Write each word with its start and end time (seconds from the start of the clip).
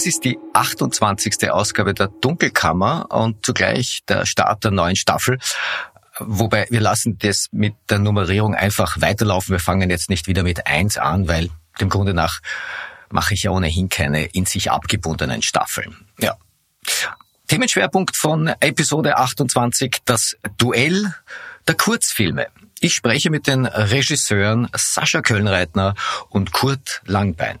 Das 0.00 0.06
ist 0.06 0.24
die 0.24 0.38
28. 0.54 1.50
Ausgabe 1.50 1.92
der 1.92 2.06
Dunkelkammer 2.08 3.08
und 3.10 3.44
zugleich 3.44 4.00
der 4.08 4.24
Start 4.24 4.64
der 4.64 4.70
neuen 4.70 4.96
Staffel. 4.96 5.38
Wobei 6.18 6.66
wir 6.70 6.80
lassen 6.80 7.18
das 7.18 7.48
mit 7.52 7.74
der 7.90 7.98
Nummerierung 7.98 8.54
einfach 8.54 9.02
weiterlaufen. 9.02 9.52
Wir 9.52 9.60
fangen 9.60 9.90
jetzt 9.90 10.08
nicht 10.08 10.26
wieder 10.26 10.42
mit 10.42 10.66
eins 10.66 10.96
an, 10.96 11.28
weil 11.28 11.50
dem 11.82 11.90
Grunde 11.90 12.14
nach 12.14 12.40
mache 13.10 13.34
ich 13.34 13.42
ja 13.42 13.50
ohnehin 13.50 13.90
keine 13.90 14.24
in 14.24 14.46
sich 14.46 14.70
abgebundenen 14.70 15.42
Staffeln. 15.42 15.94
Ja. 16.18 16.38
Themenschwerpunkt 17.48 18.16
von 18.16 18.48
Episode 18.60 19.18
28, 19.18 19.98
das 20.06 20.34
Duell 20.56 21.14
der 21.68 21.74
Kurzfilme. 21.74 22.46
Ich 22.80 22.94
spreche 22.94 23.28
mit 23.28 23.46
den 23.46 23.66
Regisseuren 23.66 24.66
Sascha 24.74 25.20
Kölnreitner 25.20 25.94
und 26.30 26.52
Kurt 26.52 27.02
Langbein. 27.04 27.58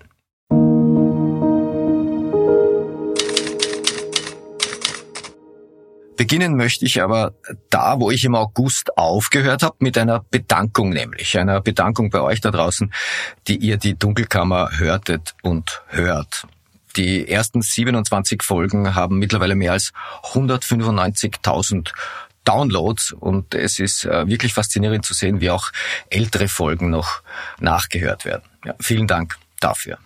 Beginnen 6.20 6.54
möchte 6.54 6.84
ich 6.84 7.00
aber 7.00 7.32
da, 7.70 7.98
wo 7.98 8.10
ich 8.10 8.26
im 8.26 8.34
August 8.34 8.98
aufgehört 8.98 9.62
habe, 9.62 9.76
mit 9.78 9.96
einer 9.96 10.22
Bedankung 10.30 10.90
nämlich. 10.90 11.38
Einer 11.38 11.62
Bedankung 11.62 12.10
bei 12.10 12.20
euch 12.20 12.42
da 12.42 12.50
draußen, 12.50 12.92
die 13.48 13.56
ihr 13.56 13.78
die 13.78 13.98
Dunkelkammer 13.98 14.68
hörtet 14.76 15.34
und 15.40 15.80
hört. 15.86 16.46
Die 16.94 17.26
ersten 17.26 17.62
27 17.62 18.42
Folgen 18.42 18.94
haben 18.94 19.18
mittlerweile 19.18 19.54
mehr 19.54 19.72
als 19.72 19.92
195.000 20.34 21.90
Downloads 22.44 23.12
und 23.12 23.54
es 23.54 23.78
ist 23.78 24.04
äh, 24.04 24.28
wirklich 24.28 24.52
faszinierend 24.52 25.06
zu 25.06 25.14
sehen, 25.14 25.40
wie 25.40 25.48
auch 25.48 25.70
ältere 26.10 26.48
Folgen 26.48 26.90
noch 26.90 27.22
nachgehört 27.60 28.26
werden. 28.26 28.42
Ja, 28.66 28.74
vielen 28.78 29.06
Dank 29.06 29.38
dafür. 29.58 29.96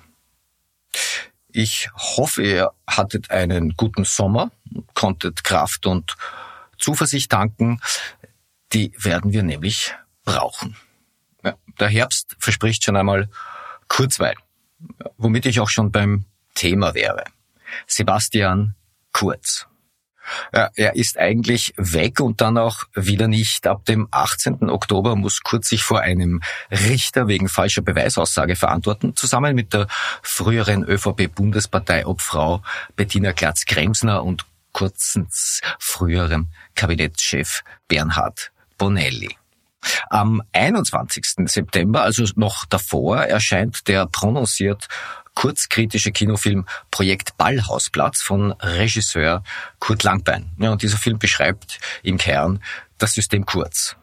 Ich 1.57 1.89
hoffe, 1.95 2.43
ihr 2.43 2.73
hattet 2.85 3.31
einen 3.31 3.75
guten 3.77 4.05
Sommer, 4.05 4.51
konntet 4.95 5.45
Kraft 5.45 5.87
und 5.87 6.17
Zuversicht 6.79 7.31
tanken. 7.31 7.81
Die 8.73 8.93
werden 8.99 9.33
wir 9.33 9.45
nämlich 9.45 9.95
brauchen. 10.25 10.77
Ja, 11.45 11.55
der 11.79 11.89
Herbst 11.89 12.35
verspricht 12.41 12.83
schon 12.83 12.97
einmal 12.97 13.31
Kurzweil, 13.87 14.35
womit 15.17 15.47
ich 15.47 15.61
auch 15.61 15.69
schon 15.69 15.93
beim 15.93 16.25
Thema 16.55 16.93
wäre. 16.95 17.23
Sebastian 17.87 18.75
Kurz. 19.13 19.69
Ja, 20.55 20.71
er 20.75 20.97
ist 20.97 21.19
eigentlich 21.19 21.75
weg 21.77 22.21
und 22.21 22.41
dann 22.41 22.59
auch 22.59 22.85
wieder 22.95 23.29
nicht. 23.29 23.67
Ab 23.67 23.85
dem 23.85 24.09
18. 24.11 24.71
Oktober 24.71 25.17
muss 25.17 25.43
Kurz 25.43 25.69
sich 25.69 25.83
vor 25.83 26.01
einem 26.01 26.41
Richter 26.71 27.29
wegen 27.29 27.49
falscher 27.49 27.83
Beweisaussage 27.83 28.57
verantworten, 28.57 29.17
zusammen 29.17 29.55
mit 29.55 29.73
der 29.73 29.87
früheren 30.23 30.85
ÖVP-Bundesparteiobfrau 30.85 32.63
Bettina 32.97 33.33
Glatz-Kremsner 33.33 34.23
und 34.25 34.47
Kurzens 34.73 35.61
früherem 35.79 36.49
Kabinettschef 36.75 37.63
Bernhard 37.89 38.51
Bonelli. 38.77 39.37
Am 40.11 40.43
21. 40.53 41.47
September, 41.47 42.03
also 42.03 42.25
noch 42.37 42.65
davor, 42.65 43.19
erscheint 43.19 43.87
der 43.89 44.07
prononciert 44.07 44.89
kurzkritische 45.35 46.13
Kinofilm 46.13 46.67
Projekt 46.91 47.37
Ballhausplatz 47.37 48.23
von 48.23 48.53
Regisseur 48.53 49.43
Kurt 49.79 50.03
Langbein. 50.03 50.53
Ja, 50.59 50.73
und 50.73 50.83
dieser 50.83 50.99
Film 50.99 51.19
beschreibt 51.19 51.79
im 52.03 52.19
Kern 52.19 52.63
das 52.99 53.15
System 53.15 53.45
Kurz. 53.45 53.97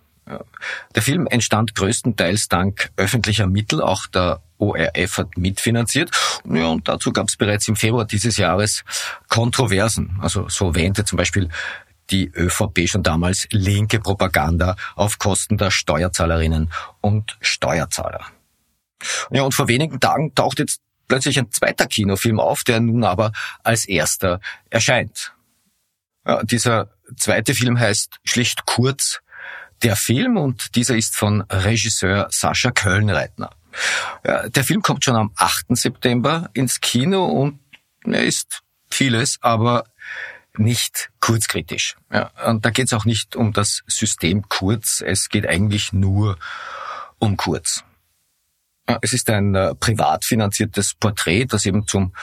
Der 0.95 1.01
Film 1.01 1.27
entstand 1.27 1.75
größtenteils 1.75 2.47
dank 2.47 2.91
öffentlicher 2.95 3.47
Mittel, 3.47 3.81
auch 3.81 4.07
der 4.07 4.41
ORF 4.59 5.17
hat 5.17 5.37
mitfinanziert. 5.37 6.11
Ja, 6.45 6.67
und 6.67 6.87
dazu 6.87 7.11
gab 7.11 7.27
es 7.27 7.35
bereits 7.35 7.67
im 7.67 7.75
Februar 7.75 8.05
dieses 8.05 8.37
Jahres 8.37 8.83
Kontroversen. 9.27 10.19
Also 10.21 10.47
so 10.47 10.75
wähnte 10.75 11.03
zum 11.03 11.17
Beispiel 11.17 11.49
die 12.11 12.27
ÖVP 12.27 12.87
schon 12.87 13.03
damals 13.03 13.47
linke 13.51 13.99
Propaganda 13.99 14.75
auf 14.95 15.17
Kosten 15.17 15.57
der 15.57 15.71
Steuerzahlerinnen 15.71 16.71
und 16.99 17.37
Steuerzahler. 17.41 18.25
Ja, 19.31 19.41
und 19.43 19.53
vor 19.53 19.67
wenigen 19.67 19.99
Tagen 19.99 20.35
taucht 20.35 20.59
jetzt 20.59 20.81
plötzlich 21.11 21.37
ein 21.37 21.51
zweiter 21.51 21.87
Kinofilm 21.87 22.39
auf, 22.39 22.63
der 22.63 22.79
nun 22.79 23.03
aber 23.03 23.33
als 23.63 23.83
erster 23.83 24.39
erscheint. 24.69 25.33
Ja, 26.25 26.41
dieser 26.41 26.89
zweite 27.17 27.53
Film 27.53 27.77
heißt 27.77 28.19
schlicht 28.23 28.65
kurz 28.65 29.19
Der 29.83 29.97
Film 29.97 30.37
und 30.37 30.75
dieser 30.75 30.95
ist 30.95 31.17
von 31.17 31.41
Regisseur 31.49 32.29
Sascha 32.31 32.71
Kölnreitner. 32.71 33.49
Ja, 34.25 34.47
der 34.47 34.63
Film 34.63 34.81
kommt 34.83 35.03
schon 35.03 35.17
am 35.17 35.33
8. 35.35 35.75
September 35.75 36.49
ins 36.53 36.79
Kino 36.79 37.25
und 37.25 37.59
er 38.05 38.23
ist 38.23 38.61
vieles, 38.89 39.37
aber 39.41 39.83
nicht 40.55 41.09
kurzkritisch. 41.19 41.97
Ja, 42.09 42.31
und 42.45 42.63
da 42.63 42.69
geht 42.69 42.85
es 42.85 42.93
auch 42.93 43.03
nicht 43.03 43.35
um 43.35 43.51
das 43.51 43.81
System 43.85 44.47
Kurz, 44.47 45.03
es 45.05 45.27
geht 45.27 45.45
eigentlich 45.45 45.91
nur 45.91 46.37
um 47.19 47.35
Kurz. 47.35 47.83
Es 49.01 49.13
ist 49.13 49.29
ein 49.29 49.55
äh, 49.55 49.75
privat 49.75 50.25
finanziertes 50.25 50.93
Porträt, 50.93 51.45
das 51.45 51.65
eben 51.65 51.87
zum 51.87 52.13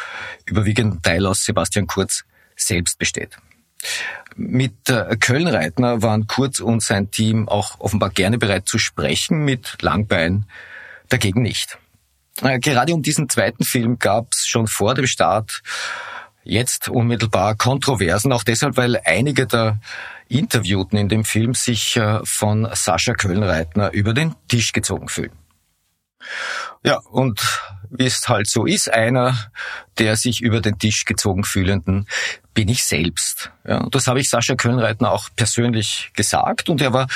überwiegenden 0.45 1.03
Teil 1.03 1.27
aus 1.27 1.45
Sebastian 1.45 1.87
Kurz 1.87 2.25
selbst 2.57 2.99
besteht. 2.99 3.39
Mit 4.37 4.89
äh, 4.89 5.17
Kölnreitner 5.17 6.03
waren 6.03 6.27
Kurz 6.27 6.61
und 6.61 6.83
sein 6.83 7.11
Team 7.11 7.49
auch 7.49 7.81
offenbar 7.81 8.11
gerne 8.11 8.39
bereit 8.39 8.69
zu 8.69 8.79
sprechen, 8.79 9.45
mit 9.45 9.81
Langbein 9.83 10.47
dagegen 11.09 11.43
nicht. 11.43 11.79
Äh, 12.43 12.59
gerade 12.59 12.95
um 12.95 13.03
diesen 13.03 13.29
zweiten 13.29 13.65
Film 13.65 13.99
gab 13.99 14.33
es 14.33 14.47
schon 14.47 14.67
vor 14.67 14.95
dem 14.95 15.07
Start 15.07 15.63
jetzt 16.45 16.89
unmittelbar 16.89 17.57
Kontroversen, 17.57 18.33
auch 18.33 18.43
deshalb, 18.43 18.77
weil 18.77 19.01
einige 19.05 19.47
der 19.47 19.81
Interviewten 20.29 20.97
in 20.97 21.09
dem 21.09 21.25
Film 21.25 21.55
sich 21.55 21.97
äh, 21.97 22.21
von 22.25 22.69
Sascha 22.73 23.15
Kölnreitner 23.15 23.93
über 23.93 24.15
den 24.15 24.35
Tisch 24.49 24.73
gezogen 24.73 25.09
fühlen. 25.09 25.33
Ja, 26.83 26.99
und 27.11 27.41
wie 27.91 28.07
es 28.07 28.29
halt 28.29 28.49
so 28.49 28.67
ist, 28.67 28.93
einer 28.93 29.51
der 29.99 30.17
sich 30.17 30.41
über 30.41 30.61
den 30.61 30.79
Tisch 30.79 31.05
gezogen 31.05 31.45
fühlenden 31.45 32.07
bin 32.55 32.69
ich 32.69 32.85
selbst. 32.85 33.51
Ja, 33.67 33.79
und 33.79 33.95
das 33.95 34.07
habe 34.07 34.21
ich 34.21 34.29
Sascha 34.29 34.55
Kölnreitner 34.55 35.11
auch 35.11 35.29
persönlich 35.37 36.11
gesagt 36.15 36.69
und 36.69 36.81
er 36.81 36.93
war 36.93 37.07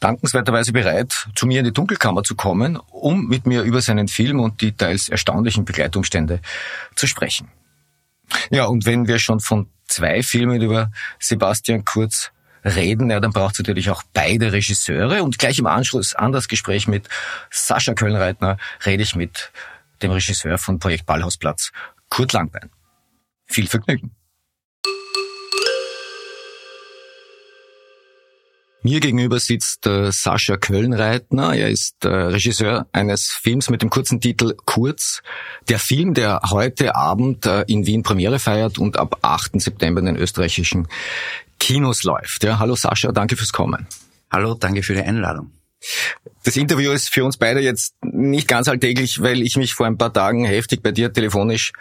dankenswerterweise 0.00 0.72
bereit, 0.72 1.28
zu 1.34 1.46
mir 1.46 1.60
in 1.60 1.64
die 1.64 1.72
Dunkelkammer 1.72 2.22
zu 2.22 2.36
kommen, 2.36 2.76
um 2.90 3.26
mit 3.26 3.46
mir 3.46 3.62
über 3.62 3.82
seinen 3.82 4.08
Film 4.08 4.40
und 4.40 4.60
die 4.60 4.72
teils 4.72 5.08
erstaunlichen 5.08 5.64
Begleitumstände 5.64 6.40
zu 6.94 7.06
sprechen. 7.06 7.50
Ja, 8.50 8.66
und 8.66 8.86
wenn 8.86 9.08
wir 9.08 9.18
schon 9.18 9.40
von 9.40 9.68
zwei 9.86 10.22
Filmen 10.22 10.60
über 10.60 10.90
Sebastian 11.18 11.84
Kurz 11.84 12.30
reden, 12.64 13.10
ja, 13.10 13.20
dann 13.20 13.32
braucht 13.32 13.54
es 13.54 13.58
natürlich 13.58 13.90
auch 13.90 14.02
beide 14.12 14.52
Regisseure. 14.52 15.22
Und 15.22 15.38
gleich 15.38 15.58
im 15.58 15.66
Anschluss 15.66 16.14
an 16.14 16.32
das 16.32 16.48
Gespräch 16.48 16.88
mit 16.88 17.08
Sascha 17.50 17.94
Kölnreitner 17.94 18.56
rede 18.84 19.02
ich 19.02 19.14
mit 19.14 19.50
dem 20.02 20.10
Regisseur 20.10 20.58
von 20.58 20.78
Projekt 20.78 21.06
Ballhausplatz, 21.06 21.72
Kurt 22.08 22.32
Langbein. 22.32 22.70
Viel 23.46 23.66
Vergnügen. 23.66 24.12
Mir 28.82 29.00
gegenüber 29.00 29.40
sitzt 29.40 29.86
äh, 29.86 30.12
Sascha 30.12 30.56
Kölnreitner. 30.56 31.52
Er 31.54 31.68
ist 31.68 32.04
äh, 32.04 32.08
Regisseur 32.08 32.86
eines 32.92 33.26
Films 33.26 33.70
mit 33.70 33.82
dem 33.82 33.90
kurzen 33.90 34.20
Titel 34.20 34.54
Kurz. 34.66 35.20
Der 35.68 35.80
Film, 35.80 36.14
der 36.14 36.40
heute 36.50 36.94
Abend 36.94 37.44
äh, 37.44 37.64
in 37.66 37.86
Wien 37.86 38.04
Premiere 38.04 38.38
feiert 38.38 38.78
und 38.78 38.96
ab 38.96 39.18
8. 39.22 39.60
September 39.60 39.98
in 39.98 40.06
den 40.06 40.16
österreichischen 40.16 40.86
Kinos 41.58 42.02
läuft. 42.04 42.44
Ja, 42.44 42.58
hallo 42.58 42.76
Sascha, 42.76 43.12
danke 43.12 43.36
fürs 43.36 43.52
Kommen. 43.52 43.86
Hallo, 44.30 44.54
danke 44.54 44.82
für 44.82 44.94
die 44.94 45.02
Einladung. 45.02 45.52
Das 46.44 46.56
Interview 46.56 46.90
ist 46.92 47.08
für 47.08 47.24
uns 47.24 47.36
beide 47.36 47.60
jetzt 47.60 47.94
nicht 48.02 48.48
ganz 48.48 48.68
alltäglich, 48.68 49.22
weil 49.22 49.42
ich 49.42 49.56
mich 49.56 49.74
vor 49.74 49.86
ein 49.86 49.98
paar 49.98 50.12
Tagen 50.12 50.44
heftig 50.44 50.82
bei 50.82 50.92
dir 50.92 51.12
telefonisch 51.12 51.72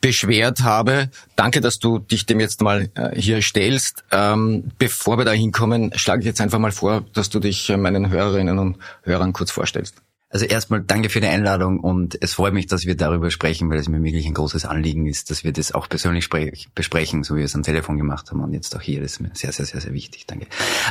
beschwert 0.00 0.60
habe. 0.60 1.10
Danke, 1.36 1.60
dass 1.60 1.78
du 1.78 1.98
dich 1.98 2.26
dem 2.26 2.40
jetzt 2.40 2.60
mal 2.60 2.90
äh, 2.94 3.18
hier 3.18 3.40
stellst. 3.40 4.04
Ähm, 4.10 4.70
bevor 4.78 5.16
wir 5.16 5.24
da 5.24 5.30
hinkommen, 5.30 5.92
schlage 5.96 6.20
ich 6.20 6.26
jetzt 6.26 6.40
einfach 6.40 6.58
mal 6.58 6.72
vor, 6.72 7.04
dass 7.14 7.30
du 7.30 7.38
dich 7.38 7.70
äh, 7.70 7.76
meinen 7.76 8.10
Hörerinnen 8.10 8.58
und 8.58 8.78
Hörern 9.02 9.32
kurz 9.32 9.50
vorstellst. 9.50 10.02
Also 10.32 10.46
erstmal 10.46 10.80
danke 10.80 11.10
für 11.10 11.20
die 11.20 11.26
Einladung 11.26 11.78
und 11.78 12.16
es 12.22 12.32
freut 12.32 12.54
mich, 12.54 12.66
dass 12.66 12.86
wir 12.86 12.96
darüber 12.96 13.30
sprechen, 13.30 13.68
weil 13.68 13.78
es 13.78 13.86
mir 13.88 14.02
wirklich 14.02 14.24
ein 14.26 14.32
großes 14.32 14.64
Anliegen 14.64 15.06
ist, 15.06 15.30
dass 15.30 15.44
wir 15.44 15.52
das 15.52 15.72
auch 15.72 15.90
persönlich 15.90 16.30
besprechen, 16.74 17.22
so 17.22 17.34
wie 17.34 17.40
wir 17.40 17.44
es 17.44 17.54
am 17.54 17.62
Telefon 17.62 17.98
gemacht 17.98 18.30
haben 18.30 18.40
und 18.40 18.54
jetzt 18.54 18.74
auch 18.74 18.80
hier. 18.80 19.02
Das 19.02 19.12
ist 19.12 19.20
mir 19.20 19.30
sehr, 19.34 19.52
sehr, 19.52 19.66
sehr, 19.66 19.82
sehr 19.82 19.92
wichtig. 19.92 20.26
Danke. 20.26 20.46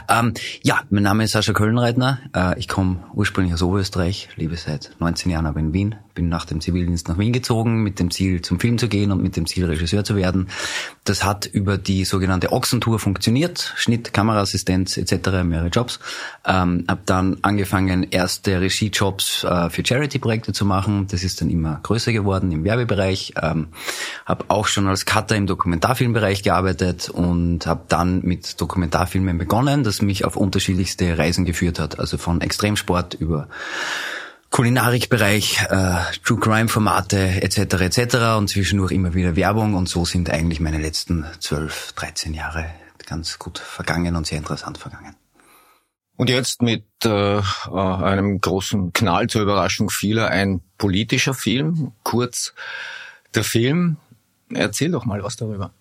Ähm, 0.07 0.35
ja, 0.61 0.81
mein 0.91 1.01
Name 1.01 1.23
ist 1.23 1.31
Sascha 1.31 1.53
Kölnreitner. 1.53 2.19
Äh, 2.35 2.59
ich 2.59 2.67
komme 2.67 3.03
ursprünglich 3.15 3.55
aus 3.55 3.63
Oberösterreich, 3.63 4.29
lebe 4.35 4.55
seit 4.57 4.95
19 4.99 5.31
Jahren 5.31 5.47
aber 5.47 5.59
in 5.59 5.73
Wien, 5.73 5.95
bin 6.21 6.29
nach 6.29 6.45
dem 6.45 6.61
Zivildienst 6.61 7.07
nach 7.07 7.17
Wien 7.17 7.33
gezogen, 7.33 7.81
mit 7.81 7.97
dem 7.97 8.11
Ziel 8.11 8.43
zum 8.43 8.59
Film 8.59 8.77
zu 8.77 8.87
gehen 8.87 9.11
und 9.11 9.23
mit 9.23 9.35
dem 9.37 9.47
Ziel 9.47 9.65
Regisseur 9.65 10.03
zu 10.03 10.15
werden. 10.15 10.49
Das 11.03 11.23
hat 11.23 11.47
über 11.47 11.79
die 11.79 12.05
sogenannte 12.05 12.51
Ochsentour 12.51 12.99
funktioniert, 12.99 13.73
Schnitt, 13.75 14.13
Kameraassistenz 14.13 14.97
etc., 14.97 15.43
mehrere 15.43 15.69
Jobs. 15.69 15.99
Ähm, 16.45 16.85
habe 16.87 17.01
dann 17.07 17.37
angefangen, 17.41 18.05
erste 18.11 18.61
Regiejobs 18.61 19.43
äh, 19.45 19.71
für 19.71 19.83
Charity-Projekte 19.83 20.53
zu 20.53 20.63
machen. 20.63 21.07
Das 21.09 21.23
ist 21.23 21.41
dann 21.41 21.49
immer 21.49 21.79
größer 21.81 22.13
geworden 22.13 22.51
im 22.51 22.63
Werbebereich. 22.63 23.33
Ähm, 23.41 23.69
habe 24.27 24.45
auch 24.49 24.67
schon 24.67 24.87
als 24.87 25.05
Cutter 25.05 25.35
im 25.35 25.47
Dokumentarfilmbereich 25.47 26.43
gearbeitet 26.43 27.09
und 27.09 27.65
habe 27.65 27.85
dann 27.87 28.21
mit 28.21 28.61
Dokumentarfilmen 28.61 29.39
begonnen, 29.39 29.83
das 29.83 30.03
mich 30.03 30.23
auf 30.23 30.35
unterschiedlichste 30.35 31.17
Reisen 31.17 31.45
geführt 31.45 31.79
hat. 31.79 31.99
Also 31.99 32.19
von 32.19 32.41
Extremsport 32.41 33.15
über 33.15 33.47
Kulinarikbereich, 34.51 35.61
äh, 35.69 35.95
True 36.23 36.39
Crime 36.39 36.67
Formate 36.67 37.41
etc. 37.41 37.57
etc. 37.81 38.15
und 38.37 38.49
zwischendurch 38.49 38.91
immer 38.91 39.13
wieder 39.13 39.35
Werbung 39.35 39.73
und 39.73 39.87
so 39.87 40.05
sind 40.05 40.29
eigentlich 40.29 40.59
meine 40.59 40.77
letzten 40.77 41.25
12, 41.39 41.93
13 41.93 42.33
Jahre 42.33 42.65
ganz 43.05 43.39
gut 43.39 43.59
vergangen 43.59 44.15
und 44.15 44.27
sehr 44.27 44.37
interessant 44.37 44.77
vergangen. 44.77 45.15
Und 46.17 46.29
jetzt 46.29 46.61
mit 46.61 46.85
äh, 47.03 47.39
äh, 47.39 47.41
einem 47.71 48.39
großen 48.39 48.93
Knall 48.93 49.27
zur 49.27 49.41
Überraschung 49.41 49.89
vieler 49.89 50.27
ein 50.27 50.61
politischer 50.77 51.33
Film. 51.33 51.93
Kurz 52.03 52.53
der 53.33 53.43
Film. 53.43 53.97
Erzähl 54.53 54.91
doch 54.91 55.05
mal 55.05 55.23
was 55.23 55.37
darüber. 55.37 55.71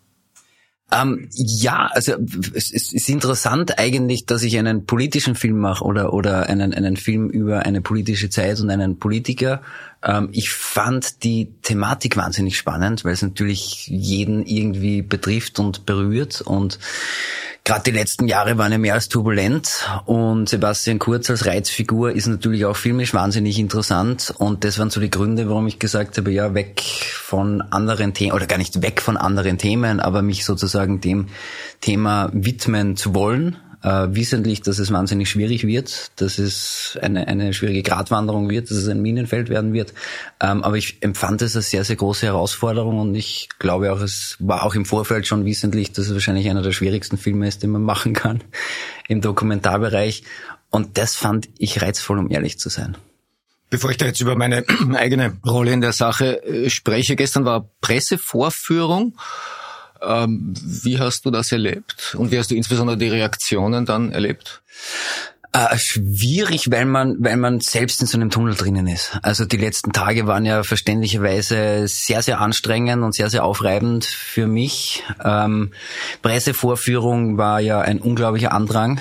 Ähm, 0.92 1.28
ja, 1.32 1.88
also 1.92 2.14
es, 2.54 2.72
ist 2.72 3.08
interessant 3.08 3.78
eigentlich, 3.78 4.26
dass 4.26 4.42
ich 4.42 4.58
einen 4.58 4.86
politischen 4.86 5.36
Film 5.36 5.58
mache 5.58 5.84
oder 5.84 6.12
oder 6.12 6.48
einen 6.48 6.74
einen 6.74 6.96
Film 6.96 7.28
über 7.28 7.60
eine 7.60 7.80
politische 7.80 8.28
Zeit 8.28 8.60
und 8.60 8.70
einen 8.70 8.98
Politiker. 8.98 9.62
Ähm, 10.02 10.30
ich 10.32 10.50
fand 10.50 11.22
die 11.22 11.52
Thematik 11.62 12.16
wahnsinnig 12.16 12.56
spannend, 12.56 13.04
weil 13.04 13.12
es 13.12 13.22
natürlich 13.22 13.86
jeden 13.86 14.44
irgendwie 14.44 15.02
betrifft 15.02 15.60
und 15.60 15.86
berührt 15.86 16.40
und 16.40 16.80
Gerade 17.64 17.82
die 17.84 17.90
letzten 17.90 18.26
Jahre 18.26 18.58
waren 18.58 18.72
ja 18.72 18.78
mehr 18.78 18.94
als 18.94 19.08
turbulent. 19.08 19.88
Und 20.06 20.48
Sebastian 20.48 20.98
Kurz 20.98 21.30
als 21.30 21.46
Reizfigur 21.46 22.12
ist 22.12 22.26
natürlich 22.26 22.64
auch 22.64 22.76
filmisch 22.76 23.14
wahnsinnig 23.14 23.58
interessant. 23.58 24.34
Und 24.38 24.64
das 24.64 24.78
waren 24.78 24.90
so 24.90 25.00
die 25.00 25.10
Gründe, 25.10 25.48
warum 25.48 25.66
ich 25.66 25.78
gesagt 25.78 26.16
habe, 26.18 26.32
ja, 26.32 26.54
weg 26.54 26.80
von 26.80 27.62
anderen 27.62 28.14
Themen 28.14 28.32
oder 28.32 28.46
gar 28.46 28.58
nicht 28.58 28.82
weg 28.82 29.00
von 29.00 29.16
anderen 29.16 29.58
Themen, 29.58 30.00
aber 30.00 30.22
mich 30.22 30.44
sozusagen 30.44 31.00
dem 31.00 31.28
Thema 31.80 32.30
widmen 32.32 32.96
zu 32.96 33.14
wollen 33.14 33.56
äh, 33.82 34.08
wissentlich, 34.10 34.62
dass 34.62 34.78
es 34.78 34.92
wahnsinnig 34.92 35.30
schwierig 35.30 35.66
wird, 35.66 36.12
dass 36.20 36.38
es 36.38 36.98
eine, 37.00 37.26
eine 37.28 37.54
schwierige 37.54 37.82
Gratwanderung 37.82 38.50
wird, 38.50 38.70
dass 38.70 38.76
es 38.76 38.88
ein 38.88 39.00
Minenfeld 39.00 39.48
werden 39.48 39.72
wird. 39.72 39.94
Ähm, 40.40 40.62
aber 40.62 40.76
ich 40.76 41.02
empfand 41.02 41.42
es 41.42 41.56
als 41.56 41.70
sehr, 41.70 41.84
sehr 41.84 41.96
große 41.96 42.26
Herausforderung 42.26 42.98
und 42.98 43.14
ich 43.14 43.48
glaube 43.58 43.92
auch, 43.92 44.00
es 44.00 44.36
war 44.38 44.64
auch 44.64 44.74
im 44.74 44.84
Vorfeld 44.84 45.26
schon 45.26 45.44
wissentlich, 45.44 45.92
dass 45.92 46.06
es 46.06 46.14
wahrscheinlich 46.14 46.48
einer 46.48 46.62
der 46.62 46.72
schwierigsten 46.72 47.16
Filme 47.16 47.48
ist, 47.48 47.62
den 47.62 47.70
man 47.70 47.82
machen 47.82 48.12
kann 48.12 48.42
im 49.08 49.20
Dokumentarbereich. 49.20 50.24
Und 50.70 50.98
das 50.98 51.16
fand 51.16 51.48
ich 51.58 51.82
reizvoll, 51.82 52.18
um 52.18 52.30
ehrlich 52.30 52.58
zu 52.58 52.68
sein. 52.68 52.96
Bevor 53.70 53.90
ich 53.90 53.96
da 53.96 54.06
jetzt 54.06 54.20
über 54.20 54.36
meine 54.36 54.64
eigene 54.94 55.38
Rolle 55.46 55.72
in 55.72 55.80
der 55.80 55.92
Sache 55.92 56.42
äh, 56.44 56.70
spreche, 56.70 57.16
gestern 57.16 57.44
war 57.44 57.70
Pressevorführung. 57.80 59.16
Ähm, 60.02 60.54
wie 60.62 60.98
hast 60.98 61.24
du 61.24 61.30
das 61.30 61.52
erlebt? 61.52 62.14
Und 62.18 62.30
wie 62.30 62.38
hast 62.38 62.50
du 62.50 62.54
insbesondere 62.54 62.96
die 62.96 63.08
Reaktionen 63.08 63.86
dann 63.86 64.12
erlebt? 64.12 64.62
Äh, 65.52 65.76
schwierig, 65.78 66.70
weil 66.70 66.84
man, 66.84 67.16
weil 67.18 67.36
man 67.36 67.58
selbst 67.58 68.00
in 68.00 68.06
so 68.06 68.16
einem 68.16 68.30
Tunnel 68.30 68.54
drinnen 68.54 68.86
ist. 68.86 69.18
Also 69.22 69.44
die 69.44 69.56
letzten 69.56 69.92
Tage 69.92 70.28
waren 70.28 70.44
ja 70.44 70.62
verständlicherweise 70.62 71.88
sehr, 71.88 72.22
sehr 72.22 72.40
anstrengend 72.40 73.02
und 73.02 73.14
sehr, 73.14 73.30
sehr 73.30 73.44
aufreibend 73.44 74.04
für 74.04 74.46
mich. 74.46 75.02
Ähm, 75.24 75.72
Pressevorführung 76.22 77.36
war 77.36 77.58
ja 77.60 77.80
ein 77.80 77.98
unglaublicher 77.98 78.52
Andrang. 78.52 79.00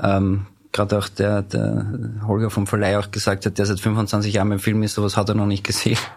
Ähm, 0.00 0.46
gerade 0.72 0.98
auch 0.98 1.08
der, 1.08 1.42
der 1.42 1.86
Holger 2.26 2.50
vom 2.50 2.66
Verleih 2.66 2.98
auch 2.98 3.10
gesagt 3.10 3.46
hat, 3.46 3.58
der 3.58 3.66
seit 3.66 3.80
25 3.80 4.34
Jahren 4.34 4.48
beim 4.48 4.58
Film 4.58 4.82
ist, 4.82 4.94
sowas 4.94 5.16
hat 5.16 5.28
er 5.28 5.34
noch 5.34 5.46
nicht 5.46 5.64
gesehen. 5.64 5.98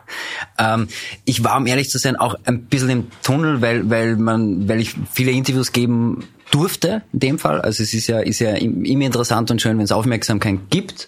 Ähm, 0.57 0.87
ich 1.23 1.43
war, 1.43 1.57
um 1.57 1.67
ehrlich 1.67 1.89
zu 1.89 1.97
sein, 1.97 2.15
auch 2.15 2.35
ein 2.45 2.63
bisschen 2.63 2.89
im 2.89 3.07
Tunnel, 3.23 3.61
weil, 3.61 3.89
weil 3.89 4.15
man, 4.15 4.67
weil 4.67 4.79
ich 4.79 4.95
viele 5.11 5.31
Interviews 5.31 5.71
geben 5.71 6.23
durfte, 6.51 7.03
in 7.13 7.19
dem 7.19 7.39
Fall. 7.39 7.61
Also 7.61 7.83
es 7.83 7.93
ist 7.93 8.07
ja, 8.07 8.19
ist 8.19 8.39
ja 8.39 8.51
immer 8.51 9.05
interessant 9.05 9.49
und 9.51 9.61
schön, 9.61 9.77
wenn 9.77 9.85
es 9.85 9.91
Aufmerksamkeit 9.91 10.59
gibt. 10.69 11.07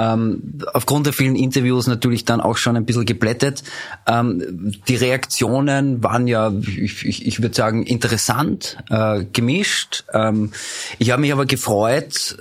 Ähm, 0.00 0.60
aufgrund 0.72 1.04
der 1.04 1.12
vielen 1.12 1.36
Interviews 1.36 1.86
natürlich 1.86 2.24
dann 2.24 2.40
auch 2.40 2.56
schon 2.56 2.76
ein 2.76 2.86
bisschen 2.86 3.04
geblättet. 3.04 3.62
Ähm, 4.06 4.72
die 4.88 4.96
Reaktionen 4.96 6.02
waren 6.02 6.26
ja, 6.26 6.50
ich, 6.50 7.04
ich, 7.04 7.26
ich 7.26 7.42
würde 7.42 7.54
sagen, 7.54 7.82
interessant, 7.82 8.78
äh, 8.88 9.24
gemischt. 9.30 10.04
Ähm, 10.14 10.52
ich 10.98 11.10
habe 11.10 11.20
mich 11.20 11.32
aber 11.32 11.44
gefreut, 11.44 12.38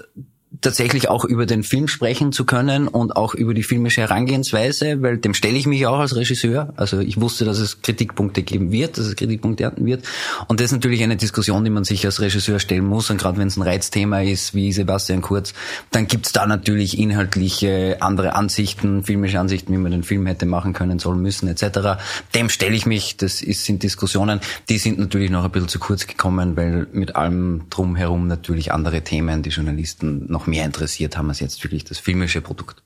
tatsächlich 0.62 1.10
auch 1.10 1.24
über 1.24 1.46
den 1.46 1.63
Film 1.63 1.88
sprechen 1.88 2.32
zu 2.32 2.46
können 2.46 2.88
und 2.88 3.16
auch 3.16 3.34
über 3.34 3.54
die 3.54 3.63
filmische 3.63 4.01
Herangehensweise, 4.01 5.01
weil 5.01 5.18
dem 5.18 5.34
stelle 5.34 5.58
ich 5.58 5.66
mich 5.66 5.88
auch 5.88 6.00
als 6.00 6.16
Regisseur. 6.16 6.74
Also 6.75 7.00
ich 7.00 7.20
wusste, 7.20 7.46
dass 7.46 7.60
es 7.60 7.82
Kritikpunkte 7.82 8.44
geben 8.44 8.72
wird, 8.72 8.98
dass 8.98 9.06
es 9.06 9.16
Kritikpunkte 9.16 9.63
ernten 9.63 9.86
wird. 9.86 10.04
Und 10.48 10.60
das 10.60 10.66
ist 10.66 10.72
natürlich 10.74 11.01
eine 11.01 11.16
Diskussion, 11.16 11.63
die 11.63 11.70
man 11.70 11.86
sich 11.86 12.06
als 12.06 12.20
Regisseur 12.20 12.60
stellen 12.60 12.86
muss. 12.86 13.10
Und 13.10 13.22
gerade 13.22 13.38
wenn 13.38 13.48
es 13.48 13.56
ein 13.56 13.62
Reizthema 13.62 14.22
ist, 14.22 14.54
wie 14.54 14.74
Sebastian 14.74 15.22
Kurz, 15.22 15.54
dann 15.92 16.08
gibt's 16.08 16.34
da 16.34 16.46
natürlich 16.46 17.00
inhaltliche 17.00 17.98
andere 18.01 18.36
Ansichten, 18.36 19.04
filmische 19.04 19.39
Ansichten, 19.39 19.72
wie 19.72 19.78
man 19.78 19.92
den 19.92 20.04
Film 20.04 20.25
hätte 20.25 20.46
machen 20.46 20.74
können, 20.74 21.00
sollen 21.00 21.22
müssen, 21.22 21.48
etc. 21.48 22.01
Dem 22.36 22.50
stelle 22.50 22.75
ich 22.75 22.86
mich, 22.86 23.16
das 23.16 23.42
ist, 23.42 23.63
sind 23.63 23.84
Diskussionen, 23.84 24.42
die 24.68 24.78
sind 24.78 25.00
natürlich 25.00 25.30
noch 25.30 25.46
ein 25.46 25.51
bisschen 25.51 25.70
zu 25.70 25.80
kurz 25.80 26.06
gekommen, 26.06 26.58
weil 26.58 26.88
mit 26.92 27.16
allem 27.16 27.62
drumherum 27.70 28.28
natürlich 28.28 28.74
andere 28.74 29.01
Themen 29.01 29.42
die 29.42 29.50
Journalisten 29.50 30.25
noch 30.28 30.49
mehr 30.50 30.65
interessiert 30.65 31.18
haben 31.18 31.29
als 31.29 31.39
jetzt 31.39 31.63
wirklich 31.63 31.84
das 31.84 32.00
filmische 32.00 32.41
Produkt. 32.41 32.84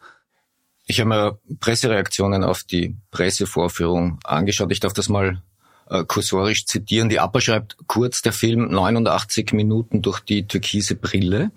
Ich 0.85 0.99
habe 0.99 1.09
mir 1.09 1.39
Pressereaktionen 1.59 2.43
auf 2.43 2.63
die 2.63 2.97
Pressevorführung 3.11 4.19
angeschaut. 4.23 4.71
Ich 4.71 4.81
darf 4.81 4.93
das 4.93 5.07
mal 5.07 5.41
äh, 5.89 6.03
kursorisch 6.03 6.65
zitieren. 6.65 7.09
Die 7.09 7.19
APA 7.19 7.39
schreibt 7.39 7.77
kurz, 7.87 8.21
der 8.21 8.33
Film 8.33 8.69
89 8.69 9.53
Minuten 9.53 10.01
durch 10.01 10.19
die 10.19 10.45
türkise 10.45 10.95
Brille. 10.95 11.51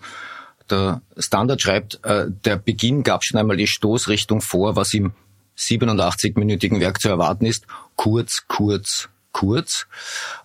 Der 0.70 1.02
Standard 1.16 1.60
schreibt, 1.60 2.04
äh, 2.04 2.26
der 2.28 2.56
Beginn 2.56 3.02
gab 3.02 3.24
schon 3.24 3.38
einmal 3.38 3.56
die 3.56 3.66
Stoßrichtung 3.66 4.40
vor, 4.40 4.76
was 4.76 4.94
im 4.94 5.12
87-minütigen 5.56 6.80
Werk 6.80 7.00
zu 7.00 7.08
erwarten 7.08 7.46
ist. 7.46 7.66
Kurz, 7.96 8.44
kurz, 8.46 9.08
Kurz. 9.36 9.86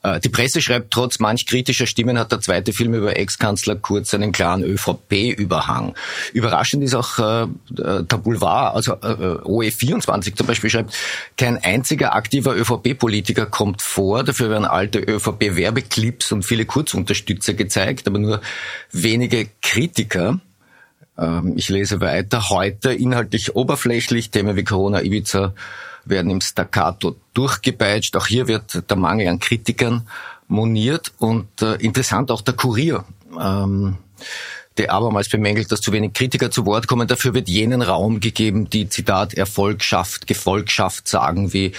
Äh, 0.03 0.19
die 0.19 0.27
Presse 0.27 0.62
schreibt, 0.62 0.91
trotz 0.91 1.19
manch 1.19 1.45
kritischer 1.45 1.88
Stimmen 1.88 2.19
hat 2.19 2.33
der 2.33 2.41
zweite 2.41 2.74
Film 2.74 2.93
über 2.93 3.15
Ex-Kanzler 3.15 3.77
Kurz 3.77 4.13
einen 4.13 4.33
klaren 4.33 4.65
ÖVP-Überhang. 4.65 5.95
Überraschend 6.33 6.83
ist 6.83 6.93
auch 6.93 7.17
äh, 7.17 7.48
der 7.69 8.17
Boulevard, 8.17 8.75
also 8.75 8.95
äh, 8.95 9.39
OE24 9.45 10.36
zum 10.36 10.45
Beispiel 10.45 10.69
schreibt, 10.69 10.93
kein 11.38 11.57
einziger 11.63 12.13
aktiver 12.15 12.53
ÖVP-Politiker 12.53 13.45
kommt 13.45 13.81
vor, 13.81 14.25
dafür 14.25 14.50
werden 14.50 14.65
alte 14.65 15.00
ÖVP-Werbeclips 15.00 16.33
und 16.33 16.43
viele 16.43 16.65
Kurzunterstützer 16.65 17.53
gezeigt, 17.53 18.10
aber 18.10 18.19
nur 18.19 18.41
wenige 18.91 19.48
Kritiker. 19.62 20.41
Ähm, 21.17 21.53
ich 21.55 21.69
lese 21.69 22.01
weiter. 22.01 22.50
Heute 22.50 22.91
inhaltlich 22.91 23.55
oberflächlich, 23.55 24.31
Themen 24.31 24.57
wie 24.57 24.65
Corona, 24.65 25.01
Ibiza 25.01 25.53
werden 26.05 26.31
im 26.31 26.41
Staccato 26.41 27.15
durchgepeitscht. 27.34 28.15
Auch 28.15 28.27
hier 28.27 28.48
wird 28.48 28.89
der 28.89 28.98
Mangel 28.98 29.27
an 29.27 29.39
Kritikern 29.39 30.08
moniert 30.48 31.13
und 31.17 31.62
äh, 31.62 31.75
interessant 31.75 32.31
auch 32.31 32.41
der 32.41 32.55
Kurier. 32.55 33.05
Ähm, 33.39 33.98
der 34.77 34.93
abermals 34.93 35.29
bemängelt, 35.29 35.72
dass 35.72 35.81
zu 35.81 35.91
wenig 35.91 36.13
Kritiker 36.13 36.50
zu 36.50 36.65
Wort 36.65 36.88
kommen. 36.88 37.08
Dafür 37.08 37.34
wird 37.34 37.50
jenen 37.50 37.81
Raum 37.81 38.20
gegeben, 38.20 38.70
die 38.70 38.88
Zitat 38.88 39.34
Erfolg 39.34 39.84
schafft, 39.84 40.27
Gefolgschaft 40.27 41.08
sagen, 41.08 41.53
wie 41.53 41.74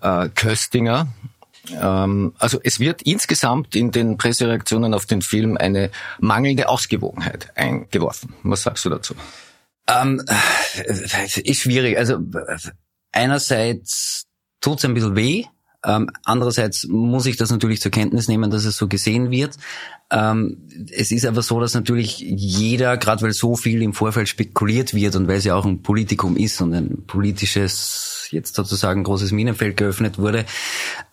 äh, 0.00 0.28
Köstinger. 0.34 1.08
Ähm, 1.70 2.34
also 2.38 2.58
es 2.62 2.80
wird 2.80 3.02
insgesamt 3.02 3.76
in 3.76 3.90
den 3.90 4.16
Pressereaktionen 4.16 4.94
auf 4.94 5.06
den 5.06 5.22
Film 5.22 5.56
eine 5.56 5.90
mangelnde 6.18 6.68
Ausgewogenheit 6.68 7.48
eingeworfen. 7.56 8.34
Was 8.42 8.62
sagst 8.62 8.84
du 8.84 8.90
dazu? 8.90 9.14
Ähm, 9.86 10.22
ist 10.76 11.60
schwierig. 11.60 11.98
Also 11.98 12.18
einerseits 13.14 14.26
tut 14.60 14.78
es 14.78 14.84
ein 14.84 14.94
bisschen 14.94 15.16
weh, 15.16 15.44
ähm, 15.84 16.10
andererseits 16.24 16.86
muss 16.88 17.26
ich 17.26 17.36
das 17.36 17.50
natürlich 17.50 17.80
zur 17.80 17.90
Kenntnis 17.90 18.28
nehmen, 18.28 18.50
dass 18.50 18.64
es 18.64 18.76
so 18.76 18.88
gesehen 18.88 19.30
wird. 19.30 19.56
Ähm, 20.10 20.68
es 20.90 21.10
ist 21.10 21.26
aber 21.26 21.42
so, 21.42 21.60
dass 21.60 21.74
natürlich 21.74 22.18
jeder, 22.18 22.96
gerade 22.96 23.22
weil 23.22 23.32
so 23.32 23.56
viel 23.56 23.82
im 23.82 23.94
Vorfeld 23.94 24.28
spekuliert 24.28 24.94
wird 24.94 25.16
und 25.16 25.28
weil 25.28 25.38
es 25.38 25.44
ja 25.44 25.54
auch 25.54 25.64
ein 25.64 25.82
Politikum 25.82 26.36
ist 26.36 26.60
und 26.60 26.74
ein 26.74 27.04
politisches 27.06 28.14
jetzt 28.34 28.54
sozusagen 28.54 29.04
großes 29.04 29.32
Minenfeld 29.32 29.76
geöffnet 29.76 30.18
wurde, 30.18 30.44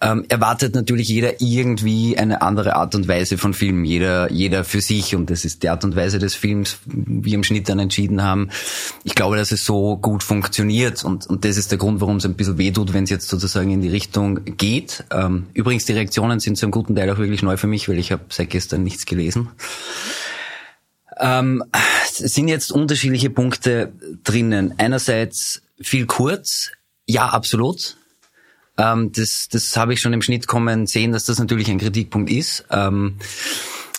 ähm, 0.01 0.25
erwartet 0.27 0.75
natürlich 0.75 1.07
jeder 1.07 1.39
irgendwie 1.39 2.17
eine 2.17 2.41
andere 2.41 2.75
Art 2.75 2.95
und 2.95 3.07
Weise 3.07 3.37
von 3.37 3.53
Film. 3.53 3.85
Jeder, 3.85 4.31
jeder 4.31 4.63
für 4.63 4.81
sich 4.81 5.15
und 5.15 5.29
das 5.29 5.45
ist 5.45 5.63
die 5.63 5.69
Art 5.69 5.83
und 5.83 5.95
Weise 5.95 6.19
des 6.19 6.35
Films, 6.35 6.79
wie 6.85 7.31
wir 7.31 7.35
im 7.35 7.43
Schnitt 7.43 7.69
dann 7.69 7.79
entschieden 7.79 8.23
haben. 8.23 8.49
Ich 9.03 9.15
glaube, 9.15 9.37
dass 9.37 9.51
es 9.51 9.65
so 9.65 9.97
gut 9.97 10.23
funktioniert 10.23 11.03
und, 11.03 11.27
und 11.27 11.45
das 11.45 11.57
ist 11.57 11.71
der 11.71 11.77
Grund, 11.77 12.01
warum 12.01 12.17
es 12.17 12.25
ein 12.25 12.33
bisschen 12.33 12.57
wehtut, 12.57 12.93
wenn 12.93 13.05
es 13.05 13.09
jetzt 13.09 13.29
sozusagen 13.29 13.71
in 13.71 13.81
die 13.81 13.89
Richtung 13.89 14.41
geht. 14.57 15.05
Ähm, 15.11 15.47
übrigens, 15.53 15.85
die 15.85 15.93
Reaktionen 15.93 16.39
sind 16.39 16.57
zu 16.57 16.65
einem 16.65 16.71
guten 16.71 16.95
Teil 16.95 17.09
auch 17.09 17.17
wirklich 17.17 17.43
neu 17.43 17.57
für 17.57 17.67
mich, 17.67 17.87
weil 17.87 17.99
ich 17.99 18.11
habe 18.11 18.23
seit 18.29 18.49
gestern 18.49 18.80
nichts 18.83 19.05
gelesen. 19.05 19.49
Ähm, 21.19 21.63
es 22.19 22.33
sind 22.33 22.47
jetzt 22.47 22.71
unterschiedliche 22.71 23.29
Punkte 23.29 23.93
drinnen. 24.23 24.73
Einerseits 24.77 25.61
viel 25.79 26.05
kurz, 26.05 26.71
ja, 27.05 27.29
absolut. 27.29 27.97
Ähm, 28.77 29.11
das 29.11 29.47
das 29.49 29.75
habe 29.77 29.93
ich 29.93 30.01
schon 30.01 30.13
im 30.13 30.21
Schnitt 30.21 30.47
kommen 30.47 30.87
sehen, 30.87 31.11
dass 31.11 31.25
das 31.25 31.39
natürlich 31.39 31.69
ein 31.69 31.79
Kritikpunkt 31.79 32.29
ist. 32.29 32.65
Ähm, 32.71 33.17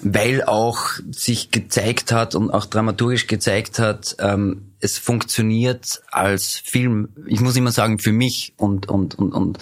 weil 0.02 0.42
auch 0.42 0.90
sich 1.10 1.50
gezeigt 1.50 2.12
hat 2.12 2.34
und 2.34 2.50
auch 2.50 2.66
dramaturgisch 2.66 3.26
gezeigt 3.26 3.78
hat, 3.78 4.16
ähm, 4.18 4.72
es 4.80 4.98
funktioniert 4.98 6.02
als 6.10 6.56
Film, 6.56 7.10
ich 7.26 7.40
muss 7.40 7.56
immer 7.56 7.70
sagen, 7.70 7.98
für 7.98 8.12
mich 8.12 8.52
und, 8.56 8.88
und, 8.88 9.14
und, 9.16 9.32
und, 9.32 9.58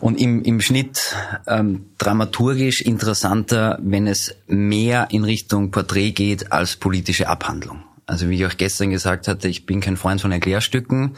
und 0.00 0.20
im, 0.20 0.42
im 0.42 0.60
Schnitt 0.60 1.14
ähm, 1.46 1.86
dramaturgisch 1.98 2.80
interessanter, 2.80 3.78
wenn 3.82 4.06
es 4.08 4.34
mehr 4.48 5.08
in 5.10 5.24
Richtung 5.24 5.70
Porträt 5.70 6.10
geht 6.10 6.50
als 6.50 6.76
politische 6.76 7.28
Abhandlung. 7.28 7.84
Also 8.06 8.28
wie 8.28 8.34
ich 8.34 8.46
auch 8.46 8.56
gestern 8.56 8.90
gesagt 8.90 9.28
hatte, 9.28 9.48
ich 9.48 9.64
bin 9.64 9.80
kein 9.80 9.96
Freund 9.96 10.20
von 10.20 10.32
Erklärstücken 10.32 11.16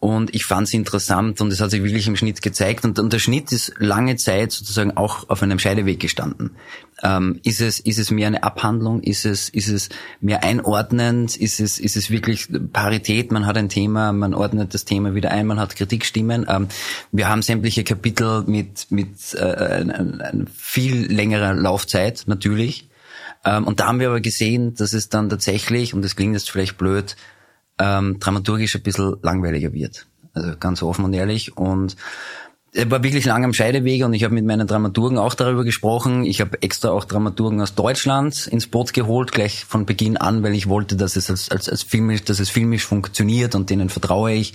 und 0.00 0.34
ich 0.34 0.44
fand 0.44 0.66
es 0.66 0.74
interessant 0.74 1.40
und 1.40 1.52
es 1.52 1.60
hat 1.60 1.70
sich 1.70 1.82
wirklich 1.82 2.06
im 2.08 2.16
Schnitt 2.16 2.42
gezeigt. 2.42 2.84
Und, 2.84 2.98
und, 2.98 3.12
der 3.12 3.20
Schnitt 3.20 3.52
ist 3.52 3.72
lange 3.78 4.16
Zeit 4.16 4.52
sozusagen 4.52 4.96
auch 4.96 5.30
auf 5.30 5.42
einem 5.42 5.58
Scheideweg 5.58 5.98
gestanden. 6.00 6.50
Ähm, 7.02 7.40
ist 7.44 7.60
es 7.60 7.80
ist 7.80 7.98
es 7.98 8.10
mehr 8.10 8.26
eine 8.26 8.42
Abhandlung? 8.42 9.00
Ist 9.00 9.24
es 9.24 9.48
ist 9.48 9.68
es 9.68 9.88
mehr 10.20 10.44
einordnend? 10.44 11.36
Ist 11.36 11.60
es 11.60 11.78
ist 11.78 11.96
es 11.96 12.10
wirklich 12.10 12.48
Parität? 12.72 13.32
Man 13.32 13.46
hat 13.46 13.56
ein 13.56 13.70
Thema, 13.70 14.12
man 14.12 14.34
ordnet 14.34 14.74
das 14.74 14.84
Thema 14.84 15.14
wieder 15.14 15.30
ein, 15.30 15.46
man 15.46 15.58
hat 15.58 15.74
Kritikstimmen. 15.76 16.44
Ähm, 16.48 16.68
wir 17.12 17.28
haben 17.28 17.40
sämtliche 17.40 17.84
Kapitel 17.84 18.42
mit 18.46 18.90
mit 18.90 19.34
äh, 19.34 19.40
ein, 19.40 20.48
viel 20.54 21.10
längerer 21.10 21.54
Laufzeit 21.54 22.24
natürlich. 22.26 22.88
Ähm, 23.44 23.64
und 23.64 23.80
da 23.80 23.86
haben 23.86 24.00
wir 24.00 24.08
aber 24.08 24.20
gesehen, 24.20 24.74
dass 24.74 24.92
es 24.92 25.08
dann 25.08 25.28
tatsächlich, 25.28 25.94
und 25.94 26.02
das 26.02 26.16
klingt 26.16 26.34
jetzt 26.34 26.50
vielleicht 26.50 26.78
blöd, 26.78 27.16
ähm, 27.78 28.18
dramaturgisch 28.20 28.76
ein 28.76 28.82
bisschen 28.82 29.16
langweiliger 29.22 29.72
wird. 29.72 30.06
Also 30.32 30.56
ganz 30.58 30.82
offen 30.82 31.04
und 31.04 31.12
ehrlich. 31.12 31.56
Und 31.56 31.96
er 32.74 32.90
war 32.90 33.04
wirklich 33.04 33.24
lang 33.24 33.44
am 33.44 33.54
Scheideweg 33.54 34.04
und 34.04 34.14
ich 34.14 34.24
habe 34.24 34.34
mit 34.34 34.44
meinen 34.44 34.66
Dramaturgen 34.66 35.16
auch 35.16 35.34
darüber 35.34 35.62
gesprochen. 35.62 36.24
Ich 36.24 36.40
habe 36.40 36.60
extra 36.60 36.90
auch 36.90 37.04
Dramaturgen 37.04 37.60
aus 37.60 37.76
Deutschland 37.76 38.48
ins 38.48 38.66
Boot 38.66 38.92
geholt, 38.92 39.30
gleich 39.30 39.64
von 39.64 39.86
Beginn 39.86 40.16
an, 40.16 40.42
weil 40.42 40.54
ich 40.54 40.68
wollte, 40.68 40.96
dass 40.96 41.14
es 41.14 41.30
als, 41.30 41.50
als, 41.50 41.68
als 41.68 41.84
filmisch, 41.84 42.24
dass 42.24 42.40
es 42.40 42.50
filmisch 42.50 42.84
funktioniert 42.84 43.54
und 43.54 43.70
denen 43.70 43.90
vertraue 43.90 44.32
ich. 44.32 44.54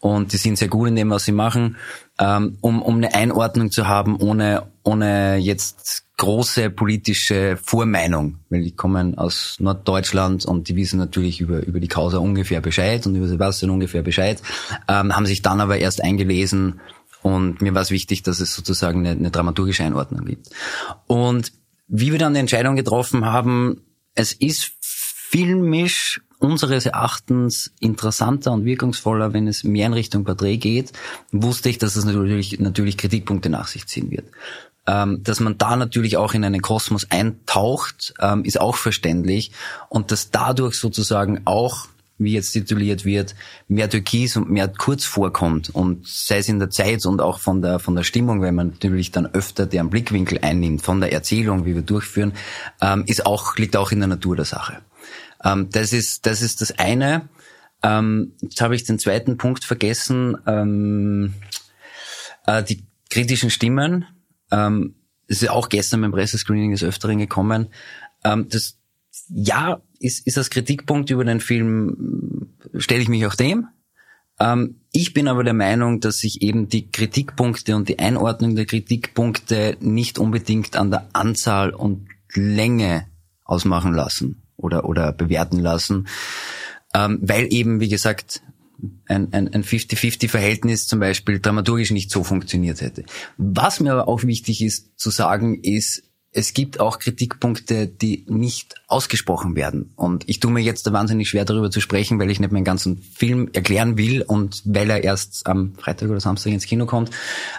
Und 0.00 0.32
die 0.32 0.38
sind 0.38 0.56
sehr 0.56 0.68
gut 0.68 0.88
in 0.88 0.96
dem, 0.96 1.10
was 1.10 1.26
sie 1.26 1.32
machen, 1.32 1.76
ähm, 2.18 2.56
um, 2.62 2.80
um 2.80 2.96
eine 2.96 3.14
Einordnung 3.14 3.70
zu 3.70 3.86
haben, 3.86 4.16
ohne, 4.16 4.62
ohne 4.82 5.36
jetzt 5.36 6.04
große 6.20 6.68
politische 6.68 7.56
Vormeinung, 7.56 8.40
weil 8.50 8.62
die 8.62 8.76
kommen 8.76 9.16
aus 9.16 9.56
Norddeutschland 9.58 10.44
und 10.44 10.68
die 10.68 10.76
wissen 10.76 10.98
natürlich 10.98 11.40
über, 11.40 11.64
über 11.66 11.80
die 11.80 11.88
Causa 11.88 12.18
ungefähr 12.18 12.60
Bescheid 12.60 13.06
und 13.06 13.14
über 13.14 13.26
Sebastian 13.26 13.70
ungefähr 13.70 14.02
Bescheid, 14.02 14.42
ähm, 14.86 15.16
haben 15.16 15.24
sich 15.24 15.40
dann 15.40 15.62
aber 15.62 15.78
erst 15.78 16.04
eingelesen 16.04 16.80
und 17.22 17.62
mir 17.62 17.74
war 17.74 17.80
es 17.80 17.90
wichtig, 17.90 18.22
dass 18.22 18.40
es 18.40 18.54
sozusagen 18.54 19.00
eine, 19.00 19.18
eine 19.18 19.30
dramaturgische 19.30 19.82
Einordnung 19.82 20.26
gibt. 20.26 20.50
Und 21.06 21.52
wie 21.88 22.12
wir 22.12 22.18
dann 22.18 22.34
die 22.34 22.40
Entscheidung 22.40 22.76
getroffen 22.76 23.24
haben, 23.24 23.80
es 24.14 24.34
ist 24.34 24.72
filmisch 24.82 26.20
unseres 26.40 26.86
Erachtens 26.86 27.72
interessanter 27.80 28.52
und 28.52 28.64
wirkungsvoller, 28.64 29.32
wenn 29.32 29.46
es 29.46 29.62
mehr 29.62 29.86
in 29.86 29.92
Richtung 29.92 30.24
Porträt 30.24 30.56
geht, 30.56 30.92
wusste 31.30 31.68
ich, 31.68 31.78
dass 31.78 31.96
es 31.96 32.04
natürlich, 32.04 32.58
natürlich 32.58 32.96
Kritikpunkte 32.96 33.50
nach 33.50 33.68
sich 33.68 33.86
ziehen 33.86 34.10
wird. 34.10 34.24
Ähm, 34.86 35.22
dass 35.22 35.40
man 35.40 35.58
da 35.58 35.76
natürlich 35.76 36.16
auch 36.16 36.32
in 36.32 36.42
einen 36.42 36.62
Kosmos 36.62 37.10
eintaucht, 37.10 38.14
ähm, 38.20 38.44
ist 38.44 38.60
auch 38.60 38.76
verständlich. 38.76 39.52
Und 39.90 40.10
dass 40.10 40.30
dadurch 40.30 40.76
sozusagen 40.76 41.42
auch, 41.44 41.86
wie 42.16 42.32
jetzt 42.32 42.52
tituliert 42.52 43.04
wird, 43.04 43.34
mehr 43.68 43.90
Türkis 43.90 44.36
und 44.36 44.50
mehr 44.50 44.68
kurz 44.68 45.04
vorkommt. 45.04 45.68
Und 45.68 46.08
sei 46.08 46.38
es 46.38 46.48
in 46.48 46.58
der 46.58 46.70
Zeit 46.70 47.04
und 47.04 47.20
auch 47.20 47.38
von 47.38 47.60
der, 47.60 47.78
von 47.78 47.94
der 47.94 48.02
Stimmung, 48.02 48.40
wenn 48.40 48.54
man 48.54 48.68
natürlich 48.68 49.10
dann 49.10 49.26
öfter 49.26 49.66
deren 49.66 49.90
Blickwinkel 49.90 50.38
einnimmt, 50.40 50.80
von 50.80 51.00
der 51.00 51.12
Erzählung, 51.12 51.66
wie 51.66 51.74
wir 51.74 51.82
durchführen, 51.82 52.32
ähm, 52.80 53.04
ist 53.06 53.26
auch, 53.26 53.56
liegt 53.56 53.76
auch 53.76 53.92
in 53.92 54.00
der 54.00 54.08
Natur 54.08 54.36
der 54.36 54.46
Sache. 54.46 54.78
Ähm, 55.44 55.68
das 55.70 55.92
ist, 55.92 56.26
das 56.26 56.42
ist 56.42 56.60
das 56.60 56.78
eine. 56.78 57.28
Ähm, 57.82 58.32
jetzt 58.40 58.60
habe 58.60 58.74
ich 58.74 58.84
den 58.84 58.98
zweiten 58.98 59.36
Punkt 59.36 59.64
vergessen. 59.64 60.36
Ähm, 60.46 61.34
äh, 62.46 62.62
die 62.62 62.84
kritischen 63.08 63.50
Stimmen 63.50 64.06
ähm, 64.50 64.94
das 65.28 65.42
ist 65.42 65.50
auch 65.50 65.68
gestern 65.68 66.00
beim 66.00 66.12
Pressescreening 66.12 66.72
des 66.72 66.82
Öfteren 66.82 67.18
gekommen. 67.18 67.68
Ähm, 68.24 68.48
das, 68.48 68.78
ja, 69.28 69.80
ist, 70.00 70.26
ist 70.26 70.36
das 70.36 70.50
Kritikpunkt 70.50 71.10
über 71.10 71.24
den 71.24 71.40
Film, 71.40 72.48
stelle 72.74 73.02
ich 73.02 73.08
mich 73.08 73.24
auch 73.26 73.36
dem. 73.36 73.68
Ähm, 74.40 74.80
ich 74.92 75.14
bin 75.14 75.28
aber 75.28 75.44
der 75.44 75.54
Meinung, 75.54 76.00
dass 76.00 76.18
sich 76.18 76.42
eben 76.42 76.68
die 76.68 76.90
Kritikpunkte 76.90 77.76
und 77.76 77.88
die 77.88 78.00
Einordnung 78.00 78.56
der 78.56 78.66
Kritikpunkte 78.66 79.76
nicht 79.80 80.18
unbedingt 80.18 80.76
an 80.76 80.90
der 80.90 81.08
Anzahl 81.12 81.70
und 81.70 82.08
Länge 82.34 83.06
ausmachen 83.44 83.92
lassen 83.92 84.39
oder, 84.60 84.84
oder 84.84 85.12
bewerten 85.12 85.58
lassen, 85.58 86.08
ähm, 86.94 87.18
weil 87.22 87.52
eben, 87.52 87.80
wie 87.80 87.88
gesagt, 87.88 88.42
ein, 89.06 89.32
ein, 89.32 89.52
ein 89.52 89.64
50-50-Verhältnis 89.64 90.86
zum 90.86 91.00
Beispiel 91.00 91.40
dramaturgisch 91.40 91.90
nicht 91.90 92.10
so 92.10 92.24
funktioniert 92.24 92.80
hätte. 92.80 93.04
Was 93.36 93.80
mir 93.80 93.92
aber 93.92 94.08
auch 94.08 94.22
wichtig 94.24 94.62
ist 94.62 94.98
zu 94.98 95.10
sagen, 95.10 95.60
ist, 95.62 96.04
es 96.32 96.54
gibt 96.54 96.78
auch 96.78 97.00
Kritikpunkte, 97.00 97.88
die 97.88 98.24
nicht 98.28 98.76
ausgesprochen 98.86 99.56
werden. 99.56 99.92
Und 99.96 100.28
ich 100.28 100.38
tue 100.38 100.52
mir 100.52 100.60
jetzt 100.60 100.90
wahnsinnig 100.92 101.28
schwer 101.28 101.44
darüber 101.44 101.70
zu 101.72 101.80
sprechen, 101.80 102.20
weil 102.20 102.30
ich 102.30 102.38
nicht 102.38 102.52
meinen 102.52 102.64
ganzen 102.64 103.02
Film 103.02 103.50
erklären 103.52 103.98
will 103.98 104.22
und 104.22 104.62
weil 104.64 104.90
er 104.90 105.02
erst 105.02 105.46
am 105.46 105.74
Freitag 105.74 106.08
oder 106.08 106.20
Samstag 106.20 106.52
ins 106.52 106.66
Kino 106.66 106.86
kommt 106.86 107.10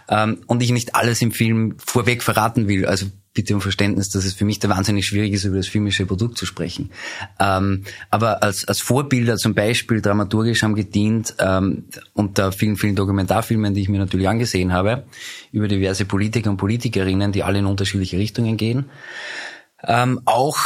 ähm, 0.07 0.41
und 0.47 0.63
ich 0.63 0.71
nicht 0.71 0.95
alles 0.95 1.21
im 1.21 1.31
Film 1.33 1.75
vorweg 1.79 2.23
verraten 2.23 2.69
will. 2.69 2.85
Also 2.85 3.07
bitte 3.33 3.55
um 3.55 3.61
Verständnis, 3.61 4.09
dass 4.09 4.25
es 4.25 4.33
für 4.33 4.45
mich 4.45 4.59
da 4.59 4.69
wahnsinnig 4.69 5.05
schwierig 5.05 5.33
ist, 5.33 5.45
über 5.45 5.57
das 5.57 5.67
filmische 5.67 6.05
Produkt 6.05 6.37
zu 6.37 6.45
sprechen. 6.45 6.91
Ähm, 7.39 7.83
aber 8.09 8.43
als, 8.43 8.67
als 8.67 8.81
Vorbilder 8.81 9.37
zum 9.37 9.53
Beispiel 9.53 10.01
dramaturgisch 10.01 10.63
haben 10.63 10.75
gedient 10.75 11.35
ähm, 11.39 11.85
unter 12.13 12.51
vielen, 12.51 12.75
vielen 12.75 12.95
Dokumentarfilmen, 12.95 13.73
die 13.73 13.81
ich 13.81 13.89
mir 13.89 13.99
natürlich 13.99 14.27
angesehen 14.27 14.73
habe, 14.73 15.03
über 15.51 15.67
diverse 15.67 16.05
Politiker 16.05 16.49
und 16.49 16.57
Politikerinnen, 16.57 17.31
die 17.31 17.43
alle 17.43 17.59
in 17.59 17.65
unterschiedliche 17.65 18.17
Richtungen 18.17 18.57
gehen. 18.57 18.85
Ähm, 19.83 20.21
auch 20.25 20.59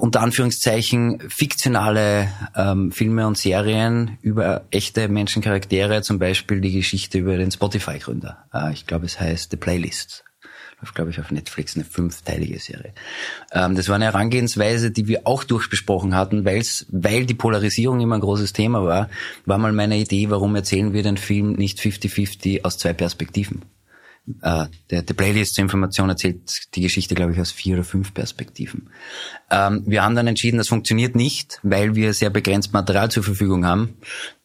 unter 0.00 0.20
Anführungszeichen 0.20 1.20
fiktionale 1.28 2.28
ähm, 2.56 2.90
Filme 2.90 3.26
und 3.26 3.38
Serien 3.38 4.18
über 4.20 4.64
echte 4.72 5.08
Menschencharaktere, 5.08 6.02
zum 6.02 6.18
Beispiel 6.18 6.60
die 6.60 6.72
Geschichte 6.72 7.18
über 7.18 7.36
den 7.36 7.52
Spotify-Gründer. 7.52 8.46
Äh, 8.52 8.72
ich 8.72 8.86
glaube, 8.86 9.06
es 9.06 9.20
heißt 9.20 9.52
The 9.52 9.56
Playlist 9.56 10.24
läuft, 10.80 10.94
glaube 10.94 11.10
ich, 11.10 11.20
auf 11.20 11.30
Netflix 11.30 11.76
eine 11.76 11.84
fünfteilige 11.84 12.58
Serie. 12.58 12.92
Ähm, 13.52 13.74
das 13.74 13.88
war 13.88 13.96
eine 13.96 14.06
Herangehensweise, 14.06 14.90
die 14.90 15.08
wir 15.08 15.26
auch 15.26 15.44
durchbesprochen 15.44 16.14
hatten, 16.14 16.44
weil's, 16.44 16.86
weil 16.90 17.26
die 17.26 17.34
Polarisierung 17.34 18.00
immer 18.00 18.16
ein 18.16 18.20
großes 18.20 18.52
Thema 18.52 18.84
war, 18.84 19.08
war 19.44 19.58
mal 19.58 19.72
meine 19.72 19.98
Idee, 19.98 20.30
warum 20.30 20.54
erzählen 20.54 20.92
wir 20.92 21.02
den 21.02 21.16
Film 21.16 21.52
nicht 21.52 21.78
50-50 21.78 22.64
aus 22.64 22.78
zwei 22.78 22.92
Perspektiven. 22.92 23.62
Äh, 24.42 24.66
der, 24.90 25.02
der 25.02 25.14
Playlist 25.14 25.54
zur 25.54 25.62
Information 25.62 26.10
erzählt 26.10 26.74
die 26.74 26.82
Geschichte, 26.82 27.14
glaube 27.14 27.32
ich, 27.32 27.40
aus 27.40 27.50
vier 27.50 27.76
oder 27.76 27.84
fünf 27.84 28.12
Perspektiven. 28.12 28.90
Ähm, 29.50 29.84
wir 29.86 30.04
haben 30.04 30.14
dann 30.14 30.26
entschieden, 30.26 30.58
das 30.58 30.68
funktioniert 30.68 31.16
nicht, 31.16 31.58
weil 31.62 31.94
wir 31.94 32.12
sehr 32.12 32.30
begrenzt 32.30 32.72
Material 32.72 33.10
zur 33.10 33.22
Verfügung 33.22 33.64
haben 33.64 33.96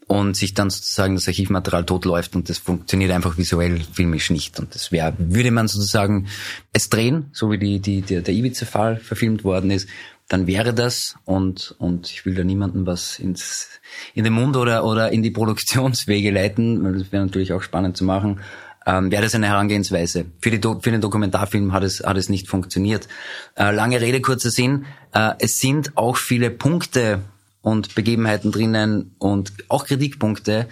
und 0.08 0.36
sich 0.36 0.54
dann 0.54 0.70
sozusagen 0.70 1.16
das 1.16 1.28
Archivmaterial 1.28 1.86
totläuft 1.86 2.36
und 2.36 2.50
das 2.50 2.58
funktioniert 2.58 3.12
einfach 3.12 3.38
visuell 3.38 3.82
filmisch 3.92 4.30
nicht. 4.30 4.60
Und 4.60 4.76
das 4.76 4.92
wäre, 4.92 5.14
würde 5.18 5.52
man 5.52 5.68
sozusagen 5.68 6.28
es 6.72 6.90
drehen, 6.90 7.30
so 7.32 7.52
wie 7.52 7.58
die, 7.58 7.80
die, 7.80 8.02
der, 8.02 8.22
der 8.22 8.34
Ibiza-Fall 8.34 8.98
verfilmt 8.98 9.44
worden 9.44 9.72
ist, 9.72 9.88
dann 10.30 10.48
wäre 10.48 10.74
das 10.74 11.16
und, 11.26 11.76
und 11.80 12.10
ich 12.10 12.26
will 12.26 12.34
da 12.34 12.44
niemanden 12.44 12.86
was 12.86 13.20
ins, 13.20 13.70
in 14.14 14.24
den 14.24 14.34
Mund 14.34 14.56
oder, 14.56 14.86
oder 14.86 15.12
in 15.12 15.22
die 15.22 15.32
Produktionswege 15.32 16.32
leiten, 16.32 16.84
weil 16.84 16.98
das 16.98 17.12
wäre 17.12 17.26
natürlich 17.26 17.54
auch 17.54 17.62
spannend 17.62 17.98
zu 17.98 18.04
machen, 18.04 18.40
ähm, 18.86 19.12
wäre 19.12 19.24
das 19.24 19.36
eine 19.36 19.48
Herangehensweise. 19.48 20.26
Für, 20.42 20.52
die 20.52 20.60
für 20.60 20.92
den 20.92 21.02
Dokumentarfilm 21.02 21.74
hat 21.74 21.84
es, 21.84 22.04
hat 22.04 22.18
es 22.18 22.30
nicht 22.30 22.48
funktioniert. 22.48 23.08
Äh, 23.56 23.72
lange 23.72 24.02
Rede, 24.02 24.22
kurzer 24.22 24.50
Sinn. 24.50 24.86
Äh, 25.14 25.34
es 25.40 25.60
sind 25.60 25.96
auch 25.96 26.18
viele 26.18 26.50
Punkte 26.50 27.22
und 27.64 27.96
Begebenheiten 27.96 28.52
drinnen 28.52 29.16
und 29.18 29.54
auch 29.70 29.86
Kritikpunkte, 29.86 30.68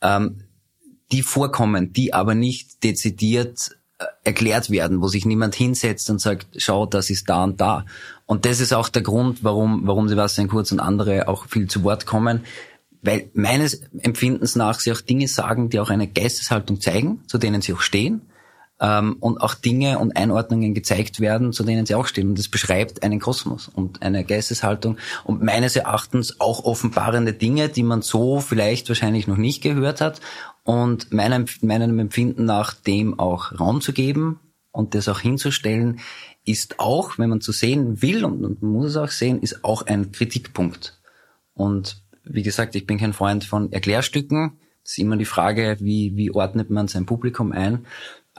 ähm, 0.00 0.40
die 1.12 1.22
vorkommen, 1.22 1.92
die 1.92 2.14
aber 2.14 2.34
nicht 2.34 2.82
dezidiert 2.82 3.76
äh, 3.98 4.06
erklärt 4.24 4.70
werden, 4.70 5.02
wo 5.02 5.08
sich 5.08 5.26
niemand 5.26 5.54
hinsetzt 5.54 6.08
und 6.08 6.18
sagt, 6.18 6.46
schau, 6.56 6.86
das 6.86 7.10
ist 7.10 7.28
da 7.28 7.44
und 7.44 7.60
da. 7.60 7.84
Und 8.24 8.46
das 8.46 8.60
ist 8.60 8.72
auch 8.72 8.88
der 8.88 9.02
Grund, 9.02 9.44
warum, 9.44 9.86
warum 9.86 10.08
Sebastian 10.08 10.48
Kurz 10.48 10.72
und 10.72 10.80
andere 10.80 11.28
auch 11.28 11.46
viel 11.46 11.68
zu 11.68 11.84
Wort 11.84 12.06
kommen, 12.06 12.44
weil 13.02 13.30
meines 13.34 13.82
Empfindens 13.98 14.56
nach 14.56 14.80
sie 14.80 14.92
auch 14.92 15.00
Dinge 15.02 15.28
sagen, 15.28 15.68
die 15.68 15.78
auch 15.78 15.90
eine 15.90 16.08
Geisteshaltung 16.08 16.80
zeigen, 16.80 17.22
zu 17.26 17.36
denen 17.36 17.60
sie 17.60 17.74
auch 17.74 17.80
stehen 17.82 18.22
ähm, 18.80 19.16
und 19.20 19.40
auch 19.40 19.54
Dinge 19.54 19.98
und 19.98 20.16
Einordnungen 20.16 20.74
gezeigt 20.74 21.20
werden, 21.20 21.52
zu 21.52 21.64
denen 21.64 21.86
sie 21.86 21.94
auch 21.94 22.06
stehen. 22.06 22.30
Und 22.30 22.38
das 22.38 22.48
beschreibt 22.48 23.02
einen 23.02 23.20
Kosmos 23.20 23.68
und 23.68 24.02
eine 24.02 24.24
Geisteshaltung 24.24 24.96
und 25.24 25.42
meines 25.42 25.76
Erachtens 25.76 26.40
auch 26.40 26.64
offenbarende 26.64 27.32
Dinge, 27.32 27.68
die 27.68 27.82
man 27.82 28.02
so 28.02 28.40
vielleicht 28.40 28.88
wahrscheinlich 28.88 29.26
noch 29.26 29.36
nicht 29.36 29.62
gehört 29.62 30.00
hat 30.00 30.20
und 30.64 31.12
meinem, 31.12 31.46
meinem 31.62 31.98
Empfinden 31.98 32.44
nach 32.44 32.74
dem 32.74 33.18
auch 33.18 33.58
Raum 33.58 33.80
zu 33.80 33.92
geben 33.92 34.40
und 34.72 34.94
das 34.94 35.08
auch 35.08 35.20
hinzustellen, 35.20 36.00
ist 36.44 36.78
auch, 36.78 37.18
wenn 37.18 37.30
man 37.30 37.40
zu 37.40 37.52
sehen 37.52 38.02
will 38.02 38.24
und 38.24 38.40
man 38.40 38.56
muss 38.60 38.90
es 38.90 38.96
auch 38.96 39.10
sehen, 39.10 39.40
ist 39.40 39.64
auch 39.64 39.82
ein 39.86 40.12
Kritikpunkt. 40.12 41.00
Und 41.54 42.02
wie 42.24 42.42
gesagt, 42.42 42.74
ich 42.74 42.86
bin 42.86 42.98
kein 42.98 43.12
Freund 43.12 43.44
von 43.44 43.72
Erklärstücken. 43.72 44.58
Es 44.82 44.92
ist 44.92 44.98
immer 44.98 45.16
die 45.16 45.24
Frage, 45.24 45.76
wie, 45.80 46.16
wie 46.16 46.30
ordnet 46.30 46.70
man 46.70 46.88
sein 46.88 47.06
Publikum 47.06 47.52
ein. 47.52 47.84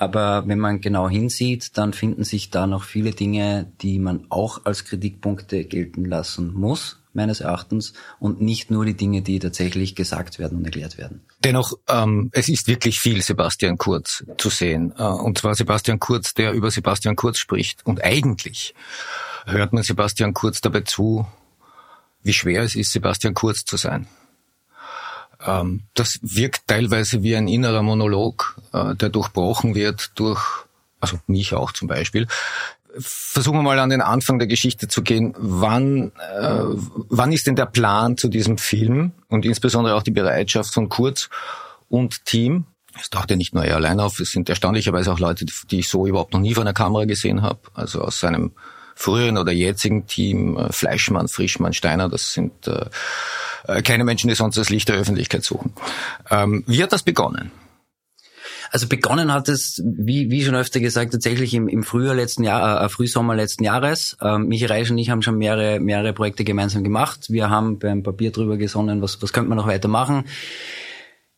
Aber 0.02 0.48
wenn 0.48 0.58
man 0.58 0.82
genau 0.82 1.08
hinsieht, 1.08 1.78
dann 1.78 1.94
finden 1.94 2.24
sich 2.24 2.50
da 2.50 2.66
noch 2.66 2.86
viele 2.86 3.12
Dinge, 3.12 3.72
die 3.84 4.00
man 4.00 4.26
auch 4.30 4.66
als 4.66 4.84
Kritikpunkte 4.84 5.64
gelten 5.66 6.06
lassen 6.06 6.56
muss, 6.56 7.04
meines 7.14 7.40
Erachtens, 7.40 7.94
und 8.20 8.42
nicht 8.42 8.72
nur 8.72 8.84
die 8.84 8.96
Dinge, 8.96 9.22
die 9.22 9.38
tatsächlich 9.38 9.94
gesagt 9.94 10.40
werden 10.40 10.58
und 10.58 10.66
erklärt 10.66 10.98
werden. 10.98 11.22
Dennoch, 11.44 11.74
ähm, 11.88 12.32
es 12.34 12.50
ist 12.50 12.68
wirklich 12.68 13.00
viel 13.00 13.22
Sebastian 13.22 13.78
Kurz 13.78 14.24
zu 14.40 14.50
sehen. 14.50 14.92
Äh, 14.98 15.04
und 15.04 15.38
zwar 15.38 15.54
Sebastian 15.54 16.00
Kurz, 16.00 16.34
der 16.34 16.54
über 16.54 16.72
Sebastian 16.72 17.16
Kurz 17.16 17.38
spricht. 17.38 17.86
Und 17.86 18.04
eigentlich 18.04 18.74
hört 19.46 19.72
man 19.72 19.84
Sebastian 19.84 20.34
Kurz 20.34 20.62
dabei 20.62 20.82
zu, 20.82 21.28
wie 22.24 22.34
schwer 22.34 22.64
es 22.64 22.76
ist, 22.76 22.92
Sebastian 22.92 23.36
Kurz 23.36 23.66
zu 23.66 23.78
sein. 23.78 24.08
Ähm, 25.46 25.84
das 25.94 26.20
wirkt 26.22 26.68
teilweise 26.68 27.24
wie 27.24 27.36
ein 27.36 27.48
innerer 27.48 27.82
Monolog, 27.82 28.58
äh, 28.74 28.96
der 28.96 29.10
durchbrochen 29.10 29.76
wird 29.76 30.12
durch, 30.16 30.42
also 31.00 31.20
mich 31.28 31.54
auch 31.54 31.72
zum 31.72 31.88
Beispiel. 31.88 32.28
Versuchen 33.00 33.60
wir 33.60 33.64
mal 33.64 33.80
an 33.80 33.90
den 33.90 34.02
Anfang 34.02 34.38
der 34.38 34.48
Geschichte 34.48 34.88
zu 34.88 35.02
gehen. 35.02 35.34
Wann, 35.38 36.12
äh, 36.18 36.64
wann 37.10 37.32
ist 37.32 37.48
denn 37.48 37.56
der 37.56 37.66
Plan 37.66 38.18
zu 38.18 38.28
diesem 38.28 38.58
Film 38.58 39.14
und 39.30 39.46
insbesondere 39.46 39.96
auch 39.96 40.04
die 40.04 40.12
Bereitschaft 40.12 40.74
von 40.74 40.90
Kurz 40.90 41.30
und 41.88 42.26
Team? 42.26 42.66
Es 43.00 43.10
taucht 43.10 43.30
ja 43.32 43.38
nicht 43.38 43.54
nur 43.54 43.64
er 43.64 43.78
allein 43.78 44.02
auf, 44.02 44.20
es 44.20 44.32
sind 44.32 44.50
erstaunlicherweise 44.50 45.14
auch 45.14 45.20
Leute, 45.20 45.46
die 45.46 45.80
ich 45.80 45.88
so 45.88 46.06
überhaupt 46.06 46.34
noch 46.34 46.42
nie 46.42 46.54
vor 46.54 46.64
einer 46.64 46.74
Kamera 46.74 47.06
gesehen 47.06 47.42
habe. 47.42 47.62
Also 47.74 48.02
aus 48.02 48.20
seinem 48.20 48.52
früheren 48.96 49.38
oder 49.38 49.52
jetzigen 49.52 50.08
Team, 50.08 50.58
äh, 50.58 50.72
Fleischmann, 50.72 51.28
Frischmann, 51.28 51.74
Steiner, 51.74 52.10
das 52.10 52.34
sind 52.34 52.68
äh, 52.68 52.86
äh, 53.68 53.82
keine 53.82 54.04
Menschen, 54.04 54.28
die 54.28 54.36
sonst 54.36 54.58
das 54.58 54.70
Licht 54.70 54.90
der 54.90 54.98
Öffentlichkeit 54.98 55.44
suchen. 55.44 55.74
Ähm, 56.30 56.64
wie 56.68 56.82
hat 56.84 56.92
das 56.92 57.04
begonnen? 57.04 57.52
Also 58.72 58.88
begonnen 58.88 59.34
hat 59.34 59.50
es, 59.50 59.82
wie, 59.84 60.32
wie 60.32 60.46
schon 60.46 60.56
öfter 60.56 60.80
gesagt, 60.80 61.12
tatsächlich 61.12 61.54
im, 61.54 61.68
im 61.68 61.84
Frühjahr 61.84 62.16
letzten 62.16 62.46
Jahr, 62.46 62.82
äh, 62.82 62.88
Frühsommer 62.88 63.36
letzten 63.36 63.66
Jahres. 63.66 64.16
Ähm, 64.22 64.48
Michi 64.48 64.66
Reisch 64.66 64.90
und 64.90 64.98
ich 64.98 65.10
haben 65.10 65.22
schon 65.22 65.38
mehrere, 65.38 65.82
mehrere 65.82 66.14
Projekte 66.14 66.46
gemeinsam 66.46 66.84
gemacht. 66.84 67.26
Wir 67.30 67.50
haben 67.50 67.80
beim 67.80 68.02
Papier 68.02 68.32
drüber 68.32 68.56
gesonnen, 68.56 69.02
was, 69.02 69.22
was 69.22 69.34
könnte 69.34 69.50
man 69.50 69.58
noch 69.58 69.68
weitermachen. 69.68 70.24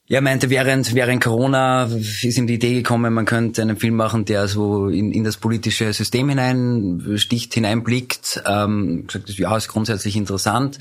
Ja, 0.06 0.20
meinte, 0.20 0.50
während, 0.50 0.94
während 0.96 1.24
Corona 1.24 1.86
ist 1.86 2.38
ihm 2.38 2.46
die 2.46 2.56
Idee 2.56 2.74
gekommen, 2.74 3.14
man 3.14 3.24
könnte 3.26 3.62
einen 3.62 3.78
Film 3.78 3.96
machen, 3.96 4.26
der 4.26 4.50
so 4.50 4.90
in, 4.90 5.14
in 5.14 5.24
das 5.24 5.38
politische 5.38 5.94
System 5.94 6.28
hinein 6.28 7.14
sticht, 7.16 7.54
hineinblickt. 7.54 8.44
Ähm, 8.46 9.08
gesagt, 9.08 9.30
ja, 9.30 9.56
ist 9.56 9.70
grundsätzlich 9.70 10.18
interessant. 10.18 10.78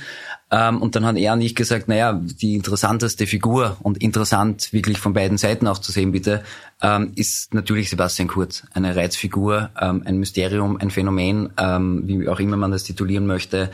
Ähm, 0.51 0.83
und 0.83 0.97
dann 0.97 1.07
hat 1.07 1.17
er 1.17 1.35
und 1.35 1.41
ich 1.41 1.55
gesagt, 1.55 1.87
naja, 1.87 2.21
die 2.21 2.57
interessanteste 2.57 3.29
Figur 3.29 3.77
und 3.81 4.03
interessant 4.03 4.73
wirklich 4.73 4.99
von 4.99 5.13
beiden 5.13 5.39
Seiten 5.39 5.69
auch 5.69 5.79
zu 5.79 5.93
sehen, 5.93 6.11
bitte, 6.11 6.43
ähm, 6.83 7.13
ist 7.15 7.55
natürlich 7.55 7.91
Sebastian 7.91 8.27
Kurz. 8.27 8.65
Eine 8.75 8.97
Reizfigur, 8.97 9.71
ähm, 9.81 10.03
ein 10.05 10.19
Mysterium, 10.19 10.79
ein 10.79 10.91
Phänomen, 10.91 11.53
ähm, 11.59 12.03
wie 12.07 12.29
auch 12.29 12.41
immer 12.41 12.57
man 12.57 12.73
das 12.73 12.83
titulieren 12.83 13.27
möchte, 13.27 13.71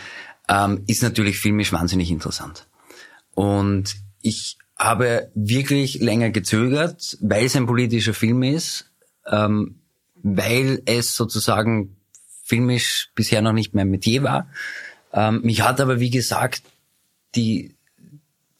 ähm, 0.46 0.82
ist 0.86 1.02
natürlich 1.02 1.38
filmisch 1.38 1.72
wahnsinnig 1.72 2.10
interessant. 2.10 2.66
Und 3.34 3.96
ich 4.20 4.58
habe 4.78 5.30
wirklich 5.34 6.00
länger 6.00 6.30
gezögert, 6.30 7.18
weil 7.20 7.46
es 7.46 7.56
ein 7.56 7.66
politischer 7.66 8.14
Film 8.14 8.42
ist, 8.42 8.90
ähm, 9.26 9.80
weil 10.22 10.82
es 10.86 11.14
sozusagen 11.16 11.96
filmisch 12.44 13.10
bisher 13.14 13.42
noch 13.42 13.52
nicht 13.52 13.74
mein 13.74 13.90
Metier 13.90 14.22
war. 14.22 14.48
Ähm, 15.12 15.42
mich 15.42 15.62
hat 15.62 15.80
aber, 15.80 16.00
wie 16.00 16.10
gesagt, 16.10 16.62
die, 17.34 17.74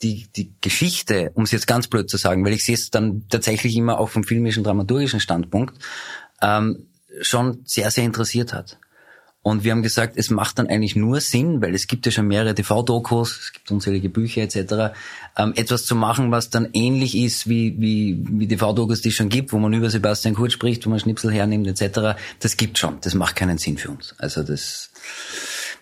die, 0.02 0.26
die 0.35 0.52
Geschichte, 0.61 1.31
um 1.35 1.44
es 1.44 1.52
jetzt 1.52 1.66
ganz 1.66 1.88
blöd 1.88 2.11
zu 2.11 2.16
sagen, 2.16 2.44
weil 2.44 2.52
ich 2.52 2.64
sehe 2.64 2.74
es 2.74 2.90
dann 2.90 3.26
tatsächlich 3.28 3.76
immer 3.76 3.98
auch 3.98 4.09
vom 4.09 4.24
filmischen, 4.24 4.64
dramaturgischen 4.64 5.20
Standpunkt, 5.20 5.83
ähm, 6.42 6.88
schon 7.20 7.62
sehr, 7.64 7.90
sehr 7.90 8.04
interessiert 8.04 8.52
hat. 8.52 8.78
Und 9.42 9.64
wir 9.64 9.72
haben 9.72 9.83
gesagt, 9.83 10.14
es 10.16 10.31
macht 10.31 10.59
dann 10.59 10.66
eigentlich 10.66 10.96
nur 10.96 11.20
Sinn, 11.20 11.62
weil 11.62 11.74
es 11.74 11.87
gibt 11.87 12.05
ja 12.07 12.12
schon 12.12 12.27
mehrere 12.27 12.55
TV-Dokus, 12.55 13.38
es 13.40 13.53
gibt 13.53 13.70
unzählige 13.70 14.09
Bücher 14.09 14.42
etc., 14.42 14.94
ähm, 15.37 15.53
etwas 15.55 15.87
zu 15.87 15.94
machen, 15.94 16.31
was 16.33 16.51
dann 16.51 16.68
ähnlich 16.72 17.16
ist 17.16 17.48
wie, 17.48 17.81
wie, 17.81 18.18
wie 18.29 18.48
TV-Dokus, 18.48 19.01
die 19.01 19.09
es 19.09 19.14
schon 19.14 19.29
gibt, 19.29 19.53
wo 19.53 19.59
man 19.59 19.72
über 19.72 19.90
Sebastian 19.90 20.35
Kurz 20.35 20.53
spricht, 20.53 20.85
wo 20.85 20.90
man 20.90 20.98
Schnipsel 20.98 21.33
hernimmt 21.33 21.66
etc. 21.68 22.18
Das 22.40 22.57
gibt 22.57 22.79
schon. 22.79 22.98
Das 23.01 23.14
macht 23.14 23.37
keinen 23.37 23.59
Sinn 23.59 23.79
für 23.79 23.90
uns. 23.90 24.14
Also 24.18 24.42
das, 24.42 24.90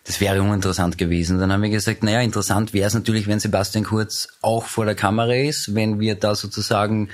das 0.05 0.21
wäre 0.21 0.43
uninteressant 0.43 0.99
gewesen. 0.99 1.39
Dann 1.39 1.51
haben 1.51 1.63
wir 1.63 1.71
gesagt, 1.71 2.03
naja, 2.03 2.21
interessant 2.21 2.75
wäre 2.75 2.87
es 2.87 2.95
natürlich, 2.95 3.27
wenn 3.27 3.41
Sebastian 3.41 3.85
Kurz 3.85 4.29
auch 4.43 4.67
vor 4.67 4.85
der 4.85 4.95
Kamera 4.95 5.35
ist, 5.35 5.75
wenn 5.75 5.99
wir 5.99 6.15
da 6.15 6.35
sozusagen 6.35 7.09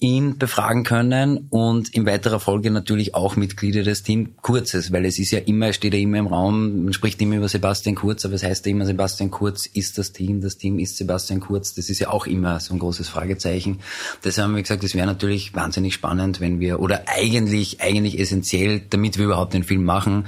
ihn 0.00 0.38
befragen 0.38 0.82
können 0.82 1.46
und 1.50 1.94
in 1.94 2.04
weiterer 2.04 2.40
Folge 2.40 2.70
natürlich 2.70 3.14
auch 3.14 3.36
Mitglieder 3.36 3.84
des 3.84 4.02
Team 4.02 4.34
Kurzes, 4.42 4.92
weil 4.92 5.04
es 5.04 5.18
ist 5.18 5.30
ja 5.30 5.38
immer, 5.38 5.72
steht 5.72 5.94
ja 5.94 6.00
immer 6.00 6.18
im 6.18 6.26
Raum, 6.26 6.84
man 6.84 6.92
spricht 6.92 7.22
immer 7.22 7.36
über 7.36 7.48
Sebastian 7.48 7.94
Kurz, 7.94 8.24
aber 8.24 8.34
es 8.34 8.42
heißt 8.42 8.66
ja 8.66 8.72
immer, 8.72 8.86
Sebastian 8.86 9.30
Kurz 9.30 9.66
ist 9.66 9.96
das 9.96 10.12
Team, 10.12 10.40
das 10.40 10.58
Team 10.58 10.80
ist 10.80 10.96
Sebastian 10.96 11.40
Kurz, 11.40 11.74
das 11.74 11.88
ist 11.90 12.00
ja 12.00 12.10
auch 12.10 12.26
immer 12.26 12.58
so 12.58 12.74
ein 12.74 12.80
großes 12.80 13.08
Fragezeichen. 13.08 13.78
Deshalb 14.24 14.48
haben 14.48 14.56
wir 14.56 14.62
gesagt, 14.62 14.82
es 14.82 14.96
wäre 14.96 15.06
natürlich 15.06 15.54
wahnsinnig 15.54 15.94
spannend, 15.94 16.40
wenn 16.40 16.58
wir, 16.58 16.80
oder 16.80 17.04
eigentlich, 17.06 17.80
eigentlich 17.80 18.18
essentiell, 18.18 18.82
damit 18.90 19.16
wir 19.16 19.26
überhaupt 19.26 19.54
den 19.54 19.62
Film 19.62 19.84
machen, 19.84 20.26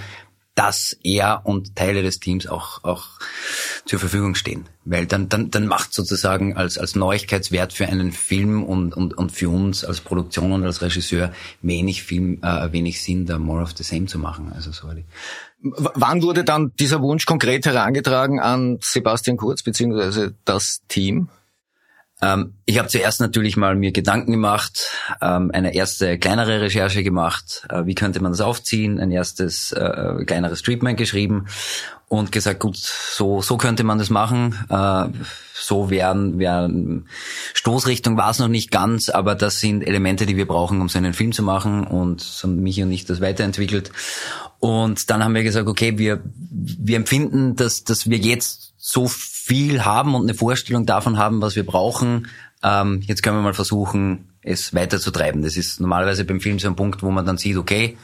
dass 0.56 0.96
er 1.02 1.42
und 1.44 1.76
Teile 1.76 2.02
des 2.02 2.18
Teams 2.18 2.46
auch, 2.46 2.82
auch 2.82 3.20
zur 3.84 3.98
Verfügung 3.98 4.34
stehen. 4.34 4.64
Weil 4.86 5.06
dann, 5.06 5.28
dann, 5.28 5.50
dann 5.50 5.66
macht 5.66 5.92
sozusagen 5.92 6.56
als, 6.56 6.78
als 6.78 6.96
Neuigkeitswert 6.96 7.74
für 7.74 7.86
einen 7.86 8.10
Film 8.10 8.64
und, 8.64 8.96
und, 8.96 9.16
und 9.18 9.32
für 9.32 9.50
uns 9.50 9.84
als 9.84 10.00
Produktion 10.00 10.52
und 10.52 10.64
als 10.64 10.80
Regisseur 10.80 11.30
wenig 11.60 12.02
Film, 12.02 12.42
äh, 12.42 12.72
wenig 12.72 13.02
Sinn, 13.02 13.26
da 13.26 13.38
more 13.38 13.62
of 13.62 13.74
the 13.76 13.84
same 13.84 14.06
zu 14.06 14.18
machen. 14.18 14.50
Also 14.54 14.72
sorry. 14.72 15.04
Wann 15.60 16.22
wurde 16.22 16.42
dann 16.42 16.72
dieser 16.80 17.02
Wunsch 17.02 17.26
konkret 17.26 17.66
herangetragen 17.66 18.40
an 18.40 18.78
Sebastian 18.80 19.36
Kurz 19.36 19.62
beziehungsweise 19.62 20.34
das 20.46 20.80
Team? 20.88 21.28
Ähm, 22.22 22.54
ich 22.64 22.78
habe 22.78 22.88
zuerst 22.88 23.20
natürlich 23.20 23.56
mal 23.56 23.74
mir 23.74 23.92
Gedanken 23.92 24.32
gemacht, 24.32 24.88
ähm, 25.20 25.50
eine 25.52 25.74
erste 25.74 26.18
kleinere 26.18 26.62
Recherche 26.62 27.02
gemacht, 27.02 27.66
äh, 27.68 27.84
wie 27.84 27.94
könnte 27.94 28.20
man 28.20 28.32
das 28.32 28.40
aufziehen, 28.40 28.98
ein 28.98 29.10
erstes 29.10 29.72
äh, 29.72 30.24
kleineres 30.24 30.62
Treatment 30.62 30.96
geschrieben 30.98 31.46
und 32.08 32.32
gesagt, 32.32 32.60
gut, 32.60 32.76
so 32.76 33.42
so 33.42 33.58
könnte 33.58 33.84
man 33.84 33.98
das 33.98 34.08
machen. 34.08 34.54
Äh, 34.70 35.08
so 35.58 35.90
wären, 35.90 36.38
wären 36.38 37.06
Stoßrichtung 37.54 38.16
war 38.16 38.30
es 38.30 38.38
noch 38.38 38.48
nicht 38.48 38.70
ganz, 38.70 39.08
aber 39.08 39.34
das 39.34 39.60
sind 39.60 39.82
Elemente, 39.82 40.26
die 40.26 40.36
wir 40.36 40.46
brauchen, 40.46 40.80
um 40.80 40.88
so 40.88 40.98
einen 40.98 41.14
Film 41.14 41.32
zu 41.32 41.42
machen 41.42 41.86
und 41.86 42.20
so 42.20 42.46
mich 42.48 42.80
und 42.82 42.92
ich 42.92 43.04
das 43.04 43.20
weiterentwickelt. 43.20 43.90
Und 44.58 45.10
dann 45.10 45.22
haben 45.22 45.34
wir 45.34 45.42
gesagt, 45.42 45.68
okay, 45.68 45.98
wir 45.98 46.22
wir 46.24 46.96
empfinden, 46.96 47.56
dass 47.56 47.84
dass 47.84 48.08
wir 48.08 48.18
jetzt 48.18 48.74
so 48.78 49.10
viel 49.46 49.84
haben 49.84 50.16
und 50.16 50.22
eine 50.22 50.34
Vorstellung 50.34 50.86
davon 50.86 51.18
haben, 51.18 51.40
was 51.40 51.54
wir 51.54 51.64
brauchen. 51.64 52.26
Ähm, 52.64 53.00
jetzt 53.06 53.22
können 53.22 53.36
wir 53.36 53.42
mal 53.42 53.54
versuchen, 53.54 54.30
es 54.42 54.74
weiterzutreiben. 54.74 55.40
Das 55.42 55.56
ist 55.56 55.80
normalerweise 55.80 56.24
beim 56.24 56.40
Film 56.40 56.58
so 56.58 56.66
ein 56.66 56.74
Punkt, 56.74 57.04
wo 57.04 57.12
man 57.12 57.24
dann 57.24 57.38
sieht, 57.38 57.56
okay, 57.56 57.96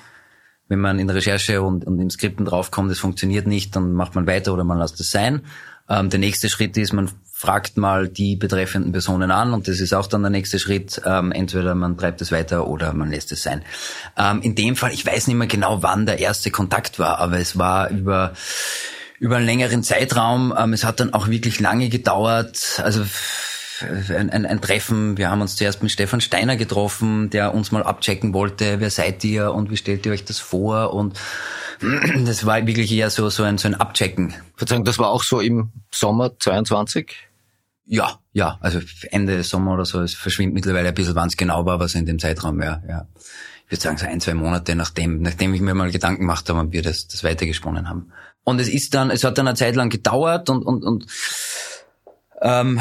wenn 0.68 0.78
man 0.78 1.00
in 1.00 1.08
der 1.08 1.16
Recherche 1.16 1.60
und, 1.60 1.84
und 1.84 1.98
im 1.98 2.10
Skripten 2.10 2.44
draufkommt, 2.44 2.92
es 2.92 3.00
funktioniert 3.00 3.48
nicht, 3.48 3.74
dann 3.74 3.92
macht 3.92 4.14
man 4.14 4.28
weiter 4.28 4.52
oder 4.52 4.62
man 4.62 4.78
lässt 4.78 5.00
es 5.00 5.10
sein. 5.10 5.42
Ähm, 5.88 6.10
der 6.10 6.20
nächste 6.20 6.48
Schritt 6.48 6.76
ist, 6.76 6.92
man 6.92 7.10
fragt 7.32 7.76
mal 7.76 8.08
die 8.08 8.36
betreffenden 8.36 8.92
Personen 8.92 9.32
an 9.32 9.52
und 9.52 9.66
das 9.66 9.80
ist 9.80 9.92
auch 9.92 10.06
dann 10.06 10.22
der 10.22 10.30
nächste 10.30 10.60
Schritt. 10.60 11.02
Ähm, 11.04 11.32
entweder 11.32 11.74
man 11.74 11.98
treibt 11.98 12.20
es 12.20 12.30
weiter 12.30 12.68
oder 12.68 12.92
man 12.92 13.10
lässt 13.10 13.32
es 13.32 13.42
sein. 13.42 13.62
Ähm, 14.16 14.42
in 14.42 14.54
dem 14.54 14.76
Fall, 14.76 14.92
ich 14.92 15.04
weiß 15.04 15.26
nicht 15.26 15.36
mehr 15.36 15.48
genau, 15.48 15.82
wann 15.82 16.06
der 16.06 16.20
erste 16.20 16.52
Kontakt 16.52 17.00
war, 17.00 17.18
aber 17.18 17.38
es 17.38 17.58
war 17.58 17.90
über 17.90 18.32
über 19.22 19.36
einen 19.36 19.46
längeren 19.46 19.84
Zeitraum. 19.84 20.52
Ähm, 20.58 20.72
es 20.72 20.82
hat 20.82 20.98
dann 20.98 21.14
auch 21.14 21.28
wirklich 21.28 21.60
lange 21.60 21.88
gedauert. 21.88 22.82
Also 22.82 23.04
ein, 23.80 24.30
ein, 24.30 24.44
ein 24.44 24.60
Treffen. 24.60 25.16
Wir 25.16 25.30
haben 25.30 25.40
uns 25.40 25.54
zuerst 25.54 25.80
mit 25.80 25.92
Stefan 25.92 26.20
Steiner 26.20 26.56
getroffen, 26.56 27.30
der 27.30 27.54
uns 27.54 27.70
mal 27.70 27.84
abchecken 27.84 28.34
wollte, 28.34 28.80
wer 28.80 28.90
seid 28.90 29.22
ihr 29.22 29.52
und 29.52 29.70
wie 29.70 29.76
stellt 29.76 30.04
ihr 30.06 30.12
euch 30.12 30.24
das 30.24 30.40
vor 30.40 30.92
und 30.92 31.20
das 32.24 32.46
war 32.46 32.66
wirklich 32.66 32.90
eher 32.90 33.10
so, 33.10 33.28
so 33.28 33.44
ein, 33.44 33.58
so 33.58 33.68
ein 33.68 33.76
Abchecken. 33.76 34.34
Verzeihung, 34.56 34.84
das 34.84 34.98
war 34.98 35.10
auch 35.10 35.22
so 35.22 35.38
im 35.38 35.70
Sommer 35.92 36.36
22? 36.36 37.14
Ja, 37.84 38.18
ja, 38.32 38.58
also 38.60 38.80
Ende 39.12 39.44
Sommer 39.44 39.74
oder 39.74 39.84
so. 39.84 40.00
Es 40.00 40.14
verschwindet 40.14 40.54
mittlerweile 40.54 40.88
ein 40.88 40.94
bisschen, 40.94 41.14
wann 41.14 41.28
es 41.28 41.36
genau 41.36 41.64
war, 41.64 41.78
was 41.78 41.94
in 41.94 42.06
dem 42.06 42.18
Zeitraum 42.18 42.58
war. 42.58 42.82
Ja. 42.88 43.06
Würde 43.72 43.82
sagen, 43.82 43.96
so 43.96 44.06
ein, 44.06 44.20
zwei 44.20 44.34
Monate 44.34 44.76
nachdem, 44.76 45.22
nachdem 45.22 45.54
ich 45.54 45.60
mir 45.60 45.74
mal 45.74 45.90
Gedanken 45.90 46.20
gemacht 46.20 46.48
habe 46.48 46.60
und 46.60 46.72
wir 46.72 46.82
das, 46.82 47.08
das 47.08 47.24
weitergesponnen 47.24 47.88
haben. 47.88 48.12
Und 48.44 48.60
es 48.60 48.68
ist 48.68 48.94
dann, 48.94 49.10
es 49.10 49.24
hat 49.24 49.38
dann 49.38 49.48
eine 49.48 49.56
Zeit 49.56 49.76
lang 49.76 49.88
gedauert 49.88 50.50
und, 50.50 50.62
und, 50.62 50.84
und 50.84 51.06
ähm, 52.42 52.80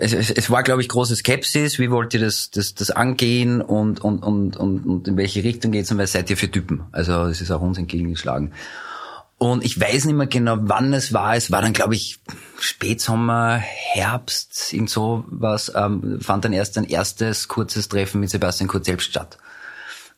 es, 0.00 0.12
es, 0.12 0.30
es 0.30 0.50
war, 0.50 0.62
glaube 0.62 0.82
ich, 0.82 0.88
große 0.88 1.16
Skepsis. 1.16 1.78
Wie 1.78 1.90
wollt 1.90 2.12
ihr 2.14 2.20
das, 2.20 2.50
das, 2.50 2.74
das 2.74 2.90
angehen 2.90 3.62
und, 3.62 4.04
und, 4.04 4.22
und, 4.22 4.56
und, 4.56 4.84
und 4.84 5.08
in 5.08 5.16
welche 5.16 5.42
Richtung 5.42 5.72
geht's 5.72 5.90
und 5.90 5.98
was 5.98 6.12
seid 6.12 6.28
ihr 6.28 6.36
für 6.36 6.50
Typen? 6.50 6.84
Also 6.92 7.24
es 7.24 7.40
ist 7.40 7.50
auch 7.50 7.60
uns 7.60 7.78
entgegengeschlagen. 7.78 8.52
Und 9.38 9.64
ich 9.64 9.80
weiß 9.80 10.04
nicht 10.04 10.14
mehr 10.14 10.26
genau, 10.26 10.56
wann 10.60 10.92
es 10.92 11.12
war. 11.12 11.36
Es 11.36 11.50
war 11.50 11.60
dann, 11.60 11.72
glaube 11.72 11.94
ich, 11.94 12.18
Spätsommer, 12.60 13.56
Herbst, 13.56 14.72
irgend 14.72 14.90
so 14.90 15.24
was, 15.28 15.72
ähm, 15.74 16.20
fand 16.20 16.44
dann 16.44 16.52
erst 16.52 16.78
ein 16.78 16.84
erstes 16.84 17.48
kurzes 17.48 17.88
Treffen 17.88 18.20
mit 18.20 18.30
Sebastian 18.30 18.68
Kurz 18.68 18.86
selbst 18.86 19.10
statt. 19.10 19.38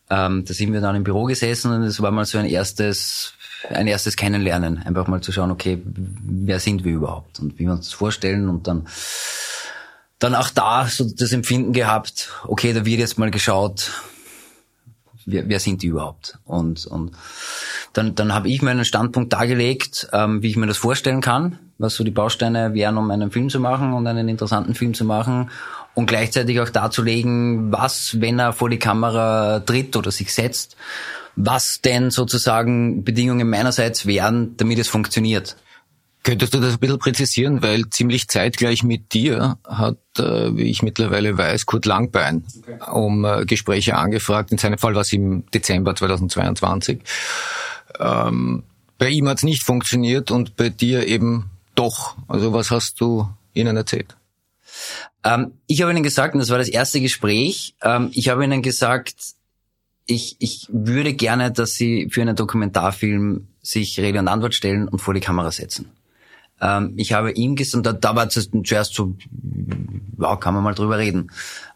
Ähm, 0.09 0.45
da 0.45 0.55
sind 0.55 0.73
wir 0.73 0.81
dann 0.81 0.97
im 0.97 1.05
Büro 1.05 1.25
gesessen 1.25 1.73
und 1.73 1.83
es 1.83 2.01
war 2.01 2.11
mal 2.11 2.25
so 2.25 2.39
ein 2.39 2.47
erstes 2.47 3.33
ein 3.71 3.87
erstes 3.87 4.17
Kennenlernen, 4.17 4.83
einfach 4.85 5.09
mal 5.09 5.23
zu 5.23 5.33
schauen, 5.33 5.51
okay, 5.51 5.83
wer 5.85 6.61
sind 6.61 6.85
wir 6.85 6.93
überhaupt? 6.93 7.41
Und 7.41 7.59
wie 7.59 7.65
wir 7.65 7.73
uns 7.73 7.87
das 7.87 7.95
vorstellen 7.95 8.49
und 8.49 8.67
dann 8.69 8.87
dann 10.19 10.35
auch 10.35 10.51
da 10.51 10.87
so 10.87 11.05
das 11.05 11.33
Empfinden 11.33 11.73
gehabt, 11.73 12.31
okay, 12.45 12.73
da 12.73 12.87
wird 12.87 13.01
jetzt 13.01 13.19
mal 13.19 13.31
geschaut, 13.31 13.91
wer, 15.27 15.49
wer 15.49 15.61
sind 15.61 15.83
die 15.83 15.89
überhaupt? 15.89 16.39
Und, 16.45 16.87
und 16.87 17.13
dann, 17.93 18.15
dann 18.15 18.33
habe 18.33 18.49
ich 18.49 18.63
meinen 18.63 18.87
Standpunkt 18.87 19.33
dargelegt, 19.33 20.09
ähm, 20.13 20.43
wie 20.43 20.49
ich 20.49 20.57
mir 20.57 20.67
das 20.67 20.79
vorstellen 20.79 21.21
kann, 21.21 21.59
was 21.77 21.97
so 21.97 22.05
die 22.05 22.11
Bausteine 22.11 22.73
wären, 22.73 22.97
um 22.97 23.11
einen 23.11 23.31
Film 23.31 23.51
zu 23.51 23.61
machen 23.61 23.93
und 23.93 24.07
einen 24.07 24.29
interessanten 24.29 24.75
Film 24.75 24.95
zu 24.95 25.05
machen 25.05 25.51
und 25.97 26.07
gleichzeitig 26.07 26.61
auch 26.61 26.69
darzulegen, 26.69 27.73
was, 27.73 28.21
wenn 28.21 28.39
er 28.39 28.53
vor 28.53 28.69
die 28.69 28.79
Kamera 28.79 29.61
tritt 29.61 29.97
oder 29.97 30.11
sich 30.11 30.33
setzt, 30.33 30.77
was 31.37 31.81
denn 31.81 32.11
sozusagen 32.11 33.03
Bedingungen 33.03 33.49
meinerseits 33.49 34.05
wären, 34.05 34.59
damit 34.59 34.79
es 34.79 34.89
funktioniert. 34.89 35.57
Könntest 36.23 36.53
du 36.53 36.61
das 36.61 36.75
ein 36.75 36.81
bisschen 36.81 36.99
präzisieren, 36.99 37.63
weil 37.63 37.89
ziemlich 37.89 38.29
zeitgleich 38.29 38.83
mit 38.83 39.15
dir 39.15 39.57
hat, 39.65 39.97
äh, 40.19 40.55
wie 40.55 40.65
ich 40.65 40.83
mittlerweile 40.83 41.39
weiß, 41.39 41.65
Kurt 41.65 41.87
Langbein 41.87 42.45
okay. 42.59 42.91
um 42.93 43.25
äh, 43.25 43.47
Gespräche 43.47 43.97
angefragt. 43.97 44.53
In 44.53 44.59
seinem 44.59 44.77
Fall 44.77 44.95
war 44.95 45.01
es 45.01 45.13
im 45.15 45.47
Dezember 45.55 45.97
2022. 45.97 47.01
Ähm, 47.99 48.65
bei 48.99 49.09
ihm 49.09 49.29
hat 49.29 49.39
es 49.39 49.45
nicht 49.45 49.63
funktioniert 49.63 50.31
und 50.31 50.57
bei 50.57 50.69
dir 50.69 51.07
eben 51.07 51.49
doch. 51.75 52.17
Also 52.29 52.53
was 52.53 52.71
hast 52.71 53.01
du 53.01 53.31
ihnen 53.55 53.79
erzählt? 53.79 54.15
Ähm, 55.25 55.53
ich 55.67 55.83
habe 55.83 55.93
ihnen 55.93 56.03
gesagt, 56.03 56.35
und 56.35 56.41
das 56.41 56.51
war 56.51 56.59
das 56.59 56.69
erste 56.69 57.01
Gespräch, 57.01 57.75
ähm, 57.83 58.11
ich 58.13 58.29
habe 58.29 58.45
ihnen 58.45 58.63
gesagt, 58.63 59.15
ich, 60.07 60.37
ich 60.39 60.69
würde 60.71 61.15
gerne, 61.15 61.51
dass 61.51 61.75
Sie 61.75 62.09
für 62.11 62.23
einen 62.23 62.37
Dokumentarfilm 62.37 63.49
sich 63.61 63.99
Rede 63.99 64.21
und 64.21 64.29
Antwort 64.29 64.55
stellen 64.55 64.87
und 64.89 65.01
vor 65.01 65.15
die 65.15 65.21
Kamera 65.21 65.51
setzen. 65.51 65.91
Ähm, 66.61 66.95
ich 66.97 67.13
habe 67.13 67.33
ihm 67.33 67.57
gesagt, 67.57 67.87
da, 67.87 67.93
da 67.93 68.15
war 68.15 68.29
zuerst 68.29 68.95
so, 68.95 69.17
wow, 70.17 70.39
kann 70.39 70.55
man 70.55 70.63
mal 70.63 70.75
drüber 70.75 70.99
reden. 70.99 71.31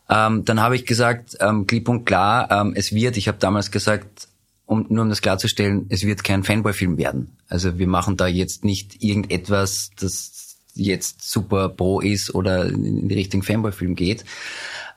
Ähm, 0.08 0.44
dann 0.44 0.60
habe 0.60 0.76
ich 0.76 0.86
gesagt, 0.86 1.36
ähm, 1.40 1.66
klipp 1.66 1.88
und 1.88 2.04
klar, 2.04 2.50
ähm, 2.50 2.72
es 2.74 2.92
wird, 2.92 3.16
ich 3.16 3.28
habe 3.28 3.38
damals 3.38 3.70
gesagt, 3.70 4.28
um, 4.66 4.86
nur 4.88 5.02
um 5.02 5.08
das 5.08 5.20
klarzustellen, 5.22 5.86
es 5.88 6.04
wird 6.04 6.22
kein 6.24 6.44
Fanboy-Film 6.44 6.96
werden. 6.96 7.36
Also 7.48 7.78
wir 7.78 7.88
machen 7.88 8.16
da 8.16 8.26
jetzt 8.26 8.64
nicht 8.64 9.02
irgendetwas, 9.02 9.90
das 9.98 10.39
jetzt 10.74 11.30
super 11.30 11.68
pro 11.68 12.00
ist 12.00 12.34
oder 12.34 12.66
in 12.66 13.08
die 13.08 13.14
Richtung 13.14 13.42
Fanboy-Film 13.42 13.94
geht. 13.94 14.24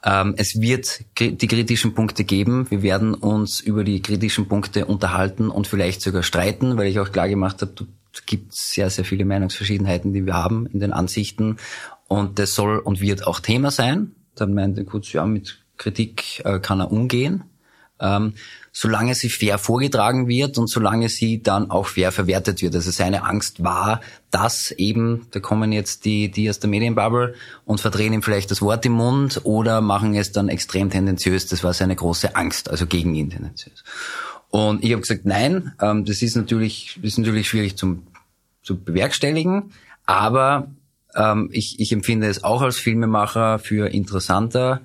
Ähm, 0.03 0.33
es 0.37 0.59
wird 0.59 1.01
die 1.19 1.47
kritischen 1.47 1.93
Punkte 1.93 2.23
geben. 2.23 2.69
Wir 2.69 2.81
werden 2.81 3.13
uns 3.13 3.61
über 3.61 3.83
die 3.83 4.01
kritischen 4.01 4.47
Punkte 4.47 4.85
unterhalten 4.85 5.49
und 5.49 5.67
vielleicht 5.67 6.01
sogar 6.01 6.23
streiten, 6.23 6.77
weil 6.77 6.87
ich 6.87 6.99
auch 6.99 7.11
klar 7.11 7.29
gemacht 7.29 7.61
habe, 7.61 7.73
es 8.13 8.25
gibt 8.25 8.53
sehr, 8.53 8.89
sehr 8.89 9.05
viele 9.05 9.25
Meinungsverschiedenheiten, 9.25 10.13
die 10.13 10.25
wir 10.25 10.35
haben 10.35 10.67
in 10.67 10.79
den 10.79 10.93
Ansichten. 10.93 11.57
Und 12.07 12.37
das 12.37 12.53
soll 12.53 12.77
und 12.77 13.01
wird 13.01 13.25
auch 13.25 13.39
Thema 13.39 13.71
sein. 13.71 14.11
Dann 14.35 14.53
meinte 14.53 14.85
kurz, 14.85 15.13
ja, 15.13 15.25
mit 15.25 15.63
Kritik 15.77 16.41
äh, 16.45 16.59
kann 16.59 16.79
er 16.79 16.91
umgehen. 16.91 17.43
Ähm, 17.99 18.33
solange 18.75 19.13
sie 19.13 19.29
fair 19.29 19.59
vorgetragen 19.59 20.27
wird 20.27 20.57
und 20.57 20.67
solange 20.67 21.07
sie 21.07 21.43
dann 21.43 21.69
auch 21.69 21.85
fair 21.85 22.11
verwertet 22.11 22.63
wird. 22.63 22.73
Also 22.73 22.89
seine 22.89 23.23
Angst 23.23 23.63
war, 23.63 24.01
dass 24.31 24.71
eben, 24.71 25.27
da 25.29 25.39
kommen 25.39 25.71
jetzt 25.71 26.05
die, 26.05 26.31
die 26.31 26.49
aus 26.49 26.59
der 26.59 26.71
Medienbubble 26.71 27.35
und 27.65 27.79
verdrehen 27.79 28.13
ihm 28.13 28.23
vielleicht 28.23 28.49
das 28.49 28.63
Wort 28.63 28.83
im 28.87 28.93
Mund 28.93 29.41
oder 29.43 29.79
machen 29.81 30.15
es 30.15 30.31
dann 30.31 30.49
extrem 30.49 30.89
tendenziös. 30.89 31.45
Das 31.45 31.63
war 31.63 31.73
seine 31.73 31.95
große 31.95 32.35
Angst, 32.35 32.67
also 32.67 32.87
gegen 32.87 33.13
ihn 33.13 33.29
tendenziös. 33.29 33.83
Und 34.49 34.83
ich 34.83 34.91
habe 34.91 35.01
gesagt, 35.01 35.25
nein, 35.25 35.73
ähm, 35.79 36.03
das 36.03 36.23
ist 36.23 36.35
natürlich, 36.35 36.99
ist 37.03 37.19
natürlich 37.19 37.47
schwierig 37.47 37.77
zum, 37.77 38.07
zu 38.63 38.83
bewerkstelligen, 38.83 39.71
aber 40.07 40.67
ähm, 41.15 41.49
ich, 41.51 41.79
ich 41.79 41.91
empfinde 41.91 42.27
es 42.27 42.43
auch 42.43 42.63
als 42.63 42.77
Filmemacher 42.77 43.59
für 43.59 43.93
interessanter, 43.93 44.81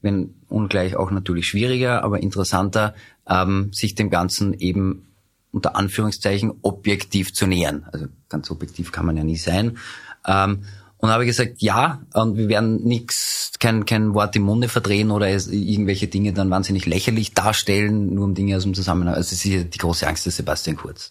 wenn 0.00 0.35
ungleich 0.48 0.96
auch 0.96 1.10
natürlich 1.10 1.46
schwieriger, 1.48 2.04
aber 2.04 2.22
interessanter, 2.22 2.94
ähm, 3.28 3.70
sich 3.72 3.94
dem 3.94 4.10
Ganzen 4.10 4.54
eben 4.54 5.06
unter 5.52 5.76
Anführungszeichen 5.76 6.52
objektiv 6.62 7.32
zu 7.32 7.46
nähern. 7.46 7.86
Also 7.92 8.06
ganz 8.28 8.50
objektiv 8.50 8.92
kann 8.92 9.06
man 9.06 9.16
ja 9.16 9.24
nie 9.24 9.36
sein. 9.36 9.78
Ähm, 10.26 10.64
Und 10.98 11.10
habe 11.10 11.26
gesagt, 11.26 11.60
ja, 11.60 12.00
und 12.14 12.36
wir 12.38 12.48
werden 12.48 12.82
nichts, 12.82 13.52
kein, 13.58 13.84
kein 13.84 14.14
Wort 14.14 14.34
im 14.34 14.42
Munde 14.42 14.68
verdrehen 14.68 15.10
oder 15.10 15.28
irgendwelche 15.28 16.08
Dinge 16.08 16.32
dann 16.32 16.50
wahnsinnig 16.50 16.86
lächerlich 16.86 17.34
darstellen, 17.34 18.14
nur 18.14 18.24
um 18.24 18.34
Dinge 18.34 18.56
aus 18.56 18.62
dem 18.62 18.72
Zusammenhang. 18.72 19.14
Also 19.14 19.30
das 19.30 19.32
ist 19.32 19.44
ja 19.44 19.62
die 19.62 19.78
große 19.78 20.06
Angst 20.06 20.24
des 20.24 20.36
Sebastian 20.36 20.76
Kurz. 20.76 21.10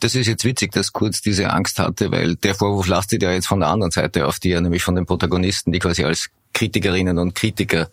Das 0.00 0.14
ist 0.14 0.26
jetzt 0.26 0.44
witzig, 0.44 0.72
dass 0.72 0.92
Kurz 0.92 1.20
diese 1.20 1.50
Angst 1.50 1.78
hatte, 1.78 2.10
weil 2.10 2.36
der 2.36 2.54
Vorwurf 2.54 2.86
lastet 2.88 3.22
ja 3.22 3.32
jetzt 3.32 3.46
von 3.46 3.60
der 3.60 3.68
anderen 3.68 3.90
Seite 3.90 4.26
auf 4.26 4.38
die, 4.38 4.54
nämlich 4.60 4.82
von 4.82 4.94
den 4.94 5.06
Protagonisten, 5.06 5.72
die 5.72 5.78
quasi 5.78 6.04
als 6.04 6.28
Kritikerinnen 6.52 7.18
und 7.18 7.34
Kritiker 7.34 7.88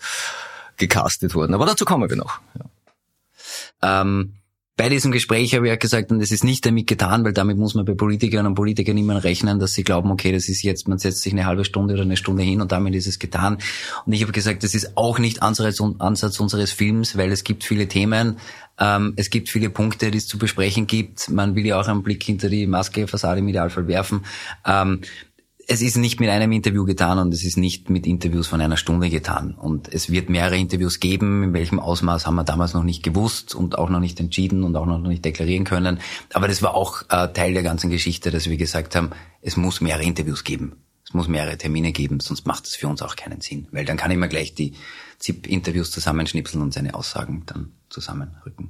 gecastet 0.77 1.35
wurden. 1.35 1.53
Aber 1.53 1.65
dazu 1.65 1.85
kommen 1.85 2.09
wir 2.09 2.17
noch. 2.17 2.39
Ja. 3.81 4.01
Ähm, 4.01 4.33
bei 4.77 4.89
diesem 4.89 5.11
Gespräch 5.11 5.53
habe 5.53 5.67
ich 5.67 5.69
ja 5.69 5.75
gesagt, 5.75 6.11
und 6.11 6.19
das 6.19 6.31
ist 6.31 6.43
nicht 6.43 6.65
damit 6.65 6.87
getan, 6.87 7.23
weil 7.23 7.33
damit 7.33 7.57
muss 7.57 7.75
man 7.75 7.85
bei 7.85 7.93
Politikern 7.93 8.45
und 8.45 8.55
Politikern 8.55 8.97
immer 8.97 9.23
rechnen, 9.23 9.59
dass 9.59 9.73
sie 9.73 9.83
glauben, 9.83 10.09
okay, 10.11 10.31
das 10.31 10.49
ist 10.49 10.63
jetzt, 10.63 10.87
man 10.87 10.97
setzt 10.97 11.21
sich 11.21 11.33
eine 11.33 11.45
halbe 11.45 11.65
Stunde 11.65 11.93
oder 11.93 12.03
eine 12.03 12.17
Stunde 12.17 12.43
hin 12.43 12.61
und 12.61 12.71
damit 12.71 12.95
ist 12.95 13.05
es 13.05 13.19
getan. 13.19 13.57
Und 14.05 14.13
ich 14.13 14.21
habe 14.21 14.31
gesagt, 14.31 14.63
das 14.63 14.73
ist 14.73 14.97
auch 14.97 15.19
nicht 15.19 15.43
Ansatz, 15.43 15.81
Ansatz 15.99 16.39
unseres 16.39 16.71
Films, 16.71 17.17
weil 17.17 17.31
es 17.31 17.43
gibt 17.43 17.63
viele 17.63 17.87
Themen, 17.87 18.37
ähm, 18.79 19.13
es 19.17 19.29
gibt 19.29 19.49
viele 19.49 19.69
Punkte, 19.69 20.09
die 20.09 20.17
es 20.17 20.27
zu 20.27 20.39
besprechen 20.39 20.87
gibt. 20.87 21.29
Man 21.29 21.55
will 21.55 21.65
ja 21.65 21.79
auch 21.79 21.87
einen 21.87 22.01
Blick 22.01 22.23
hinter 22.23 22.49
die 22.49 22.65
Maske, 22.65 23.07
Fassade 23.07 23.39
im 23.39 23.47
Idealfall 23.47 23.87
werfen. 23.87 24.25
Ähm, 24.65 25.01
es 25.67 25.81
ist 25.81 25.97
nicht 25.97 26.19
mit 26.19 26.29
einem 26.29 26.51
Interview 26.51 26.85
getan 26.85 27.17
und 27.19 27.33
es 27.33 27.43
ist 27.43 27.57
nicht 27.57 27.89
mit 27.89 28.07
Interviews 28.07 28.47
von 28.47 28.61
einer 28.61 28.77
Stunde 28.77 29.09
getan. 29.09 29.53
Und 29.53 29.91
es 29.93 30.09
wird 30.09 30.29
mehrere 30.29 30.57
Interviews 30.57 30.99
geben. 30.99 31.43
In 31.43 31.53
welchem 31.53 31.79
Ausmaß 31.79 32.25
haben 32.25 32.35
wir 32.35 32.43
damals 32.43 32.73
noch 32.73 32.83
nicht 32.83 33.03
gewusst 33.03 33.55
und 33.55 33.77
auch 33.77 33.89
noch 33.89 33.99
nicht 33.99 34.19
entschieden 34.19 34.63
und 34.63 34.75
auch 34.75 34.85
noch 34.85 34.99
nicht 34.99 35.23
deklarieren 35.25 35.65
können. 35.65 35.99
Aber 36.33 36.47
das 36.47 36.61
war 36.61 36.73
auch 36.73 37.03
äh, 37.09 37.27
Teil 37.33 37.53
der 37.53 37.63
ganzen 37.63 37.89
Geschichte, 37.89 38.31
dass 38.31 38.49
wir 38.49 38.57
gesagt 38.57 38.95
haben, 38.95 39.11
es 39.41 39.57
muss 39.57 39.81
mehrere 39.81 40.03
Interviews 40.03 40.43
geben. 40.43 40.77
Es 41.05 41.13
muss 41.13 41.27
mehrere 41.27 41.57
Termine 41.57 41.91
geben, 41.91 42.19
sonst 42.19 42.47
macht 42.47 42.65
es 42.65 42.75
für 42.75 42.87
uns 42.87 43.01
auch 43.01 43.15
keinen 43.15 43.41
Sinn. 43.41 43.67
Weil 43.71 43.85
dann 43.85 43.97
kann 43.97 44.11
ich 44.11 44.17
mir 44.17 44.29
gleich 44.29 44.53
die 44.53 44.73
ZIP-Interviews 45.19 45.91
zusammenschnipseln 45.91 46.63
und 46.63 46.73
seine 46.73 46.95
Aussagen 46.95 47.43
dann 47.45 47.73
zusammenrücken. 47.89 48.69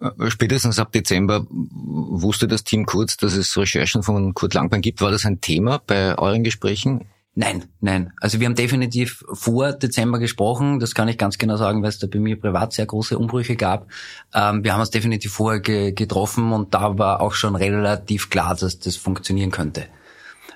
Äh, 0.00 0.30
spätestens 0.30 0.78
ab 0.78 0.92
Dezember 0.92 1.46
wusste 1.50 2.48
das 2.48 2.64
Team 2.64 2.86
Kurz, 2.86 3.16
dass 3.16 3.34
es 3.34 3.56
Recherchen 3.56 4.02
von 4.02 4.34
Kurt 4.34 4.54
Langbein 4.54 4.80
gibt. 4.80 5.00
War 5.00 5.10
das 5.10 5.24
ein 5.24 5.40
Thema 5.40 5.80
bei 5.86 6.16
euren 6.18 6.44
Gesprächen? 6.44 7.06
Nein, 7.36 7.64
nein. 7.80 8.12
Also 8.20 8.40
wir 8.40 8.46
haben 8.46 8.56
definitiv 8.56 9.24
vor 9.32 9.72
Dezember 9.72 10.18
gesprochen. 10.18 10.80
Das 10.80 10.94
kann 10.94 11.08
ich 11.08 11.16
ganz 11.16 11.38
genau 11.38 11.56
sagen, 11.56 11.80
weil 11.82 11.90
es 11.90 11.98
da 11.98 12.08
bei 12.08 12.18
mir 12.18 12.38
privat 12.38 12.72
sehr 12.72 12.86
große 12.86 13.16
Umbrüche 13.16 13.54
gab. 13.54 13.86
Ähm, 14.34 14.64
wir 14.64 14.72
haben 14.72 14.80
uns 14.80 14.90
definitiv 14.90 15.32
vorher 15.32 15.60
ge 15.60 15.92
getroffen 15.92 16.52
und 16.52 16.74
da 16.74 16.98
war 16.98 17.20
auch 17.20 17.34
schon 17.34 17.54
relativ 17.54 18.30
klar, 18.30 18.56
dass 18.56 18.80
das 18.80 18.96
funktionieren 18.96 19.52
könnte. 19.52 19.86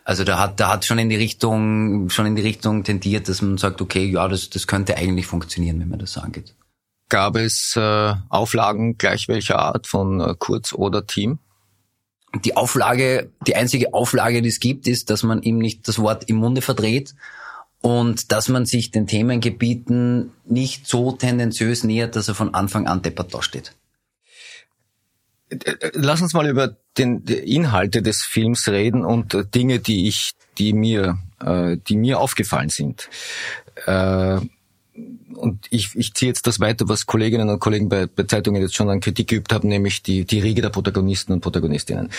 Also 0.04 0.24
da 0.24 0.38
hat, 0.38 0.60
da 0.60 0.68
hat 0.70 0.84
schon 0.84 0.98
in 0.98 1.08
die 1.08 1.16
Richtung, 1.16 2.10
schon 2.10 2.26
in 2.26 2.36
die 2.36 2.42
Richtung 2.42 2.84
tendiert, 2.84 3.28
dass 3.28 3.40
man 3.40 3.56
sagt, 3.56 3.80
okay, 3.80 4.04
ja, 4.04 4.28
das, 4.28 4.50
das 4.50 4.66
könnte 4.66 4.96
eigentlich 4.98 5.26
funktionieren, 5.26 5.80
wenn 5.80 5.88
man 5.88 6.00
das 6.00 6.12
so 6.12 6.20
angeht. 6.20 6.54
Gab 7.08 7.36
es 7.36 7.74
äh, 7.76 8.14
Auflagen 8.28 8.96
gleich 8.96 9.28
welcher 9.28 9.58
Art 9.58 9.86
von 9.86 10.20
äh, 10.20 10.34
Kurz 10.38 10.72
oder 10.72 11.06
Team? 11.06 11.38
Die 12.44 12.56
Auflage, 12.56 13.30
die 13.46 13.54
einzige 13.54 13.94
Auflage, 13.94 14.42
die 14.42 14.48
es 14.48 14.58
gibt, 14.58 14.88
ist, 14.88 15.10
dass 15.10 15.22
man 15.22 15.42
ihm 15.42 15.58
nicht 15.58 15.86
das 15.86 15.98
Wort 15.98 16.28
im 16.28 16.36
Munde 16.36 16.62
verdreht 16.62 17.14
und 17.80 18.32
dass 18.32 18.48
man 18.48 18.64
sich 18.64 18.90
den 18.90 19.06
Themengebieten 19.06 20.32
nicht 20.46 20.88
so 20.88 21.12
tendenziös 21.12 21.84
nähert, 21.84 22.16
dass 22.16 22.28
er 22.28 22.34
von 22.34 22.54
Anfang 22.54 22.86
an 22.86 23.02
deppert 23.02 23.34
dasteht. 23.34 23.74
Lass 25.92 26.22
uns 26.22 26.32
mal 26.32 26.48
über 26.48 26.76
den, 26.96 27.24
die 27.24 27.34
Inhalte 27.34 28.00
des 28.02 28.22
Films 28.22 28.68
reden 28.68 29.04
und 29.04 29.34
äh, 29.34 29.44
Dinge, 29.44 29.78
die 29.78 30.08
ich, 30.08 30.32
die 30.58 30.72
mir, 30.72 31.18
äh, 31.40 31.76
die 31.76 31.96
mir 31.96 32.20
aufgefallen 32.20 32.70
sind. 32.70 33.10
Äh, 33.86 34.40
und 35.34 35.66
ich, 35.70 35.90
ich 35.94 36.14
ziehe 36.14 36.30
jetzt 36.30 36.46
das 36.46 36.60
weiter, 36.60 36.88
was 36.88 37.06
Kolleginnen 37.06 37.48
und 37.48 37.58
Kollegen 37.58 37.88
bei, 37.88 38.06
bei 38.06 38.22
Zeitungen 38.24 38.62
jetzt 38.62 38.76
schon 38.76 38.88
an 38.88 39.00
Kritik 39.00 39.28
geübt 39.28 39.52
haben, 39.52 39.68
nämlich 39.68 40.02
die, 40.02 40.24
die 40.24 40.38
Riege 40.38 40.62
der 40.62 40.68
Protagonisten 40.68 41.32
und 41.32 41.40
Protagonistinnen. 41.40 42.10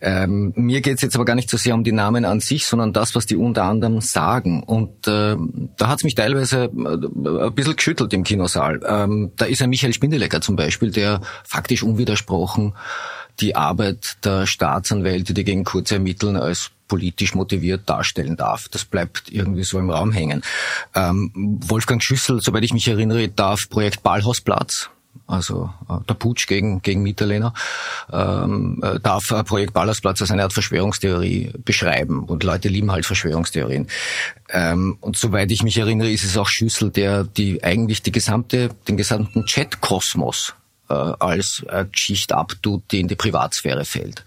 Ähm, 0.00 0.52
mir 0.54 0.80
geht 0.80 0.96
es 0.96 1.02
jetzt 1.02 1.16
aber 1.16 1.24
gar 1.24 1.34
nicht 1.34 1.50
so 1.50 1.56
sehr 1.56 1.74
um 1.74 1.82
die 1.82 1.92
Namen 1.92 2.24
an 2.24 2.40
sich, 2.40 2.66
sondern 2.66 2.92
das, 2.92 3.14
was 3.14 3.26
die 3.26 3.36
unter 3.36 3.64
anderem 3.64 4.00
sagen. 4.00 4.62
Und 4.62 5.08
äh, 5.08 5.36
da 5.76 5.88
hat 5.88 5.98
es 5.98 6.04
mich 6.04 6.14
teilweise 6.14 6.64
äh, 6.64 7.46
ein 7.46 7.54
bisschen 7.54 7.76
geschüttelt 7.76 8.12
im 8.12 8.22
Kinosaal. 8.22 8.80
Ähm, 8.86 9.32
da 9.36 9.46
ist 9.46 9.60
ein 9.62 9.70
Michael 9.70 9.92
Spindelecker 9.92 10.40
zum 10.40 10.54
Beispiel, 10.54 10.92
der 10.92 11.20
faktisch 11.44 11.82
unwidersprochen 11.82 12.74
die 13.40 13.56
Arbeit 13.56 14.16
der 14.24 14.46
Staatsanwälte, 14.46 15.34
die 15.34 15.44
gegen 15.44 15.64
Kurz 15.64 15.90
ermitteln, 15.90 16.36
als 16.36 16.70
politisch 16.88 17.34
motiviert 17.34 17.88
darstellen 17.88 18.36
darf. 18.36 18.68
Das 18.68 18.84
bleibt 18.84 19.30
irgendwie 19.30 19.64
so 19.64 19.78
im 19.78 19.90
Raum 19.90 20.12
hängen. 20.12 20.42
Ähm, 20.94 21.30
Wolfgang 21.34 22.02
Schüssel, 22.02 22.40
soweit 22.40 22.64
ich 22.64 22.74
mich 22.74 22.86
erinnere, 22.86 23.28
darf 23.28 23.68
Projekt 23.68 24.02
Ballhausplatz 24.02 24.90
also 25.26 25.70
äh, 25.88 25.94
der 26.08 26.14
Putsch 26.14 26.46
gegen, 26.46 26.82
gegen 26.82 27.02
Mitterlehner, 27.02 27.54
ähm, 28.12 28.80
äh, 28.82 29.00
darf 29.00 29.30
äh, 29.30 29.42
Projekt 29.44 29.72
Ballhausplatz 29.72 30.20
als 30.20 30.30
eine 30.30 30.42
Art 30.42 30.52
Verschwörungstheorie 30.52 31.52
beschreiben. 31.64 32.24
Und 32.24 32.42
Leute 32.42 32.68
lieben 32.68 32.92
halt 32.92 33.06
Verschwörungstheorien. 33.06 33.88
Ähm, 34.50 34.96
und 35.00 35.16
soweit 35.16 35.50
ich 35.50 35.62
mich 35.62 35.78
erinnere, 35.78 36.10
ist 36.10 36.24
es 36.24 36.36
auch 36.36 36.48
Schüssel, 36.48 36.90
der 36.90 37.24
die 37.24 37.62
eigentlich 37.64 38.02
die 38.02 38.12
gesamte, 38.12 38.70
den 38.88 38.96
gesamten 38.96 39.44
Chat-Kosmos 39.46 40.54
als 40.88 41.64
äh, 41.68 41.86
Geschichte 41.90 42.36
abtut, 42.36 42.82
die 42.90 43.00
in 43.00 43.08
die 43.08 43.16
Privatsphäre 43.16 43.84
fällt. 43.84 44.24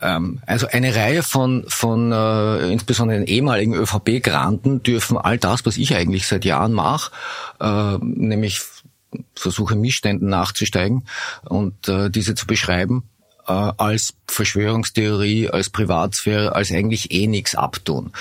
Ähm, 0.00 0.40
also 0.46 0.66
eine 0.70 0.94
Reihe 0.94 1.22
von, 1.22 1.64
von 1.68 2.12
äh, 2.12 2.70
insbesondere 2.70 3.18
den 3.18 3.26
ehemaligen 3.26 3.74
ÖVP-Granten 3.74 4.82
dürfen 4.82 5.16
all 5.16 5.38
das, 5.38 5.64
was 5.66 5.76
ich 5.76 5.94
eigentlich 5.94 6.26
seit 6.26 6.44
Jahren 6.44 6.72
mache, 6.72 7.10
äh, 7.60 7.96
nämlich 8.00 8.60
versuche 9.34 9.76
Missständen 9.76 10.28
nachzusteigen 10.28 11.06
und 11.44 11.88
äh, 11.88 12.10
diese 12.10 12.34
zu 12.34 12.46
beschreiben, 12.46 13.04
äh, 13.46 13.52
als 13.52 14.14
Verschwörungstheorie, 14.26 15.48
als 15.48 15.70
Privatsphäre, 15.70 16.54
als 16.54 16.72
eigentlich 16.72 17.12
eh 17.12 17.26
nichts 17.26 17.54
abtun. 17.54 18.12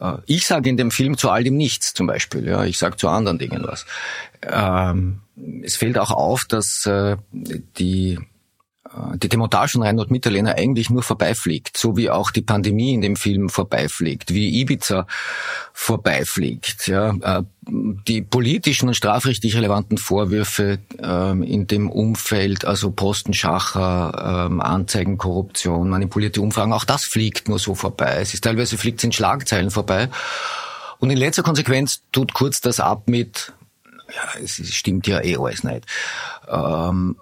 Äh, 0.00 0.18
ich 0.26 0.46
sage 0.46 0.68
in 0.68 0.76
dem 0.76 0.90
Film 0.90 1.16
zu 1.16 1.30
all 1.30 1.44
dem 1.44 1.56
nichts 1.56 1.94
zum 1.94 2.06
Beispiel. 2.06 2.46
Ja, 2.46 2.64
ich 2.64 2.78
sage 2.78 2.96
zu 2.96 3.08
anderen 3.08 3.38
Dingen 3.38 3.64
was. 3.66 3.86
Ähm, 4.42 5.20
es 5.62 5.76
fällt 5.76 5.98
auch 5.98 6.10
auf, 6.10 6.44
dass 6.44 6.86
äh, 6.86 7.16
die 7.32 8.18
die 9.16 9.28
Demontage 9.28 9.72
von 9.72 9.82
Reinhold 9.82 10.10
Mitterlehner 10.10 10.54
eigentlich 10.54 10.90
nur 10.90 11.02
vorbeifliegt, 11.02 11.76
so 11.76 11.96
wie 11.96 12.10
auch 12.10 12.30
die 12.30 12.42
Pandemie 12.42 12.94
in 12.94 13.00
dem 13.00 13.16
Film 13.16 13.48
vorbeifliegt, 13.48 14.32
wie 14.32 14.60
Ibiza 14.60 15.06
vorbeifliegt. 15.72 16.86
Ja, 16.86 17.14
äh, 17.20 17.42
die 17.68 18.22
politischen 18.22 18.88
und 18.88 18.94
strafrechtlich 18.94 19.56
relevanten 19.56 19.98
Vorwürfe 19.98 20.78
ähm, 21.02 21.42
in 21.42 21.66
dem 21.66 21.90
Umfeld, 21.90 22.64
also 22.64 22.90
Postenschacher, 22.90 24.46
ähm, 24.48 24.60
Anzeigenkorruption, 24.60 25.88
manipulierte 25.88 26.40
Umfragen, 26.40 26.72
auch 26.72 26.84
das 26.84 27.04
fliegt 27.04 27.48
nur 27.48 27.58
so 27.58 27.74
vorbei. 27.74 28.18
Es 28.20 28.34
ist 28.34 28.44
teilweise 28.44 28.78
fliegt 28.78 28.98
es 28.98 29.04
in 29.04 29.12
Schlagzeilen 29.12 29.70
vorbei. 29.70 30.08
Und 30.98 31.10
in 31.10 31.18
letzter 31.18 31.42
Konsequenz 31.42 32.02
tut 32.12 32.32
Kurz 32.32 32.60
das 32.60 32.80
ab 32.80 33.08
mit, 33.08 33.52
ja, 34.14 34.40
es 34.40 34.56
stimmt 34.74 35.06
ja 35.06 35.22
eh 35.22 35.36
alles 35.36 35.64
nicht. 35.64 35.84
Ähm, 36.48 37.16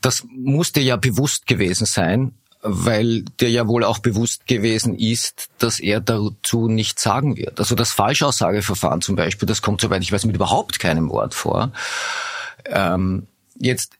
das 0.00 0.24
musste 0.28 0.80
ja 0.80 0.96
bewusst 0.96 1.46
gewesen 1.46 1.86
sein, 1.86 2.32
weil 2.62 3.22
dir 3.40 3.50
ja 3.50 3.66
wohl 3.66 3.84
auch 3.84 3.98
bewusst 3.98 4.46
gewesen 4.46 4.98
ist, 4.98 5.48
dass 5.58 5.80
er 5.80 6.00
dazu 6.00 6.68
nichts 6.68 7.02
sagen 7.02 7.36
wird. 7.36 7.58
Also 7.58 7.74
das 7.74 7.92
Falschaussageverfahren 7.92 9.00
zum 9.00 9.16
Beispiel, 9.16 9.46
das 9.46 9.62
kommt, 9.62 9.80
soweit 9.80 10.02
ich 10.02 10.12
weiß, 10.12 10.26
mit 10.26 10.36
überhaupt 10.36 10.78
keinem 10.78 11.08
Wort 11.08 11.34
vor. 11.34 11.72
Ähm, 12.66 13.26
jetzt 13.58 13.94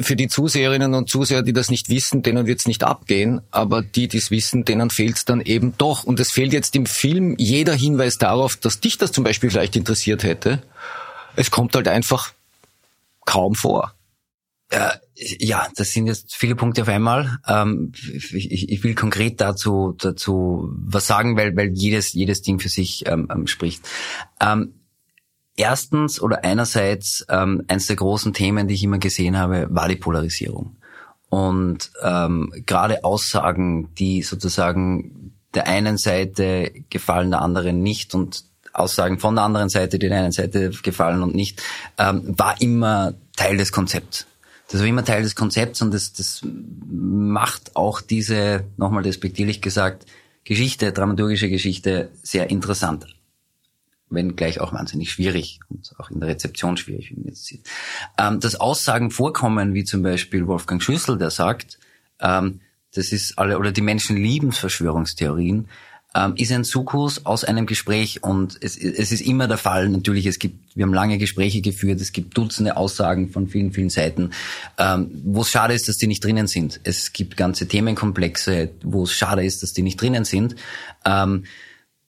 für 0.00 0.16
die 0.16 0.28
Zuseherinnen 0.28 0.94
und 0.94 1.10
Zuseher, 1.10 1.42
die 1.42 1.52
das 1.52 1.70
nicht 1.70 1.88
wissen, 1.88 2.22
denen 2.22 2.46
wird 2.46 2.60
es 2.60 2.66
nicht 2.66 2.84
abgehen, 2.84 3.40
aber 3.50 3.82
die, 3.82 4.08
die 4.08 4.18
es 4.18 4.30
wissen, 4.30 4.64
denen 4.64 4.90
fehlt 4.90 5.16
es 5.16 5.24
dann 5.24 5.40
eben 5.40 5.76
doch. 5.76 6.04
Und 6.04 6.20
es 6.20 6.30
fehlt 6.30 6.52
jetzt 6.52 6.74
im 6.76 6.86
Film 6.86 7.34
jeder 7.38 7.74
Hinweis 7.74 8.16
darauf, 8.16 8.56
dass 8.56 8.80
dich 8.80 8.96
das 8.96 9.12
zum 9.12 9.24
Beispiel 9.24 9.50
vielleicht 9.50 9.76
interessiert 9.76 10.22
hätte. 10.22 10.62
Es 11.36 11.50
kommt 11.50 11.74
halt 11.74 11.88
einfach 11.88 12.32
kaum 13.26 13.54
vor. 13.54 13.94
Äh, 14.70 14.90
ja, 15.16 15.68
das 15.76 15.92
sind 15.92 16.06
jetzt 16.06 16.34
viele 16.34 16.56
Punkte 16.56 16.82
auf 16.82 16.88
einmal. 16.88 17.38
Ähm, 17.46 17.92
ich, 18.12 18.62
ich, 18.62 18.84
will 18.84 18.94
konkret 18.94 19.40
dazu 19.40 19.94
dazu 19.98 20.72
was 20.76 21.06
sagen, 21.06 21.36
weil 21.36 21.56
weil 21.56 21.70
jedes 21.72 22.12
jedes 22.12 22.42
Ding 22.42 22.58
für 22.58 22.68
sich 22.68 23.06
ähm, 23.06 23.28
ähm, 23.30 23.46
spricht. 23.46 23.88
Ähm, 24.40 24.74
erstens 25.56 26.20
oder 26.20 26.42
einerseits 26.42 27.24
ähm, 27.28 27.62
eines 27.68 27.86
der 27.86 27.96
großen 27.96 28.32
Themen, 28.32 28.66
die 28.66 28.74
ich 28.74 28.82
immer 28.82 28.98
gesehen 28.98 29.38
habe, 29.38 29.68
war 29.70 29.88
die 29.88 29.96
Polarisierung 29.96 30.76
und 31.28 31.92
ähm, 32.02 32.52
gerade 32.66 33.04
Aussagen, 33.04 33.94
die 33.94 34.22
sozusagen 34.22 35.32
der 35.54 35.68
einen 35.68 35.96
Seite 35.96 36.72
gefallen, 36.90 37.30
der 37.30 37.42
anderen 37.42 37.82
nicht 37.82 38.14
und 38.14 38.44
Aussagen 38.72 39.20
von 39.20 39.36
der 39.36 39.44
anderen 39.44 39.68
Seite, 39.68 40.00
die 40.00 40.08
der 40.08 40.18
einen 40.18 40.32
Seite 40.32 40.70
gefallen 40.82 41.22
und 41.22 41.34
nicht, 41.34 41.62
ähm, 41.98 42.34
war 42.36 42.60
immer 42.60 43.14
Teil 43.36 43.56
des 43.56 43.70
Konzepts 43.70 44.26
das 44.68 44.80
war 44.80 44.86
immer 44.86 45.04
Teil 45.04 45.22
des 45.22 45.34
Konzepts 45.34 45.82
und 45.82 45.92
das, 45.92 46.12
das 46.12 46.40
macht 46.44 47.76
auch 47.76 48.00
diese, 48.00 48.64
nochmal 48.76 49.02
despektierlich 49.02 49.60
gesagt, 49.60 50.06
Geschichte, 50.44 50.92
dramaturgische 50.92 51.48
Geschichte 51.48 52.10
sehr 52.22 52.50
interessant. 52.50 53.06
Wenn 54.10 54.36
gleich 54.36 54.60
auch 54.60 54.72
wahnsinnig 54.72 55.10
schwierig 55.10 55.60
und 55.68 55.94
auch 55.98 56.10
in 56.10 56.20
der 56.20 56.28
Rezeption 56.28 56.76
schwierig, 56.76 57.10
wie 57.10 57.16
man 57.16 57.28
jetzt 57.28 57.46
sieht. 57.46 57.66
Ähm, 58.18 58.40
dass 58.40 58.54
Aussagen 58.54 59.10
vorkommen, 59.10 59.74
wie 59.74 59.84
zum 59.84 60.02
Beispiel 60.02 60.46
Wolfgang 60.46 60.82
Schüssel, 60.82 61.18
der 61.18 61.30
sagt, 61.30 61.78
ähm, 62.20 62.60
das 62.94 63.10
ist 63.10 63.38
alle, 63.38 63.58
oder 63.58 63.72
die 63.72 63.80
Menschen 63.80 64.16
lieben 64.16 64.52
Verschwörungstheorien, 64.52 65.68
ähm, 66.14 66.34
ist 66.36 66.52
ein 66.52 66.64
Sukus 66.64 67.26
aus 67.26 67.44
einem 67.44 67.66
Gespräch 67.66 68.22
und 68.22 68.58
es, 68.60 68.76
es 68.76 69.12
ist 69.12 69.20
immer 69.20 69.48
der 69.48 69.58
Fall, 69.58 69.88
natürlich, 69.88 70.26
es 70.26 70.38
gibt, 70.38 70.76
wir 70.76 70.84
haben 70.84 70.94
lange 70.94 71.18
Gespräche 71.18 71.60
geführt, 71.60 72.00
es 72.00 72.12
gibt 72.12 72.36
Dutzende 72.36 72.76
Aussagen 72.76 73.30
von 73.30 73.48
vielen, 73.48 73.72
vielen 73.72 73.90
Seiten, 73.90 74.30
ähm, 74.78 75.10
wo 75.24 75.42
es 75.42 75.50
schade 75.50 75.74
ist, 75.74 75.88
dass 75.88 75.98
die 75.98 76.06
nicht 76.06 76.24
drinnen 76.24 76.46
sind. 76.46 76.80
Es 76.84 77.12
gibt 77.12 77.36
ganze 77.36 77.66
Themenkomplexe, 77.66 78.70
wo 78.82 79.04
es 79.04 79.12
schade 79.12 79.44
ist, 79.44 79.62
dass 79.62 79.72
die 79.72 79.82
nicht 79.82 80.00
drinnen 80.00 80.24
sind. 80.24 80.56
Ähm, 81.04 81.44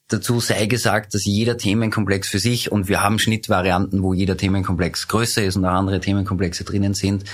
Dazu 0.09 0.39
sei 0.39 0.67
gesagt, 0.67 1.13
dass 1.13 1.25
jeder 1.25 1.57
Themenkomplex 1.57 2.29
für 2.29 2.39
sich 2.39 2.71
und 2.71 2.87
wir 2.87 3.01
haben 3.03 3.19
Schnittvarianten, 3.19 4.03
wo 4.03 4.13
jeder 4.13 4.37
Themenkomplex 4.37 5.09
größer 5.09 5.43
ist 5.43 5.57
und 5.57 5.65
auch 5.65 5.73
andere 5.73 5.99
Themenkomplexe 5.99 6.63
drinnen 6.63 6.93
sind, 6.93 7.25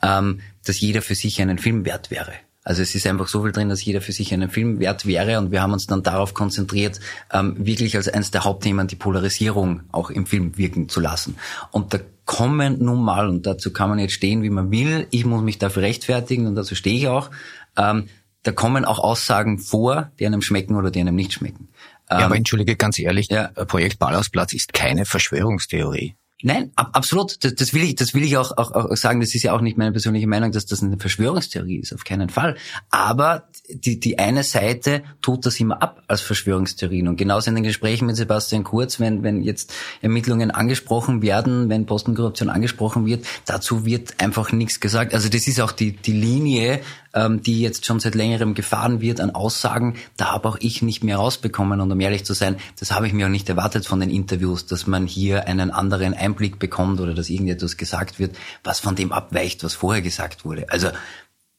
ähm, 0.00 0.40
dass 0.64 0.78
jeder 0.78 1.02
für 1.02 1.16
sich 1.16 1.42
einen 1.42 1.58
Film 1.58 1.84
wert 1.84 2.12
wäre. 2.12 2.32
Also 2.62 2.82
es 2.82 2.94
ist 2.94 3.06
einfach 3.06 3.28
so 3.28 3.42
viel 3.42 3.52
drin, 3.52 3.70
dass 3.70 3.84
jeder 3.84 4.00
für 4.00 4.12
sich 4.12 4.34
einen 4.34 4.50
Film 4.50 4.80
wert 4.80 5.06
wäre 5.06 5.38
und 5.38 5.50
wir 5.50 5.62
haben 5.62 5.72
uns 5.72 5.86
dann 5.86 6.02
darauf 6.02 6.34
konzentriert, 6.34 7.00
ähm, 7.32 7.54
wirklich 7.58 7.96
als 7.96 8.08
eines 8.08 8.30
der 8.30 8.44
Hauptthemen 8.44 8.86
die 8.86 8.96
Polarisierung 8.96 9.82
auch 9.92 10.10
im 10.10 10.26
Film 10.26 10.58
wirken 10.58 10.88
zu 10.88 11.00
lassen. 11.00 11.36
Und 11.70 11.94
da 11.94 12.00
kommen 12.26 12.84
nun 12.84 13.02
mal, 13.02 13.28
und 13.28 13.46
dazu 13.46 13.72
kann 13.72 13.88
man 13.88 13.98
jetzt 13.98 14.12
stehen, 14.12 14.42
wie 14.42 14.50
man 14.50 14.70
will, 14.70 15.06
ich 15.10 15.24
muss 15.24 15.42
mich 15.42 15.58
dafür 15.58 15.82
rechtfertigen 15.82 16.46
und 16.46 16.54
dazu 16.54 16.74
stehe 16.74 16.96
ich 16.96 17.08
auch, 17.08 17.30
ähm, 17.76 18.08
da 18.42 18.52
kommen 18.52 18.84
auch 18.84 18.98
Aussagen 18.98 19.58
vor, 19.58 20.12
die 20.18 20.26
einem 20.26 20.42
schmecken 20.42 20.76
oder 20.76 20.90
die 20.90 21.00
einem 21.00 21.14
nicht 21.14 21.32
schmecken. 21.32 21.68
Ja, 22.10 22.18
aber 22.18 22.34
ähm, 22.34 22.38
entschuldige 22.38 22.76
ganz 22.76 22.98
ehrlich, 22.98 23.28
ja. 23.30 23.48
Projekt 23.48 23.98
Ballhausplatz 23.98 24.52
ist 24.52 24.72
keine 24.72 25.06
Verschwörungstheorie. 25.06 26.14
Nein, 26.42 26.70
ab, 26.76 26.90
absolut. 26.92 27.44
Das, 27.44 27.54
das 27.54 27.74
will 27.74 27.82
ich, 27.82 27.94
das 27.96 28.14
will 28.14 28.22
ich 28.22 28.36
auch, 28.36 28.56
auch, 28.56 28.72
auch 28.72 28.96
sagen. 28.96 29.20
Das 29.20 29.34
ist 29.34 29.42
ja 29.42 29.52
auch 29.52 29.60
nicht 29.60 29.76
meine 29.76 29.92
persönliche 29.92 30.26
Meinung, 30.26 30.52
dass 30.52 30.66
das 30.66 30.82
eine 30.82 30.98
Verschwörungstheorie 30.98 31.76
ist, 31.76 31.92
auf 31.92 32.04
keinen 32.04 32.28
Fall. 32.28 32.56
Aber 32.90 33.48
die, 33.68 34.00
die 34.00 34.18
eine 34.18 34.42
Seite 34.42 35.02
tut 35.20 35.44
das 35.44 35.60
immer 35.60 35.82
ab 35.82 36.02
als 36.08 36.22
Verschwörungstheorien. 36.22 37.08
Und 37.08 37.16
genauso 37.16 37.50
in 37.50 37.56
den 37.56 37.64
Gesprächen 37.64 38.06
mit 38.06 38.16
Sebastian 38.16 38.64
Kurz, 38.64 39.00
wenn, 39.00 39.22
wenn 39.22 39.42
jetzt 39.42 39.72
Ermittlungen 40.00 40.50
angesprochen 40.50 41.22
werden, 41.22 41.68
wenn 41.68 41.86
Postenkorruption 41.86 42.48
angesprochen 42.48 43.06
wird, 43.06 43.26
dazu 43.44 43.84
wird 43.84 44.20
einfach 44.20 44.52
nichts 44.52 44.80
gesagt. 44.80 45.14
Also 45.14 45.28
das 45.28 45.46
ist 45.46 45.60
auch 45.60 45.72
die, 45.72 45.92
die 45.92 46.12
Linie, 46.12 46.80
ähm, 47.14 47.42
die 47.42 47.60
jetzt 47.60 47.86
schon 47.86 48.00
seit 48.00 48.14
längerem 48.14 48.54
gefahren 48.54 49.00
wird 49.00 49.20
an 49.20 49.30
Aussagen, 49.30 49.96
da 50.16 50.32
habe 50.32 50.48
auch 50.48 50.56
ich 50.60 50.82
nicht 50.82 51.02
mehr 51.02 51.16
rausbekommen. 51.16 51.80
Und 51.80 51.90
um 51.90 52.00
ehrlich 52.00 52.24
zu 52.24 52.34
sein, 52.34 52.56
das 52.78 52.92
habe 52.92 53.06
ich 53.06 53.12
mir 53.12 53.26
auch 53.26 53.30
nicht 53.30 53.48
erwartet 53.48 53.86
von 53.86 54.00
den 54.00 54.10
Interviews, 54.10 54.66
dass 54.66 54.86
man 54.86 55.06
hier 55.06 55.46
einen 55.46 55.70
anderen 55.70 56.14
Einblick 56.14 56.58
bekommt 56.58 57.00
oder 57.00 57.14
dass 57.14 57.30
irgendetwas 57.30 57.76
gesagt 57.76 58.18
wird, 58.18 58.36
was 58.64 58.80
von 58.80 58.94
dem 58.94 59.12
abweicht, 59.12 59.64
was 59.64 59.74
vorher 59.74 60.02
gesagt 60.02 60.44
wurde. 60.44 60.70
Also 60.70 60.88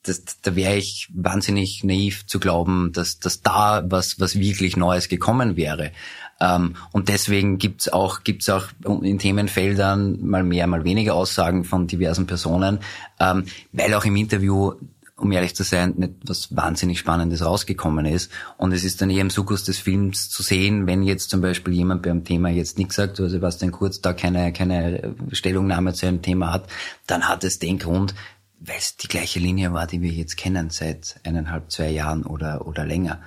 das, 0.03 0.23
da 0.41 0.55
wäre 0.55 0.77
ich 0.77 1.09
wahnsinnig 1.13 1.83
naiv 1.83 2.25
zu 2.25 2.39
glauben, 2.39 2.91
dass, 2.91 3.19
dass 3.19 3.41
da 3.41 3.83
was, 3.85 4.19
was 4.19 4.39
wirklich 4.39 4.75
Neues 4.75 5.09
gekommen 5.09 5.55
wäre. 5.55 5.91
Ähm, 6.39 6.75
und 6.91 7.07
deswegen 7.07 7.59
gibt's 7.59 7.87
auch, 7.87 8.23
gibt's 8.23 8.49
auch 8.49 8.67
in 8.83 9.19
Themenfeldern 9.19 10.19
mal 10.25 10.43
mehr, 10.43 10.65
mal 10.65 10.83
weniger 10.83 11.13
Aussagen 11.13 11.63
von 11.65 11.85
diversen 11.85 12.25
Personen, 12.25 12.79
ähm, 13.19 13.45
weil 13.73 13.93
auch 13.93 14.05
im 14.05 14.15
Interview 14.15 14.73
um 15.21 15.31
ehrlich 15.31 15.55
zu 15.55 15.63
sein, 15.63 15.93
nicht 15.97 16.13
was 16.25 16.55
wahnsinnig 16.55 16.99
Spannendes 16.99 17.45
rausgekommen 17.45 18.05
ist. 18.05 18.31
Und 18.57 18.71
es 18.71 18.83
ist 18.83 19.01
dann 19.01 19.09
eher 19.09 19.21
im 19.21 19.29
Sukus 19.29 19.63
des 19.63 19.77
Films 19.77 20.29
zu 20.29 20.43
sehen, 20.43 20.87
wenn 20.87 21.03
jetzt 21.03 21.29
zum 21.29 21.41
Beispiel 21.41 21.73
jemand 21.73 22.01
beim 22.03 22.23
Thema 22.23 22.49
jetzt 22.49 22.77
nichts 22.77 22.95
sagt, 22.95 23.19
oder 23.19 23.29
Sebastian 23.29 23.71
Kurz 23.71 24.01
da 24.01 24.13
keine, 24.13 24.51
keine 24.51 25.15
Stellungnahme 25.31 25.93
zu 25.93 26.07
einem 26.07 26.21
Thema 26.21 26.51
hat, 26.51 26.65
dann 27.07 27.27
hat 27.27 27.43
es 27.43 27.59
den 27.59 27.79
Grund, 27.79 28.15
weil 28.59 28.77
es 28.77 28.97
die 28.97 29.07
gleiche 29.07 29.39
Linie 29.39 29.73
war, 29.73 29.87
die 29.87 30.01
wir 30.01 30.11
jetzt 30.11 30.37
kennen 30.37 30.69
seit 30.69 31.19
eineinhalb, 31.23 31.71
zwei 31.71 31.89
Jahren 31.89 32.23
oder, 32.23 32.67
oder 32.67 32.85
länger 32.85 33.19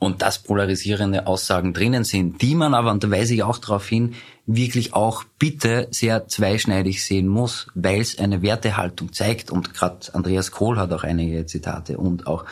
und 0.00 0.22
dass 0.22 0.38
polarisierende 0.38 1.26
Aussagen 1.26 1.74
drinnen 1.74 2.04
sind, 2.04 2.42
die 2.42 2.56
man 2.56 2.74
aber, 2.74 2.90
und 2.90 3.04
da 3.04 3.10
weise 3.10 3.34
ich 3.34 3.42
auch 3.44 3.58
darauf 3.58 3.86
hin, 3.86 4.14
wirklich 4.56 4.94
auch 4.94 5.24
bitte 5.38 5.86
sehr 5.90 6.26
zweischneidig 6.26 7.04
sehen 7.04 7.28
muss, 7.28 7.68
weil 7.74 8.00
es 8.00 8.18
eine 8.18 8.42
Wertehaltung 8.42 9.12
zeigt. 9.12 9.50
Und 9.50 9.74
gerade 9.74 10.12
Andreas 10.12 10.50
Kohl 10.50 10.78
hat 10.78 10.92
auch 10.92 11.04
einige 11.04 11.46
Zitate 11.46 11.98
und 11.98 12.26
auch 12.26 12.44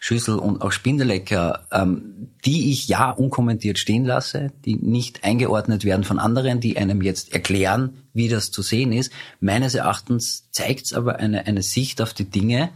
Schüssel 0.00 0.38
und 0.38 0.62
auch 0.62 0.72
Spindelecker, 0.72 1.66
ähm, 1.70 2.30
die 2.44 2.70
ich 2.72 2.88
ja 2.88 3.10
unkommentiert 3.10 3.78
stehen 3.78 4.04
lasse, 4.04 4.52
die 4.64 4.76
nicht 4.76 5.24
eingeordnet 5.24 5.84
werden 5.84 6.04
von 6.04 6.18
anderen, 6.18 6.60
die 6.60 6.78
einem 6.78 7.02
jetzt 7.02 7.32
erklären, 7.32 7.98
wie 8.14 8.28
das 8.28 8.50
zu 8.50 8.62
sehen 8.62 8.92
ist. 8.92 9.12
Meines 9.40 9.74
Erachtens 9.74 10.50
zeigt 10.50 10.86
es 10.86 10.92
aber 10.94 11.16
eine, 11.16 11.46
eine 11.46 11.62
Sicht 11.62 12.00
auf 12.00 12.14
die 12.14 12.30
Dinge, 12.30 12.70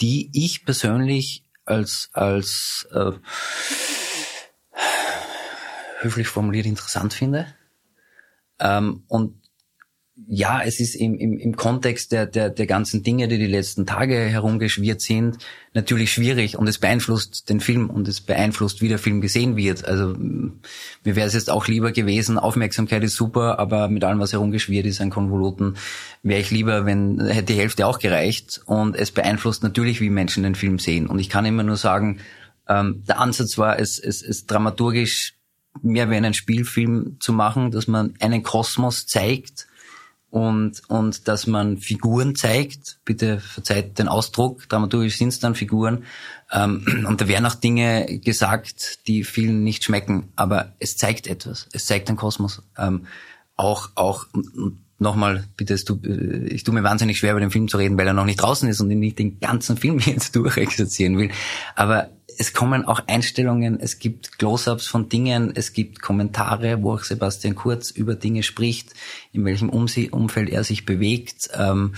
die 0.00 0.30
ich 0.32 0.64
persönlich 0.64 1.44
als, 1.64 2.10
als 2.12 2.86
äh, 2.92 3.12
höflich 6.00 6.28
formuliert 6.28 6.66
interessant 6.66 7.14
finde. 7.14 7.46
Ähm, 8.60 9.04
und 9.08 9.34
ja, 10.26 10.62
es 10.62 10.80
ist 10.80 10.96
im, 10.96 11.16
im, 11.16 11.38
im 11.38 11.54
Kontext 11.54 12.10
der, 12.10 12.26
der, 12.26 12.50
der 12.50 12.66
ganzen 12.66 13.02
Dinge, 13.04 13.28
die 13.28 13.38
die 13.38 13.46
letzten 13.46 13.86
Tage 13.86 14.16
herumgeschwirrt 14.16 15.00
sind, 15.00 15.38
natürlich 15.74 16.12
schwierig 16.12 16.58
und 16.58 16.66
es 16.66 16.78
beeinflusst 16.78 17.48
den 17.48 17.60
Film 17.60 17.88
und 17.88 18.08
es 18.08 18.20
beeinflusst, 18.20 18.82
wie 18.82 18.88
der 18.88 18.98
Film 18.98 19.20
gesehen 19.20 19.56
wird. 19.56 19.84
Also 19.84 20.14
mir 20.18 20.60
wäre 21.04 21.26
es 21.26 21.34
jetzt 21.34 21.50
auch 21.50 21.68
lieber 21.68 21.92
gewesen, 21.92 22.36
Aufmerksamkeit 22.36 23.04
ist 23.04 23.14
super, 23.14 23.60
aber 23.60 23.88
mit 23.88 24.02
allem, 24.02 24.18
was 24.18 24.32
herumgeschwirrt 24.32 24.86
ist, 24.86 25.00
ein 25.00 25.10
Konvoluten, 25.10 25.76
wäre 26.22 26.40
ich 26.40 26.50
lieber, 26.50 26.84
wenn 26.84 27.24
hätte 27.24 27.52
die 27.52 27.60
Hälfte 27.60 27.86
auch 27.86 28.00
gereicht 28.00 28.60
und 28.66 28.96
es 28.96 29.12
beeinflusst 29.12 29.62
natürlich, 29.62 30.00
wie 30.00 30.10
Menschen 30.10 30.42
den 30.42 30.56
Film 30.56 30.80
sehen. 30.80 31.06
Und 31.06 31.20
ich 31.20 31.28
kann 31.28 31.44
immer 31.44 31.62
nur 31.62 31.76
sagen, 31.76 32.18
ähm, 32.68 33.04
der 33.06 33.20
Ansatz 33.20 33.56
war, 33.56 33.78
es, 33.78 33.98
es, 34.00 34.22
es 34.22 34.46
dramaturgisch 34.46 35.37
mehr 35.82 36.10
wie 36.10 36.16
einen 36.16 36.34
Spielfilm 36.34 37.16
zu 37.20 37.32
machen, 37.32 37.70
dass 37.70 37.86
man 37.86 38.14
einen 38.20 38.42
Kosmos 38.42 39.06
zeigt, 39.06 39.68
und, 40.30 40.82
und 40.88 41.26
dass 41.26 41.46
man 41.46 41.78
Figuren 41.78 42.34
zeigt, 42.34 42.98
bitte 43.04 43.40
verzeiht 43.40 43.98
den 43.98 44.08
Ausdruck, 44.08 44.68
dramaturgisch 44.68 45.16
sind 45.16 45.28
es 45.28 45.40
dann 45.40 45.54
Figuren, 45.54 46.04
ähm, 46.52 47.04
und 47.08 47.20
da 47.20 47.28
werden 47.28 47.46
auch 47.46 47.54
Dinge 47.54 48.18
gesagt, 48.18 49.06
die 49.08 49.24
vielen 49.24 49.64
nicht 49.64 49.84
schmecken, 49.84 50.28
aber 50.36 50.74
es 50.80 50.96
zeigt 50.96 51.26
etwas, 51.26 51.68
es 51.72 51.86
zeigt 51.86 52.08
den 52.08 52.16
Kosmos. 52.16 52.62
Ähm, 52.76 53.06
auch, 53.56 53.90
auch, 53.94 54.26
nochmal, 54.98 55.44
bitte, 55.56 55.74
es 55.74 55.84
tut, 55.84 56.04
ich 56.04 56.62
tue 56.62 56.74
mir 56.74 56.82
wahnsinnig 56.82 57.18
schwer, 57.18 57.32
über 57.32 57.40
den 57.40 57.50
Film 57.50 57.68
zu 57.68 57.76
reden, 57.76 57.96
weil 57.96 58.06
er 58.06 58.12
noch 58.12 58.24
nicht 58.24 58.40
draußen 58.40 58.68
ist 58.68 58.80
und 58.80 58.90
ich 58.90 58.96
nicht 58.96 59.18
den 59.18 59.40
ganzen 59.40 59.76
Film 59.76 59.98
jetzt 60.04 60.36
durchexerzieren 60.36 61.16
will, 61.16 61.30
aber 61.74 62.10
es 62.38 62.52
kommen 62.52 62.84
auch 62.84 63.00
Einstellungen, 63.06 63.80
es 63.80 63.98
gibt 63.98 64.38
Close-ups 64.38 64.86
von 64.86 65.08
Dingen, 65.08 65.52
es 65.54 65.72
gibt 65.72 66.00
Kommentare, 66.00 66.82
wo 66.82 66.94
auch 66.94 67.02
Sebastian 67.02 67.56
Kurz 67.56 67.90
über 67.90 68.14
Dinge 68.14 68.42
spricht, 68.42 68.94
in 69.32 69.44
welchem 69.44 69.68
Umfeld 69.68 70.48
er 70.48 70.62
sich 70.62 70.86
bewegt. 70.86 71.50
Ähm, 71.54 71.94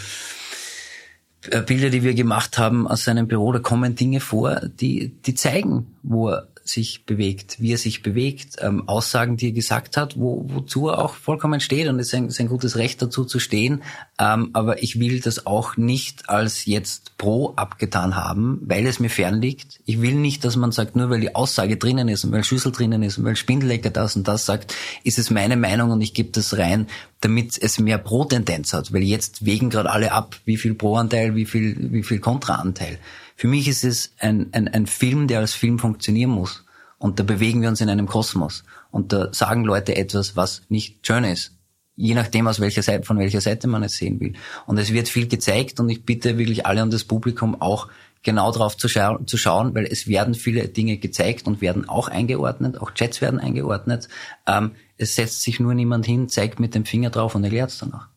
äh, 1.50 1.60
Bilder, 1.62 1.90
die 1.90 2.02
wir 2.02 2.14
gemacht 2.14 2.58
haben 2.58 2.88
aus 2.88 3.04
seinem 3.04 3.28
Büro, 3.28 3.52
da 3.52 3.58
kommen 3.58 3.94
Dinge 3.94 4.20
vor, 4.20 4.60
die, 4.60 5.10
die 5.22 5.34
zeigen, 5.34 5.94
wo 6.02 6.30
er 6.30 6.48
sich 6.70 7.04
bewegt, 7.04 7.60
wie 7.60 7.72
er 7.72 7.78
sich 7.78 8.02
bewegt, 8.02 8.56
ähm, 8.60 8.88
Aussagen, 8.88 9.36
die 9.36 9.48
er 9.48 9.52
gesagt 9.52 9.96
hat, 9.96 10.18
wo, 10.18 10.44
wozu 10.48 10.88
er 10.88 10.98
auch 10.98 11.14
vollkommen 11.14 11.60
steht 11.60 11.88
und 11.88 11.98
es 11.98 12.08
ist 12.08 12.14
ein, 12.14 12.32
ein 12.38 12.48
gutes 12.48 12.76
Recht 12.76 13.02
dazu 13.02 13.24
zu 13.24 13.38
stehen. 13.38 13.82
Ähm, 14.18 14.50
aber 14.52 14.82
ich 14.82 14.98
will 14.98 15.20
das 15.20 15.46
auch 15.46 15.76
nicht 15.76 16.28
als 16.28 16.66
jetzt 16.66 17.16
pro 17.18 17.52
abgetan 17.56 18.16
haben, 18.16 18.60
weil 18.62 18.86
es 18.86 19.00
mir 19.00 19.10
fern 19.10 19.40
liegt. 19.40 19.80
Ich 19.84 20.00
will 20.00 20.14
nicht, 20.14 20.44
dass 20.44 20.56
man 20.56 20.72
sagt, 20.72 20.96
nur 20.96 21.10
weil 21.10 21.20
die 21.20 21.34
Aussage 21.34 21.76
drinnen 21.76 22.08
ist 22.08 22.24
und 22.24 22.32
weil 22.32 22.44
Schüssel 22.44 22.72
drinnen 22.72 23.02
ist 23.02 23.18
und 23.18 23.24
weil 23.24 23.36
Spindelecker 23.36 23.90
das 23.90 24.16
und 24.16 24.26
das 24.28 24.46
sagt, 24.46 24.74
ist 25.04 25.18
es 25.18 25.30
meine 25.30 25.56
Meinung 25.56 25.90
und 25.90 26.00
ich 26.00 26.14
gebe 26.14 26.30
das 26.30 26.56
rein, 26.56 26.86
damit 27.20 27.58
es 27.60 27.78
mehr 27.78 27.98
Pro-Tendenz 27.98 28.72
hat, 28.72 28.92
weil 28.92 29.02
jetzt 29.02 29.44
wägen 29.44 29.70
gerade 29.70 29.90
alle 29.90 30.12
ab, 30.12 30.36
wie 30.44 30.56
viel 30.56 30.74
Pro-Anteil, 30.74 31.34
wie 31.34 31.44
viel, 31.44 31.92
wie 31.92 32.02
viel 32.02 32.18
Kontra-Anteil. 32.18 32.98
Für 33.40 33.48
mich 33.48 33.68
ist 33.68 33.84
es 33.84 34.12
ein, 34.18 34.50
ein, 34.52 34.68
ein 34.68 34.86
Film, 34.86 35.26
der 35.26 35.38
als 35.38 35.54
Film 35.54 35.78
funktionieren 35.78 36.28
muss. 36.28 36.62
Und 36.98 37.18
da 37.18 37.22
bewegen 37.22 37.62
wir 37.62 37.70
uns 37.70 37.80
in 37.80 37.88
einem 37.88 38.06
Kosmos. 38.06 38.64
Und 38.90 39.14
da 39.14 39.32
sagen 39.32 39.64
Leute 39.64 39.96
etwas, 39.96 40.36
was 40.36 40.60
nicht 40.68 41.06
schön 41.06 41.24
ist. 41.24 41.52
Je 41.96 42.12
nachdem, 42.12 42.46
aus 42.48 42.60
welcher 42.60 42.82
Seite, 42.82 43.04
von 43.04 43.18
welcher 43.18 43.40
Seite 43.40 43.66
man 43.66 43.82
es 43.82 43.94
sehen 43.94 44.20
will. 44.20 44.34
Und 44.66 44.76
es 44.76 44.92
wird 44.92 45.08
viel 45.08 45.26
gezeigt 45.26 45.80
und 45.80 45.88
ich 45.88 46.04
bitte 46.04 46.36
wirklich 46.36 46.66
alle 46.66 46.82
und 46.82 46.92
das 46.92 47.04
Publikum 47.04 47.58
auch 47.62 47.88
genau 48.22 48.52
drauf 48.52 48.76
zu, 48.76 48.88
scha 48.88 49.18
zu 49.24 49.38
schauen, 49.38 49.74
weil 49.74 49.86
es 49.86 50.06
werden 50.06 50.34
viele 50.34 50.68
Dinge 50.68 50.98
gezeigt 50.98 51.46
und 51.46 51.62
werden 51.62 51.88
auch 51.88 52.08
eingeordnet, 52.08 52.78
auch 52.78 52.90
Chats 52.90 53.22
werden 53.22 53.40
eingeordnet. 53.40 54.10
Ähm, 54.46 54.72
es 54.98 55.14
setzt 55.14 55.40
sich 55.40 55.60
nur 55.60 55.72
niemand 55.72 56.04
hin, 56.04 56.28
zeigt 56.28 56.60
mit 56.60 56.74
dem 56.74 56.84
Finger 56.84 57.08
drauf 57.08 57.34
und 57.34 57.42
erklärt 57.42 57.70
es 57.70 57.78
danach. 57.78 58.09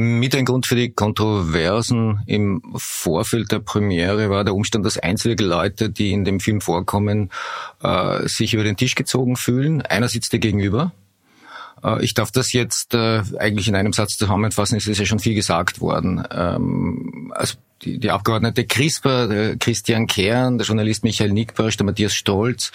Mit 0.00 0.36
ein 0.36 0.44
Grund 0.44 0.64
für 0.64 0.76
die 0.76 0.90
Kontroversen 0.90 2.20
im 2.26 2.62
Vorfeld 2.76 3.50
der 3.50 3.58
Premiere 3.58 4.30
war 4.30 4.44
der 4.44 4.54
Umstand, 4.54 4.86
dass 4.86 4.96
einzelne 4.96 5.34
Leute, 5.44 5.90
die 5.90 6.12
in 6.12 6.24
dem 6.24 6.38
Film 6.38 6.60
vorkommen, 6.60 7.30
äh, 7.82 8.28
sich 8.28 8.54
über 8.54 8.62
den 8.62 8.76
Tisch 8.76 8.94
gezogen 8.94 9.34
fühlen. 9.34 9.82
Einer 9.82 10.08
sitzt 10.08 10.32
dir 10.32 10.38
gegenüber. 10.38 10.92
Äh, 11.82 12.04
ich 12.04 12.14
darf 12.14 12.30
das 12.30 12.52
jetzt 12.52 12.94
äh, 12.94 13.22
eigentlich 13.40 13.66
in 13.66 13.74
einem 13.74 13.92
Satz 13.92 14.16
zusammenfassen, 14.16 14.76
es 14.76 14.86
ist 14.86 15.00
ja 15.00 15.04
schon 15.04 15.18
viel 15.18 15.34
gesagt 15.34 15.80
worden. 15.80 16.22
Ähm, 16.30 17.32
also 17.34 17.56
die, 17.82 17.98
die 17.98 18.12
Abgeordnete 18.12 18.66
CRISPR, 18.66 19.26
der 19.26 19.56
Christian 19.56 20.06
Kern, 20.06 20.58
der 20.58 20.66
Journalist 20.68 21.02
Michael 21.02 21.32
Nickbarsch, 21.32 21.76
der 21.76 21.86
Matthias 21.86 22.14
Stolz, 22.14 22.70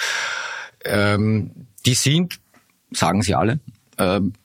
ähm, 0.84 1.52
die 1.86 1.94
sind, 1.94 2.42
sagen 2.92 3.22
sie 3.22 3.34
alle, 3.34 3.62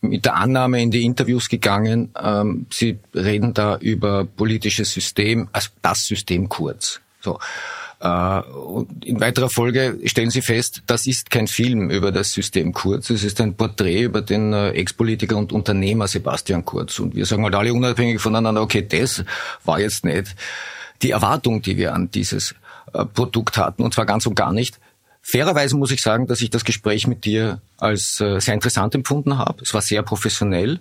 mit 0.01 0.25
der 0.25 0.37
Annahme 0.37 0.83
in 0.83 0.91
die 0.91 1.05
Interviews 1.05 1.49
gegangen, 1.49 2.11
ähm, 2.23 2.67
sie 2.71 2.99
reden 3.15 3.55
da 3.55 3.77
über 3.79 4.25
politisches 4.25 4.93
System, 4.93 5.49
also 5.53 5.71
das 5.83 6.07
System 6.07 6.49
kurz. 6.49 7.01
So. 7.21 7.39
Äh, 8.01 8.41
und 8.41 9.05
in 9.05 9.21
weiterer 9.21 9.51
Folge 9.51 9.99
stellen 10.05 10.31
Sie 10.31 10.43
fest, 10.43 10.83
das 10.87 11.07
ist 11.07 11.31
kein 11.31 11.49
Film 11.49 11.91
über 11.91 12.13
das 12.13 12.33
System 12.33 12.73
Kurz, 12.73 13.11
es 13.11 13.25
ist 13.25 13.41
ein 13.41 13.55
Porträt 13.55 14.03
über 14.03 14.23
den 14.23 14.53
äh, 14.53 14.71
Ex-Politiker 14.71 15.37
und 15.37 15.53
Unternehmer 15.53 16.07
Sebastian 16.07 16.65
Kurz. 16.65 16.99
Und 16.99 17.17
wir 17.17 17.27
sagen 17.27 17.43
halt 17.45 17.55
alle 17.55 17.73
unabhängig 17.73 18.21
voneinander, 18.21 18.63
okay, 18.63 18.87
das 18.87 19.25
war 19.65 19.81
jetzt 19.81 20.05
nicht 20.05 20.37
die 21.03 21.11
Erwartung, 21.11 21.63
die 21.63 21.77
wir 21.77 21.95
an 21.95 22.11
dieses 22.11 22.55
äh, 22.93 23.05
Produkt 23.05 23.57
hatten, 23.57 23.83
und 23.83 23.95
zwar 23.95 24.07
ganz 24.07 24.27
und 24.27 24.35
gar 24.35 24.53
nicht. 24.53 24.79
Fairerweise 25.31 25.77
muss 25.77 25.91
ich 25.91 26.01
sagen, 26.01 26.27
dass 26.27 26.41
ich 26.41 26.49
das 26.49 26.65
Gespräch 26.65 27.07
mit 27.07 27.27
dir 27.27 27.61
als 27.77 28.19
äh, 28.19 28.41
sehr 28.41 28.55
interessant 28.55 28.95
empfunden 28.95 29.37
habe. 29.37 29.63
Es 29.63 29.75
war 29.75 29.83
sehr 29.83 30.03
professionell. 30.03 30.81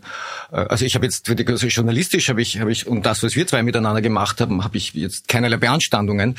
Äh, 0.53 0.55
also 0.69 0.85
ich 0.85 0.95
habe 0.95 1.05
jetzt 1.05 1.29
also 1.29 1.67
journalistisch 1.67 2.29
habe 2.29 2.41
ich 2.41 2.61
habe 2.61 2.71
ich 2.71 2.87
und 2.87 3.05
das 3.05 3.23
was 3.23 3.35
wir 3.35 3.45
zwei 3.45 3.61
miteinander 3.61 4.01
gemacht 4.01 4.39
haben, 4.39 4.63
habe 4.63 4.77
ich 4.77 4.93
jetzt 4.93 5.27
keinerlei 5.27 5.57
Beanstandungen. 5.57 6.37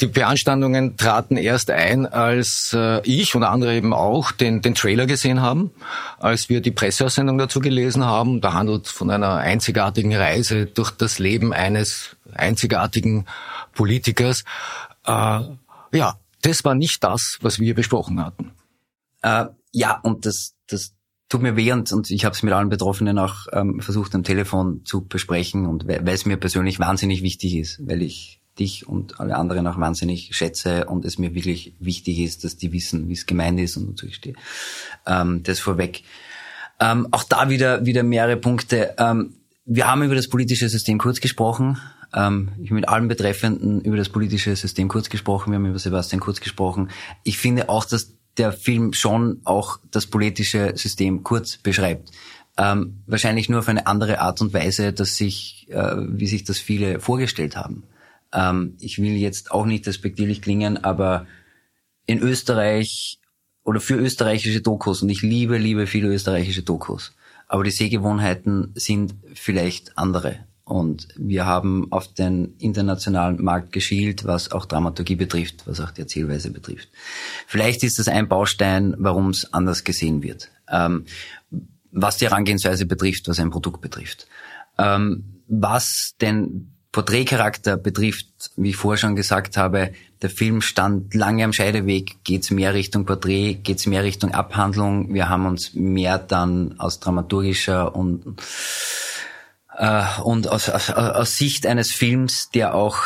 Die 0.00 0.06
Beanstandungen 0.06 0.96
traten 0.96 1.36
erst 1.36 1.70
ein, 1.70 2.06
als 2.06 2.74
äh, 2.74 3.06
ich 3.06 3.34
und 3.34 3.44
andere 3.44 3.74
eben 3.74 3.92
auch 3.92 4.32
den 4.32 4.62
den 4.62 4.74
Trailer 4.74 5.04
gesehen 5.04 5.42
haben, 5.42 5.70
als 6.18 6.48
wir 6.48 6.62
die 6.62 6.70
Presseaussendung 6.70 7.36
dazu 7.36 7.60
gelesen 7.60 8.06
haben. 8.06 8.40
Da 8.40 8.54
handelt 8.54 8.88
von 8.88 9.10
einer 9.10 9.36
einzigartigen 9.36 10.16
Reise 10.16 10.64
durch 10.64 10.92
das 10.92 11.18
Leben 11.18 11.52
eines 11.52 12.16
einzigartigen 12.32 13.26
Politikers. 13.74 14.44
Äh, 15.06 15.40
ja, 15.92 16.16
das 16.42 16.64
war 16.64 16.74
nicht 16.74 17.02
das, 17.04 17.38
was 17.40 17.58
wir 17.58 17.74
besprochen 17.74 18.24
hatten. 18.24 18.52
Äh, 19.22 19.46
ja, 19.72 19.98
und 20.02 20.26
das, 20.26 20.54
das 20.66 20.94
tut 21.28 21.42
mir 21.42 21.56
weh 21.56 21.72
und, 21.72 21.92
und 21.92 22.10
ich 22.10 22.24
habe 22.24 22.34
es 22.34 22.42
mit 22.42 22.52
allen 22.52 22.68
Betroffenen 22.68 23.18
auch 23.18 23.46
ähm, 23.52 23.80
versucht 23.80 24.14
am 24.14 24.24
Telefon 24.24 24.84
zu 24.84 25.06
besprechen 25.06 25.66
und 25.66 25.86
weil 25.86 26.08
es 26.08 26.26
mir 26.26 26.36
persönlich 26.36 26.78
wahnsinnig 26.78 27.22
wichtig 27.22 27.56
ist, 27.56 27.80
weil 27.86 28.02
ich 28.02 28.40
dich 28.58 28.88
und 28.88 29.20
alle 29.20 29.36
anderen 29.36 29.66
auch 29.66 29.78
wahnsinnig 29.78 30.30
schätze 30.32 30.86
und 30.86 31.04
es 31.04 31.18
mir 31.18 31.34
wirklich 31.34 31.74
wichtig 31.78 32.18
ist, 32.18 32.44
dass 32.44 32.56
die 32.56 32.72
wissen, 32.72 33.08
wie 33.08 33.14
es 33.14 33.26
gemeint 33.26 33.60
ist 33.60 33.76
und 33.76 33.88
wozu 33.88 34.06
ich 34.06 34.16
stehe. 34.16 34.34
Ähm, 35.06 35.42
das 35.42 35.60
vorweg. 35.60 36.02
Ähm, 36.80 37.08
auch 37.10 37.24
da 37.24 37.48
wieder, 37.48 37.86
wieder 37.86 38.02
mehrere 38.02 38.36
Punkte. 38.36 38.94
Ähm, 38.98 39.34
wir 39.64 39.86
haben 39.86 40.02
über 40.02 40.14
das 40.14 40.28
politische 40.28 40.68
System 40.68 40.98
kurz 40.98 41.20
gesprochen. 41.20 41.78
Ähm, 42.14 42.50
ich 42.62 42.70
habe 42.70 42.76
mit 42.76 42.88
allen 42.88 43.08
Betreffenden 43.08 43.80
über 43.80 43.96
das 43.96 44.08
politische 44.08 44.54
System 44.56 44.88
kurz 44.88 45.08
gesprochen, 45.08 45.50
wir 45.52 45.56
haben 45.56 45.66
über 45.66 45.78
Sebastian 45.78 46.20
Kurz 46.20 46.40
gesprochen. 46.40 46.90
Ich 47.24 47.38
finde 47.38 47.68
auch, 47.68 47.84
dass 47.84 48.14
der 48.36 48.52
Film 48.52 48.92
schon 48.92 49.40
auch 49.44 49.78
das 49.90 50.06
politische 50.06 50.72
System 50.76 51.22
kurz 51.22 51.56
beschreibt. 51.56 52.10
Ähm, 52.56 53.02
wahrscheinlich 53.06 53.48
nur 53.48 53.60
auf 53.60 53.68
eine 53.68 53.86
andere 53.86 54.20
Art 54.20 54.40
und 54.40 54.52
Weise, 54.52 54.92
dass 54.92 55.16
sich, 55.16 55.66
äh, 55.70 55.96
wie 55.98 56.26
sich 56.26 56.44
das 56.44 56.58
viele 56.58 57.00
vorgestellt 57.00 57.56
haben. 57.56 57.84
Ähm, 58.32 58.76
ich 58.80 58.98
will 58.98 59.16
jetzt 59.16 59.50
auch 59.50 59.66
nicht 59.66 59.86
respektierlich 59.86 60.42
klingen, 60.42 60.76
aber 60.82 61.26
in 62.06 62.20
Österreich 62.20 63.18
oder 63.62 63.80
für 63.80 63.94
österreichische 63.94 64.60
Dokus, 64.60 65.02
und 65.02 65.08
ich 65.10 65.22
liebe, 65.22 65.58
liebe 65.58 65.86
viele 65.86 66.08
österreichische 66.08 66.62
Dokus, 66.62 67.14
aber 67.46 67.64
die 67.64 67.70
Sehgewohnheiten 67.70 68.72
sind 68.74 69.14
vielleicht 69.34 69.96
andere. 69.96 70.46
Und 70.70 71.08
wir 71.16 71.46
haben 71.46 71.88
auf 71.90 72.14
den 72.14 72.54
internationalen 72.58 73.42
Markt 73.42 73.72
geschielt, 73.72 74.24
was 74.24 74.52
auch 74.52 74.66
Dramaturgie 74.66 75.16
betrifft, 75.16 75.66
was 75.66 75.80
auch 75.80 75.90
die 75.90 76.02
Erzählweise 76.02 76.52
betrifft. 76.52 76.88
Vielleicht 77.48 77.82
ist 77.82 77.98
das 77.98 78.06
ein 78.06 78.28
Baustein, 78.28 78.94
warum 78.96 79.30
es 79.30 79.52
anders 79.52 79.82
gesehen 79.82 80.22
wird. 80.22 80.48
Ähm, 80.70 81.06
was 81.90 82.18
die 82.18 82.26
Herangehensweise 82.26 82.86
betrifft, 82.86 83.26
was 83.26 83.40
ein 83.40 83.50
Produkt 83.50 83.80
betrifft. 83.80 84.28
Ähm, 84.78 85.40
was 85.48 86.14
den 86.20 86.70
Porträtcharakter 86.92 87.76
betrifft, 87.76 88.52
wie 88.54 88.70
ich 88.70 88.76
vorher 88.76 88.98
schon 88.98 89.16
gesagt 89.16 89.56
habe, 89.56 89.90
der 90.22 90.30
Film 90.30 90.60
stand 90.60 91.14
lange 91.14 91.42
am 91.42 91.52
Scheideweg. 91.52 92.22
Geht 92.22 92.42
es 92.42 92.52
mehr 92.52 92.74
Richtung 92.74 93.06
Porträt? 93.06 93.54
Geht 93.54 93.78
es 93.78 93.86
mehr 93.86 94.04
Richtung 94.04 94.30
Abhandlung? 94.34 95.12
Wir 95.12 95.28
haben 95.28 95.46
uns 95.46 95.74
mehr 95.74 96.18
dann 96.18 96.78
aus 96.78 97.00
dramaturgischer 97.00 97.96
und 97.96 98.40
äh, 99.80 100.04
und 100.22 100.46
aus, 100.46 100.68
aus, 100.68 100.90
aus 100.90 101.36
Sicht 101.38 101.66
eines 101.66 101.90
Films, 101.90 102.50
der 102.50 102.74
auch, 102.74 102.98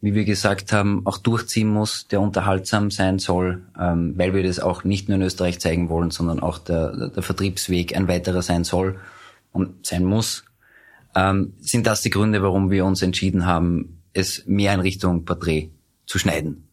wie 0.00 0.14
wir 0.14 0.24
gesagt 0.24 0.72
haben, 0.72 1.02
auch 1.04 1.18
durchziehen 1.18 1.68
muss, 1.68 2.08
der 2.08 2.22
unterhaltsam 2.22 2.90
sein 2.90 3.18
soll, 3.18 3.62
ähm, 3.78 4.14
weil 4.16 4.32
wir 4.32 4.42
das 4.42 4.60
auch 4.60 4.84
nicht 4.84 5.08
nur 5.08 5.16
in 5.16 5.22
Österreich 5.22 5.60
zeigen 5.60 5.90
wollen, 5.90 6.10
sondern 6.10 6.40
auch 6.40 6.56
der, 6.56 7.10
der 7.10 7.22
Vertriebsweg 7.22 7.94
ein 7.94 8.08
weiterer 8.08 8.40
sein 8.40 8.64
soll 8.64 8.98
und 9.52 9.86
sein 9.86 10.04
muss, 10.04 10.44
ähm, 11.14 11.52
sind 11.60 11.86
das 11.86 12.00
die 12.00 12.10
Gründe, 12.10 12.42
warum 12.42 12.70
wir 12.70 12.86
uns 12.86 13.02
entschieden 13.02 13.44
haben, 13.44 14.00
es 14.14 14.46
mehr 14.46 14.72
in 14.72 14.80
Richtung 14.80 15.26
Porträt 15.26 15.68
zu 16.06 16.18
schneiden. 16.18 16.66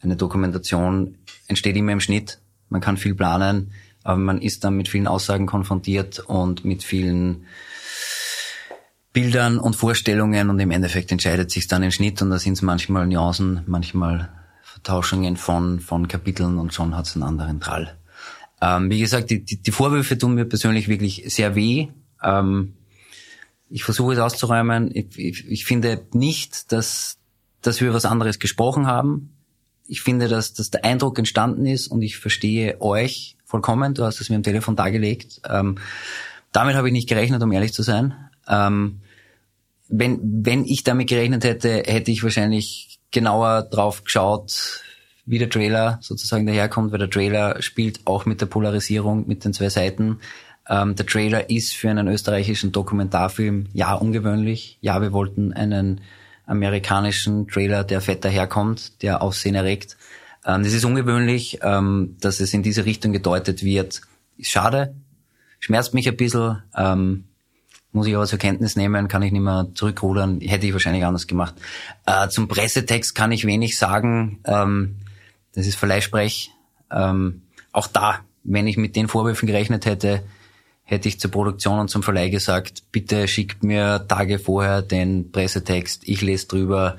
Eine 0.00 0.14
Dokumentation 0.14 1.18
entsteht 1.48 1.76
immer 1.76 1.92
im 1.92 2.00
Schnitt, 2.00 2.38
man 2.68 2.80
kann 2.80 2.96
viel 2.96 3.16
planen, 3.16 3.72
aber 4.04 4.18
man 4.18 4.40
ist 4.40 4.62
dann 4.62 4.76
mit 4.76 4.88
vielen 4.88 5.08
Aussagen 5.08 5.46
konfrontiert 5.46 6.20
und 6.20 6.64
mit 6.64 6.84
vielen 6.84 7.44
Bildern 9.12 9.58
und 9.58 9.76
Vorstellungen 9.76 10.48
und 10.48 10.58
im 10.58 10.70
Endeffekt 10.70 11.12
entscheidet 11.12 11.50
sich 11.50 11.68
dann 11.68 11.82
im 11.82 11.90
Schnitt 11.90 12.22
und 12.22 12.30
da 12.30 12.38
sind 12.38 12.54
es 12.54 12.62
manchmal 12.62 13.06
Nuancen, 13.06 13.62
manchmal 13.66 14.30
Vertauschungen 14.62 15.36
von, 15.36 15.80
von 15.80 16.08
Kapiteln 16.08 16.58
und 16.58 16.72
schon 16.72 16.96
hat 16.96 17.06
es 17.06 17.14
einen 17.14 17.24
anderen 17.24 17.60
Trall. 17.60 17.96
Ähm, 18.62 18.90
wie 18.90 19.00
gesagt, 19.00 19.30
die, 19.30 19.44
die, 19.44 19.60
die 19.60 19.70
Vorwürfe 19.70 20.16
tun 20.16 20.34
mir 20.34 20.46
persönlich 20.46 20.88
wirklich 20.88 21.24
sehr 21.26 21.54
weh. 21.54 21.88
Ähm, 22.22 22.74
ich 23.68 23.84
versuche 23.84 24.14
es 24.14 24.18
auszuräumen. 24.18 24.90
Ich, 24.94 25.18
ich, 25.18 25.48
ich 25.48 25.64
finde 25.64 26.06
nicht, 26.12 26.72
dass, 26.72 27.18
dass 27.60 27.80
wir 27.80 27.92
was 27.92 28.04
anderes 28.04 28.38
gesprochen 28.38 28.86
haben. 28.86 29.34
Ich 29.86 30.00
finde, 30.00 30.28
dass, 30.28 30.54
dass 30.54 30.70
der 30.70 30.84
Eindruck 30.84 31.18
entstanden 31.18 31.66
ist 31.66 31.88
und 31.88 32.02
ich 32.02 32.16
verstehe 32.18 32.80
euch 32.80 33.36
vollkommen. 33.44 33.94
Du 33.94 34.04
hast 34.04 34.20
es 34.20 34.30
mir 34.30 34.36
am 34.36 34.42
Telefon 34.42 34.76
dargelegt. 34.76 35.42
Ähm, 35.48 35.76
damit 36.52 36.76
habe 36.76 36.88
ich 36.88 36.92
nicht 36.92 37.08
gerechnet, 37.08 37.42
um 37.42 37.52
ehrlich 37.52 37.72
zu 37.72 37.82
sein. 37.82 38.14
Ähm, 38.48 39.00
wenn, 39.88 40.44
wenn 40.44 40.64
ich 40.64 40.84
damit 40.84 41.08
gerechnet 41.08 41.44
hätte, 41.44 41.82
hätte 41.86 42.10
ich 42.10 42.22
wahrscheinlich 42.22 42.98
genauer 43.10 43.62
drauf 43.62 44.04
geschaut, 44.04 44.82
wie 45.26 45.38
der 45.38 45.50
Trailer 45.50 45.98
sozusagen 46.00 46.46
daherkommt, 46.46 46.92
weil 46.92 46.98
der 46.98 47.10
Trailer 47.10 47.60
spielt 47.62 48.00
auch 48.06 48.26
mit 48.26 48.40
der 48.40 48.46
Polarisierung, 48.46 49.26
mit 49.28 49.44
den 49.44 49.52
zwei 49.52 49.68
Seiten. 49.68 50.18
Ähm, 50.68 50.96
der 50.96 51.06
Trailer 51.06 51.50
ist 51.50 51.74
für 51.74 51.90
einen 51.90 52.08
österreichischen 52.08 52.72
Dokumentarfilm 52.72 53.66
ja 53.72 53.94
ungewöhnlich. 53.94 54.78
Ja, 54.80 55.00
wir 55.00 55.12
wollten 55.12 55.52
einen 55.52 56.00
amerikanischen 56.46 57.48
Trailer, 57.48 57.84
der 57.84 58.00
fett 58.00 58.24
daherkommt, 58.24 59.02
der 59.02 59.22
Aufsehen 59.22 59.54
erregt. 59.54 59.96
Ähm, 60.44 60.64
das 60.64 60.72
ist 60.72 60.84
ungewöhnlich, 60.84 61.60
ähm, 61.62 62.16
dass 62.20 62.40
es 62.40 62.52
in 62.54 62.62
diese 62.62 62.84
Richtung 62.84 63.12
gedeutet 63.12 63.62
wird. 63.62 64.02
Ist 64.38 64.50
schade, 64.50 64.94
schmerzt 65.60 65.94
mich 65.94 66.08
ein 66.08 66.16
bisschen. 66.16 66.62
Ähm, 66.76 67.24
muss 67.92 68.06
ich 68.06 68.14
aber 68.14 68.26
zur 68.26 68.38
Kenntnis 68.38 68.74
nehmen, 68.74 69.08
kann 69.08 69.22
ich 69.22 69.32
nicht 69.32 69.42
mehr 69.42 69.68
zurückrudern, 69.74 70.40
hätte 70.40 70.66
ich 70.66 70.72
wahrscheinlich 70.72 71.04
anders 71.04 71.26
gemacht. 71.26 71.54
Äh, 72.06 72.28
zum 72.28 72.48
Pressetext 72.48 73.14
kann 73.14 73.32
ich 73.32 73.46
wenig 73.46 73.76
sagen. 73.78 74.40
Ähm, 74.44 74.96
das 75.54 75.66
ist 75.66 75.76
Verleihsprech. 75.76 76.50
Ähm, 76.90 77.42
auch 77.72 77.86
da, 77.86 78.20
wenn 78.44 78.66
ich 78.66 78.76
mit 78.76 78.96
den 78.96 79.08
Vorwürfen 79.08 79.46
gerechnet 79.46 79.86
hätte, 79.86 80.22
hätte 80.84 81.08
ich 81.08 81.20
zur 81.20 81.30
Produktion 81.30 81.78
und 81.78 81.88
zum 81.88 82.02
Verleih 82.02 82.28
gesagt, 82.28 82.82
bitte 82.92 83.28
schickt 83.28 83.62
mir 83.62 84.06
Tage 84.08 84.38
vorher 84.38 84.82
den 84.82 85.30
Pressetext, 85.30 86.02
ich 86.06 86.22
lese 86.22 86.48
drüber. 86.48 86.98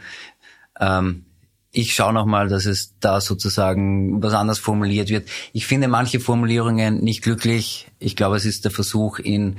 Ähm, 0.80 1.26
ich 1.72 1.96
schaue 1.96 2.14
nochmal, 2.14 2.50
dass 2.50 2.68
es 2.68 2.94
da 3.00 3.20
sozusagen 3.20 4.22
was 4.22 4.34
anders 4.34 4.60
formuliert 4.60 5.10
wird. 5.10 5.28
Ich 5.54 5.66
finde 5.66 5.88
manche 5.88 6.20
Formulierungen 6.20 7.04
nicht 7.04 7.24
glücklich. 7.24 7.88
Ich 7.98 8.16
glaube, 8.16 8.36
es 8.36 8.46
ist 8.46 8.64
der 8.64 8.72
Versuch, 8.72 9.18
in 9.18 9.58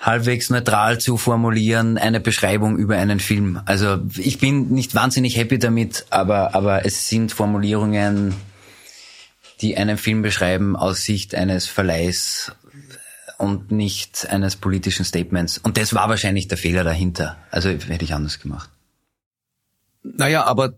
halbwegs 0.00 0.48
neutral 0.48 0.98
zu 0.98 1.18
formulieren, 1.18 1.98
eine 1.98 2.20
Beschreibung 2.20 2.78
über 2.78 2.96
einen 2.96 3.20
Film. 3.20 3.60
Also 3.66 3.98
ich 4.16 4.38
bin 4.38 4.70
nicht 4.70 4.94
wahnsinnig 4.94 5.36
happy 5.36 5.58
damit, 5.58 6.06
aber, 6.08 6.54
aber 6.54 6.86
es 6.86 7.08
sind 7.08 7.32
Formulierungen, 7.32 8.34
die 9.60 9.76
einen 9.76 9.98
Film 9.98 10.22
beschreiben 10.22 10.74
aus 10.74 11.04
Sicht 11.04 11.34
eines 11.34 11.66
Verleihs 11.66 12.52
und 13.36 13.70
nicht 13.70 14.26
eines 14.30 14.56
politischen 14.56 15.04
Statements. 15.04 15.58
Und 15.58 15.76
das 15.76 15.94
war 15.94 16.08
wahrscheinlich 16.08 16.48
der 16.48 16.58
Fehler 16.58 16.82
dahinter. 16.82 17.36
Also 17.50 17.68
hätte 17.68 18.04
ich 18.04 18.14
anders 18.14 18.40
gemacht. 18.40 18.70
Naja, 20.02 20.44
aber 20.44 20.74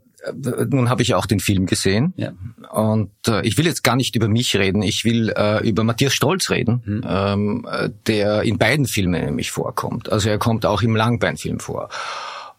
nun 0.69 0.89
habe 0.89 1.03
ich 1.03 1.15
auch 1.15 1.27
den 1.27 1.41
Film 1.41 1.67
gesehen 1.67 2.13
ja. 2.17 2.33
und 2.71 3.11
äh, 3.27 3.47
ich 3.47 3.59
will 3.59 3.67
jetzt 3.67 3.83
gar 3.83 3.97
nicht 3.97 4.15
über 4.15 4.29
mich 4.29 4.55
reden, 4.57 4.83
ich 4.83 5.05
will 5.05 5.33
äh, 5.37 5.69
über 5.69 5.85
Matthias 5.85 6.15
Stolz 6.15 6.51
reden, 6.51 6.83
mhm. 6.85 7.05
ähm, 7.07 7.69
äh, 7.71 7.91
der 8.07 8.43
in 8.43 8.59
beiden 8.59 8.87
Filmen 8.87 9.25
nämlich 9.25 9.51
vorkommt. 9.51 10.13
Also 10.13 10.29
er 10.29 10.39
kommt 10.39 10.65
auch 10.65 10.83
im 10.83 10.95
Langbeinfilm 10.95 11.61
vor, 11.61 11.89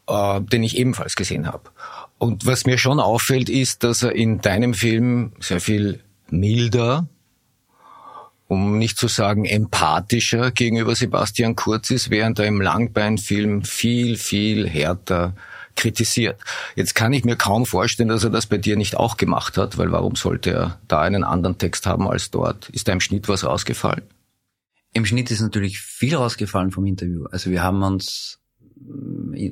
äh, 0.07 0.41
den 0.41 0.63
ich 0.63 0.77
ebenfalls 0.77 1.15
gesehen 1.15 1.47
habe. 1.47 1.69
Und 2.17 2.45
was 2.45 2.65
mir 2.65 2.77
schon 2.77 2.99
auffällt, 2.99 3.49
ist, 3.49 3.83
dass 3.83 4.03
er 4.03 4.13
in 4.13 4.41
deinem 4.41 4.73
Film 4.73 5.33
sehr 5.39 5.59
viel 5.59 5.99
milder, 6.29 7.07
um 8.47 8.77
nicht 8.77 8.97
zu 8.97 9.07
sagen 9.07 9.45
empathischer 9.45 10.51
gegenüber 10.51 10.95
Sebastian 10.95 11.55
Kurz 11.55 11.89
ist, 11.89 12.09
während 12.09 12.39
er 12.39 12.45
im 12.45 12.61
Langbeinfilm 12.61 13.63
viel, 13.63 14.17
viel 14.17 14.67
härter 14.69 15.33
kritisiert. 15.75 16.39
Jetzt 16.75 16.95
kann 16.95 17.13
ich 17.13 17.25
mir 17.25 17.35
kaum 17.35 17.65
vorstellen, 17.65 18.09
dass 18.09 18.23
er 18.23 18.29
das 18.29 18.45
bei 18.45 18.57
dir 18.57 18.75
nicht 18.75 18.95
auch 18.97 19.17
gemacht 19.17 19.57
hat, 19.57 19.77
weil 19.77 19.91
warum 19.91 20.15
sollte 20.15 20.51
er 20.51 20.79
da 20.87 21.01
einen 21.01 21.23
anderen 21.23 21.57
Text 21.57 21.85
haben 21.85 22.07
als 22.07 22.31
dort? 22.31 22.69
Ist 22.69 22.87
da 22.87 22.93
im 22.93 22.99
Schnitt 22.99 23.27
was 23.27 23.43
rausgefallen? 23.43 24.03
Im 24.93 25.05
Schnitt 25.05 25.31
ist 25.31 25.41
natürlich 25.41 25.79
viel 25.79 26.15
rausgefallen 26.15 26.71
vom 26.71 26.85
Interview. 26.85 27.25
Also 27.31 27.49
wir 27.49 27.63
haben 27.63 27.81
uns, 27.81 28.39
ich 29.33 29.51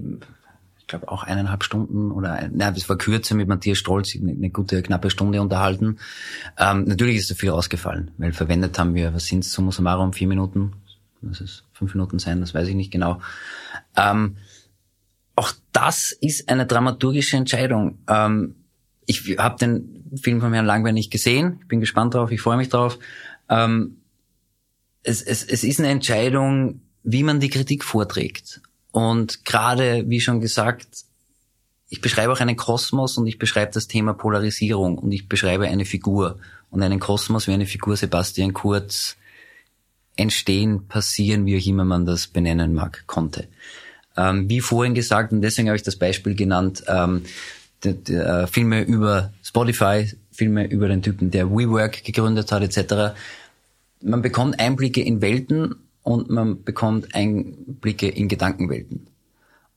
glaube 0.88 1.10
auch 1.10 1.24
eineinhalb 1.24 1.64
Stunden 1.64 2.12
oder, 2.12 2.50
nein, 2.54 2.74
es 2.76 2.88
war 2.88 2.98
kürzer 2.98 3.34
mit 3.34 3.48
Matthias 3.48 3.80
Stolz, 3.80 4.16
eine, 4.16 4.50
gute 4.52 4.84
knappe 4.84 5.10
Stunde 5.10 5.42
unterhalten. 5.42 5.98
Ähm, 6.60 6.84
natürlich 6.84 7.18
ist 7.18 7.32
da 7.32 7.36
viel 7.36 7.50
rausgefallen, 7.50 8.12
weil 8.18 8.34
verwendet 8.34 8.78
haben 8.78 8.94
wir, 8.94 9.14
was 9.16 9.26
sind 9.26 9.44
es, 9.44 9.52
summa 9.52 9.72
summarum, 9.72 10.14
vier 10.14 10.28
Minuten, 10.28 10.74
das 11.22 11.42
ist 11.42 11.64
fünf 11.74 11.94
Minuten 11.96 12.20
sein, 12.20 12.42
das 12.42 12.54
weiß 12.54 12.68
ich 12.68 12.76
nicht 12.76 12.92
genau. 12.92 13.22
Ähm, 13.96 14.38
auch 15.42 15.54
das 15.72 16.12
ist 16.12 16.50
eine 16.50 16.68
dramaturgische 16.68 17.36
Entscheidung. 17.36 17.98
Ähm, 18.08 18.56
ich 19.08 19.38
habe 19.40 19.58
den 19.58 20.12
Film 20.22 20.40
von 20.40 20.54
Herrn 20.54 20.68
Langweil 20.68 20.94
nicht 20.94 21.10
gesehen. 21.10 21.58
Ich 21.62 21.68
bin 21.68 21.80
gespannt 21.80 22.14
drauf. 22.14 22.32
Ich 22.32 22.42
freue 22.42 22.58
mich 22.58 22.70
drauf. 22.70 23.00
Ähm, 23.50 23.98
es, 25.02 25.24
es, 25.24 25.44
es 25.44 25.64
ist 25.64 25.80
eine 25.80 25.90
Entscheidung, 25.90 26.82
wie 27.02 27.24
man 27.24 27.40
die 27.40 27.50
Kritik 27.50 27.84
vorträgt. 27.84 28.62
Und 28.92 29.44
gerade, 29.44 30.08
wie 30.08 30.22
schon 30.22 30.42
gesagt, 30.42 31.06
ich 31.90 32.02
beschreibe 32.02 32.32
auch 32.32 32.40
einen 32.40 32.56
Kosmos 32.56 33.18
und 33.18 33.26
ich 33.26 33.40
beschreibe 33.40 33.72
das 33.74 33.88
Thema 33.88 34.14
Polarisierung 34.14 35.00
und 35.00 35.12
ich 35.12 35.28
beschreibe 35.28 35.68
eine 35.68 35.86
Figur 35.86 36.38
und 36.70 36.84
einen 36.84 37.00
Kosmos 37.00 37.48
wie 37.48 37.54
eine 37.54 37.66
Figur 37.66 37.98
Sebastian 37.98 38.54
Kurz 38.54 39.18
entstehen, 40.16 40.88
passieren, 40.88 41.48
wie 41.48 41.58
auch 41.58 41.66
immer 41.66 41.84
man 41.84 42.06
das 42.06 42.28
benennen 42.28 42.76
mag, 42.76 43.06
konnte. 43.08 43.48
Ähm, 44.18 44.50
wie 44.50 44.62
vorhin 44.62 44.94
gesagt, 44.94 45.32
und 45.32 45.42
deswegen 45.42 45.70
habe 45.70 45.78
ich 45.78 45.84
das 45.84 45.96
Beispiel 45.96 46.36
genannt, 46.36 46.84
ähm, 46.88 47.24
die, 47.84 47.94
die, 47.94 48.14
äh, 48.14 48.48
Filme 48.48 48.82
über 48.82 49.34
Spotify, 49.44 50.10
Filme 50.32 50.68
über 50.68 50.88
den 50.88 51.02
Typen, 51.02 51.32
der 51.32 51.50
WeWork 51.50 52.04
gegründet 52.04 52.52
hat, 52.52 52.62
etc. 52.64 53.16
Man 54.02 54.22
bekommt 54.22 54.60
Einblicke 54.60 55.02
in 55.02 55.22
Welten 55.22 55.76
und 56.04 56.30
man 56.30 56.64
bekommt 56.64 57.14
Einblicke 57.16 58.08
in 58.10 58.28
Gedankenwelten. 58.28 59.08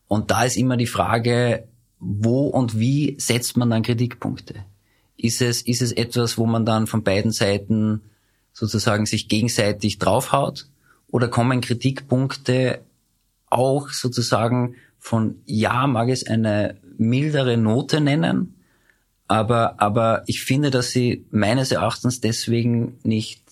Und 0.09 0.31
da 0.31 0.45
ist 0.45 0.57
immer 0.57 0.77
die 0.77 0.87
Frage, 0.87 1.65
wo 1.99 2.47
und 2.47 2.79
wie 2.79 3.17
setzt 3.19 3.57
man 3.57 3.71
dann 3.71 3.83
Kritikpunkte? 3.83 4.55
Ist 5.17 5.41
es, 5.41 5.63
ist 5.63 5.81
es 5.81 5.93
etwas, 5.93 6.37
wo 6.39 6.47
man 6.47 6.67
dann 6.67 6.87
von 6.87 7.03
beiden 7.03 7.31
Seiten 7.31 8.03
sozusagen 8.53 9.07
sich 9.07 9.29
gegenseitig 9.29 9.99
draufhaut? 9.99 10.67
Oder 11.09 11.29
kommen 11.29 11.61
Kritikpunkte 11.61 12.81
auch 13.55 13.91
sozusagen 13.91 14.77
von 14.99 15.37
ja 15.45 15.87
mag 15.87 16.09
es 16.09 16.27
eine 16.27 16.77
mildere 16.97 17.57
Note 17.57 18.01
nennen, 18.01 18.55
aber, 19.27 19.81
aber 19.81 20.23
ich 20.27 20.43
finde, 20.43 20.71
dass 20.71 20.91
sie 20.91 21.27
meines 21.31 21.73
Erachtens 21.73 22.21
deswegen 22.21 22.99
nicht, 23.03 23.43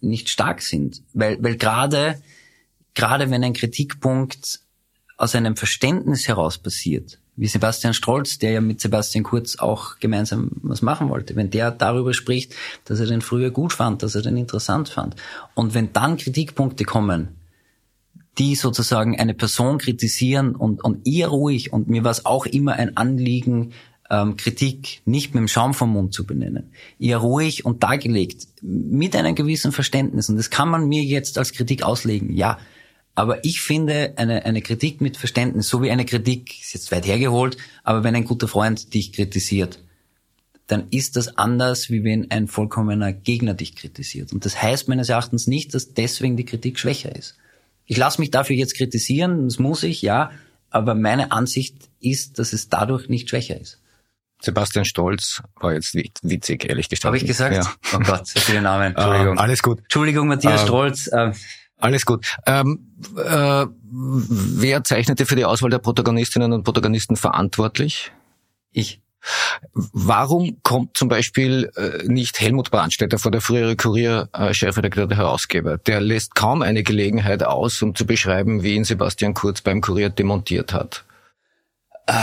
nicht 0.00 0.28
stark 0.28 0.62
sind. 0.62 1.02
Weil, 1.12 1.42
weil 1.42 1.56
gerade, 1.56 2.20
gerade 2.94 3.30
wenn 3.30 3.44
ein 3.44 3.52
Kritikpunkt 3.52 4.60
aus 5.16 5.34
einem 5.34 5.56
Verständnis 5.56 6.26
heraus 6.26 6.58
passiert, 6.58 7.18
wie 7.36 7.46
Sebastian 7.48 7.94
Strolz, 7.94 8.38
der 8.38 8.52
ja 8.52 8.60
mit 8.60 8.80
Sebastian 8.80 9.24
Kurz 9.24 9.56
auch 9.56 9.98
gemeinsam 9.98 10.50
was 10.62 10.82
machen 10.82 11.08
wollte, 11.08 11.34
wenn 11.34 11.50
der 11.50 11.70
darüber 11.70 12.14
spricht, 12.14 12.54
dass 12.84 13.00
er 13.00 13.06
den 13.06 13.22
früher 13.22 13.50
gut 13.50 13.72
fand, 13.72 14.02
dass 14.02 14.14
er 14.14 14.22
den 14.22 14.36
interessant 14.36 14.88
fand. 14.88 15.16
Und 15.54 15.74
wenn 15.74 15.92
dann 15.92 16.16
Kritikpunkte 16.16 16.84
kommen, 16.84 17.28
die 18.38 18.54
sozusagen 18.54 19.18
eine 19.18 19.34
Person 19.34 19.78
kritisieren 19.78 20.54
und, 20.54 20.82
und 20.82 21.06
ihr 21.06 21.28
ruhig, 21.28 21.72
und 21.72 21.88
mir 21.88 22.04
war 22.04 22.10
es 22.10 22.26
auch 22.26 22.46
immer 22.46 22.74
ein 22.74 22.96
Anliegen, 22.96 23.72
ähm, 24.10 24.36
Kritik 24.36 25.00
nicht 25.04 25.34
mit 25.34 25.40
dem 25.40 25.48
Schaum 25.48 25.74
vom 25.74 25.90
Mund 25.90 26.12
zu 26.12 26.26
benennen. 26.26 26.72
Ihr 26.98 27.16
ruhig 27.16 27.64
und 27.64 27.82
dargelegt, 27.82 28.48
mit 28.60 29.16
einem 29.16 29.34
gewissen 29.34 29.72
Verständnis. 29.72 30.28
Und 30.28 30.36
das 30.36 30.50
kann 30.50 30.68
man 30.68 30.88
mir 30.88 31.02
jetzt 31.02 31.38
als 31.38 31.52
Kritik 31.52 31.82
auslegen, 31.82 32.34
ja. 32.34 32.58
Aber 33.14 33.44
ich 33.44 33.60
finde 33.60 34.14
eine, 34.16 34.44
eine 34.44 34.60
Kritik 34.60 35.00
mit 35.00 35.16
Verständnis, 35.16 35.68
so 35.68 35.82
wie 35.82 35.90
eine 35.90 36.04
Kritik, 36.04 36.60
ist 36.60 36.74
jetzt 36.74 36.90
weit 36.90 37.06
hergeholt, 37.06 37.56
aber 37.84 38.02
wenn 38.02 38.16
ein 38.16 38.24
guter 38.24 38.48
Freund 38.48 38.92
dich 38.92 39.12
kritisiert, 39.12 39.78
dann 40.66 40.88
ist 40.90 41.16
das 41.16 41.36
anders, 41.36 41.90
wie 41.90 42.02
wenn 42.02 42.30
ein 42.30 42.48
vollkommener 42.48 43.12
Gegner 43.12 43.54
dich 43.54 43.76
kritisiert. 43.76 44.32
Und 44.32 44.44
das 44.44 44.60
heißt 44.60 44.88
meines 44.88 45.10
Erachtens 45.10 45.46
nicht, 45.46 45.74
dass 45.74 45.94
deswegen 45.94 46.36
die 46.36 46.44
Kritik 46.44 46.78
schwächer 46.78 47.14
ist. 47.14 47.36
Ich 47.86 47.96
lasse 47.96 48.20
mich 48.20 48.30
dafür 48.30 48.56
jetzt 48.56 48.76
kritisieren, 48.76 49.48
das 49.48 49.58
muss 49.58 49.82
ich, 49.82 50.02
ja, 50.02 50.30
aber 50.70 50.94
meine 50.94 51.32
Ansicht 51.32 51.88
ist, 52.00 52.38
dass 52.38 52.52
es 52.52 52.68
dadurch 52.68 53.08
nicht 53.08 53.30
schwächer 53.30 53.60
ist. 53.60 53.80
Sebastian 54.40 54.84
Stolz 54.84 55.42
war 55.60 55.72
jetzt 55.72 55.94
witzig, 55.94 56.68
ehrlich 56.68 56.88
gesagt. 56.88 57.04
Habe 57.06 57.16
ich 57.16 57.26
gesagt? 57.26 57.56
Ja. 57.56 57.72
Oh 57.94 57.98
Gott, 58.00 58.26
so 58.26 58.40
viele 58.40 58.60
Namen. 58.60 58.92
Entschuldigung. 58.96 59.36
Uh, 59.36 59.40
alles 59.40 59.62
gut. 59.62 59.78
Entschuldigung, 59.80 60.28
Matthias 60.28 60.62
uh, 60.62 60.66
Stolz. 60.66 61.10
Uh, 61.12 61.32
alles 61.78 62.06
gut. 62.06 62.36
Ähm, 62.46 62.94
äh, 63.16 63.66
wer 63.68 64.84
zeichnete 64.84 65.26
für 65.26 65.36
die 65.36 65.44
Auswahl 65.44 65.70
der 65.70 65.78
Protagonistinnen 65.78 66.52
und 66.52 66.64
Protagonisten 66.64 67.16
verantwortlich? 67.16 68.12
Ich. 68.70 69.00
Warum 69.72 70.62
kommt 70.62 70.96
zum 70.96 71.08
Beispiel 71.08 71.70
äh, 71.76 72.06
nicht 72.06 72.40
Helmut 72.40 72.70
Brandstätter 72.70 73.18
vor 73.18 73.30
der 73.30 73.40
frühere 73.40 73.76
Kurier-Chefredakteur 73.76 75.06
der 75.06 75.16
Herausgeber? 75.16 75.78
Der 75.78 76.00
lässt 76.00 76.34
kaum 76.34 76.62
eine 76.62 76.82
Gelegenheit 76.82 77.42
aus, 77.42 77.80
um 77.82 77.94
zu 77.94 78.06
beschreiben, 78.06 78.62
wie 78.62 78.74
ihn 78.74 78.84
Sebastian 78.84 79.34
Kurz 79.34 79.62
beim 79.62 79.80
Kurier 79.80 80.10
demontiert 80.10 80.72
hat. 80.72 81.04
Äh, 82.06 82.14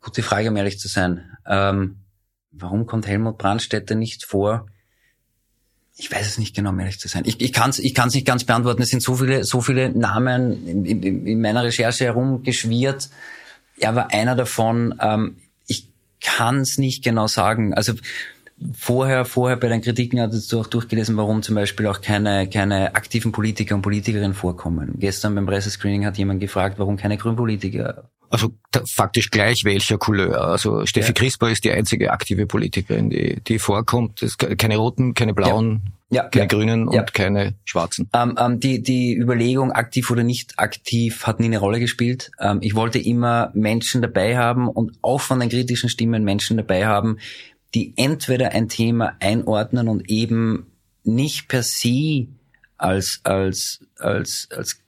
gute 0.00 0.22
Frage, 0.22 0.48
um 0.48 0.56
ehrlich 0.56 0.78
zu 0.78 0.88
sein. 0.88 1.36
Ähm, 1.46 1.98
warum 2.50 2.86
kommt 2.86 3.06
Helmut 3.06 3.38
Brandstätter 3.38 3.94
nicht 3.94 4.24
vor? 4.24 4.66
Ich 5.96 6.10
weiß 6.10 6.26
es 6.26 6.38
nicht 6.38 6.56
genau, 6.56 6.70
um 6.70 6.80
ehrlich 6.80 6.98
zu 6.98 7.06
sein. 7.06 7.22
Ich, 7.26 7.40
ich 7.40 7.52
kann 7.52 7.70
es 7.70 7.78
ich 7.78 7.94
kann's 7.94 8.14
nicht 8.14 8.26
ganz 8.26 8.44
beantworten. 8.44 8.82
Es 8.82 8.88
sind 8.88 9.02
so 9.02 9.14
viele, 9.14 9.44
so 9.44 9.60
viele 9.60 9.90
Namen 9.90 10.66
in, 10.66 10.84
in, 10.84 11.26
in 11.26 11.40
meiner 11.40 11.62
Recherche 11.62 12.04
herumgeschwirrt 12.04 13.10
er 13.78 13.94
war 13.94 14.12
einer 14.12 14.36
davon. 14.36 14.94
Ähm, 15.00 15.36
ich 15.66 15.88
kann 16.20 16.60
es 16.60 16.78
nicht 16.78 17.04
genau 17.04 17.26
sagen. 17.26 17.74
Also 17.74 17.94
vorher, 18.72 19.24
vorher 19.24 19.56
bei 19.56 19.68
den 19.68 19.80
Kritiken 19.80 20.20
hattest 20.20 20.52
du 20.52 20.60
auch 20.60 20.66
durchgelesen, 20.66 21.16
warum 21.16 21.42
zum 21.42 21.54
Beispiel 21.54 21.86
auch 21.86 22.00
keine, 22.00 22.48
keine 22.48 22.94
aktiven 22.94 23.32
Politiker 23.32 23.74
und 23.74 23.82
Politikerinnen 23.82 24.34
vorkommen. 24.34 24.94
Gestern 24.98 25.34
beim 25.34 25.46
Pressescreening 25.46 26.06
hat 26.06 26.18
jemand 26.18 26.40
gefragt, 26.40 26.78
warum 26.78 26.96
keine 26.96 27.18
Grünpolitiker 27.18 28.10
also 28.30 28.52
faktisch 28.86 29.30
gleich 29.30 29.64
welcher 29.64 29.98
Couleur. 29.98 30.48
Also 30.48 30.86
Steffi 30.86 31.08
ja. 31.08 31.14
Crisper 31.14 31.50
ist 31.50 31.64
die 31.64 31.70
einzige 31.70 32.12
aktive 32.12 32.46
Politikerin, 32.46 33.10
die, 33.10 33.40
die 33.40 33.58
vorkommt. 33.58 34.22
Es 34.22 34.36
keine 34.38 34.76
roten, 34.76 35.14
keine 35.14 35.34
blauen, 35.34 35.92
ja. 36.10 36.24
Ja. 36.24 36.28
keine 36.28 36.46
grünen 36.48 36.88
und 36.88 37.14
keine 37.14 37.54
schwarzen. 37.64 38.08
Ähm, 38.12 38.36
ähm, 38.38 38.60
die, 38.60 38.82
die 38.82 39.16
Überlegung, 39.16 39.72
aktiv 39.72 40.10
oder 40.10 40.22
nicht 40.22 40.58
aktiv, 40.58 41.26
hat 41.26 41.40
nie 41.40 41.46
eine 41.46 41.58
Rolle 41.58 41.80
gespielt. 41.80 42.30
Ähm, 42.40 42.58
ich 42.60 42.74
wollte 42.74 42.98
immer 42.98 43.50
Menschen 43.54 44.02
dabei 44.02 44.36
haben 44.36 44.68
und 44.68 44.92
auch 45.02 45.20
von 45.20 45.40
den 45.40 45.48
kritischen 45.48 45.88
Stimmen 45.88 46.24
Menschen 46.24 46.56
dabei 46.56 46.86
haben, 46.86 47.18
die 47.74 47.92
entweder 47.96 48.52
ein 48.52 48.68
Thema 48.68 49.16
einordnen 49.20 49.88
und 49.88 50.08
eben 50.08 50.66
nicht 51.02 51.48
per 51.48 51.62
se 51.62 52.28
als, 52.78 53.20
als, 53.24 53.80
als, 53.98 54.48
als 54.54 54.80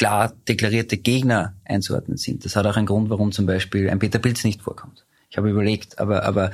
klar 0.00 0.32
deklarierte 0.48 0.96
Gegner 0.96 1.54
einzuordnen 1.66 2.16
sind. 2.16 2.46
Das 2.46 2.56
hat 2.56 2.64
auch 2.64 2.78
einen 2.78 2.86
Grund, 2.86 3.10
warum 3.10 3.32
zum 3.32 3.44
Beispiel 3.44 3.90
ein 3.90 3.98
Peter 3.98 4.18
Pilz 4.18 4.44
nicht 4.44 4.62
vorkommt. 4.62 5.04
Ich 5.28 5.36
habe 5.36 5.50
überlegt, 5.50 5.98
aber, 5.98 6.22
aber 6.22 6.52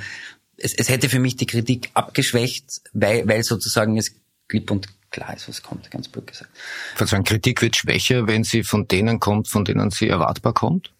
es, 0.57 0.73
es 0.73 0.89
hätte 0.89 1.07
für 1.07 1.19
mich 1.19 1.37
die 1.37 1.45
Kritik 1.45 1.89
abgeschwächt, 1.93 2.81
weil, 2.91 3.25
weil 3.25 3.43
sozusagen 3.43 3.95
es 3.95 4.13
klipp 4.49 4.69
und 4.69 4.89
klar 5.11 5.33
ist, 5.33 5.47
was 5.47 5.63
kommt, 5.63 5.89
ganz 5.91 6.09
blöd 6.09 6.27
gesagt. 6.27 6.51
Verzeihung, 6.95 7.23
Kritik 7.23 7.61
wird 7.61 7.77
schwächer, 7.77 8.27
wenn 8.27 8.43
sie 8.43 8.63
von 8.63 8.85
denen 8.85 9.21
kommt, 9.21 9.47
von 9.47 9.63
denen 9.63 9.91
sie 9.91 10.09
erwartbar 10.09 10.53
kommt? 10.53 10.91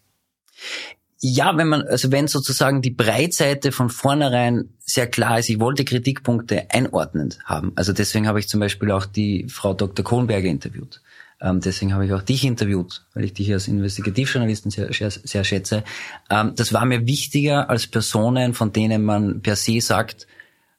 Ja, 1.20 1.54
wenn 1.58 1.68
man, 1.68 1.82
also 1.82 2.10
wenn 2.12 2.28
sozusagen 2.28 2.80
die 2.80 2.92
Breitseite 2.92 3.72
von 3.72 3.90
vornherein 3.90 4.70
sehr 4.80 5.06
klar 5.06 5.38
ist, 5.38 5.50
ich 5.50 5.60
wollte 5.60 5.84
Kritikpunkte 5.84 6.70
einordnend 6.70 7.40
haben. 7.44 7.72
Also 7.76 7.92
deswegen 7.92 8.26
habe 8.26 8.40
ich 8.40 8.48
zum 8.48 8.60
Beispiel 8.60 8.90
auch 8.90 9.04
die 9.04 9.46
Frau 9.50 9.74
Dr. 9.74 10.02
Kohlenberger 10.02 10.48
interviewt. 10.48 11.02
Ähm, 11.40 11.60
deswegen 11.60 11.94
habe 11.94 12.04
ich 12.04 12.12
auch 12.12 12.22
dich 12.22 12.44
interviewt, 12.44 13.06
weil 13.14 13.24
ich 13.24 13.32
dich 13.32 13.52
als 13.52 13.68
Investigativjournalisten 13.68 14.70
sehr, 14.70 14.92
sehr, 14.92 15.10
sehr 15.10 15.44
schätze. 15.44 15.84
Ähm, 16.30 16.54
das 16.56 16.72
war 16.72 16.84
mir 16.84 17.06
wichtiger 17.06 17.70
als 17.70 17.86
Personen, 17.86 18.54
von 18.54 18.72
denen 18.72 19.04
man 19.04 19.40
per 19.40 19.56
se 19.56 19.80
sagt, 19.80 20.26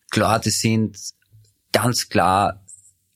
klar, 0.10 0.39
die 0.39 0.49
sind 0.49 0.97
ganz 1.72 2.10
klar 2.10 2.66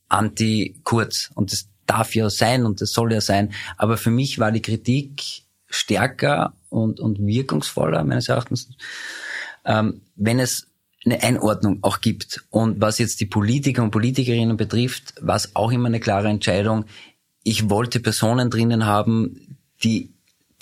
anti-Kurz. 0.07 1.31
Und 1.35 1.51
das 1.51 1.67
darf 1.85 2.15
ja 2.15 2.29
sein 2.29 2.65
und 2.65 2.81
das 2.81 2.91
soll 2.91 3.11
ja 3.11 3.21
sein. 3.21 3.53
Aber 3.77 3.97
für 3.97 4.11
mich 4.11 4.39
war 4.39 4.51
die 4.51 4.61
Kritik 4.61 5.43
stärker 5.67 6.53
und, 6.69 6.99
und 6.99 7.19
wirkungsvoller, 7.19 8.03
meines 8.03 8.29
Erachtens, 8.29 8.69
ähm, 9.65 10.01
wenn 10.15 10.39
es 10.39 10.67
eine 11.05 11.21
Einordnung 11.21 11.79
auch 11.81 11.99
gibt. 11.99 12.45
Und 12.49 12.79
was 12.79 12.99
jetzt 12.99 13.19
die 13.19 13.25
Politiker 13.25 13.83
und 13.83 13.91
Politikerinnen 13.91 14.55
betrifft, 14.55 15.15
war 15.19 15.35
es 15.35 15.55
auch 15.55 15.71
immer 15.71 15.87
eine 15.87 15.99
klare 15.99 16.29
Entscheidung. 16.29 16.85
Ich 17.43 17.69
wollte 17.69 17.99
Personen 17.99 18.49
drinnen 18.49 18.85
haben, 18.85 19.57
die 19.83 20.13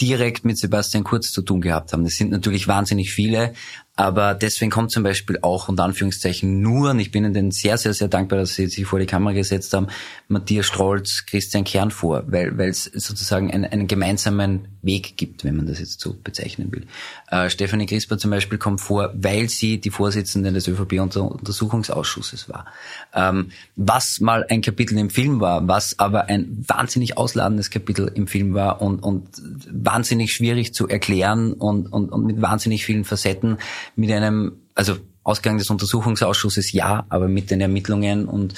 direkt 0.02 0.46
mit 0.46 0.58
Sebastian 0.58 1.04
Kurz 1.04 1.32
zu 1.32 1.44
tun 1.44 1.62
gehabt 1.62 1.94
haben. 1.94 2.04
Das 2.04 2.16
sind 2.16 2.32
natürlich 2.32 2.68
wahnsinnig 2.68 3.14
viele, 3.14 3.54
aber 3.96 4.34
deswegen 4.34 4.72
kommt 4.72 4.92
zum 4.92 5.04
Beispiel 5.04 5.38
auch 5.44 5.70
unter 5.70 5.84
Anführungszeichen 5.84 6.60
nur, 6.60 6.92
und 6.92 7.00
ich 7.00 7.12
bin 7.12 7.24
Ihnen 7.24 7.52
sehr, 7.52 7.78
sehr, 7.78 7.94
sehr 7.94 8.08
dankbar, 8.08 8.40
dass 8.40 8.56
Sie 8.56 8.68
sich 8.68 8.86
vor 8.86 9.00
die 9.00 9.06
Kamera 9.06 9.34
gesetzt 9.34 9.74
haben, 9.74 9.88
Matthias 10.28 10.66
Strolz, 10.66 11.26
Christian 11.28 11.64
Kern 11.64 11.92
vor, 11.92 12.24
weil, 12.28 12.58
weil 12.58 12.70
es 12.70 12.86
sozusagen 12.86 13.52
einen, 13.52 13.66
einen 13.66 13.88
gemeinsamen 13.88 14.71
Weg 14.82 15.18
gibt, 15.18 15.44
wenn 15.44 15.56
man 15.56 15.68
das 15.68 15.80
jetzt 15.80 16.00
so 16.00 16.16
bezeichnen 16.24 16.72
will. 16.72 16.86
Äh, 17.30 17.50
Stefanie 17.50 17.86
Crisper 17.86 18.18
zum 18.18 18.32
Beispiel 18.32 18.58
kommt 18.58 18.82
vor, 18.82 19.12
weil 19.14 19.50
sie 19.50 19.80
die 19.80 19.92
Vorsitzende 19.92 20.52
des 20.52 20.68
ÖVP-Untersuchungsausschusses 20.68 22.50
war. 22.50 22.66
Ähm, 23.14 23.52
was 23.76 24.20
mal 24.20 24.46
ein 24.50 24.62
Kapitel 24.62 24.98
im 24.98 25.10
Film 25.10 25.40
war, 25.40 25.68
was 25.68 26.00
aber 26.00 26.26
ein 26.26 26.66
wahnsinnig 26.68 27.18
ausladendes 27.18 27.70
Kapitel 27.70 28.12
im 28.14 28.28
Film 28.28 28.54
war 28.54 28.82
und, 28.82 29.00
und 29.00 29.28
wahnsinnig 29.72 30.34
schwierig 30.34 30.74
zu 30.74 30.88
erklären 30.88 31.54
und, 31.54 31.88
und, 31.88 32.10
und 32.10 32.26
mit 32.26 32.42
wahnsinnig 32.42 32.86
vielen 32.86 33.06
Facetten, 33.06 33.58
mit 33.96 34.12
einem, 34.12 34.54
also 34.76 34.98
Ausgang 35.24 35.60
des 35.60 35.70
Untersuchungsausschusses 35.70 36.72
ja, 36.72 37.06
aber 37.10 37.28
mit 37.28 37.52
den 37.52 37.62
Ermittlungen 37.62 38.26
und 38.26 38.56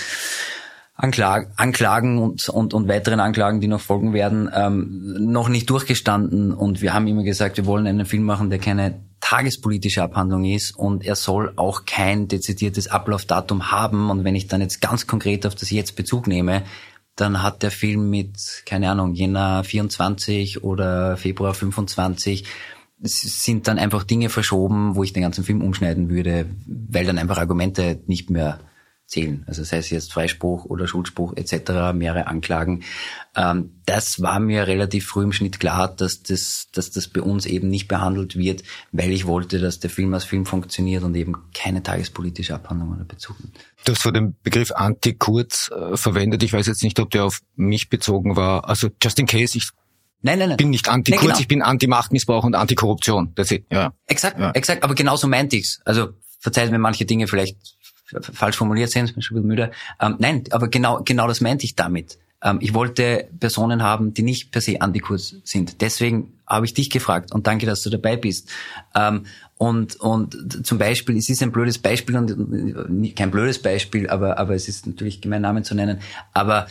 Anklag, 0.96 1.52
Anklagen 1.56 2.20
und, 2.20 2.50
und, 2.50 2.74
und 2.74 2.88
weiteren 2.88 3.20
Anklagen, 3.20 3.60
die 3.60 3.68
noch 3.68 3.82
folgen 3.82 4.14
werden, 4.14 4.50
ähm, 4.54 5.32
noch 5.32 5.50
nicht 5.50 5.70
durchgestanden. 5.70 6.54
Und 6.54 6.82
wir 6.82 6.94
haben 6.94 7.08
immer 7.08 7.24
gesagt, 7.24 7.58
wir 7.58 7.66
wollen 7.66 7.88
einen 7.88 8.06
Film 8.06 8.24
machen, 8.24 8.52
der 8.52 8.60
keine 8.60 9.02
tagespolitische 9.20 10.04
Abhandlung 10.04 10.46
ist 10.46 10.78
und 10.78 11.04
er 11.04 11.16
soll 11.16 11.54
auch 11.56 11.86
kein 11.86 12.28
dezidiertes 12.28 12.90
Ablaufdatum 12.90 13.72
haben. 13.72 14.12
Und 14.12 14.24
wenn 14.24 14.36
ich 14.36 14.48
dann 14.48 14.62
jetzt 14.62 14.82
ganz 14.82 15.08
konkret 15.08 15.48
auf 15.48 15.56
das 15.56 15.72
jetzt 15.72 15.96
Bezug 15.96 16.28
nehme, 16.28 16.64
dann 17.16 17.42
hat 17.42 17.64
der 17.64 17.72
Film 17.72 18.10
mit, 18.10 18.64
keine 18.66 18.90
Ahnung, 18.90 19.14
Jänner 19.14 19.64
24 19.64 20.64
oder 20.64 21.18
Februar 21.18 21.54
25 21.54 22.46
sind 23.02 23.68
dann 23.68 23.80
einfach 23.80 24.04
Dinge 24.04 24.30
verschoben, 24.30 24.96
wo 24.96 25.04
ich 25.04 25.14
den 25.14 25.24
ganzen 25.24 25.44
Film 25.44 25.62
umschneiden 25.62 26.10
würde, 26.10 26.46
weil 26.66 27.06
dann 27.06 27.18
einfach 27.18 27.38
Argumente 27.38 28.00
nicht 28.08 28.30
mehr 28.30 28.60
zählen. 29.14 29.44
Also 29.48 29.64
sei 29.64 29.78
es 29.78 29.90
jetzt 29.92 30.12
Freispruch 30.12 30.66
oder 30.66 30.88
Schuldspruch 30.88 31.38
etc., 31.38 31.94
mehrere 31.94 32.28
Anklagen. 32.28 32.84
Ähm, 33.36 33.72
das 33.86 34.22
war 34.22 34.40
mir 34.40 34.66
relativ 34.66 35.06
früh 35.06 35.24
im 35.24 35.32
Schnitt 35.32 35.60
klar, 35.60 35.88
dass 35.88 36.24
das, 36.24 36.70
dass 36.72 36.90
das 36.90 37.08
bei 37.08 37.22
uns 37.22 37.46
eben 37.46 37.70
nicht 37.70 37.88
behandelt 37.88 38.36
wird, 38.36 38.64
weil 38.92 39.12
ich 39.12 39.28
wollte, 39.28 39.60
dass 39.60 39.80
der 39.80 39.92
Film 39.92 40.14
als 40.14 40.24
Film 40.24 40.46
funktioniert 40.46 41.04
und 41.04 41.16
eben 41.16 41.36
keine 41.54 41.84
tagespolitische 41.84 42.56
Abhandlung 42.56 42.94
oder 42.94 43.06
Bezug. 43.06 43.38
Du 43.86 43.92
hast 43.92 44.02
vor 44.02 44.14
dem 44.14 44.36
Begriff 44.42 44.72
Anti-Kurz 44.72 45.70
äh, 45.70 45.96
verwendet. 45.96 46.42
Ich 46.42 46.54
weiß 46.54 46.66
jetzt 46.66 46.84
nicht, 46.84 47.00
ob 47.00 47.12
der 47.12 47.26
auf 47.26 47.42
mich 47.56 47.90
bezogen 47.90 48.36
war. 48.36 48.68
Also 48.68 48.90
just 49.02 49.20
in 49.20 49.28
case, 49.28 49.58
ich 49.58 49.70
Nein, 50.26 50.40
nein, 50.40 50.50
nein. 50.50 50.58
bin 50.58 50.70
nicht 50.70 50.88
anti-Kurz, 50.88 51.22
nee, 51.22 51.28
genau. 51.28 51.40
ich 51.40 51.48
bin 51.50 51.62
anti-Machtmissbrauch 51.62 52.46
und 52.46 52.56
Anti-Korruption. 52.56 53.36
Ja. 53.70 53.94
Exakt, 54.08 54.40
ja. 54.40 54.52
exakt, 54.52 54.84
aber 54.84 54.96
genauso 54.96 55.28
meinte 55.28 55.58
ich's. 55.58 55.82
Also 55.84 56.14
verzeiht 56.40 56.72
mir 56.72 56.80
manche 56.80 57.06
Dinge 57.06 57.28
vielleicht 57.28 57.73
falsch 58.22 58.58
formuliert 58.58 58.92
sind, 58.92 59.14
bin 59.14 59.22
schon 59.22 59.36
bisschen 59.36 59.48
müde. 59.48 59.72
Ähm, 60.00 60.16
nein, 60.20 60.44
aber 60.52 60.68
genau, 60.68 61.02
genau 61.04 61.28
das 61.28 61.42
meinte 61.42 61.66
ich 61.66 61.76
damit. 61.76 62.18
Ähm, 62.44 62.60
ich 62.62 62.74
wollte 62.74 63.30
Personen 63.40 63.82
haben, 63.82 64.14
die 64.14 64.24
nicht 64.24 64.52
per 64.52 64.62
se 64.62 64.82
Antikurs 64.82 65.38
sind. 65.44 65.82
Deswegen 65.82 66.34
habe 66.46 66.66
ich 66.66 66.74
dich 66.74 66.90
gefragt 66.90 67.32
und 67.32 67.48
danke, 67.48 67.66
dass 67.66 67.82
du 67.82 67.90
dabei 67.90 68.18
bist. 68.18 68.50
Ähm, 68.96 69.26
und, 69.58 69.96
und 69.96 70.66
zum 70.66 70.78
Beispiel, 70.78 71.18
es 71.18 71.30
ist 71.30 71.42
ein 71.42 71.52
blödes 71.52 71.78
Beispiel 71.78 72.18
und 72.18 73.16
kein 73.16 73.32
blödes 73.32 73.62
Beispiel, 73.62 74.10
aber, 74.10 74.38
aber 74.38 74.56
es 74.56 74.68
ist 74.68 74.86
natürlich 74.86 75.22
gemein 75.22 75.42
Namen 75.42 75.64
zu 75.64 75.74
nennen. 75.74 76.00
Aber 76.34 76.68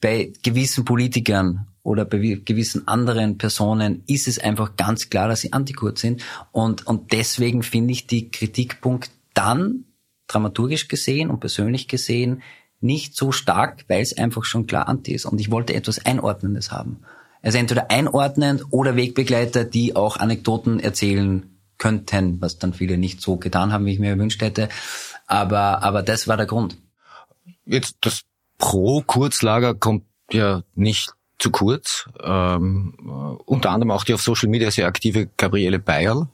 bei 0.00 0.32
gewissen 0.42 0.84
Politikern 0.84 1.66
oder 1.82 2.04
bei 2.04 2.18
gewissen 2.44 2.86
anderen 2.86 3.36
Personen 3.36 4.02
ist 4.06 4.28
es 4.28 4.38
einfach 4.38 4.76
ganz 4.76 5.10
klar, 5.10 5.28
dass 5.28 5.40
sie 5.40 5.52
Antikurs 5.52 6.00
sind. 6.00 6.22
Und, 6.52 6.86
und 6.86 7.12
deswegen 7.12 7.62
finde 7.62 7.92
ich 7.92 8.06
die 8.06 8.30
Kritikpunkt 8.30 9.10
dann 9.34 9.86
dramaturgisch 10.32 10.88
gesehen 10.88 11.30
und 11.30 11.40
persönlich 11.40 11.88
gesehen 11.88 12.42
nicht 12.80 13.14
so 13.14 13.30
stark, 13.32 13.84
weil 13.88 14.02
es 14.02 14.16
einfach 14.16 14.44
schon 14.44 14.66
klar 14.66 14.88
anti 14.88 15.12
ist. 15.12 15.26
Und 15.26 15.40
ich 15.40 15.50
wollte 15.50 15.74
etwas 15.74 16.04
Einordnendes 16.04 16.72
haben. 16.72 17.00
Also 17.42 17.58
entweder 17.58 17.90
einordnend 17.90 18.64
oder 18.70 18.96
Wegbegleiter, 18.96 19.64
die 19.64 19.96
auch 19.96 20.16
Anekdoten 20.16 20.80
erzählen 20.80 21.58
könnten, 21.78 22.40
was 22.40 22.58
dann 22.58 22.74
viele 22.74 22.98
nicht 22.98 23.20
so 23.20 23.36
getan 23.36 23.72
haben, 23.72 23.86
wie 23.86 23.92
ich 23.92 23.98
mir 23.98 24.14
gewünscht 24.14 24.42
hätte. 24.42 24.68
Aber, 25.26 25.82
aber 25.82 26.02
das 26.02 26.28
war 26.28 26.36
der 26.36 26.46
Grund. 26.46 26.76
Jetzt 27.64 27.96
das 28.02 28.22
Pro-Kurzlager 28.58 29.74
kommt 29.74 30.04
ja 30.30 30.62
nicht 30.74 31.12
zu 31.38 31.50
kurz. 31.50 32.08
Ähm, 32.22 33.38
unter 33.46 33.70
anderem 33.70 33.90
auch 33.90 34.04
die 34.04 34.12
auf 34.12 34.22
Social 34.22 34.48
Media 34.48 34.70
sehr 34.70 34.86
aktive 34.86 35.28
Gabriele 35.36 35.78
Bayerl, 35.78 36.28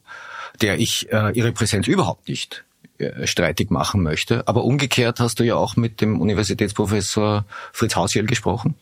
der 0.61 0.79
ich 0.79 1.11
äh, 1.11 1.31
ihre 1.31 1.53
Präsenz 1.53 1.87
überhaupt 1.87 2.27
nicht 2.27 2.65
äh, 2.65 2.66
streitig 3.25 3.69
machen 3.69 4.01
möchte. 4.03 4.47
Aber 4.47 4.63
umgekehrt 4.63 5.19
hast 5.19 5.39
du 5.39 5.43
ja 5.43 5.55
auch 5.55 5.75
mit 5.75 6.01
dem 6.01 6.19
Universitätsprofessor 6.19 7.45
Fritz 7.71 7.95
Hausjell 7.95 8.25
gesprochen, 8.25 8.75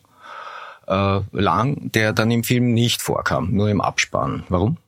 äh, 0.86 1.20
lang, 1.32 1.90
der 1.92 2.12
dann 2.12 2.30
im 2.30 2.44
Film 2.44 2.72
nicht 2.72 3.02
vorkam, 3.02 3.52
nur 3.52 3.68
im 3.68 3.80
Abspann. 3.80 4.44
Warum? 4.48 4.78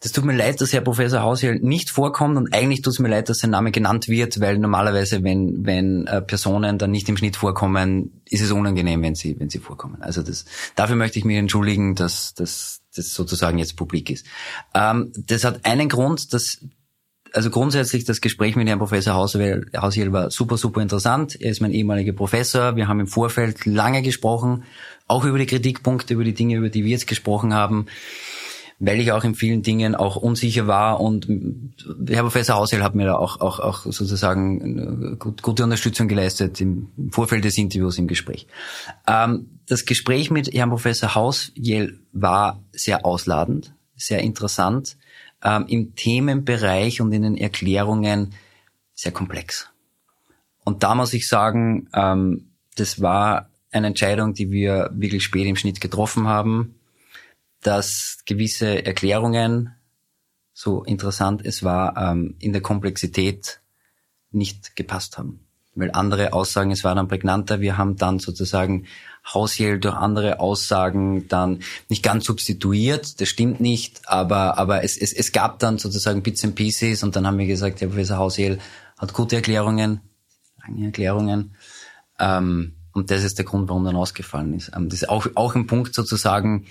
Das 0.00 0.12
tut 0.12 0.24
mir 0.24 0.36
leid, 0.36 0.60
dass 0.60 0.72
Herr 0.72 0.80
Professor 0.80 1.22
Hausjell 1.22 1.58
nicht 1.60 1.90
vorkommt 1.90 2.36
und 2.36 2.54
eigentlich 2.54 2.82
tut 2.82 2.92
es 2.92 2.98
mir 2.98 3.08
leid, 3.08 3.28
dass 3.28 3.38
sein 3.38 3.50
Name 3.50 3.72
genannt 3.72 4.08
wird, 4.08 4.40
weil 4.40 4.58
normalerweise, 4.58 5.24
wenn, 5.24 5.66
wenn 5.66 6.06
äh, 6.06 6.22
Personen 6.22 6.78
dann 6.78 6.90
nicht 6.90 7.08
im 7.08 7.16
Schnitt 7.16 7.36
vorkommen, 7.36 8.22
ist 8.28 8.42
es 8.42 8.52
unangenehm, 8.52 9.02
wenn 9.02 9.14
sie, 9.14 9.38
wenn 9.38 9.50
sie 9.50 9.58
vorkommen. 9.58 10.02
Also 10.02 10.22
das, 10.22 10.44
dafür 10.76 10.96
möchte 10.96 11.18
ich 11.18 11.24
mich 11.24 11.36
entschuldigen, 11.36 11.94
dass, 11.94 12.34
dass 12.34 12.82
das 12.94 13.14
sozusagen 13.14 13.58
jetzt 13.58 13.76
publik 13.76 14.10
ist. 14.10 14.26
Ähm, 14.74 15.12
das 15.16 15.44
hat 15.44 15.64
einen 15.64 15.88
Grund, 15.88 16.32
dass 16.32 16.60
also 17.34 17.50
grundsätzlich 17.50 18.04
das 18.04 18.20
Gespräch 18.20 18.54
mit 18.54 18.68
Herrn 18.68 18.78
Professor 18.78 19.14
Haushiel 19.14 20.12
war 20.12 20.30
super, 20.30 20.56
super 20.56 20.80
interessant. 20.80 21.40
Er 21.40 21.50
ist 21.50 21.60
mein 21.60 21.72
ehemaliger 21.72 22.12
Professor. 22.12 22.76
Wir 22.76 22.86
haben 22.86 23.00
im 23.00 23.06
Vorfeld 23.06 23.66
lange 23.66 24.02
gesprochen, 24.02 24.64
auch 25.08 25.24
über 25.24 25.38
die 25.38 25.46
Kritikpunkte, 25.46 26.14
über 26.14 26.24
die 26.24 26.34
Dinge, 26.34 26.56
über 26.56 26.68
die 26.68 26.84
wir 26.84 26.92
jetzt 26.92 27.08
gesprochen 27.08 27.52
haben, 27.52 27.86
weil 28.78 29.00
ich 29.00 29.10
auch 29.10 29.24
in 29.24 29.34
vielen 29.34 29.62
Dingen 29.62 29.96
auch 29.96 30.14
unsicher 30.14 30.68
war 30.68 31.00
und 31.00 31.26
Herr 32.08 32.22
Professor 32.22 32.56
Haushiel 32.56 32.84
hat 32.84 32.94
mir 32.94 33.06
da 33.06 33.16
auch, 33.16 33.40
auch, 33.40 33.58
auch 33.58 33.82
sozusagen 33.84 35.18
gut, 35.18 35.42
gute 35.42 35.64
Unterstützung 35.64 36.06
geleistet 36.06 36.60
im 36.60 36.88
Vorfeld 37.10 37.44
des 37.44 37.58
Interviews 37.58 37.98
im 37.98 38.06
Gespräch. 38.06 38.46
Ähm, 39.08 39.58
das 39.66 39.84
Gespräch 39.84 40.30
mit 40.30 40.52
Herrn 40.52 40.70
Professor 40.70 41.14
Haushiel 41.16 41.98
war 42.12 42.62
sehr 42.72 43.04
ausladend, 43.04 43.74
sehr 43.96 44.20
interessant 44.20 44.96
ähm, 45.44 45.66
im 45.68 45.94
Themenbereich 45.94 47.00
und 47.00 47.12
in 47.12 47.22
den 47.22 47.36
Erklärungen 47.36 48.34
sehr 48.94 49.12
komplex. 49.12 49.68
Und 50.64 50.82
da 50.82 50.94
muss 50.94 51.12
ich 51.12 51.28
sagen, 51.28 51.88
ähm, 51.94 52.50
das 52.76 53.00
war 53.00 53.50
eine 53.70 53.88
Entscheidung, 53.88 54.34
die 54.34 54.50
wir 54.50 54.90
wirklich 54.94 55.24
spät 55.24 55.46
im 55.46 55.56
Schnitt 55.56 55.80
getroffen 55.80 56.26
haben, 56.26 56.76
dass 57.60 58.18
gewisse 58.24 58.84
Erklärungen, 58.84 59.74
so 60.52 60.84
interessant 60.84 61.44
es 61.44 61.62
war, 61.62 61.96
ähm, 61.96 62.36
in 62.38 62.52
der 62.52 62.62
Komplexität 62.62 63.60
nicht 64.30 64.76
gepasst 64.76 65.18
haben. 65.18 65.43
Weil 65.74 65.90
andere 65.92 66.32
Aussagen, 66.32 66.70
es 66.70 66.84
war 66.84 66.94
dann 66.94 67.08
prägnanter, 67.08 67.60
wir 67.60 67.76
haben 67.76 67.96
dann 67.96 68.18
sozusagen 68.18 68.86
Hausjell 69.32 69.80
durch 69.80 69.94
andere 69.94 70.38
Aussagen 70.38 71.28
dann 71.28 71.60
nicht 71.88 72.02
ganz 72.02 72.26
substituiert, 72.26 73.20
das 73.20 73.28
stimmt 73.28 73.58
nicht, 73.58 74.02
aber, 74.08 74.58
aber 74.58 74.84
es, 74.84 74.96
es, 74.98 75.12
es 75.12 75.32
gab 75.32 75.58
dann 75.58 75.78
sozusagen 75.78 76.22
Bits 76.22 76.44
and 76.44 76.54
Pieces 76.54 77.02
und 77.02 77.16
dann 77.16 77.26
haben 77.26 77.38
wir 77.38 77.46
gesagt, 77.46 77.80
der 77.80 77.86
Professor 77.86 78.18
Hausjell 78.18 78.58
hat 78.98 79.14
gute 79.14 79.36
Erklärungen, 79.36 80.00
lange 80.62 80.86
Erklärungen, 80.86 81.54
ähm, 82.18 82.74
und 82.92 83.10
das 83.10 83.24
ist 83.24 83.38
der 83.38 83.44
Grund, 83.44 83.68
warum 83.68 83.84
dann 83.84 83.96
ausgefallen 83.96 84.54
ist. 84.54 84.70
Ähm, 84.74 84.88
das 84.88 85.02
ist 85.02 85.08
auch, 85.08 85.26
auch 85.34 85.54
ein 85.54 85.66
Punkt 85.66 85.94
sozusagen, 85.94 86.66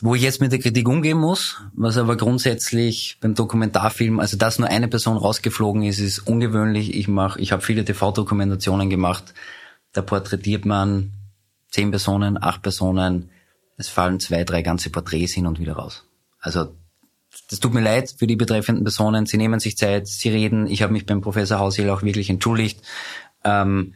wo 0.00 0.14
ich 0.14 0.22
jetzt 0.22 0.40
mit 0.40 0.52
der 0.52 0.60
Kritik 0.60 0.88
umgehen 0.88 1.18
muss, 1.18 1.60
was 1.74 1.96
aber 1.96 2.16
grundsätzlich 2.16 3.18
beim 3.20 3.34
Dokumentarfilm, 3.34 4.20
also 4.20 4.36
dass 4.36 4.58
nur 4.58 4.68
eine 4.68 4.88
Person 4.88 5.16
rausgeflogen 5.16 5.82
ist, 5.82 5.98
ist 5.98 6.20
ungewöhnlich. 6.20 6.94
Ich 6.94 7.08
mache, 7.08 7.40
ich 7.40 7.50
habe 7.50 7.62
viele 7.62 7.84
TV-Dokumentationen 7.84 8.90
gemacht. 8.90 9.34
Da 9.92 10.02
porträtiert 10.02 10.64
man 10.64 11.12
zehn 11.70 11.90
Personen, 11.90 12.40
acht 12.40 12.62
Personen. 12.62 13.30
Es 13.76 13.88
fallen 13.88 14.20
zwei, 14.20 14.44
drei 14.44 14.62
ganze 14.62 14.90
Porträts 14.90 15.32
hin 15.32 15.46
und 15.46 15.58
wieder 15.58 15.74
raus. 15.74 16.04
Also 16.40 16.74
das 17.50 17.60
tut 17.60 17.74
mir 17.74 17.80
leid 17.80 18.14
für 18.16 18.26
die 18.26 18.36
betreffenden 18.36 18.84
Personen. 18.84 19.26
Sie 19.26 19.36
nehmen 19.36 19.58
sich 19.58 19.76
Zeit, 19.76 20.06
sie 20.06 20.28
reden. 20.28 20.66
Ich 20.66 20.82
habe 20.82 20.92
mich 20.92 21.06
beim 21.06 21.20
Professor 21.20 21.58
Hausiel 21.58 21.90
auch 21.90 22.02
wirklich 22.02 22.30
entschuldigt. 22.30 22.82
Ähm, 23.44 23.94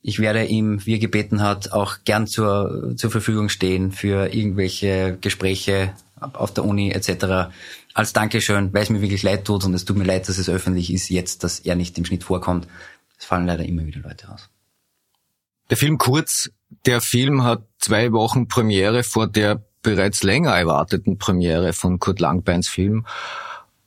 ich 0.00 0.20
werde 0.20 0.44
ihm, 0.44 0.84
wie 0.86 0.94
er 0.94 0.98
gebeten 0.98 1.42
hat, 1.42 1.72
auch 1.72 1.98
gern 2.04 2.26
zur, 2.26 2.94
zur 2.96 3.10
Verfügung 3.10 3.48
stehen 3.48 3.92
für 3.92 4.32
irgendwelche 4.32 5.18
Gespräche 5.20 5.92
auf 6.20 6.52
der 6.52 6.64
Uni 6.64 6.90
etc. 6.90 7.50
Als 7.94 8.12
Dankeschön, 8.12 8.72
weil 8.72 8.82
es 8.82 8.90
mir 8.90 9.00
wirklich 9.00 9.22
leid 9.22 9.44
tut 9.44 9.64
und 9.64 9.74
es 9.74 9.84
tut 9.84 9.96
mir 9.96 10.04
leid, 10.04 10.28
dass 10.28 10.38
es 10.38 10.48
öffentlich 10.48 10.92
ist 10.92 11.08
jetzt, 11.08 11.44
dass 11.44 11.60
er 11.60 11.74
nicht 11.74 11.98
im 11.98 12.04
Schnitt 12.04 12.24
vorkommt. 12.24 12.68
Es 13.18 13.24
fallen 13.24 13.46
leider 13.46 13.64
immer 13.64 13.84
wieder 13.86 14.00
Leute 14.00 14.32
aus. 14.32 14.48
Der 15.70 15.76
Film 15.76 15.98
Kurz, 15.98 16.50
der 16.86 17.00
Film 17.00 17.42
hat 17.42 17.64
zwei 17.78 18.12
Wochen 18.12 18.48
Premiere 18.48 19.02
vor 19.02 19.26
der 19.26 19.62
bereits 19.82 20.22
länger 20.22 20.52
erwarteten 20.52 21.18
Premiere 21.18 21.72
von 21.72 21.98
Kurt 21.98 22.20
Langbeins 22.20 22.68
Film. 22.68 23.06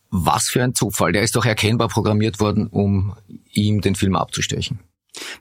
Was 0.09 0.49
für 0.49 0.64
ein 0.64 0.76
Zufall. 0.76 1.14
Der 1.14 1.22
ist 1.22 1.36
doch 1.36 1.45
erkennbar 1.45 1.88
programmiert 1.88 2.39
worden, 2.39 2.68
um 2.68 3.16
ihm 3.51 3.82
den 3.82 3.95
Film 3.95 4.16
abzustechen. 4.16 4.80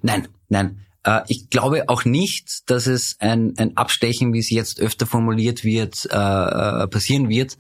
Nein, 0.03 0.29
nein. 0.51 0.85
Äh, 1.05 1.21
ich 1.29 1.49
glaube 1.49 1.89
auch 1.89 2.05
nicht, 2.05 2.71
dass 2.71 2.87
es 2.87 3.17
ein, 3.19 3.55
ein 3.57 3.77
Abstechen, 3.77 4.33
wie 4.33 4.39
es 4.39 4.51
jetzt 4.51 4.81
öfter 4.81 5.07
formuliert 5.07 5.65
wird, 5.65 6.07
äh, 6.11 6.17
äh, 6.17 6.87
passieren 6.89 7.29
wird. 7.29 7.57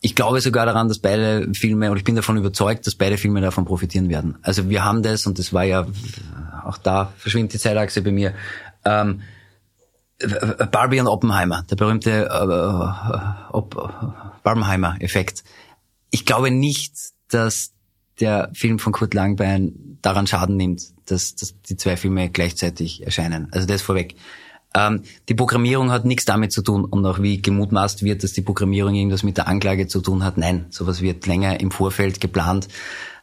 Ich 0.00 0.14
glaube 0.14 0.40
sogar 0.40 0.66
daran, 0.66 0.88
dass 0.88 0.98
beide 0.98 1.52
Filme, 1.54 1.90
und 1.90 1.96
ich 1.96 2.04
bin 2.04 2.14
davon 2.14 2.36
überzeugt, 2.36 2.86
dass 2.86 2.94
beide 2.94 3.16
Filme 3.16 3.40
davon 3.40 3.64
profitieren 3.64 4.10
werden. 4.10 4.36
Also 4.42 4.68
wir 4.68 4.84
haben 4.84 5.02
das, 5.02 5.26
und 5.26 5.38
das 5.38 5.52
war 5.52 5.64
ja, 5.64 5.86
auch 6.64 6.76
da 6.78 7.12
verschwindet 7.16 7.54
die 7.54 7.58
Zeitachse 7.58 8.02
bei 8.02 8.12
mir, 8.12 8.34
ähm, 8.84 9.22
Barbie 10.70 11.00
und 11.00 11.08
Oppenheimer, 11.08 11.64
der 11.68 11.76
berühmte 11.76 12.26
äh, 12.26 13.58
Barbenheimer-Effekt. 14.42 15.42
Ich 16.10 16.24
glaube 16.24 16.50
nicht, 16.50 16.92
dass 17.30 17.72
der 18.20 18.50
Film 18.54 18.78
von 18.78 18.92
Kurt 18.92 19.14
Langbein 19.14 19.98
daran 20.02 20.26
Schaden 20.26 20.56
nimmt, 20.56 20.93
dass, 21.06 21.34
dass 21.34 21.54
die 21.62 21.76
zwei 21.76 21.96
Filme 21.96 22.30
gleichzeitig 22.30 23.04
erscheinen. 23.04 23.48
Also 23.52 23.66
das 23.66 23.82
vorweg. 23.82 24.14
Ähm, 24.76 25.02
die 25.28 25.34
Programmierung 25.34 25.90
hat 25.92 26.04
nichts 26.04 26.24
damit 26.24 26.52
zu 26.52 26.62
tun 26.62 26.84
und 26.84 27.06
auch 27.06 27.22
wie 27.22 27.40
gemutmaßt 27.40 28.02
wird, 28.02 28.24
dass 28.24 28.32
die 28.32 28.42
Programmierung 28.42 28.94
irgendwas 28.94 29.22
mit 29.22 29.36
der 29.36 29.46
Anklage 29.46 29.86
zu 29.86 30.00
tun 30.00 30.24
hat. 30.24 30.36
Nein, 30.36 30.66
sowas 30.70 31.00
wird 31.00 31.26
länger 31.26 31.60
im 31.60 31.70
Vorfeld 31.70 32.20
geplant, 32.20 32.68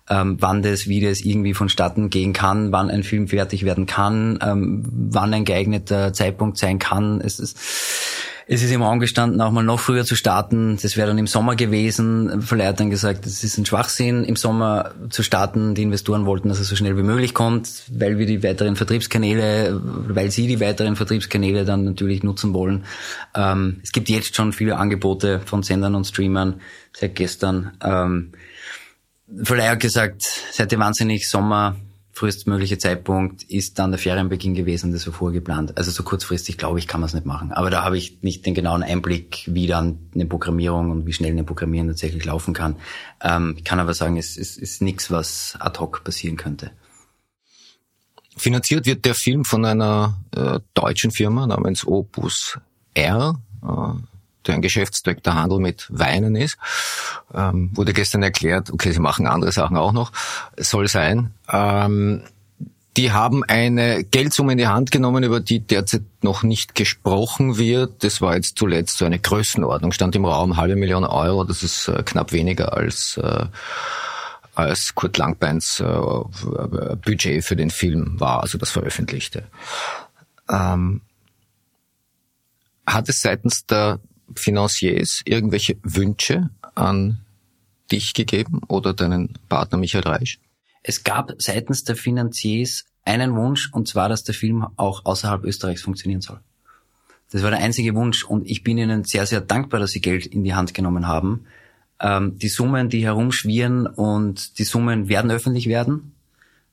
ähm, 0.09 0.37
wann 0.39 0.61
das, 0.61 0.87
wie 0.87 1.01
das 1.01 1.21
irgendwie 1.21 1.53
vonstatten 1.53 2.09
gehen 2.09 2.33
kann, 2.33 2.71
wann 2.71 2.89
ein 2.89 3.03
Film 3.03 3.27
fertig 3.27 3.65
werden 3.65 3.85
kann, 3.85 4.39
ähm, 4.41 4.83
wann 5.11 5.33
ein 5.33 5.45
geeigneter 5.45 6.13
Zeitpunkt 6.13 6.57
sein 6.57 6.79
kann. 6.79 7.21
Es 7.21 7.39
ist 7.39 7.57
es 8.47 8.63
ist 8.63 8.71
ihm 8.71 8.83
angestanden, 8.83 9.39
auch 9.41 9.51
mal 9.51 9.63
noch 9.63 9.79
früher 9.79 10.03
zu 10.03 10.15
starten. 10.15 10.77
Das 10.81 10.97
wäre 10.97 11.07
dann 11.07 11.17
im 11.17 11.27
Sommer 11.27 11.55
gewesen. 11.55 12.41
Verleih 12.41 12.67
hat 12.67 12.79
dann 12.79 12.89
gesagt, 12.89 13.25
es 13.25 13.43
ist 13.43 13.57
ein 13.57 13.65
Schwachsinn, 13.65 14.23
im 14.23 14.35
Sommer 14.35 14.91
zu 15.09 15.23
starten. 15.23 15.75
Die 15.75 15.83
Investoren 15.83 16.25
wollten, 16.25 16.49
dass 16.49 16.59
es 16.59 16.67
so 16.67 16.75
schnell 16.75 16.97
wie 16.97 17.03
möglich 17.03 17.33
kommt, 17.33 17.83
weil 17.91 18.17
wir 18.17 18.25
die 18.25 18.43
weiteren 18.43 18.75
Vertriebskanäle, 18.75 19.79
weil 19.83 20.31
sie 20.31 20.47
die 20.47 20.59
weiteren 20.59 20.95
Vertriebskanäle 20.95 21.65
dann 21.65 21.83
natürlich 21.83 22.23
nutzen 22.23 22.53
wollen. 22.53 22.85
Ähm, 23.35 23.79
es 23.83 23.91
gibt 23.91 24.09
jetzt 24.09 24.35
schon 24.35 24.53
viele 24.53 24.77
Angebote 24.77 25.41
von 25.45 25.63
Sendern 25.63 25.95
und 25.95 26.05
Streamern 26.05 26.61
seit 26.93 27.15
gestern. 27.15 27.71
Ähm, 27.83 28.31
Verleih 29.43 29.69
hat 29.69 29.79
gesagt, 29.79 30.23
seid 30.51 30.71
ihr 30.71 30.79
wahnsinnig 30.79 31.29
Sommer 31.29 31.75
frühestmögliche 32.21 32.77
Zeitpunkt 32.77 33.41
ist 33.41 33.79
dann 33.79 33.89
der 33.89 33.97
Ferienbeginn 33.97 34.53
gewesen, 34.53 34.91
das 34.91 35.07
war 35.07 35.13
vorgeplant. 35.13 35.75
Also 35.79 35.89
so 35.89 36.03
kurzfristig, 36.03 36.59
glaube 36.59 36.77
ich, 36.77 36.87
kann 36.87 37.01
man 37.01 37.07
es 37.07 37.15
nicht 37.15 37.25
machen. 37.25 37.51
Aber 37.51 37.71
da 37.71 37.83
habe 37.83 37.97
ich 37.97 38.21
nicht 38.21 38.45
den 38.45 38.53
genauen 38.53 38.83
Einblick, 38.83 39.43
wie 39.47 39.65
dann 39.65 39.97
eine 40.13 40.27
Programmierung 40.27 40.91
und 40.91 41.07
wie 41.07 41.13
schnell 41.13 41.31
eine 41.31 41.43
Programmierung 41.43 41.87
tatsächlich 41.87 42.23
laufen 42.23 42.53
kann. 42.53 42.75
Ähm, 43.21 43.55
ich 43.57 43.63
kann 43.63 43.79
aber 43.79 43.95
sagen, 43.95 44.17
es, 44.17 44.37
es 44.37 44.55
ist 44.55 44.83
nichts, 44.83 45.09
was 45.09 45.57
ad 45.59 45.79
hoc 45.79 46.03
passieren 46.03 46.37
könnte. 46.37 46.69
Finanziert 48.37 48.85
wird 48.85 49.03
der 49.05 49.15
Film 49.15 49.43
von 49.43 49.65
einer 49.65 50.23
äh, 50.35 50.59
deutschen 50.75 51.09
Firma 51.09 51.47
namens 51.47 51.87
Opus 51.87 52.59
R. 52.93 53.41
Äh, 53.63 54.10
ein 54.49 54.61
Geschäftszweck 54.61 55.23
der 55.23 55.35
Handel 55.35 55.59
mit 55.59 55.87
Weinen 55.89 56.35
ist. 56.35 56.57
Ähm, 57.33 57.71
wurde 57.73 57.93
gestern 57.93 58.23
erklärt, 58.23 58.71
okay, 58.71 58.91
sie 58.91 58.99
machen 58.99 59.27
andere 59.27 59.51
Sachen 59.51 59.77
auch 59.77 59.91
noch, 59.91 60.11
soll 60.57 60.87
sein. 60.87 61.33
Ähm, 61.51 62.23
die 62.97 63.13
haben 63.13 63.43
eine 63.45 64.03
Geldsumme 64.03 64.51
in 64.51 64.57
die 64.57 64.67
Hand 64.67 64.91
genommen, 64.91 65.23
über 65.23 65.39
die 65.39 65.59
derzeit 65.59 66.03
noch 66.21 66.43
nicht 66.43 66.75
gesprochen 66.75 67.57
wird. 67.57 68.03
Das 68.03 68.19
war 68.19 68.35
jetzt 68.35 68.57
zuletzt 68.57 68.97
so 68.97 69.05
eine 69.05 69.19
Größenordnung, 69.19 69.93
stand 69.93 70.15
im 70.15 70.25
Raum 70.25 70.57
halbe 70.57 70.75
Million 70.75 71.05
Euro. 71.05 71.45
Das 71.45 71.63
ist 71.63 71.87
äh, 71.87 72.03
knapp 72.03 72.33
weniger 72.33 72.73
als 72.73 73.17
äh, 73.17 73.45
als 74.53 74.93
Kurt 74.95 75.17
Langbeins 75.17 75.79
äh, 75.79 75.85
Budget 75.85 77.43
für 77.43 77.55
den 77.55 77.69
Film 77.69 78.19
war, 78.19 78.41
also 78.41 78.57
das 78.57 78.69
veröffentlichte. 78.69 79.45
Ähm, 80.49 81.01
hat 82.85 83.07
es 83.07 83.21
seitens 83.21 83.65
der 83.65 83.99
Financiers 84.35 85.21
irgendwelche 85.25 85.77
Wünsche 85.83 86.49
an 86.75 87.19
dich 87.91 88.13
gegeben 88.13 88.61
oder 88.67 88.93
deinen 88.93 89.33
Partner 89.49 89.77
Michael 89.77 90.03
Reisch? 90.03 90.39
Es 90.83 91.03
gab 91.03 91.33
seitens 91.37 91.83
der 91.83 91.95
Financiers 91.95 92.85
einen 93.03 93.35
Wunsch, 93.35 93.71
und 93.73 93.87
zwar, 93.87 94.09
dass 94.09 94.23
der 94.23 94.35
Film 94.35 94.65
auch 94.77 95.05
außerhalb 95.05 95.43
Österreichs 95.43 95.81
funktionieren 95.81 96.21
soll. 96.21 96.39
Das 97.31 97.43
war 97.43 97.51
der 97.51 97.59
einzige 97.59 97.95
Wunsch 97.95 98.25
und 98.25 98.49
ich 98.49 98.63
bin 98.63 98.77
ihnen 98.77 99.03
sehr, 99.03 99.25
sehr 99.25 99.41
dankbar, 99.41 99.79
dass 99.79 99.91
sie 99.91 100.01
Geld 100.01 100.25
in 100.25 100.43
die 100.43 100.53
Hand 100.53 100.73
genommen 100.73 101.07
haben. 101.07 101.45
Ähm, 101.99 102.37
die 102.37 102.49
Summen, 102.49 102.89
die 102.89 103.05
herumschwirren 103.05 103.87
und 103.87 104.59
die 104.59 104.63
Summen 104.63 105.07
werden 105.07 105.31
öffentlich 105.31 105.67
werden. 105.67 106.13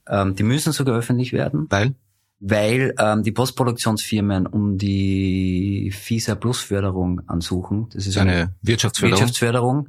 Ähm, 0.08 0.34
die 0.34 0.42
müssen 0.42 0.72
sogar 0.72 0.96
öffentlich 0.98 1.32
werden. 1.32 1.66
Weil? 1.70 1.94
Weil 2.40 2.94
ähm, 2.98 3.22
die 3.22 3.32
Postproduktionsfirmen 3.32 4.46
um 4.46 4.78
die 4.78 5.92
FISA 5.92 6.34
Plus 6.34 6.60
Förderung 6.60 7.22
ansuchen. 7.26 7.88
Das 7.92 8.06
ist 8.06 8.16
eine, 8.16 8.32
eine 8.32 8.54
Wirtschaftsförderung. 8.62 9.20
Wirtschaftsförderung. 9.20 9.88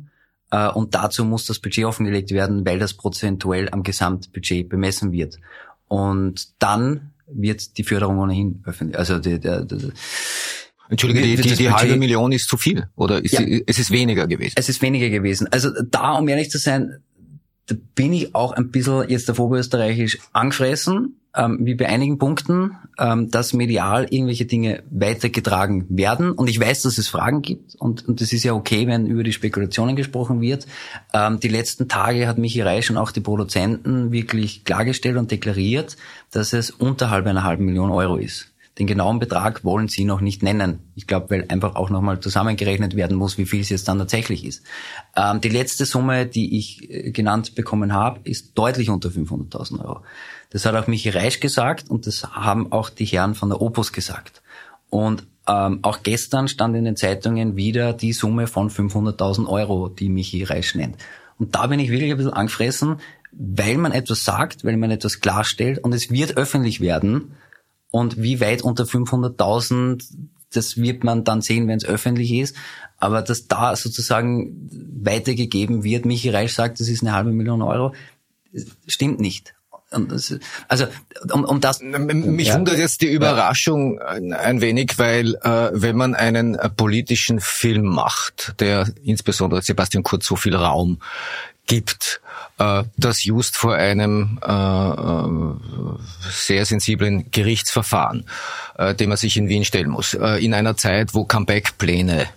Äh, 0.52 0.70
und 0.70 0.95
dazu 0.95 1.26
muss 1.26 1.45
das 1.45 1.60
Budget 1.60 1.86
offengelegt 1.86 2.32
werden, 2.32 2.66
weil 2.66 2.80
das 2.80 2.95
prozentuell 2.95 3.70
am 3.70 3.84
Gesamtbudget 3.84 4.68
bemessen 4.68 5.12
wird. 5.12 5.38
Und 5.88 6.62
dann 6.62 7.12
wird 7.28 7.78
die 7.78 7.84
Förderung 7.84 8.18
ohnehin 8.18 8.64
öffentlich. 8.66 8.97
Also 8.97 9.20
die, 9.20 9.39
die, 9.39 9.68
die 9.68 9.91
Entschuldige, 10.89 11.22
die, 11.22 11.36
die, 11.36 11.56
die 11.56 11.72
halbe 11.72 11.97
Million 11.97 12.32
ist 12.32 12.50
zu 12.50 12.58
viel 12.58 12.88
oder 12.95 13.24
ist 13.24 13.34
ja. 13.34 13.41
sie, 13.41 13.64
es 13.68 13.78
ist 13.78 13.91
weniger 13.91 14.26
gewesen? 14.26 14.54
Es 14.56 14.70
ist 14.70 14.82
weniger 14.82 15.10
gewesen. 15.10 15.47
Also 15.52 15.70
da, 15.84 16.14
um 16.14 16.28
ehrlich 16.28 16.50
zu 16.50 16.58
sein, 16.58 17.04
da 17.68 17.76
bin 17.93 18.12
ich 18.12 18.34
auch 18.34 18.54
ein 18.54 18.72
bisschen 18.72 19.08
jetzt 19.08 19.30
auf 19.30 19.38
Oberösterreichisch 19.38 20.18
angefressen, 20.34 21.18
ähm, 21.36 21.59
wie 21.61 21.75
bei 21.75 21.88
einigen 21.88 22.17
Punkten, 22.17 22.77
ähm, 22.97 23.30
dass 23.30 23.53
medial 23.53 24.07
irgendwelche 24.09 24.45
Dinge 24.45 24.84
weitergetragen 24.89 25.86
werden. 25.89 26.32
Und 26.32 26.49
ich 26.49 26.59
weiß, 26.59 26.82
dass 26.82 26.97
es 26.97 27.07
Fragen 27.07 27.41
gibt 27.41 27.75
und, 27.75 28.07
und 28.07 28.21
ist 28.21 28.43
ja 28.43 28.53
okay, 28.53 28.88
wenn 28.88 29.05
über 29.05 29.23
die 29.23 29.34
Spekulationen 29.34 29.95
gesprochen 29.95 30.41
wird. 30.41 30.65
Ähm, 31.13 31.39
die 31.39 31.47
letzten 31.47 31.88
Tage 31.88 32.27
hat 32.27 32.38
Michi 32.38 32.61
Reisch 32.61 32.89
und 32.89 32.97
auch 32.97 33.11
die 33.11 33.21
Produzenten 33.21 34.11
wirklich 34.11 34.63
klargestellt 34.63 35.17
und 35.17 35.32
deklariert, 35.32 35.97
dass 36.32 36.53
es 36.53 36.71
unterhalb 36.71 37.25
einer 37.27 37.43
halben 37.43 37.65
Million 37.65 37.91
Euro 37.91 38.15
ist. 38.17 38.47
Den 38.80 38.88
genauen 38.88 39.19
Betrag 39.19 39.65
wollen 39.65 39.89
sie 39.89 40.05
noch 40.05 40.21
nicht 40.21 40.41
nennen. 40.41 40.80
Ich 40.95 41.05
glaube, 41.05 41.30
weil 41.30 41.45
einfach 41.49 41.75
auch 41.75 41.89
nochmal 41.89 42.21
zusammengerechnet 42.21 42.95
werden 42.95 43.17
muss, 43.17 43.38
wie 43.38 43.45
viel 43.45 43.59
es 43.59 43.67
jetzt 43.67 43.89
dann 43.89 43.97
tatsächlich 43.97 44.45
ist. 44.45 44.63
Ähm, 45.17 45.41
die 45.41 45.49
letzte 45.49 45.86
Summe, 45.86 46.25
die 46.25 46.57
ich 46.57 46.89
äh, 46.89 47.11
genannt 47.11 47.55
bekommen 47.55 47.91
habe, 47.91 48.21
ist 48.23 48.57
deutlich 48.57 48.89
unter 48.89 49.09
500.000 49.09 49.84
Euro. 49.84 50.01
Das 50.50 50.66
hat 50.66 50.76
auch 50.76 50.88
Michi 50.88 51.10
Reisch 51.10 51.39
gesagt 51.39 51.89
und 51.89 52.08
das 52.08 52.24
haben 52.24 52.72
auch 52.72 52.89
die 52.89 53.06
Herren 53.06 53.36
von 53.36 53.50
der 53.50 53.62
Opus 53.62 53.93
gesagt. 53.93 54.41
Und 54.89 55.28
ähm, 55.47 55.80
auch 55.84 56.02
gestern 56.02 56.47
stand 56.47 56.76
in 56.76 56.86
den 56.86 56.95
Zeitungen 56.95 57.56
wieder 57.56 57.93
die 57.93 58.14
Summe 58.14 58.47
von 58.47 58.70
500.000 58.70 59.47
Euro, 59.47 59.89
die 59.89 60.10
Michi 60.10 60.43
Reisch 60.43 60.74
nennt. 60.74 60.97
Und 61.38 61.56
da 61.56 61.68
bin 61.68 61.80
ich 61.80 61.89
wirklich 61.89 62.12
ein 62.12 62.18
bisschen 62.18 62.34
angefressen, 62.34 62.97
weil 63.32 63.78
man 63.78 63.91
etwas 63.91 64.26
sagt, 64.26 64.66
weil 64.66 64.78
man 64.78 64.89
etwas 64.89 65.22
klarstellt 65.22 65.80
und 65.80 65.93
es 65.93 66.10
wird 66.10 66.36
öffentlich 66.36 66.82
werden. 66.82 67.36
Und 67.91 68.22
wie 68.22 68.41
weit 68.41 68.64
unter 68.64 68.84
500.000, 68.86 70.04
das 70.52 70.78
wird 70.78 71.04
man 71.04 71.24
dann 71.24 71.41
sehen, 71.41 71.68
wenn 71.68 71.78
es 71.78 71.86
öffentlich 71.86 72.34
ist. 72.34 72.56
Aber 72.97 73.22
dass 73.22 73.47
da 73.47 73.76
sozusagen 73.76 74.70
weitergegeben 75.04 75.84
wird, 75.84 76.06
Michi 76.06 76.30
Reisch 76.30 76.54
sagt, 76.54 76.80
das 76.80 76.89
ist 76.89 77.02
eine 77.02 77.14
halbe 77.14 77.32
Million 77.32 77.62
Euro, 77.62 77.93
stimmt 78.88 79.20
nicht 79.20 79.54
Also 80.68 80.86
um, 81.32 81.44
um 81.46 81.62
das. 81.62 81.82
Mich 81.82 82.48
ja. 82.48 82.56
wundert 82.56 82.78
jetzt 82.78 83.02
die 83.02 83.12
Überraschung 83.12 84.00
ein 84.00 84.62
wenig, 84.62 84.98
weil 84.98 85.36
äh, 85.36 85.70
wenn 85.74 85.96
man 85.96 86.16
einen 86.16 86.56
äh, 86.56 86.70
politischen 86.70 87.40
Film 87.40 87.86
macht, 87.86 88.54
der 88.60 88.88
insbesondere 89.04 89.62
Sebastian 89.62 90.04
Kurz 90.04 90.26
so 90.26 90.36
viel 90.36 90.56
Raum 90.56 91.00
gibt, 91.66 92.22
äh, 92.58 92.84
das 92.98 93.24
just 93.24 93.58
vor 93.58 93.76
einem 93.76 94.40
äh, 94.46 94.52
äh, 94.52 96.30
sehr 96.32 96.66
sensiblen 96.66 97.32
Gerichtsverfahren, 97.32 98.26
äh, 98.78 98.94
dem 98.96 99.10
man 99.10 99.18
sich 99.18 99.38
in 99.38 99.48
Wien 99.50 99.66
stellen 99.66 99.90
muss, 99.90 100.14
äh, 100.14 100.44
in 100.44 100.54
einer 100.54 100.78
Zeit, 100.78 101.14
wo 101.14 101.26
Comeback-Pläne 101.26 102.28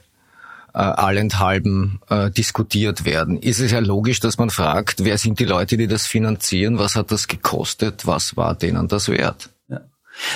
äh, 0.74 0.78
allenthalben 0.78 2.00
äh, 2.08 2.30
diskutiert 2.30 3.04
werden. 3.04 3.38
Ist 3.38 3.60
es 3.60 3.72
ja 3.72 3.80
logisch, 3.80 4.20
dass 4.20 4.38
man 4.38 4.50
fragt, 4.50 5.04
wer 5.04 5.18
sind 5.18 5.38
die 5.38 5.44
Leute, 5.44 5.76
die 5.76 5.86
das 5.86 6.06
finanzieren, 6.06 6.78
was 6.78 6.96
hat 6.96 7.10
das 7.10 7.28
gekostet, 7.28 8.06
was 8.06 8.36
war 8.36 8.54
denen 8.54 8.88
das 8.88 9.08
wert? 9.08 9.50
Ja. 9.68 9.80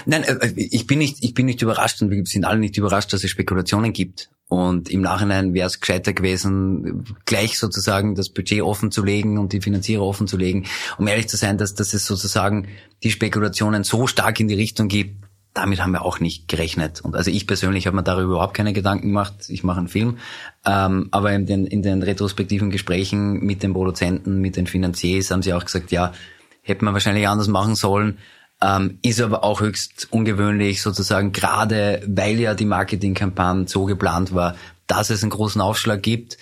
Nein, 0.05 0.25
äh, 0.25 0.53
ich 0.57 0.87
bin 0.87 0.99
nicht, 0.99 1.19
ich 1.21 1.35
bin 1.35 1.47
nicht 1.47 1.63
überrascht 1.63 2.03
und 2.03 2.11
wir 2.11 2.25
sind 2.27 2.45
alle 2.45 2.59
nicht 2.59 2.77
überrascht, 2.77 3.13
dass 3.13 3.25
es 3.25 3.31
Spekulationen 3.31 3.93
gibt. 3.93 4.29
Und 4.49 4.91
im 4.91 5.01
Nachhinein 5.01 5.55
wäre 5.55 5.67
es 5.67 5.81
gescheiter 5.81 6.13
gewesen, 6.13 7.05
gleich 7.25 7.59
sozusagen 7.59 8.15
das 8.15 8.29
Budget 8.29 8.63
offen 8.63 8.93
zu 8.93 9.03
legen 9.03 9.39
und 9.39 9.53
die 9.53 9.61
Finanzierer 9.61 10.03
offen 10.03 10.29
zu 10.29 10.37
legen, 10.37 10.67
um 10.99 11.09
ehrlich 11.09 11.29
zu 11.29 11.37
sein, 11.37 11.59
dass, 11.59 11.75
dass 11.75 11.95
es 11.95 12.07
sozusagen 12.07 12.69
die 13.03 13.11
Spekulationen 13.11 13.83
so 13.83 14.07
stark 14.07 14.39
in 14.39 14.47
die 14.47 14.55
Richtung 14.55 14.87
gibt, 14.87 15.26
damit 15.57 15.83
haben 15.83 15.93
wir 15.93 16.05
auch 16.05 16.21
nicht 16.21 16.49
gerechnet. 16.49 17.01
Und 17.01 17.17
also 17.17 17.31
ich 17.31 17.47
persönlich 17.47 17.87
habe 17.87 17.97
mir 17.97 18.03
darüber 18.03 18.35
überhaupt 18.35 18.55
keine 18.55 18.75
Gedanken 18.75 19.09
gemacht. 19.09 19.49
Ich 19.49 19.65
mache 19.65 19.79
einen 19.79 19.89
Film. 19.89 20.19
Ähm, 20.67 21.09
aber 21.13 21.33
in 21.33 21.47
den, 21.47 21.67
in 21.67 21.83
den 21.83 22.03
retrospektiven 22.03 22.71
Gesprächen 22.71 23.41
mit 23.41 23.63
den 23.63 23.73
Produzenten, 23.73 24.43
mit 24.43 24.57
den 24.57 24.67
Finanziers 24.67 25.31
haben 25.31 25.43
sie 25.43 25.55
auch 25.55 25.65
gesagt, 25.65 25.93
ja, 25.93 26.13
hätte 26.61 26.85
man 26.85 26.93
wahrscheinlich 26.93 27.27
anders 27.27 27.49
machen 27.49 27.75
sollen. 27.75 28.19
Ähm, 28.61 28.99
ist 29.01 29.21
aber 29.21 29.45
auch 29.45 29.63
höchst 29.63 30.09
ungewöhnlich, 30.11 30.83
sozusagen, 30.83 31.33
gerade 31.33 32.03
weil 32.07 32.39
ja 32.39 32.55
die 32.55 32.65
Marketingkampagne 32.67 33.67
so 33.67 33.87
geplant 33.87 34.35
war, 34.35 34.57
dass 34.87 35.09
es 35.09 35.23
einen 35.23 35.31
großen 35.31 35.61
Aufschlag 35.61 36.03
gibt, 36.03 36.37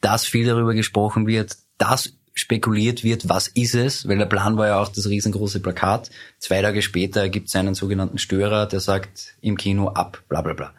dass 0.00 0.26
viel 0.26 0.46
darüber 0.46 0.74
gesprochen 0.74 1.28
wird, 1.28 1.56
dass 1.78 2.14
spekuliert 2.40 3.04
wird, 3.04 3.28
was 3.28 3.48
ist 3.48 3.74
es, 3.74 4.08
weil 4.08 4.18
der 4.18 4.26
Plan 4.26 4.56
war 4.56 4.66
ja 4.66 4.80
auch 4.80 4.88
das 4.88 5.08
riesengroße 5.08 5.60
Plakat. 5.60 6.10
Zwei 6.38 6.62
Tage 6.62 6.82
später 6.82 7.28
gibt 7.28 7.48
es 7.48 7.56
einen 7.56 7.74
sogenannten 7.74 8.18
Störer, 8.18 8.66
der 8.66 8.80
sagt 8.80 9.34
im 9.40 9.56
Kino 9.56 9.88
ab, 9.88 10.22
bla 10.28 10.42
bla 10.42 10.54
bla. 10.54 10.74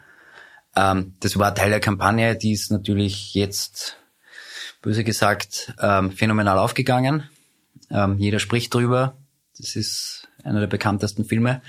Ähm, 0.74 1.14
das 1.20 1.38
war 1.38 1.54
Teil 1.54 1.70
der 1.70 1.80
Kampagne, 1.80 2.36
die 2.36 2.52
ist 2.52 2.70
natürlich 2.70 3.34
jetzt, 3.34 3.96
böse 4.82 5.04
gesagt, 5.04 5.74
ähm, 5.80 6.10
phänomenal 6.10 6.58
aufgegangen. 6.58 7.28
Ähm, 7.90 8.18
jeder 8.18 8.38
spricht 8.38 8.74
drüber. 8.74 9.16
Das 9.58 9.76
ist 9.76 10.28
einer 10.42 10.60
der 10.60 10.66
bekanntesten 10.66 11.24
Filme. 11.24 11.62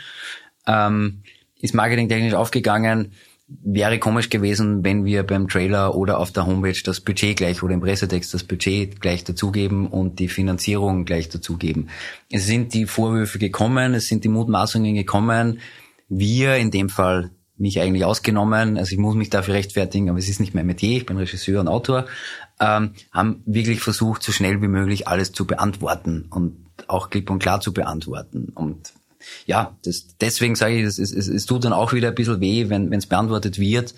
Ähm, 0.65 1.23
ist 1.59 1.73
marketingtechnisch 1.73 2.33
aufgegangen 2.33 3.13
wäre 3.47 3.99
komisch 3.99 4.29
gewesen, 4.29 4.83
wenn 4.83 5.05
wir 5.05 5.23
beim 5.23 5.47
Trailer 5.47 5.95
oder 5.95 6.19
auf 6.19 6.31
der 6.31 6.45
Homepage 6.45 6.79
das 6.83 7.01
Budget 7.01 7.37
gleich 7.37 7.61
oder 7.61 7.73
im 7.73 7.81
Pressetext 7.81 8.33
das 8.33 8.43
Budget 8.43 9.01
gleich 9.01 9.23
dazugeben 9.23 9.87
und 9.87 10.19
die 10.19 10.29
Finanzierung 10.29 11.05
gleich 11.05 11.29
dazugeben. 11.29 11.89
Es 12.31 12.45
sind 12.45 12.73
die 12.73 12.85
Vorwürfe 12.85 13.39
gekommen, 13.39 13.93
es 13.93 14.07
sind 14.07 14.23
die 14.23 14.29
Mutmaßungen 14.29 14.95
gekommen. 14.95 15.59
Wir, 16.07 16.55
in 16.55 16.71
dem 16.71 16.89
Fall 16.89 17.31
mich 17.57 17.79
eigentlich 17.79 18.05
ausgenommen, 18.05 18.77
also 18.77 18.93
ich 18.93 18.97
muss 18.97 19.15
mich 19.15 19.29
dafür 19.29 19.53
rechtfertigen, 19.53 20.09
aber 20.09 20.19
es 20.19 20.29
ist 20.29 20.39
nicht 20.39 20.55
mein 20.55 20.65
Metier, 20.65 20.97
ich 20.97 21.05
bin 21.05 21.17
Regisseur 21.17 21.59
und 21.59 21.67
Autor, 21.67 22.05
ähm, 22.59 22.91
haben 23.11 23.43
wirklich 23.45 23.81
versucht, 23.81 24.23
so 24.23 24.31
schnell 24.31 24.61
wie 24.61 24.67
möglich 24.67 25.07
alles 25.07 25.31
zu 25.31 25.45
beantworten 25.45 26.25
und 26.29 26.57
auch 26.87 27.09
klipp 27.09 27.29
und 27.29 27.39
klar 27.39 27.61
zu 27.61 27.73
beantworten. 27.73 28.51
Und 28.55 28.93
ja, 29.45 29.78
das, 29.84 30.15
deswegen 30.19 30.55
sage 30.55 30.76
ich, 30.76 30.84
es, 30.84 30.99
es, 30.99 31.11
es 31.11 31.45
tut 31.45 31.65
dann 31.65 31.74
auch 31.74 31.93
wieder 31.93 32.09
ein 32.09 32.15
bisschen 32.15 32.41
weh, 32.41 32.69
wenn 32.69 32.91
es 32.93 33.05
beantwortet 33.05 33.59
wird 33.59 33.95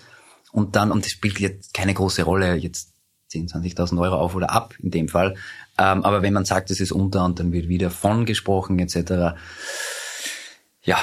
und 0.52 0.76
dann, 0.76 0.90
und 0.90 1.04
das 1.04 1.12
spielt 1.12 1.38
jetzt 1.38 1.74
keine 1.74 1.94
große 1.94 2.22
Rolle, 2.22 2.54
jetzt 2.54 2.92
10, 3.28 3.48
20.000 3.48 4.00
Euro 4.00 4.16
auf 4.16 4.34
oder 4.34 4.50
ab 4.50 4.74
in 4.82 4.90
dem 4.90 5.08
Fall. 5.08 5.34
Ähm, 5.78 6.04
aber 6.04 6.22
wenn 6.22 6.32
man 6.32 6.44
sagt, 6.44 6.70
es 6.70 6.80
ist 6.80 6.92
unter 6.92 7.24
und 7.24 7.38
dann 7.38 7.52
wird 7.52 7.68
wieder 7.68 7.90
von 7.90 8.24
gesprochen 8.24 8.78
etc., 8.78 9.36
ja, 10.82 10.98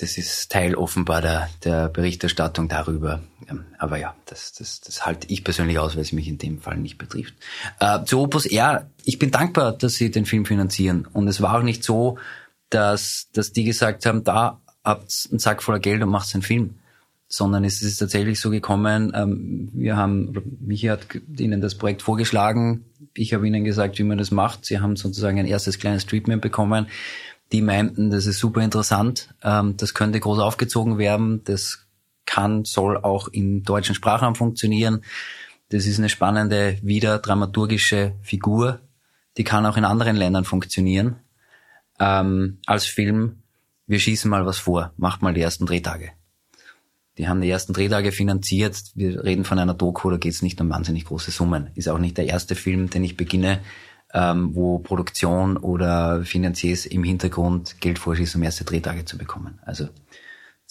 das 0.00 0.16
ist 0.16 0.50
Teil 0.50 0.74
offenbar 0.74 1.20
der, 1.20 1.50
der 1.62 1.88
Berichterstattung 1.88 2.68
darüber. 2.68 3.20
Ähm, 3.48 3.66
aber 3.78 3.98
ja, 3.98 4.16
das, 4.24 4.52
das, 4.54 4.80
das 4.80 5.04
halte 5.04 5.26
ich 5.30 5.44
persönlich 5.44 5.78
aus, 5.78 5.94
weil 5.94 6.02
es 6.02 6.12
mich 6.12 6.26
in 6.26 6.38
dem 6.38 6.60
Fall 6.60 6.78
nicht 6.78 6.96
betrifft. 6.96 7.34
Äh, 7.80 8.04
zu 8.04 8.20
Opus 8.20 8.46
R, 8.46 8.90
ich 9.04 9.18
bin 9.18 9.30
dankbar, 9.30 9.72
dass 9.72 9.94
sie 9.94 10.10
den 10.10 10.24
Film 10.24 10.46
finanzieren. 10.46 11.06
Und 11.12 11.28
es 11.28 11.42
war 11.42 11.58
auch 11.58 11.62
nicht 11.62 11.84
so, 11.84 12.18
dass, 12.70 13.28
dass 13.32 13.52
die 13.52 13.64
gesagt 13.64 14.06
haben, 14.06 14.24
da 14.24 14.60
habt 14.84 15.28
einen 15.30 15.38
Sack 15.38 15.62
voller 15.62 15.80
Geld 15.80 16.02
und 16.02 16.08
macht 16.08 16.32
einen 16.34 16.42
Film. 16.42 16.76
Sondern 17.32 17.62
es 17.62 17.80
ist 17.82 17.98
tatsächlich 17.98 18.40
so 18.40 18.50
gekommen, 18.50 19.12
ähm, 19.14 19.70
wir 19.72 19.96
haben, 19.96 20.34
Michi 20.60 20.86
hat 20.86 21.06
ihnen 21.38 21.60
das 21.60 21.76
Projekt 21.76 22.02
vorgeschlagen, 22.02 22.86
ich 23.14 23.34
habe 23.34 23.46
ihnen 23.46 23.64
gesagt, 23.64 23.98
wie 23.98 24.02
man 24.02 24.18
das 24.18 24.32
macht. 24.32 24.64
Sie 24.64 24.80
haben 24.80 24.96
sozusagen 24.96 25.38
ein 25.38 25.46
erstes 25.46 25.78
kleines 25.78 26.06
Treatment 26.06 26.42
bekommen. 26.42 26.88
Die 27.52 27.62
meinten, 27.62 28.10
das 28.10 28.26
ist 28.26 28.38
super 28.38 28.62
interessant, 28.62 29.28
ähm, 29.42 29.76
das 29.76 29.94
könnte 29.94 30.18
groß 30.18 30.40
aufgezogen 30.40 30.98
werden, 30.98 31.42
das 31.44 31.86
kann, 32.26 32.64
soll 32.64 32.96
auch 32.96 33.28
im 33.28 33.64
deutschen 33.64 33.94
Sprachraum 33.94 34.34
funktionieren. 34.34 35.02
Das 35.68 35.86
ist 35.86 35.98
eine 35.98 36.08
spannende, 36.08 36.78
wieder 36.82 37.18
dramaturgische 37.18 38.14
Figur, 38.22 38.80
die 39.36 39.44
kann 39.44 39.66
auch 39.66 39.76
in 39.76 39.84
anderen 39.84 40.16
Ländern 40.16 40.44
funktionieren 40.44 41.16
ähm, 42.00 42.58
als 42.66 42.86
Film, 42.86 43.42
wir 43.86 44.00
schießen 44.00 44.30
mal 44.30 44.46
was 44.46 44.58
vor, 44.58 44.92
macht 44.96 45.22
mal 45.22 45.34
die 45.34 45.42
ersten 45.42 45.66
Drehtage. 45.66 46.10
Die 47.18 47.28
haben 47.28 47.40
die 47.40 47.50
ersten 47.50 47.72
Drehtage 47.72 48.12
finanziert. 48.12 48.82
Wir 48.94 49.22
reden 49.22 49.44
von 49.44 49.58
einer 49.58 49.74
Doku, 49.74 50.10
da 50.10 50.16
geht 50.16 50.32
es 50.32 50.42
nicht 50.42 50.60
um 50.60 50.70
wahnsinnig 50.70 51.04
große 51.04 51.30
Summen. 51.30 51.70
Ist 51.74 51.88
auch 51.88 51.98
nicht 51.98 52.16
der 52.16 52.26
erste 52.26 52.54
Film, 52.54 52.88
den 52.88 53.04
ich 53.04 53.16
beginne, 53.16 53.60
ähm, 54.14 54.54
wo 54.54 54.78
Produktion 54.78 55.56
oder 55.56 56.24
Finanziers 56.24 56.86
im 56.86 57.04
Hintergrund 57.04 57.80
Geld 57.80 57.98
vorschießen, 57.98 58.40
um 58.40 58.44
erste 58.44 58.64
Drehtage 58.64 59.04
zu 59.04 59.18
bekommen. 59.18 59.58
Also 59.62 59.88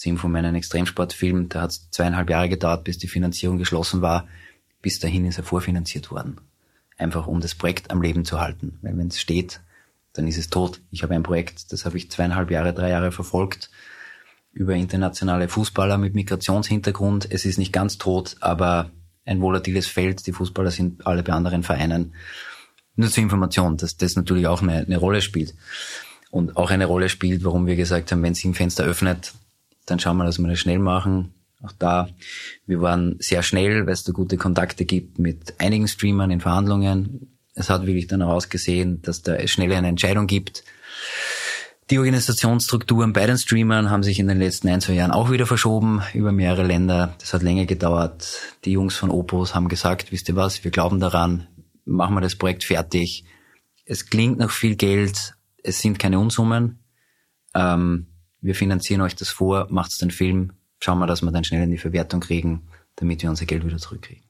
Zehn 0.00 0.16
von 0.16 0.32
meinen 0.32 0.54
Extremsportfilm, 0.54 1.50
da 1.50 1.60
hat 1.60 1.72
es 1.72 1.90
zweieinhalb 1.90 2.30
Jahre 2.30 2.48
gedauert, 2.48 2.84
bis 2.84 2.96
die 2.96 3.06
Finanzierung 3.06 3.58
geschlossen 3.58 4.00
war. 4.00 4.26
Bis 4.80 4.98
dahin 4.98 5.26
ist 5.26 5.36
er 5.36 5.44
vorfinanziert 5.44 6.10
worden. 6.10 6.40
Einfach 6.96 7.26
um 7.26 7.40
das 7.42 7.54
Projekt 7.54 7.90
am 7.90 8.00
Leben 8.00 8.24
zu 8.24 8.40
halten. 8.40 8.78
Weil 8.80 8.96
wenn 8.96 9.08
es 9.08 9.20
steht, 9.20 9.60
dann 10.12 10.26
ist 10.26 10.38
es 10.38 10.50
tot. 10.50 10.80
Ich 10.90 11.02
habe 11.02 11.14
ein 11.14 11.22
Projekt, 11.22 11.72
das 11.72 11.84
habe 11.84 11.96
ich 11.96 12.10
zweieinhalb 12.10 12.50
Jahre, 12.50 12.74
drei 12.74 12.90
Jahre 12.90 13.12
verfolgt, 13.12 13.70
über 14.52 14.74
internationale 14.74 15.48
Fußballer 15.48 15.98
mit 15.98 16.14
Migrationshintergrund. 16.14 17.30
Es 17.30 17.44
ist 17.44 17.58
nicht 17.58 17.72
ganz 17.72 17.98
tot, 17.98 18.36
aber 18.40 18.90
ein 19.24 19.40
volatiles 19.40 19.86
Feld. 19.86 20.26
Die 20.26 20.32
Fußballer 20.32 20.70
sind 20.70 21.06
alle 21.06 21.22
bei 21.22 21.32
anderen 21.32 21.62
Vereinen. 21.62 22.14
Nur 22.96 23.08
zur 23.08 23.22
Information, 23.22 23.76
dass 23.76 23.96
das 23.96 24.16
natürlich 24.16 24.46
auch 24.46 24.62
eine, 24.62 24.78
eine 24.78 24.96
Rolle 24.96 25.22
spielt. 25.22 25.54
Und 26.30 26.56
auch 26.56 26.70
eine 26.70 26.86
Rolle 26.86 27.08
spielt, 27.08 27.44
warum 27.44 27.66
wir 27.66 27.76
gesagt 27.76 28.10
haben, 28.10 28.22
wenn 28.22 28.34
sich 28.34 28.44
ein 28.44 28.54
Fenster 28.54 28.84
öffnet, 28.84 29.32
dann 29.86 29.98
schauen 29.98 30.16
wir, 30.16 30.24
dass 30.24 30.38
wir 30.38 30.48
das 30.48 30.58
schnell 30.58 30.78
machen. 30.78 31.34
Auch 31.62 31.72
da, 31.72 32.08
wir 32.66 32.80
waren 32.80 33.16
sehr 33.18 33.42
schnell, 33.42 33.86
weil 33.86 33.92
es 33.92 34.04
da 34.04 34.12
gute 34.12 34.36
Kontakte 34.36 34.84
gibt 34.84 35.18
mit 35.18 35.60
einigen 35.60 35.88
Streamern 35.88 36.30
in 36.30 36.40
Verhandlungen 36.40 37.39
es 37.60 37.70
hat 37.70 37.86
wirklich 37.86 38.06
dann 38.06 38.22
ausgesehen, 38.22 39.02
dass 39.02 39.22
da 39.22 39.46
schnell 39.46 39.72
eine 39.72 39.88
Entscheidung 39.88 40.26
gibt. 40.26 40.64
Die 41.90 41.98
Organisationsstrukturen 41.98 43.12
bei 43.12 43.26
den 43.26 43.36
Streamern 43.36 43.90
haben 43.90 44.04
sich 44.04 44.20
in 44.20 44.28
den 44.28 44.38
letzten 44.38 44.68
ein, 44.68 44.80
zwei 44.80 44.92
Jahren 44.92 45.10
auch 45.10 45.30
wieder 45.30 45.46
verschoben 45.46 46.02
über 46.14 46.30
mehrere 46.30 46.62
Länder. 46.62 47.16
Das 47.18 47.34
hat 47.34 47.42
länger 47.42 47.66
gedauert. 47.66 48.38
Die 48.64 48.72
Jungs 48.72 48.96
von 48.96 49.10
Opus 49.10 49.56
haben 49.56 49.68
gesagt, 49.68 50.12
wisst 50.12 50.28
ihr 50.28 50.36
was, 50.36 50.62
wir 50.62 50.70
glauben 50.70 51.00
daran, 51.00 51.48
machen 51.84 52.14
wir 52.14 52.20
das 52.20 52.36
Projekt 52.36 52.62
fertig. 52.62 53.24
Es 53.84 54.06
klingt 54.06 54.38
nach 54.38 54.50
viel 54.50 54.76
Geld, 54.76 55.34
es 55.64 55.80
sind 55.80 55.98
keine 55.98 56.20
Unsummen. 56.20 56.78
Ähm, 57.56 58.06
wir 58.40 58.54
finanzieren 58.54 59.00
euch 59.00 59.16
das 59.16 59.30
vor, 59.30 59.66
macht 59.70 60.00
den 60.00 60.12
Film, 60.12 60.52
schauen 60.78 61.00
wir, 61.00 61.08
dass 61.08 61.22
wir 61.22 61.32
dann 61.32 61.42
schnell 61.42 61.64
in 61.64 61.72
die 61.72 61.78
Verwertung 61.78 62.20
kriegen, 62.20 62.68
damit 62.94 63.22
wir 63.22 63.30
unser 63.30 63.46
Geld 63.46 63.66
wieder 63.66 63.78
zurückkriegen. 63.78 64.29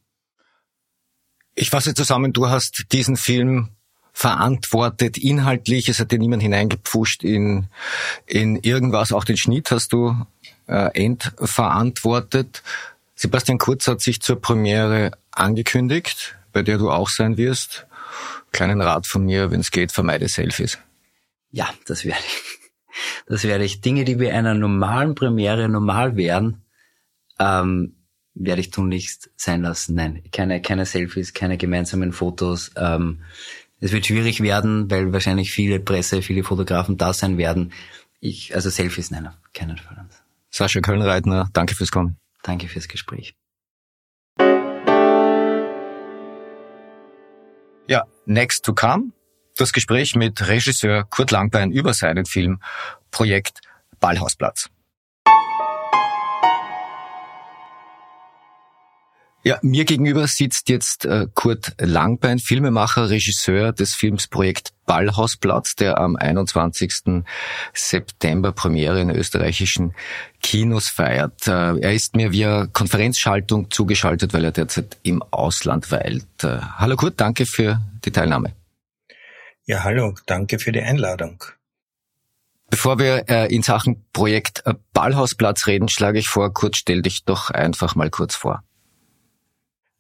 Ich 1.55 1.71
fasse 1.71 1.95
zusammen, 1.95 2.33
du 2.33 2.49
hast 2.49 2.87
diesen 2.93 3.17
Film 3.17 3.71
verantwortet 4.13 5.19
inhaltlich, 5.19 5.89
es 5.89 6.01
hat 6.01 6.13
dir 6.13 6.19
niemand 6.19 6.43
hineingepfuscht 6.43 7.23
in, 7.25 7.69
in 8.27 8.57
irgendwas, 8.57 9.13
auch 9.13 9.25
den 9.25 9.37
Schnitt 9.37 9.71
hast 9.71 9.93
du 9.93 10.27
äh, 10.67 10.91
entverantwortet. 10.95 12.63
Sebastian 13.15 13.59
Kurz 13.59 13.87
hat 13.87 14.01
sich 14.01 14.21
zur 14.21 14.41
Premiere 14.41 15.13
angekündigt, 15.31 16.37
bei 16.53 16.63
der 16.63 16.79
du 16.79 16.91
auch 16.91 17.09
sein 17.09 17.37
wirst. 17.37 17.87
Kleinen 18.53 18.81
Rat 18.81 19.07
von 19.07 19.25
mir, 19.25 19.51
wenn 19.51 19.61
es 19.61 19.71
geht, 19.71 19.93
vermeide 19.93 20.29
Selfies. 20.29 20.79
Ja, 21.51 21.69
das 21.87 22.05
werde 22.05 22.23
ich. 22.27 22.71
Das 23.27 23.45
werde 23.45 23.65
ich. 23.65 23.81
Dinge, 23.81 24.05
die 24.05 24.17
bei 24.17 24.33
einer 24.33 24.55
normalen 24.55 25.15
Premiere 25.15 25.69
normal 25.69 26.17
wären, 26.17 26.63
ähm, 27.39 27.97
werde 28.35 28.61
ich 28.61 28.71
tunlichst 28.71 29.31
sein 29.37 29.63
lassen. 29.63 29.95
Nein, 29.95 30.23
keine, 30.33 30.63
keine 30.63 30.87
Selfies, 30.87 31.35
keine 31.35 31.57
gemeinsamen 31.57 32.13
Fotos. 32.13 32.71
Ähm, 32.77 33.23
Es 33.83 33.93
wird 33.93 34.07
schwierig 34.07 34.43
werden, 34.43 34.91
weil 34.91 35.13
wahrscheinlich 35.13 35.53
viele 35.53 35.81
Presse, 35.81 36.21
viele 36.23 36.45
Fotografen 36.45 36.97
da 36.99 37.13
sein 37.13 37.39
werden. 37.39 37.73
Ich, 38.21 38.55
also 38.55 38.69
Selfies, 38.69 39.11
nein, 39.11 39.27
auf 39.27 39.35
keinen 39.55 39.79
Fall. 39.79 40.07
Sascha 40.51 40.81
Kölnreitner, 40.81 41.49
danke 41.53 41.75
fürs 41.75 41.91
Kommen. 41.91 42.19
Danke 42.43 42.69
fürs 42.69 42.89
Gespräch. 42.89 43.35
Ja, 47.89 48.05
next 48.27 48.65
to 48.65 48.75
come. 48.75 49.13
Das 49.57 49.73
Gespräch 49.73 50.15
mit 50.15 50.47
Regisseur 50.47 51.05
Kurt 51.05 51.31
Langbein 51.31 51.73
über 51.73 51.93
seinen 51.93 52.25
Film 52.25 52.61
Projekt 53.11 53.61
Ballhausplatz. 53.99 54.69
Ja, 59.43 59.59
mir 59.63 59.87
gegenüber 59.87 60.27
sitzt 60.27 60.69
jetzt 60.69 61.07
äh, 61.07 61.27
Kurt 61.33 61.73
Langbein, 61.79 62.39
Filmemacher, 62.39 63.09
Regisseur 63.09 63.73
des 63.73 63.95
Films 63.95 64.27
Projekt 64.27 64.75
Ballhausplatz, 64.85 65.77
der 65.77 65.97
am 65.97 66.17
21. 66.17 67.23
September 67.73 68.53
Premiere 68.53 69.01
in 69.01 69.09
österreichischen 69.09 69.95
Kinos 70.43 70.89
feiert. 70.89 71.49
Äh, 71.49 71.79
er 71.81 71.95
ist 71.95 72.17
mir 72.17 72.33
via 72.33 72.67
Konferenzschaltung 72.67 73.71
zugeschaltet, 73.71 74.35
weil 74.35 74.45
er 74.45 74.53
derzeit 74.53 74.99
im 75.05 75.23
Ausland 75.23 75.91
weilt. 75.91 76.27
Äh, 76.43 76.59
hallo 76.77 76.97
Kurt, 76.97 77.19
danke 77.19 77.47
für 77.47 77.81
die 78.05 78.11
Teilnahme. 78.11 78.55
Ja, 79.65 79.85
hallo, 79.85 80.15
danke 80.27 80.59
für 80.59 80.73
die 80.73 80.83
Einladung. 80.83 81.43
Bevor 82.69 82.99
wir 82.99 83.25
äh, 83.31 83.55
in 83.55 83.63
Sachen 83.63 84.05
Projekt 84.13 84.65
Ballhausplatz 84.93 85.67
reden, 85.67 85.89
schlage 85.89 86.19
ich 86.19 86.29
vor, 86.29 86.53
Kurt, 86.53 86.77
stell 86.77 87.01
dich 87.01 87.25
doch 87.25 87.51
einfach 87.51 87.95
mal 87.95 88.11
kurz 88.11 88.35
vor. 88.35 88.63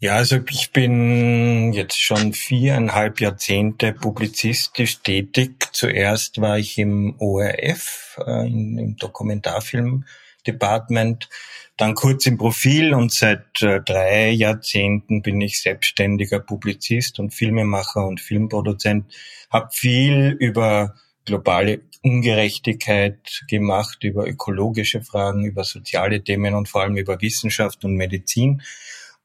Ja, 0.03 0.15
also 0.15 0.39
ich 0.49 0.73
bin 0.73 1.75
jetzt 1.75 2.01
schon 2.01 2.33
viereinhalb 2.33 3.21
Jahrzehnte 3.21 3.93
publizistisch 3.93 5.03
tätig. 5.03 5.69
Zuerst 5.73 6.41
war 6.41 6.59
ich 6.59 6.79
im 6.79 7.17
ORF, 7.19 8.19
äh, 8.27 8.47
im 8.47 8.97
Dokumentarfilm-Department, 8.97 11.29
dann 11.77 11.95
kurz 11.95 12.25
im 12.25 12.39
Profil 12.39 12.95
und 12.95 13.13
seit 13.13 13.61
äh, 13.61 13.83
drei 13.83 14.31
Jahrzehnten 14.31 15.21
bin 15.21 15.39
ich 15.43 15.61
selbstständiger 15.61 16.41
Publizist 16.41 17.19
und 17.19 17.35
Filmemacher 17.35 18.07
und 18.07 18.23
Filmproduzent. 18.23 19.05
Hab 19.51 19.75
viel 19.75 20.35
über 20.41 20.95
globale 21.27 21.83
Ungerechtigkeit 22.03 23.43
gemacht, 23.49 24.03
über 24.03 24.27
ökologische 24.27 25.03
Fragen, 25.03 25.45
über 25.45 25.65
soziale 25.65 26.25
Themen 26.25 26.55
und 26.55 26.71
vor 26.71 26.81
allem 26.81 26.97
über 26.97 27.21
Wissenschaft 27.21 27.85
und 27.85 27.97
Medizin 27.97 28.63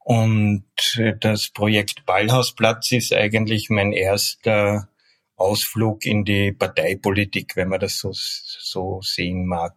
und 0.06 0.64
äh, 0.98 1.14
das 1.20 1.50
Projekt 1.50 2.06
Ballhausplatz 2.06 2.92
ist 2.92 3.12
eigentlich 3.12 3.72
mein 3.72 3.92
erster 3.92 4.88
Ausflug 5.36 6.06
in 6.06 6.24
die 6.24 6.52
Parteipolitik, 6.52 7.56
wenn 7.56 7.70
man 7.70 7.80
das 7.80 7.98
so, 7.98 8.12
so 8.14 9.02
sehen 9.02 9.48
mag. 9.48 9.74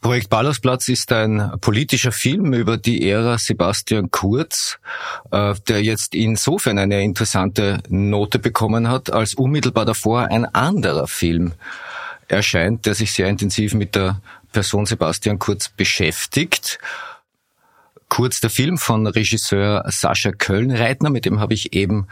Projekt 0.00 0.28
Ballhausplatz 0.28 0.88
ist 0.88 1.12
ein 1.12 1.52
politischer 1.60 2.10
Film 2.10 2.52
über 2.52 2.76
die 2.76 3.08
Ära 3.08 3.38
Sebastian 3.38 4.10
Kurz, 4.10 4.80
äh, 5.30 5.54
der 5.68 5.80
jetzt 5.80 6.16
insofern 6.16 6.76
eine 6.80 7.00
interessante 7.00 7.80
Note 7.88 8.40
bekommen 8.40 8.88
hat, 8.88 9.12
als 9.12 9.34
unmittelbar 9.34 9.84
davor 9.84 10.32
ein 10.32 10.46
anderer 10.46 11.06
Film 11.06 11.52
erscheint, 12.26 12.86
der 12.86 12.96
sich 12.96 13.12
sehr 13.12 13.28
intensiv 13.28 13.74
mit 13.74 13.94
der 13.94 14.20
Person 14.50 14.84
Sebastian 14.84 15.38
Kurz 15.38 15.68
beschäftigt 15.68 16.80
kurz 18.14 18.40
der 18.40 18.50
Film 18.50 18.78
von 18.78 19.08
Regisseur 19.08 19.82
Sascha 19.88 20.30
Kölnreitner, 20.30 21.10
mit 21.10 21.24
dem 21.24 21.40
habe 21.40 21.52
ich 21.52 21.72
eben 21.72 22.06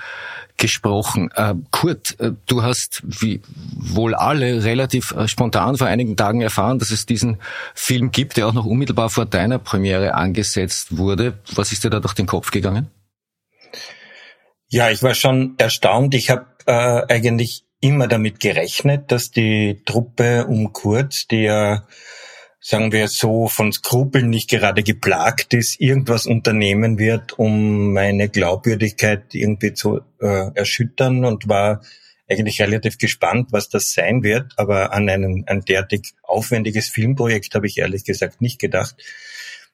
gesprochen. 0.56 1.30
Äh, 1.36 1.54
Kurt, 1.70 2.18
äh, 2.18 2.32
du 2.46 2.64
hast 2.64 3.02
wie 3.04 3.40
wohl 3.76 4.16
alle 4.16 4.64
relativ 4.64 5.12
äh, 5.12 5.28
spontan 5.28 5.76
vor 5.76 5.86
einigen 5.86 6.16
Tagen 6.16 6.40
erfahren, 6.40 6.80
dass 6.80 6.90
es 6.90 7.06
diesen 7.06 7.38
Film 7.72 8.10
gibt, 8.10 8.36
der 8.36 8.48
auch 8.48 8.52
noch 8.52 8.64
unmittelbar 8.64 9.10
vor 9.10 9.26
deiner 9.26 9.60
Premiere 9.60 10.14
angesetzt 10.14 10.96
wurde. 10.98 11.38
Was 11.54 11.70
ist 11.70 11.84
dir 11.84 11.90
da 11.90 12.00
durch 12.00 12.14
den 12.14 12.26
Kopf 12.26 12.50
gegangen? 12.50 12.90
Ja, 14.70 14.90
ich 14.90 15.04
war 15.04 15.14
schon 15.14 15.54
erstaunt. 15.58 16.16
Ich 16.16 16.30
habe 16.30 16.46
äh, 16.66 17.14
eigentlich 17.14 17.62
immer 17.80 18.08
damit 18.08 18.40
gerechnet, 18.40 19.12
dass 19.12 19.30
die 19.30 19.80
Truppe 19.84 20.46
um 20.46 20.72
Kurz, 20.72 21.28
die 21.28 21.42
ja 21.42 21.84
sagen 22.64 22.92
wir 22.92 23.08
so, 23.08 23.48
von 23.48 23.72
Skrupeln 23.72 24.30
nicht 24.30 24.48
gerade 24.48 24.84
geplagt 24.84 25.52
ist, 25.52 25.80
irgendwas 25.80 26.26
unternehmen 26.26 26.96
wird, 26.96 27.36
um 27.38 27.92
meine 27.92 28.28
Glaubwürdigkeit 28.28 29.34
irgendwie 29.34 29.74
zu 29.74 30.00
äh, 30.20 30.54
erschüttern 30.54 31.24
und 31.24 31.48
war 31.48 31.82
eigentlich 32.30 32.62
relativ 32.62 32.98
gespannt, 32.98 33.48
was 33.50 33.68
das 33.68 33.92
sein 33.92 34.22
wird. 34.22 34.52
Aber 34.56 34.92
an 34.92 35.08
ein, 35.08 35.44
ein 35.46 35.60
derartig 35.62 36.12
aufwendiges 36.22 36.88
Filmprojekt 36.88 37.52
habe 37.56 37.66
ich 37.66 37.78
ehrlich 37.78 38.04
gesagt 38.04 38.40
nicht 38.40 38.60
gedacht. 38.60 38.94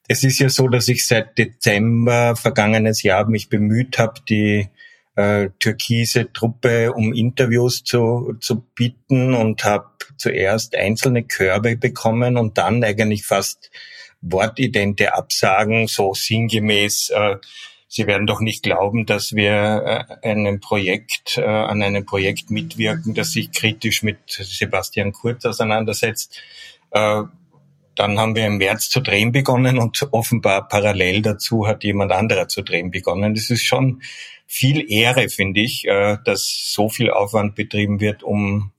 Es 0.08 0.24
ist 0.24 0.38
ja 0.38 0.48
so, 0.48 0.68
dass 0.68 0.88
ich 0.88 1.06
seit 1.06 1.36
Dezember 1.36 2.36
vergangenes 2.36 3.02
Jahr 3.02 3.28
mich 3.28 3.50
bemüht 3.50 3.98
habe, 3.98 4.22
die 4.26 4.68
äh, 5.14 5.50
türkise 5.58 6.32
Truppe 6.32 6.94
um 6.94 7.12
Interviews 7.12 7.84
zu, 7.84 8.34
zu 8.40 8.64
bitten 8.74 9.34
und 9.34 9.64
habe 9.64 9.87
zuerst 10.18 10.76
einzelne 10.76 11.24
Körbe 11.24 11.76
bekommen 11.76 12.36
und 12.36 12.58
dann 12.58 12.84
eigentlich 12.84 13.24
fast 13.24 13.70
wortidente 14.20 15.14
Absagen, 15.14 15.86
so 15.86 16.14
sinngemäß, 16.14 17.10
äh, 17.10 17.36
Sie 17.90 18.06
werden 18.06 18.26
doch 18.26 18.40
nicht 18.40 18.62
glauben, 18.62 19.06
dass 19.06 19.32
wir 19.32 20.06
äh, 20.22 20.28
einem 20.28 20.60
Projekt, 20.60 21.38
äh, 21.38 21.44
an 21.44 21.82
einem 21.82 22.04
Projekt 22.04 22.50
mitwirken, 22.50 23.14
das 23.14 23.30
sich 23.30 23.50
kritisch 23.50 24.02
mit 24.02 24.18
Sebastian 24.28 25.12
Kurz 25.12 25.46
auseinandersetzt. 25.46 26.38
Dann 26.90 28.18
haben 28.18 28.34
wir 28.34 28.46
im 28.46 28.56
März 28.58 28.88
zu 28.88 29.00
drehen 29.00 29.32
begonnen 29.32 29.78
und 29.78 30.08
offenbar 30.12 30.68
parallel 30.68 31.20
dazu 31.20 31.66
hat 31.66 31.84
jemand 31.84 32.12
anderer 32.12 32.48
zu 32.48 32.62
drehen 32.62 32.90
begonnen. 32.90 33.34
Das 33.34 33.50
ist 33.50 33.66
schon 33.66 34.00
viel 34.46 34.90
Ehre, 34.90 35.28
finde 35.28 35.60
ich, 35.60 35.86
dass 36.24 36.72
so 36.72 36.88
viel 36.88 37.10
Aufwand 37.10 37.56
betrieben 37.56 38.00
wird, 38.00 38.22
um 38.22 38.72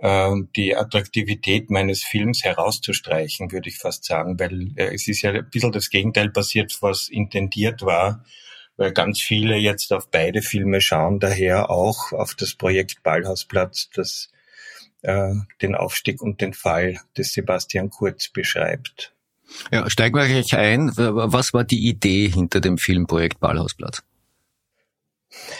äh, 0.00 0.32
die 0.56 0.76
Attraktivität 0.76 1.70
meines 1.70 2.02
Films 2.02 2.44
herauszustreichen, 2.44 3.52
würde 3.52 3.68
ich 3.68 3.78
fast 3.78 4.04
sagen, 4.04 4.38
weil 4.38 4.72
äh, 4.76 4.94
es 4.94 5.06
ist 5.08 5.22
ja 5.22 5.30
ein 5.30 5.48
bisschen 5.50 5.72
das 5.72 5.90
Gegenteil 5.90 6.30
passiert, 6.30 6.76
was 6.80 7.08
intendiert 7.08 7.82
war, 7.82 8.24
weil 8.76 8.92
ganz 8.92 9.20
viele 9.20 9.56
jetzt 9.56 9.92
auf 9.92 10.10
beide 10.10 10.42
Filme 10.42 10.80
schauen, 10.80 11.20
daher 11.20 11.70
auch 11.70 12.12
auf 12.12 12.34
das 12.34 12.54
Projekt 12.54 13.02
Ballhausplatz, 13.02 13.90
das 13.94 14.30
äh, 15.02 15.34
den 15.62 15.74
Aufstieg 15.74 16.22
und 16.22 16.40
den 16.40 16.54
Fall 16.54 17.00
des 17.16 17.32
Sebastian 17.32 17.90
Kurz 17.90 18.28
beschreibt. 18.28 19.14
Ja, 19.72 19.88
steigen 19.90 20.16
wir 20.16 20.26
gleich 20.26 20.56
ein. 20.56 20.92
Was 20.96 21.52
war 21.52 21.64
die 21.64 21.88
Idee 21.88 22.28
hinter 22.28 22.60
dem 22.60 22.78
Filmprojekt 22.78 23.40
Ballhausplatz? 23.40 24.02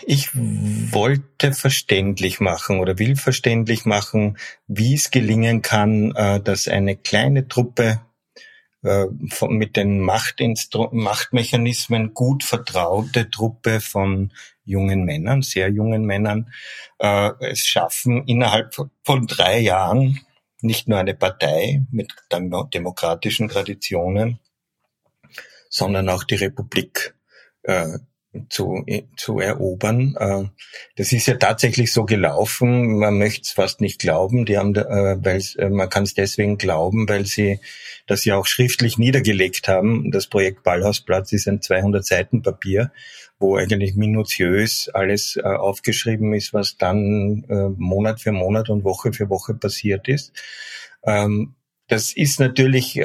Ich 0.04 0.30
wollte 0.34 1.52
verständlich 1.52 2.40
machen 2.40 2.80
oder 2.80 2.98
will 2.98 3.16
verständlich 3.16 3.84
machen, 3.84 4.38
wie 4.66 4.94
es 4.94 5.10
gelingen 5.10 5.62
kann, 5.62 6.12
äh, 6.16 6.40
dass 6.40 6.66
eine 6.66 6.96
kleine 6.96 7.46
Truppe 7.46 8.00
äh, 8.82 9.06
mit 9.48 9.76
den 9.76 10.00
Machtmechanismen 10.00 12.14
gut 12.14 12.44
vertraute 12.44 13.30
Truppe 13.30 13.80
von 13.80 14.32
jungen 14.64 15.04
Männern, 15.04 15.42
sehr 15.42 15.68
jungen 15.68 16.04
Männern, 16.04 16.52
äh, 16.98 17.30
es 17.40 17.66
schaffen, 17.66 18.26
innerhalb 18.26 18.74
von 19.04 19.26
drei 19.26 19.60
Jahren 19.60 20.20
nicht 20.62 20.88
nur 20.88 20.98
eine 20.98 21.14
Partei 21.14 21.82
mit 21.90 22.14
demokratischen 22.32 23.48
Traditionen, 23.48 24.40
sondern 25.68 26.08
auch 26.08 26.24
die 26.24 26.36
Republik 26.36 27.14
zu, 28.48 28.84
zu 29.16 29.40
erobern. 29.40 30.14
Äh, 30.18 30.44
das 30.96 31.12
ist 31.12 31.26
ja 31.26 31.34
tatsächlich 31.34 31.92
so 31.92 32.04
gelaufen. 32.04 32.98
Man 32.98 33.18
möchte 33.18 33.42
es 33.42 33.50
fast 33.50 33.80
nicht 33.80 34.00
glauben. 34.00 34.46
Die 34.46 34.56
haben, 34.56 34.74
äh, 34.74 35.16
weil 35.24 35.42
äh, 35.58 35.68
man 35.68 35.88
kann 35.88 36.04
es 36.04 36.14
deswegen 36.14 36.56
glauben, 36.56 37.08
weil 37.08 37.26
sie 37.26 37.60
das 38.06 38.24
ja 38.24 38.36
auch 38.36 38.46
schriftlich 38.46 38.98
niedergelegt 38.98 39.68
haben. 39.68 40.10
Das 40.12 40.28
Projekt 40.28 40.62
Ballhausplatz 40.62 41.32
ist 41.32 41.48
ein 41.48 41.60
200 41.60 42.04
Seiten 42.04 42.42
Papier, 42.42 42.92
wo 43.38 43.56
eigentlich 43.56 43.94
minutiös 43.94 44.90
alles 44.92 45.38
aufgeschrieben 45.38 46.34
ist, 46.34 46.52
was 46.52 46.76
dann 46.76 47.44
Monat 47.78 48.20
für 48.20 48.32
Monat 48.32 48.68
und 48.68 48.84
Woche 48.84 49.12
für 49.12 49.30
Woche 49.30 49.54
passiert 49.54 50.08
ist. 50.08 50.32
Ähm, 51.04 51.54
das 51.86 52.12
ist 52.12 52.40
natürlich 52.40 53.00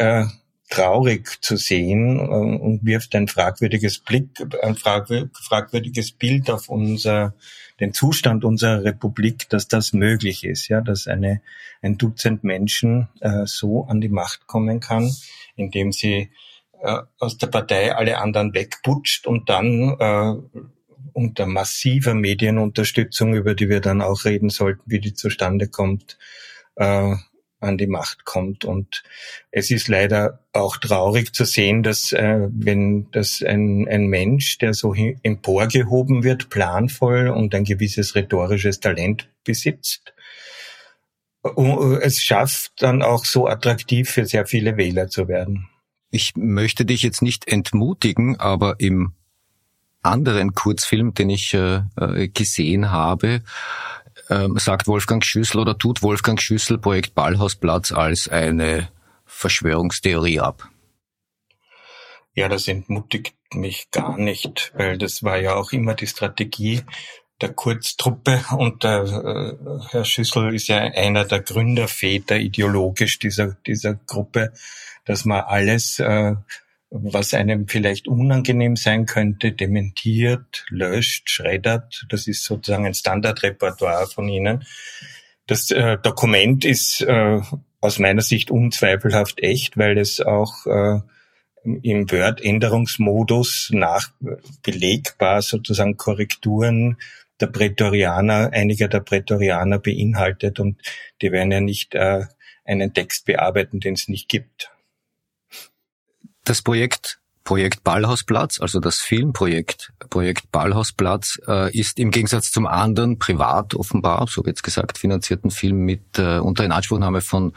traurig 0.69 1.41
zu 1.41 1.57
sehen 1.57 2.19
äh, 2.19 2.21
und 2.23 2.85
wirft 2.85 3.15
ein 3.15 3.27
fragwürdiges 3.27 3.99
Blick, 3.99 4.29
ein 4.61 4.75
fragwürdiges 4.75 6.11
Bild 6.11 6.49
auf 6.49 6.69
unser, 6.69 7.35
den 7.79 7.93
Zustand 7.93 8.43
unserer 8.43 8.83
Republik, 8.83 9.49
dass 9.49 9.67
das 9.67 9.93
möglich 9.93 10.43
ist, 10.43 10.67
ja, 10.67 10.81
dass 10.81 11.07
eine, 11.07 11.41
ein 11.81 11.97
Dutzend 11.97 12.43
Menschen 12.43 13.09
äh, 13.21 13.45
so 13.45 13.85
an 13.85 14.01
die 14.01 14.09
Macht 14.09 14.47
kommen 14.47 14.79
kann, 14.79 15.13
indem 15.55 15.91
sie 15.91 16.31
äh, 16.81 17.01
aus 17.19 17.37
der 17.37 17.47
Partei 17.47 17.95
alle 17.95 18.17
anderen 18.17 18.53
wegputscht 18.53 19.27
und 19.27 19.49
dann 19.49 19.95
äh, 19.99 20.61
unter 21.13 21.45
massiver 21.45 22.13
Medienunterstützung, 22.13 23.35
über 23.35 23.55
die 23.55 23.69
wir 23.69 23.79
dann 23.79 24.01
auch 24.01 24.25
reden 24.25 24.49
sollten, 24.49 24.81
wie 24.85 24.99
die 24.99 25.13
zustande 25.13 25.67
kommt, 25.67 26.17
äh, 26.75 27.15
an 27.65 27.77
die 27.77 27.87
Macht 27.87 28.25
kommt. 28.25 28.63
Und 28.63 29.03
es 29.51 29.71
ist 29.71 29.87
leider 29.87 30.39
auch 30.53 30.77
traurig 30.77 31.33
zu 31.33 31.45
sehen, 31.45 31.83
dass 31.83 32.13
äh, 32.13 32.47
wenn 32.49 33.11
das 33.11 33.43
ein, 33.45 33.87
ein 33.87 34.07
Mensch, 34.07 34.57
der 34.59 34.73
so 34.73 34.93
emporgehoben 34.93 36.23
wird, 36.23 36.49
planvoll 36.49 37.27
und 37.27 37.53
ein 37.53 37.65
gewisses 37.65 38.15
rhetorisches 38.15 38.79
Talent 38.79 39.27
besitzt, 39.43 40.13
es 42.01 42.23
schafft 42.23 42.81
dann 42.81 43.03
auch 43.03 43.23
so 43.23 43.47
attraktiv 43.47 44.09
für 44.09 44.25
sehr 44.25 44.47
viele 44.47 44.77
Wähler 44.77 45.09
zu 45.09 45.27
werden. 45.27 45.67
Ich 46.09 46.33
möchte 46.35 46.85
dich 46.85 47.03
jetzt 47.03 47.21
nicht 47.21 47.47
entmutigen, 47.47 48.39
aber 48.39 48.79
im 48.79 49.13
anderen 50.01 50.53
Kurzfilm, 50.53 51.13
den 51.13 51.29
ich 51.29 51.53
äh, 51.53 51.81
äh 51.97 52.27
gesehen 52.29 52.91
habe, 52.91 53.41
äh, 54.29 54.47
sagt 54.55 54.87
Wolfgang 54.87 55.23
Schüssel 55.23 55.59
oder 55.59 55.77
tut 55.77 56.01
Wolfgang 56.01 56.41
Schüssel 56.41 56.77
Projekt 56.77 57.15
Ballhausplatz 57.15 57.91
als 57.91 58.27
eine 58.27 58.89
Verschwörungstheorie 59.25 60.39
ab. 60.39 60.69
Ja, 62.33 62.49
das 62.49 62.67
entmutigt 62.67 63.35
mich 63.53 63.89
gar 63.91 64.17
nicht, 64.17 64.73
weil 64.75 64.97
das 64.97 65.23
war 65.23 65.37
ja 65.37 65.55
auch 65.55 65.71
immer 65.71 65.93
die 65.93 66.07
Strategie 66.07 66.83
der 67.41 67.53
Kurztruppe 67.53 68.43
und 68.57 68.83
der, 68.83 69.03
äh, 69.03 69.87
Herr 69.89 70.05
Schüssel 70.05 70.53
ist 70.53 70.67
ja 70.67 70.77
einer 70.77 71.25
der 71.25 71.41
Gründerväter 71.41 72.37
ideologisch 72.37 73.19
dieser, 73.19 73.57
dieser 73.65 73.95
Gruppe, 73.95 74.53
dass 75.05 75.25
man 75.25 75.41
alles, 75.41 75.99
äh, 75.99 76.35
was 76.89 77.33
einem 77.33 77.67
vielleicht 77.67 78.07
unangenehm 78.07 78.75
sein 78.75 79.05
könnte, 79.05 79.51
dementiert, 79.51 80.65
löscht, 80.69 81.29
schreddert. 81.29 82.05
Das 82.09 82.27
ist 82.27 82.43
sozusagen 82.43 82.85
ein 82.85 82.93
Standardrepertoire 82.93 84.07
von 84.07 84.29
Ihnen. 84.29 84.65
Das 85.47 85.69
äh, 85.71 85.97
Dokument 85.97 86.65
ist 86.65 87.01
äh, 87.01 87.41
aus 87.81 87.99
meiner 87.99 88.21
Sicht 88.21 88.49
unzweifelhaft 88.49 89.41
echt, 89.43 89.77
weil 89.77 89.97
es 89.97 90.21
auch 90.21 90.65
äh, 90.65 90.99
im 91.63 92.11
Word-Änderungsmodus 92.11 93.69
nach 93.73 94.11
belegbar 94.63 95.41
sozusagen 95.41 95.97
Korrekturen 95.97 96.97
der 97.39 97.47
Prätorianer, 97.47 98.51
einiger 98.53 98.87
der 98.87 99.01
Prätorianer 99.01 99.79
beinhaltet 99.79 100.59
und 100.59 100.79
die 101.21 101.31
werden 101.31 101.51
ja 101.51 101.59
nicht 101.59 101.95
äh, 101.95 102.25
einen 102.63 102.93
Text 102.93 103.25
bearbeiten, 103.25 103.79
den 103.79 103.93
es 103.93 104.07
nicht 104.07 104.29
gibt. 104.29 104.71
Das 106.45 106.61
Projekt 106.61 107.19
Projekt 107.43 107.83
Ballhausplatz, 107.83 108.59
also 108.59 108.79
das 108.79 108.97
Filmprojekt 108.97 109.93
Projekt 110.09 110.51
Ballhausplatz, 110.51 111.39
äh, 111.47 111.71
ist 111.77 111.99
im 111.99 112.09
Gegensatz 112.09 112.49
zum 112.49 112.65
anderen 112.65 113.19
privat 113.19 113.75
offenbar, 113.75 114.25
so 114.27 114.43
wird's 114.45 114.63
gesagt, 114.63 114.97
finanzierten 114.97 115.51
Film 115.51 115.77
mit 115.77 116.17
äh, 116.17 116.39
unter 116.39 116.65
Inanspruchnahme 116.65 117.21
von 117.21 117.53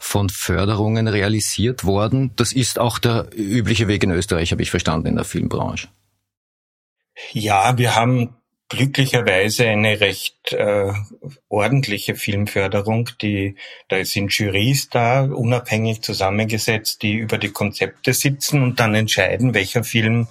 von 0.00 0.30
Förderungen 0.30 1.08
realisiert 1.08 1.84
worden. 1.84 2.32
Das 2.36 2.52
ist 2.52 2.78
auch 2.78 2.98
der 2.98 3.28
übliche 3.36 3.86
Weg 3.86 4.02
in 4.04 4.12
Österreich, 4.12 4.52
habe 4.52 4.62
ich 4.62 4.70
verstanden, 4.70 5.08
in 5.08 5.16
der 5.16 5.24
Filmbranche. 5.24 5.88
Ja, 7.32 7.76
wir 7.76 7.96
haben 7.96 8.37
glücklicherweise 8.68 9.66
eine 9.66 10.00
recht 10.00 10.52
äh, 10.52 10.92
ordentliche 11.48 12.14
Filmförderung. 12.14 13.10
Die, 13.22 13.56
da 13.88 14.04
sind 14.04 14.32
Jurys 14.32 14.90
da, 14.90 15.22
unabhängig 15.22 16.02
zusammengesetzt, 16.02 17.02
die 17.02 17.14
über 17.14 17.38
die 17.38 17.50
Konzepte 17.50 18.12
sitzen 18.12 18.62
und 18.62 18.78
dann 18.78 18.94
entscheiden, 18.94 19.54
welcher 19.54 19.84
Film 19.84 20.28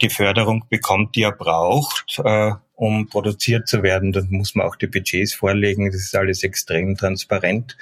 die 0.00 0.10
Förderung 0.10 0.64
bekommt, 0.68 1.16
die 1.16 1.22
er 1.22 1.32
braucht, 1.32 2.20
äh, 2.24 2.52
um 2.76 3.08
produziert 3.08 3.66
zu 3.66 3.82
werden. 3.82 4.12
Dann 4.12 4.28
muss 4.30 4.54
man 4.54 4.66
auch 4.66 4.76
die 4.76 4.86
Budgets 4.86 5.34
vorlegen. 5.34 5.86
Das 5.86 6.00
ist 6.00 6.14
alles 6.14 6.44
extrem 6.44 6.96
transparent. 6.96 7.76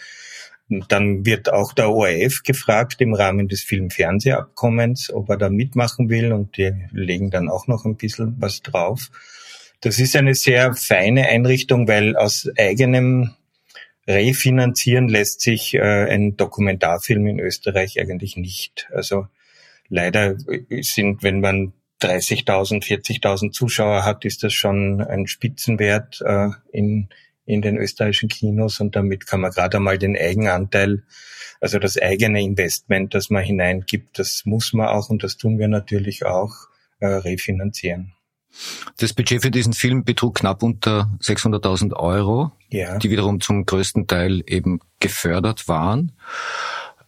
Und 0.68 0.90
dann 0.90 1.24
wird 1.24 1.52
auch 1.52 1.72
der 1.72 1.90
ORF 1.90 2.42
gefragt 2.42 3.00
im 3.00 3.14
Rahmen 3.14 3.48
des 3.48 3.62
Film-Fernsehabkommens, 3.62 5.12
ob 5.12 5.28
er 5.28 5.36
da 5.36 5.48
mitmachen 5.48 6.08
will 6.08 6.32
und 6.32 6.56
die 6.56 6.72
legen 6.90 7.30
dann 7.30 7.48
auch 7.48 7.68
noch 7.68 7.84
ein 7.84 7.96
bisschen 7.96 8.34
was 8.38 8.62
drauf. 8.62 9.10
Das 9.80 9.98
ist 9.98 10.16
eine 10.16 10.34
sehr 10.34 10.74
feine 10.74 11.28
Einrichtung, 11.28 11.86
weil 11.86 12.16
aus 12.16 12.48
eigenem 12.56 13.34
Refinanzieren 14.06 15.08
lässt 15.08 15.40
sich 15.40 15.74
äh, 15.74 15.80
ein 15.80 16.36
Dokumentarfilm 16.36 17.26
in 17.26 17.40
Österreich 17.40 18.00
eigentlich 18.00 18.36
nicht. 18.36 18.88
Also 18.92 19.26
leider 19.88 20.36
sind, 20.80 21.22
wenn 21.22 21.40
man 21.40 21.72
30.000, 22.00 22.84
40.000 22.84 23.52
Zuschauer 23.52 24.04
hat, 24.04 24.24
ist 24.24 24.42
das 24.42 24.52
schon 24.52 25.00
ein 25.00 25.26
Spitzenwert 25.26 26.22
äh, 26.24 26.50
in, 26.70 27.08
in 27.46 27.62
den 27.62 27.76
österreichischen 27.76 28.28
Kinos 28.28 28.80
und 28.80 28.94
damit 28.96 29.26
kann 29.26 29.40
man 29.40 29.50
gerade 29.50 29.78
einmal 29.78 29.98
den 29.98 30.16
Eigenanteil, 30.16 31.02
also 31.60 31.78
das 31.78 32.00
eigene 32.00 32.42
Investment, 32.42 33.14
das 33.14 33.30
man 33.30 33.42
hineingibt, 33.42 34.18
das 34.18 34.42
muss 34.44 34.72
man 34.72 34.88
auch 34.88 35.08
und 35.08 35.24
das 35.24 35.36
tun 35.36 35.58
wir 35.58 35.68
natürlich 35.68 36.26
auch 36.26 36.52
äh, 37.00 37.06
refinanzieren. 37.06 38.15
Das 38.98 39.12
Budget 39.12 39.42
für 39.42 39.50
diesen 39.50 39.72
Film 39.72 40.04
betrug 40.04 40.36
knapp 40.36 40.62
unter 40.62 41.10
600.000 41.20 41.92
Euro, 41.94 42.52
ja. 42.70 42.98
die 42.98 43.10
wiederum 43.10 43.40
zum 43.40 43.66
größten 43.66 44.06
Teil 44.06 44.42
eben 44.46 44.80
gefördert 45.00 45.68
waren. 45.68 46.12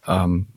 Ähm, 0.07 0.47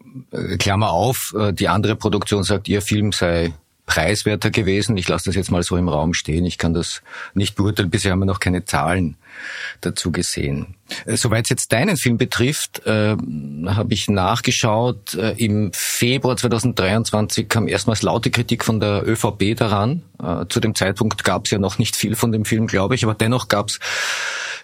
Klammer 0.58 0.90
auf, 0.90 1.34
äh, 1.38 1.52
die 1.52 1.68
andere 1.68 1.96
Produktion 1.96 2.42
sagt, 2.42 2.68
ihr 2.68 2.82
Film 2.82 3.12
sei 3.12 3.54
preiswerter 3.86 4.50
gewesen. 4.50 4.96
Ich 4.96 5.08
lasse 5.08 5.26
das 5.26 5.34
jetzt 5.34 5.50
mal 5.50 5.62
so 5.62 5.76
im 5.76 5.88
Raum 5.88 6.14
stehen. 6.14 6.46
Ich 6.46 6.58
kann 6.58 6.72
das 6.72 7.02
nicht 7.34 7.56
beurteilen. 7.56 7.90
Bisher 7.90 8.12
haben 8.12 8.20
wir 8.20 8.26
noch 8.26 8.40
keine 8.40 8.64
Zahlen 8.64 9.16
dazu 9.80 10.12
gesehen. 10.12 10.74
Äh, 11.04 11.16
soweit 11.16 11.46
es 11.46 11.50
jetzt 11.50 11.72
deinen 11.72 11.96
Film 11.96 12.16
betrifft, 12.16 12.86
äh, 12.86 13.16
habe 13.66 13.92
ich 13.92 14.08
nachgeschaut. 14.08 15.14
Äh, 15.14 15.32
Im 15.32 15.72
Februar 15.72 16.36
2023 16.36 17.48
kam 17.48 17.66
erstmals 17.66 18.02
laute 18.02 18.30
Kritik 18.30 18.64
von 18.64 18.78
der 18.78 19.06
ÖVP 19.06 19.56
daran. 19.56 20.02
Äh, 20.22 20.46
zu 20.48 20.60
dem 20.60 20.74
Zeitpunkt 20.74 21.24
gab 21.24 21.46
es 21.46 21.50
ja 21.50 21.58
noch 21.58 21.78
nicht 21.78 21.96
viel 21.96 22.14
von 22.14 22.30
dem 22.30 22.44
Film, 22.44 22.68
glaube 22.68 22.94
ich, 22.94 23.04
aber 23.04 23.14
dennoch 23.14 23.48
gab 23.48 23.68
es 23.68 23.80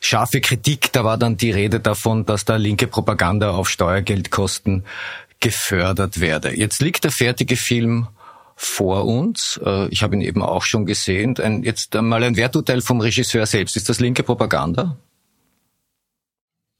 scharfe 0.01 0.41
Kritik. 0.41 0.93
Da 0.93 1.05
war 1.05 1.19
dann 1.19 1.37
die 1.37 1.51
Rede 1.51 1.81
davon, 1.81 2.25
dass 2.25 2.45
da 2.45 2.57
linke 2.57 2.87
Propaganda 2.87 3.51
auf 3.51 3.69
Steuergeldkosten 3.69 4.85
gefördert 5.41 6.21
werde. 6.21 6.57
Jetzt 6.57 6.83
liegt 6.83 7.05
der 7.05 7.12
fertige 7.12 7.57
Film 7.57 8.09
vor 8.61 9.04
uns. 9.04 9.59
Äh, 9.64 9.86
ich 9.88 10.02
habe 10.02 10.16
ihn 10.16 10.20
eben 10.20 10.42
auch 10.42 10.64
schon 10.64 10.84
gesehen. 10.84 11.38
Ein, 11.38 11.62
jetzt 11.62 11.94
mal 11.94 12.24
ein 12.24 12.36
Werturteil 12.36 12.80
vom 12.80 13.00
Regisseur 13.00 13.46
selbst. 13.46 13.76
Ist 13.76 13.88
das 13.88 14.00
linke 14.00 14.24
Propaganda? 14.24 14.98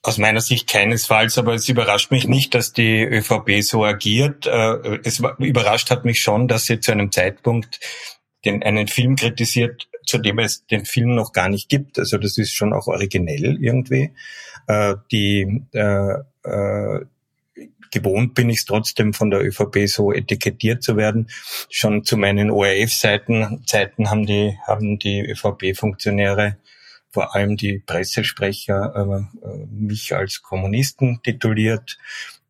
Aus 0.03 0.19
meiner 0.19 0.41
Sicht 0.41 0.69
keinesfalls, 0.69 1.39
aber 1.39 1.55
es 1.55 1.69
überrascht 1.69 2.11
mich 2.11 2.27
nicht, 2.27 2.55
dass 2.55 2.73
die 2.73 3.03
ÖVP 3.03 3.63
so 3.63 3.85
agiert. 3.85 4.47
Äh, 4.47 4.99
es 5.05 5.23
überrascht 5.39 5.91
hat 5.91 6.05
mich 6.05 6.21
schon, 6.21 6.49
dass 6.49 6.67
sie 6.67 6.81
zu 6.81 6.91
einem 6.91 7.13
Zeitpunkt 7.13 7.79
den, 8.45 8.65
einen 8.65 8.89
Film 8.89 9.15
kritisiert, 9.15 9.89
zu 10.05 10.19
dem 10.19 10.41
es 10.41 10.67
den 10.67 10.85
Film 10.85 11.15
noch 11.15 11.33
gar 11.33 11.49
nicht 11.49 11.69
gibt. 11.69 12.01
Also 12.01 12.19
das 12.19 12.39
ist 12.39 12.55
schon 12.55 12.73
auch 12.73 12.89
originell 12.89 13.57
irgendwie. 13.61 14.11
Äh, 14.67 14.97
die 15.13 15.63
gewohnt 17.91 18.35
bin 18.35 18.51
ich 18.51 18.59
es 18.59 18.65
trotzdem 18.65 19.13
von 19.13 19.31
der 19.31 19.45
ÖVP 19.45 19.87
so 19.87 20.13
etikettiert 20.13 20.83
zu 20.83 20.97
werden. 20.97 21.29
Schon 21.71 22.05
zu 22.05 22.17
meinen 22.17 22.51
ORF-Zeiten 22.51 23.63
Zeiten 23.67 24.11
haben 24.11 24.27
die, 24.27 24.59
haben 24.67 24.99
die 24.99 25.21
ÖVP-Funktionäre, 25.21 26.57
vor 27.11 27.35
allem 27.35 27.57
die 27.57 27.79
Pressesprecher, 27.79 29.27
äh, 29.43 29.67
mich 29.71 30.15
als 30.15 30.43
Kommunisten 30.43 31.21
tituliert. 31.23 31.99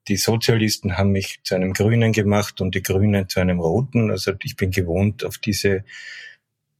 Die 0.09 0.16
Sozialisten 0.16 0.97
haben 0.97 1.11
mich 1.11 1.41
zu 1.45 1.55
einem 1.55 1.74
Grünen 1.74 2.12
gemacht 2.12 2.61
und 2.61 2.74
die 2.74 2.82
Grünen 2.82 3.28
zu 3.28 3.41
einem 3.41 3.61
Roten. 3.61 4.11
Also 4.11 4.32
ich 4.43 4.57
bin 4.57 4.70
gewohnt 4.70 5.24
auf 5.24 5.39
diese 5.39 5.84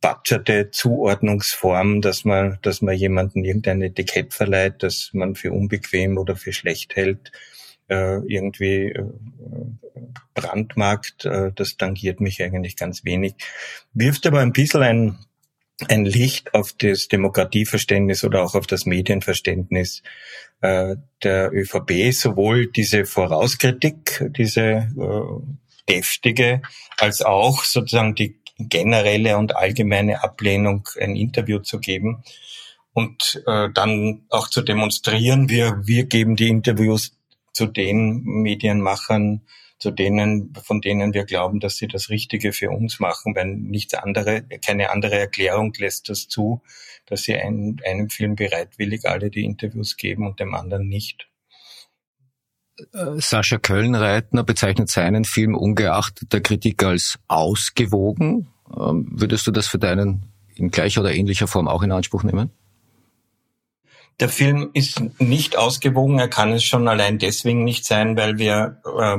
batscherte 0.01 0.71
Zuordnungsform, 0.71 2.01
dass 2.01 2.25
man, 2.25 2.59
dass 2.63 2.83
man 2.83 2.95
jemanden 2.95 3.45
irgendein 3.45 3.83
Etikett 3.83 4.33
verleiht, 4.33 4.83
das 4.83 5.11
man 5.13 5.35
für 5.35 5.53
unbequem 5.53 6.19
oder 6.19 6.37
für 6.37 6.53
schlecht 6.53 6.97
hält 6.97 7.33
äh, 7.89 8.19
irgendwie 8.27 8.93
äh, 8.93 9.05
brandmarkt, 10.35 11.25
äh, 11.25 11.53
das 11.55 11.77
tangiert 11.77 12.21
mich 12.21 12.43
eigentlich 12.43 12.77
ganz 12.77 13.05
wenig. 13.05 13.35
Wirft 13.93 14.27
aber 14.27 14.41
ein 14.41 14.53
bisschen 14.53 14.83
ein, 14.83 15.19
ein 15.89 16.05
Licht 16.05 16.55
auf 16.55 16.73
das 16.73 17.09
Demokratieverständnis 17.09 18.25
oder 18.25 18.43
auch 18.43 18.55
auf 18.55 18.67
das 18.67 18.87
Medienverständnis 18.87 20.03
äh, 20.61 20.97
der 21.23 21.53
ÖVP, 21.53 22.13
sowohl 22.13 22.71
diese 22.71 23.05
Vorauskritik, 23.05 24.25
diese 24.37 24.63
äh, 24.63 25.89
deftige, 25.89 26.63
als 26.99 27.23
auch 27.23 27.65
sozusagen 27.65 28.15
die 28.15 28.39
generelle 28.59 29.39
und 29.39 29.57
allgemeine 29.57 30.23
Ablehnung, 30.23 30.89
ein 31.01 31.15
Interview 31.15 31.61
zu 31.61 31.79
geben 31.79 32.25
und 32.93 33.43
äh, 33.47 33.69
dann 33.73 34.23
auch 34.31 34.49
zu 34.49 34.63
demonstrieren. 34.63 35.49
Wir, 35.49 35.81
wir 35.85 36.07
geben 36.07 36.35
die 36.35 36.49
Interviews 36.49 37.18
zu 37.59 37.67
den 37.67 38.23
Medienmachern, 38.23 39.43
zu 39.81 39.91
denen, 39.91 40.55
von 40.63 40.81
denen 40.81 41.13
wir 41.13 41.25
glauben, 41.25 41.59
dass 41.59 41.77
sie 41.77 41.89
das 41.89 42.09
Richtige 42.09 42.53
für 42.53 42.71
uns 42.71 43.01
machen, 43.01 43.35
weil 43.35 43.47
nichts 43.47 43.95
andere, 43.95 44.45
keine 44.65 44.91
andere 44.91 45.19
Erklärung 45.19 45.73
lässt 45.77 46.09
das 46.09 46.29
zu, 46.29 46.63
dass 47.07 47.25
sie 47.25 47.35
einem, 47.35 47.79
einem 47.85 48.11
Film 48.11 48.37
bereitwillig 48.37 49.07
alle 49.07 49.29
die 49.29 49.45
Interviews 49.45 49.97
geben 49.97 50.25
und 50.29 50.39
dem 50.39 50.55
anderen 50.55 50.87
nicht. 50.87 51.29
Äh, 52.93 53.17
Sascha 53.21 53.59
Kölnreitner 53.59 54.45
bezeichnet 54.45 54.89
seinen 54.89 55.25
Film 55.25 55.57
ungeachtet 55.57 56.33
der 56.33 56.43
Kritik 56.43 56.85
als 56.85 57.19
ausgewogen. 57.27 58.53
Ähm, 58.69 59.09
würdest 59.11 59.49
du 59.49 59.51
das 59.51 59.67
für 59.67 59.81
deinen 59.81 60.33
in 60.55 60.71
gleicher 60.71 61.01
oder 61.01 61.13
ähnlicher 61.13 61.49
Form 61.49 61.67
auch 61.67 61.83
in 61.83 61.91
Anspruch 61.91 62.23
nehmen? 62.23 62.53
Der 64.21 64.29
Film 64.29 64.71
ist 64.75 65.01
nicht 65.21 65.57
ausgewogen. 65.57 66.19
Er 66.19 66.29
kann 66.29 66.53
es 66.53 66.65
schon 66.65 66.89
allein 66.89 67.19
deswegen 67.19 67.65
nicht 67.65 67.85
sein, 67.85 68.17
weil 68.17 68.39
wir 68.39 68.83
äh, 68.85 69.19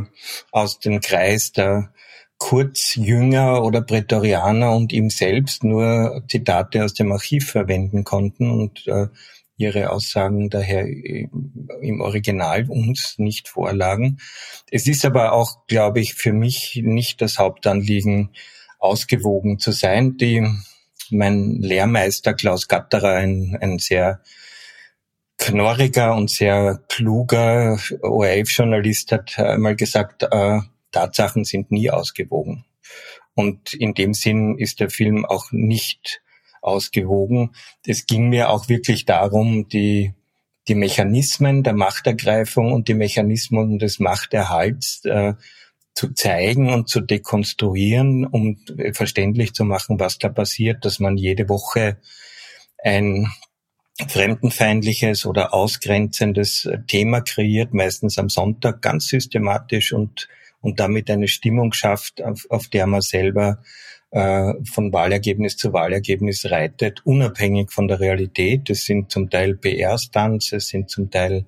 aus 0.51 0.80
dem 0.80 0.99
Kreis 0.99 1.51
der 1.51 1.93
Kurzjünger 2.38 3.63
oder 3.63 3.81
Prätorianer 3.81 4.71
und 4.71 4.93
ihm 4.93 5.09
selbst 5.09 5.63
nur 5.63 6.23
Zitate 6.27 6.84
aus 6.84 6.93
dem 6.93 7.11
Archiv 7.11 7.51
verwenden 7.51 8.03
konnten 8.03 8.49
und 8.49 8.88
äh, 8.88 9.07
ihre 9.57 9.89
Aussagen 9.89 10.49
daher 10.49 10.88
im 10.88 12.01
Original 12.01 12.69
uns 12.69 13.15
nicht 13.17 13.49
vorlagen. 13.49 14.19
Es 14.71 14.88
ist 14.88 15.03
aber 15.03 15.34
auch, 15.34 15.67
glaube 15.67 15.99
ich, 15.99 16.13
für 16.13 16.31
mich 16.31 16.80
nicht 16.81 17.21
das 17.21 17.38
Hauptanliegen, 17.38 18.30
ausgewogen 18.80 19.59
zu 19.59 19.73
sein. 19.73 20.15
Die, 20.15 20.47
mein 21.11 21.61
Lehrmeister 21.61 22.34
Klaus 22.34 22.69
Gatterer, 22.69 23.15
ein, 23.15 23.57
ein 23.59 23.80
sehr 23.80 24.21
knorriger 25.49 26.15
und 26.15 26.30
sehr 26.30 26.80
kluger 26.88 27.80
ORF-Journalist 28.01 29.11
hat 29.11 29.39
einmal 29.39 29.76
gesagt, 29.76 30.23
äh, 30.30 30.59
Tatsachen 30.91 31.43
sind 31.43 31.71
nie 31.71 31.89
ausgewogen. 31.89 32.65
Und 33.34 33.73
in 33.73 33.93
dem 33.93 34.13
Sinn 34.13 34.57
ist 34.57 34.80
der 34.80 34.89
Film 34.89 35.26
auch 35.26 35.51
nicht 35.51 36.21
ausgewogen. 36.61 37.55
Es 37.85 38.05
ging 38.05 38.30
mir 38.30 38.49
auch 38.49 38.69
wirklich 38.69 39.05
darum, 39.05 39.67
die, 39.69 40.13
die 40.67 40.76
Mechanismen 40.76 41.63
der 41.63 41.73
Machtergreifung 41.73 42.71
und 42.71 42.88
die 42.88 42.93
Mechanismen 42.95 43.80
des 43.80 43.99
Machterhalts 43.99 45.03
äh, 45.05 45.34
zu 45.95 46.13
zeigen 46.13 46.71
und 46.71 46.89
zu 46.89 47.01
dekonstruieren, 47.01 48.26
um 48.26 48.57
verständlich 48.93 49.53
zu 49.53 49.65
machen, 49.65 49.99
was 49.99 50.17
da 50.19 50.30
passiert, 50.30 50.85
dass 50.85 50.99
man 50.99 51.17
jede 51.17 51.49
Woche 51.49 51.97
ein 52.84 53.31
fremdenfeindliches 54.07 55.26
oder 55.26 55.53
ausgrenzendes 55.53 56.69
Thema 56.88 57.21
kreiert, 57.21 57.73
meistens 57.73 58.17
am 58.17 58.30
Sonntag 58.30 58.81
ganz 58.81 59.07
systematisch 59.07 59.93
und, 59.93 60.27
und 60.61 60.80
damit 60.80 61.09
eine 61.09 61.27
Stimmung 61.27 61.73
schafft, 61.73 62.21
auf, 62.21 62.45
auf 62.49 62.67
der 62.67 62.88
man 62.88 63.01
selber 63.01 63.61
äh, 64.11 64.53
von 64.63 64.91
Wahlergebnis 64.93 65.57
zu 65.57 65.73
Wahlergebnis 65.73 66.49
reitet, 66.49 67.05
unabhängig 67.05 67.71
von 67.71 67.88
der 67.88 67.99
Realität. 67.99 68.69
Es 68.69 68.85
sind 68.85 69.11
zum 69.11 69.30
Teil 69.30 69.55
PR-Stunts, 69.55 70.53
es 70.53 70.67
sind 70.69 70.89
zum 70.89 71.11
Teil 71.11 71.45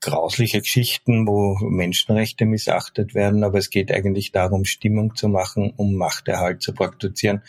grausliche 0.00 0.60
Geschichten, 0.60 1.26
wo 1.26 1.56
Menschenrechte 1.60 2.44
missachtet 2.44 3.14
werden, 3.14 3.42
aber 3.42 3.58
es 3.58 3.70
geht 3.70 3.90
eigentlich 3.90 4.32
darum, 4.32 4.64
Stimmung 4.64 5.14
zu 5.14 5.28
machen, 5.28 5.72
um 5.76 5.94
Machterhalt 5.94 6.62
zu 6.62 6.74
praktizieren. 6.74 7.42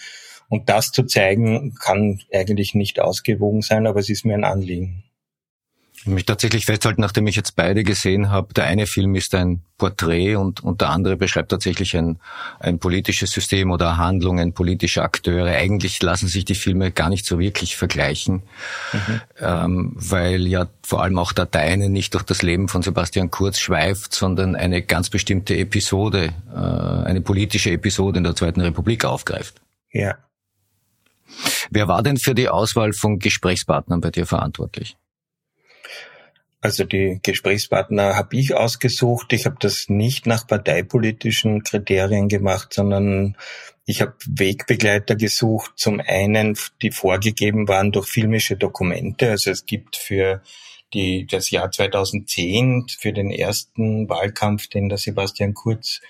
Und 0.50 0.70
das 0.70 0.92
zu 0.92 1.04
zeigen, 1.04 1.76
kann 1.76 2.22
eigentlich 2.34 2.76
nicht 2.76 3.00
ausgewogen 3.00 3.62
sein, 3.62 3.88
aber 3.88 4.00
es 4.00 4.10
ist 4.10 4.26
mir 4.26 4.36
ein 4.36 4.44
Anliegen. 4.44 5.04
Ich 6.06 6.12
mich 6.12 6.26
tatsächlich 6.26 6.66
festhalten, 6.66 7.02
nachdem 7.02 7.26
ich 7.26 7.36
jetzt 7.36 7.56
beide 7.56 7.84
gesehen 7.84 8.30
habe, 8.30 8.54
der 8.54 8.66
eine 8.66 8.86
Film 8.86 9.16
ist 9.16 9.34
ein 9.34 9.62
Porträt 9.80 10.36
und, 10.36 10.64
und 10.64 10.82
der 10.82 10.90
andere 10.90 11.18
beschreibt 11.18 11.50
tatsächlich 11.50 11.98
ein, 11.98 12.20
ein 12.60 12.78
politisches 12.78 13.32
System 13.32 13.72
oder 13.72 13.98
Handlungen 13.98 14.54
politischer 14.54 15.02
Akteure. 15.02 15.48
Eigentlich 15.48 16.04
lassen 16.04 16.28
sich 16.28 16.46
die 16.46 16.54
Filme 16.54 16.92
gar 16.92 17.10
nicht 17.10 17.26
so 17.26 17.40
wirklich 17.40 17.76
vergleichen, 17.76 18.44
mhm. 18.94 19.22
ähm, 19.40 19.92
weil 19.96 20.46
ja 20.46 20.68
vor 20.84 21.02
allem 21.02 21.18
auch 21.18 21.34
der 21.34 21.48
Deine 21.48 21.90
nicht 21.90 22.14
durch 22.14 22.24
das 22.24 22.44
Leben 22.44 22.68
von 22.68 22.84
Sebastian 22.84 23.32
Kurz 23.32 23.60
schweift, 23.60 24.14
sondern 24.14 24.56
eine 24.56 24.84
ganz 24.84 25.10
bestimmte 25.10 25.58
Episode, 25.58 26.34
äh, 26.54 26.56
eine 26.56 27.22
politische 27.22 27.72
Episode 27.72 28.20
in 28.20 28.26
der 28.26 28.36
Zweiten 28.36 28.62
Republik 28.62 29.06
aufgreift. 29.06 29.56
Ja. 29.92 30.18
Wer 31.70 31.88
war 31.88 32.04
denn 32.04 32.18
für 32.18 32.36
die 32.36 32.50
Auswahl 32.50 32.94
von 32.94 33.20
Gesprächspartnern 33.20 34.02
bei 34.02 34.12
dir 34.12 34.26
verantwortlich? 34.26 34.98
Also 36.62 36.84
die 36.84 37.20
Gesprächspartner 37.22 38.16
habe 38.16 38.38
ich 38.38 38.56
ausgesucht. 38.56 39.34
Ich 39.34 39.46
habe 39.46 39.58
das 39.60 39.88
nicht 39.88 40.26
nach 40.26 40.48
parteipolitischen 40.48 41.64
Kriterien 41.64 42.28
gemacht, 42.28 42.74
sondern 42.74 43.38
ich 43.86 44.02
habe 44.02 44.16
Wegbegleiter 44.26 45.16
gesucht. 45.16 45.74
Zum 45.76 46.02
einen, 46.04 46.58
die 46.82 46.90
vorgegeben 46.90 47.68
waren 47.68 47.92
durch 47.92 48.08
filmische 48.08 48.58
Dokumente. 48.58 49.30
Also 49.30 49.52
es 49.52 49.68
gibt 49.68 49.96
für 49.96 50.42
die, 50.94 51.28
das 51.30 51.52
Jahr 51.52 51.70
2010, 51.70 52.88
für 52.98 53.14
den 53.14 53.30
ersten 53.30 54.10
Wahlkampf, 54.10 54.68
den 54.68 54.90
der 54.90 54.98
Sebastian 54.98 55.54
Kurz 55.54 56.02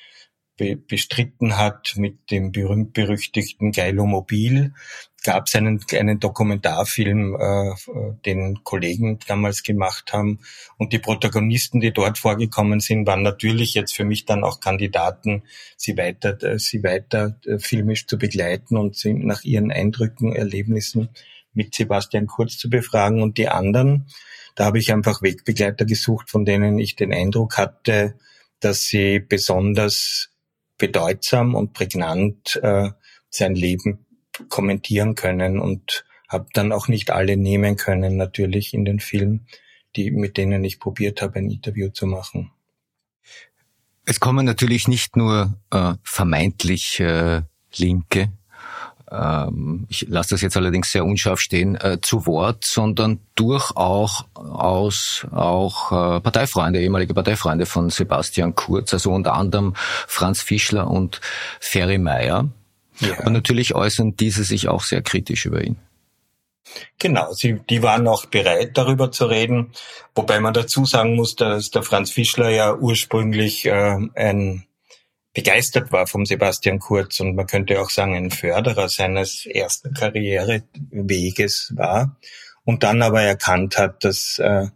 be 0.58 0.76
bestritten 0.76 1.58
hat 1.58 1.94
mit 1.98 2.32
dem 2.32 2.52
berühmt-berüchtigten 2.52 3.72
Geilomobil, 3.72 4.74
gab 5.24 5.48
es 5.48 5.56
einen, 5.56 5.84
einen 5.92 6.20
Dokumentarfilm, 6.20 7.36
äh, 7.36 7.74
den 8.26 8.64
Kollegen 8.64 9.20
damals 9.28 9.64
gemacht 9.64 10.14
haben. 10.14 10.40
Und 10.78 10.94
die 10.94 11.00
Protagonisten, 11.00 11.82
die 11.82 11.92
dort 11.92 12.18
vorgekommen 12.18 12.80
sind, 12.80 13.08
waren 13.08 13.24
natürlich 13.24 13.74
jetzt 13.74 13.96
für 13.96 14.06
mich 14.06 14.26
dann 14.26 14.44
auch 14.44 14.60
Kandidaten, 14.60 15.44
sie 15.76 15.98
weiter, 15.98 16.42
äh, 16.44 16.60
sie 16.60 16.84
weiter 16.84 17.40
äh, 17.46 17.58
filmisch 17.58 18.06
zu 18.08 18.18
begleiten 18.18 18.78
und 18.78 18.96
sie 18.96 19.14
nach 19.14 19.44
ihren 19.44 19.72
Eindrücken, 19.72 20.36
Erlebnissen 20.36 21.10
mit 21.54 21.74
Sebastian 21.74 22.28
Kurz 22.28 22.58
zu 22.58 22.70
befragen. 22.70 23.22
Und 23.22 23.38
die 23.38 23.50
anderen, 23.50 24.08
da 24.54 24.66
habe 24.66 24.78
ich 24.78 24.94
einfach 24.94 25.22
Wegbegleiter 25.22 25.86
gesucht, 25.86 26.30
von 26.30 26.46
denen 26.46 26.78
ich 26.78 26.96
den 26.96 27.12
Eindruck 27.12 27.58
hatte, 27.58 28.16
dass 28.60 28.84
sie 28.84 29.20
besonders 29.20 30.30
bedeutsam 30.78 31.56
und 31.56 31.74
prägnant 31.74 32.60
äh, 32.62 32.90
sein 33.30 33.56
Leben 33.56 34.06
kommentieren 34.50 35.16
können 35.16 35.60
und 35.60 36.06
habe 36.28 36.48
dann 36.54 36.72
auch 36.72 36.88
nicht 36.88 37.12
alle 37.12 37.38
nehmen 37.38 37.78
können, 37.78 38.18
natürlich 38.18 38.74
in 38.74 38.86
den 38.86 39.00
Film, 39.00 39.46
die, 39.96 40.12
mit 40.12 40.38
denen 40.38 40.64
ich 40.64 40.80
probiert 40.80 41.22
habe, 41.22 41.40
ein 41.40 41.50
Interview 41.50 41.90
zu 41.90 42.06
machen. 42.06 42.52
Es 44.06 44.20
kommen 44.20 44.46
natürlich 44.46 44.88
nicht 44.88 45.16
nur 45.16 45.58
äh, 45.72 45.94
vermeintlich 46.04 47.00
äh, 47.00 47.42
Linke, 47.76 48.32
ich 49.88 50.08
lasse 50.10 50.32
das 50.32 50.42
jetzt 50.42 50.58
allerdings 50.58 50.92
sehr 50.92 51.06
unscharf 51.06 51.40
stehen, 51.40 51.76
äh, 51.76 52.00
zu 52.02 52.26
Wort, 52.26 52.66
sondern 52.66 53.20
durchaus 53.36 54.26
aus, 54.34 55.28
auch 55.32 55.92
äh, 55.92 56.22
Parteifreunde, 56.22 56.82
ehemalige 56.82 57.14
Parteifreunde 57.14 57.66
von 57.66 57.90
Sebastian 57.90 58.56
Kurz, 58.56 58.94
also 58.94 59.12
unter 59.12 59.34
anderem 59.34 59.74
Franz 59.76 60.42
Fischler 60.42 60.90
und 60.90 61.22
Ferry 61.60 62.00
Meyer. 62.00 62.50
Ja. 63.00 63.20
Aber 63.20 63.30
natürlich 63.30 63.76
äußern 63.76 64.16
diese 64.16 64.44
sich 64.44 64.70
auch 64.70 64.82
sehr 64.82 65.02
kritisch 65.02 65.46
über 65.46 65.64
ihn. 65.64 65.78
Genau, 66.98 67.32
sie, 67.34 67.60
die 67.70 67.84
waren 67.84 68.08
auch 68.08 68.26
bereit, 68.26 68.78
darüber 68.78 69.12
zu 69.12 69.26
reden, 69.26 69.72
wobei 70.16 70.40
man 70.40 70.54
dazu 70.54 70.86
sagen 70.86 71.16
muss, 71.16 71.36
dass 71.36 71.70
der 71.70 71.84
Franz 71.84 72.12
Fischler 72.12 72.50
ja 72.50 72.74
ursprünglich 72.76 73.66
äh, 73.66 73.98
ein 74.16 74.66
begeistert 75.36 75.92
war 75.92 76.08
vom 76.08 76.26
Sebastian 76.26 76.80
Kurz 76.80 77.20
und 77.20 77.36
man 77.36 77.46
könnte 77.46 77.80
auch 77.80 77.92
sagen, 77.92 78.16
ein 78.16 78.32
Förderer 78.32 78.90
seines 78.90 79.46
ersten 79.46 79.94
Karriereweges 79.94 81.74
war 81.76 82.18
und 82.64 82.82
dann 82.82 83.04
aber 83.04 83.22
erkannt 83.22 83.78
hat, 83.78 84.04
dass, 84.04 84.40
äh, 84.40 84.68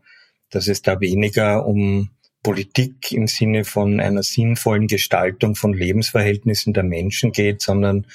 dass 0.52 0.68
es 0.68 0.84
da 0.84 1.00
weniger 1.00 1.66
um 1.66 2.12
Politik 2.44 3.12
im 3.12 3.28
Sinne 3.28 3.64
von 3.64 4.00
einer 4.00 4.22
sinnvollen 4.22 4.88
Gestaltung 4.88 5.56
von 5.56 5.74
Lebensverhältnissen 5.74 6.74
der 6.74 6.84
Menschen 6.84 7.32
geht, 7.32 7.62
sondern 7.62 8.06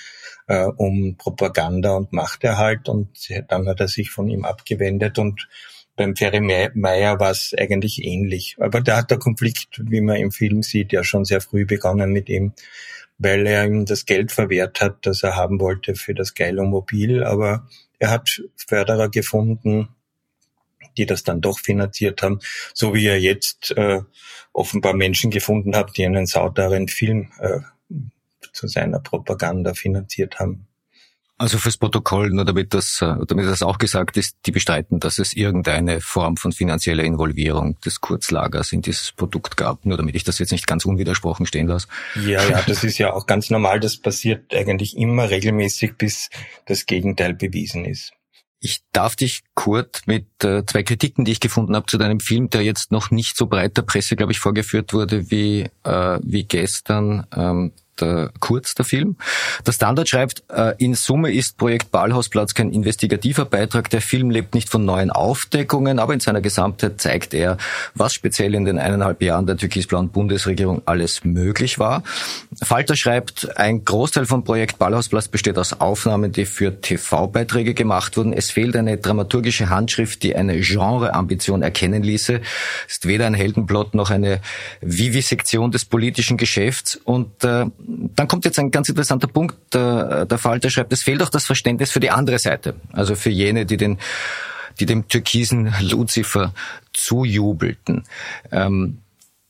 äh, 0.47 0.65
um 0.65 1.17
Propaganda 1.17 1.97
und 1.97 2.13
Machterhalt. 2.13 2.89
Und 2.89 3.09
dann 3.49 3.67
hat 3.69 3.81
er 3.81 3.89
sich 3.89 4.11
von 4.11 4.29
ihm 4.29 4.45
abgewendet 4.45 5.19
und 5.19 5.49
beim 5.97 6.17
Ferry 6.17 6.41
Meyer 6.41 7.21
war 7.21 7.31
es 7.31 7.55
eigentlich 7.57 8.03
ähnlich. 8.05 8.57
Aber 8.59 8.81
da 8.81 8.97
hat 8.97 9.11
der 9.11 9.19
Konflikt, 9.19 9.81
wie 9.81 10.01
man 10.01 10.17
im 10.17 10.33
Film 10.33 10.63
sieht, 10.63 10.93
ja 10.93 11.05
schon 11.05 11.25
sehr 11.25 11.41
früh 11.41 11.65
begonnen 11.65 12.13
mit 12.13 12.29
ihm, 12.29 12.53
weil 13.19 13.47
er 13.47 13.65
ihm 13.67 13.87
das 13.87 14.07
Geld 14.07 14.33
verwehrt 14.33 14.81
hat, 14.81 15.07
das 15.07 15.23
er 15.23 15.37
haben 15.37 15.61
wollte 15.61 15.95
für 15.95 16.15
das 16.15 16.35
Geilo-Mobil. 16.35 17.23
Aber 17.23 17.69
er 17.99 18.11
hat 18.11 18.43
Förderer 18.57 19.09
gefunden, 19.09 19.89
die 20.97 21.07
das 21.07 21.23
dann 21.23 21.41
doch 21.41 21.59
finanziert 21.59 22.23
haben, 22.23 22.41
so 22.73 22.95
wie 22.95 23.07
er 23.07 23.21
jetzt 23.21 23.73
äh, 23.77 24.01
offenbar 24.53 24.95
Menschen 24.95 25.31
gefunden 25.31 25.77
hat, 25.77 25.97
die 25.97 26.07
einen 26.07 26.27
sauteren 26.27 26.89
Film 26.89 27.33
äh, 27.39 27.61
zu 28.53 28.69
seiner 28.69 29.01
Propaganda 29.01 29.75
finanziert 29.75 30.39
haben. 30.39 30.67
Also 31.37 31.59
fürs 31.59 31.77
Protokoll, 31.77 32.31
nur 32.31 32.45
damit 32.45 32.75
das, 32.75 33.03
äh, 33.03 33.17
damit 33.27 33.47
das 33.47 33.63
auch 33.63 33.79
gesagt 33.79 34.17
ist, 34.17 34.37
die 34.47 34.53
bestreiten, 34.53 35.01
dass 35.01 35.19
es 35.19 35.35
irgendeine 35.35 36.01
Form 36.01 36.37
von 36.37 36.53
finanzieller 36.53 37.03
Involvierung 37.03 37.81
des 37.81 38.01
Kurzlagers 38.01 38.71
in 38.71 38.83
dieses 38.83 39.11
Produkt 39.11 39.57
gab, 39.57 39.85
nur 39.85 39.97
damit 39.97 40.15
ich 40.15 40.23
das 40.23 40.39
jetzt 40.39 40.53
nicht 40.53 40.69
ganz 40.69 40.85
unwidersprochen 40.85 41.45
stehen 41.47 41.67
lasse. 41.67 41.89
Ja, 42.25 42.45
ja, 42.49 42.63
das 42.63 42.85
ist 42.85 42.99
ja 42.99 43.13
auch 43.13 43.27
ganz 43.27 43.51
normal. 43.51 43.81
Das 43.81 43.97
passiert 43.97 44.55
eigentlich 44.55 44.97
immer 44.97 45.29
regelmäßig, 45.29 45.97
bis 45.99 46.31
das 46.67 46.87
Gegenteil 46.87 47.35
bewiesen 47.35 47.85
ist. 47.85 48.13
Ich 48.61 48.83
darf 48.93 49.17
dich, 49.17 49.43
Kurt, 49.55 50.03
mit 50.07 50.27
äh, 50.43 50.65
zwei 50.65 50.85
Kritiken, 50.85 51.25
die 51.25 51.33
ich 51.33 51.41
gefunden 51.41 51.75
habe 51.77 51.85
zu 51.87 51.99
deinem 51.99 52.21
Film, 52.21 52.49
der 52.49 52.63
jetzt 52.63 52.93
noch 52.93 53.11
nicht 53.11 53.37
so 53.37 53.47
breit 53.47 53.77
der 53.77 53.83
Presse, 53.83 54.17
glaube 54.17 54.33
ich, 54.33 54.39
vorgeführt 54.39 54.95
wurde 54.95 55.31
wie, 55.31 55.69
äh, 55.83 56.19
wie 56.23 56.45
gestern, 56.45 57.27
ähm, 57.37 57.73
der 58.01 58.31
Kurz, 58.41 58.75
der 58.75 58.85
Film. 58.85 59.17
Der 59.67 59.73
Standard 59.73 60.09
schreibt, 60.09 60.43
äh, 60.51 60.75
in 60.79 60.95
Summe 60.95 61.33
ist 61.33 61.57
Projekt 61.57 61.91
Ballhausplatz 61.91 62.55
kein 62.55 62.71
investigativer 62.71 63.45
Beitrag. 63.45 63.91
Der 63.91 64.01
Film 64.01 64.31
lebt 64.31 64.55
nicht 64.55 64.69
von 64.69 64.85
neuen 64.85 65.11
Aufdeckungen, 65.11 65.99
aber 65.99 66.15
in 66.15 66.21
seiner 66.21 66.41
Gesamtheit 66.41 67.01
zeigt 67.01 67.35
er, 67.35 67.57
was 67.95 68.15
speziell 68.15 68.55
in 68.55 68.65
den 68.65 68.79
eineinhalb 68.79 69.23
Jahren 69.23 69.47
der 69.47 69.57
türkisblauen 69.57 70.11
Bundesregierung 70.11 70.83
alles 70.87 71.25
möglich 71.25 71.79
war. 71.79 72.03
Falter 72.63 72.97
schreibt, 72.97 73.57
ein 73.57 73.85
Großteil 73.85 74.27
von 74.27 74.45
Projekt 74.45 74.79
Ballhausplatz 74.79 75.29
besteht 75.29 75.59
aus 75.59 75.81
Aufnahmen, 75.81 76.33
die 76.33 76.47
für 76.47 76.81
TV-Beiträge 76.81 77.75
gemacht 77.75 78.17
wurden. 78.17 78.33
Es 78.33 78.51
fehlt 78.51 78.77
eine 78.77 78.99
dramaturgische 78.99 79.71
Handschrift, 79.71 80.23
die 80.23 80.37
eine 80.37 80.61
Genreambition 80.61 81.63
erkennen 81.63 82.03
ließe. 82.03 82.41
Es 82.89 82.95
ist 82.95 83.07
weder 83.07 83.27
ein 83.27 83.35
Heldenplot 83.35 83.95
noch 83.95 84.11
eine 84.11 84.41
Vivisektion 84.81 85.71
des 85.71 85.85
politischen 85.85 86.37
Geschäfts 86.37 86.97
und 86.97 87.45
äh, 87.45 87.67
dann 87.87 88.29
kommt 88.29 88.45
jetzt 88.45 88.59
ein 88.59 88.71
ganz 88.71 88.89
interessanter 88.89 89.27
Punkt. 89.27 89.57
Der, 89.75 90.27
der 90.27 90.39
Falter 90.39 90.71
schreibt, 90.71 90.93
es 90.93 91.03
fehlt 91.03 91.23
auch 91.23 91.29
das 91.29 91.45
Verständnis 91.45 91.91
für 91.91 92.01
die 92.01 92.11
andere 92.11 92.39
Seite. 92.39 92.75
Also 92.93 93.15
für 93.15 93.31
jene, 93.31 93.67
die 93.67 93.77
den, 93.77 93.99
die 94.81 94.87
dem 94.87 95.09
türkisen 95.09 95.73
Luzifer 95.81 96.55
zujubelten. 96.93 98.05
Ähm, 98.51 98.99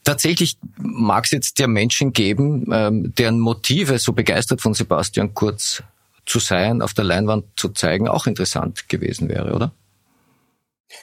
tatsächlich 0.03 0.57
mag 0.77 1.25
es 1.25 1.31
jetzt 1.31 1.59
ja 1.59 1.67
Menschen 1.67 2.13
geben, 2.13 2.69
ähm, 2.73 3.15
deren 3.15 3.39
Motive 3.39 3.99
so 3.99 4.13
begeistert 4.13 4.61
von 4.61 4.75
Sebastian 4.75 5.35
Kurz 5.35 5.83
zu 6.27 6.39
sein, 6.39 6.83
auf 6.83 6.95
der 6.95 7.05
Leinwand 7.05 7.45
zu 7.57 7.69
zeigen, 7.69 8.09
auch 8.09 8.27
interessant 8.27 8.89
gewesen 8.89 9.29
wäre, 9.29 9.53
oder? 9.53 9.73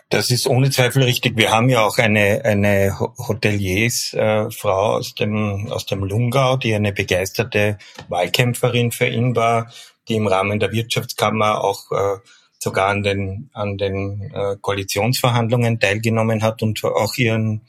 Das 0.09 0.29
ist 0.29 0.45
ohne 0.45 0.69
Zweifel 0.69 1.03
richtig. 1.03 1.37
Wir 1.37 1.51
haben 1.51 1.69
ja 1.69 1.85
auch 1.85 1.97
eine, 1.97 2.43
eine 2.43 2.99
Hoteliersfrau 2.99 4.93
äh, 4.93 4.97
aus 4.97 5.15
dem, 5.15 5.71
aus 5.71 5.85
dem 5.85 6.03
Lungau, 6.03 6.57
die 6.57 6.75
eine 6.75 6.91
begeisterte 6.91 7.77
Wahlkämpferin 8.09 8.91
für 8.91 9.07
ihn 9.07 9.35
war, 9.35 9.71
die 10.09 10.15
im 10.15 10.27
Rahmen 10.27 10.59
der 10.59 10.73
Wirtschaftskammer 10.73 11.63
auch 11.63 11.91
äh, 11.91 12.17
sogar 12.59 12.89
an 12.89 13.03
den, 13.03 13.49
an 13.53 13.77
den 13.77 14.31
äh, 14.33 14.57
Koalitionsverhandlungen 14.59 15.79
teilgenommen 15.79 16.43
hat 16.43 16.61
und 16.61 16.83
auch 16.83 17.15
ihren, 17.15 17.61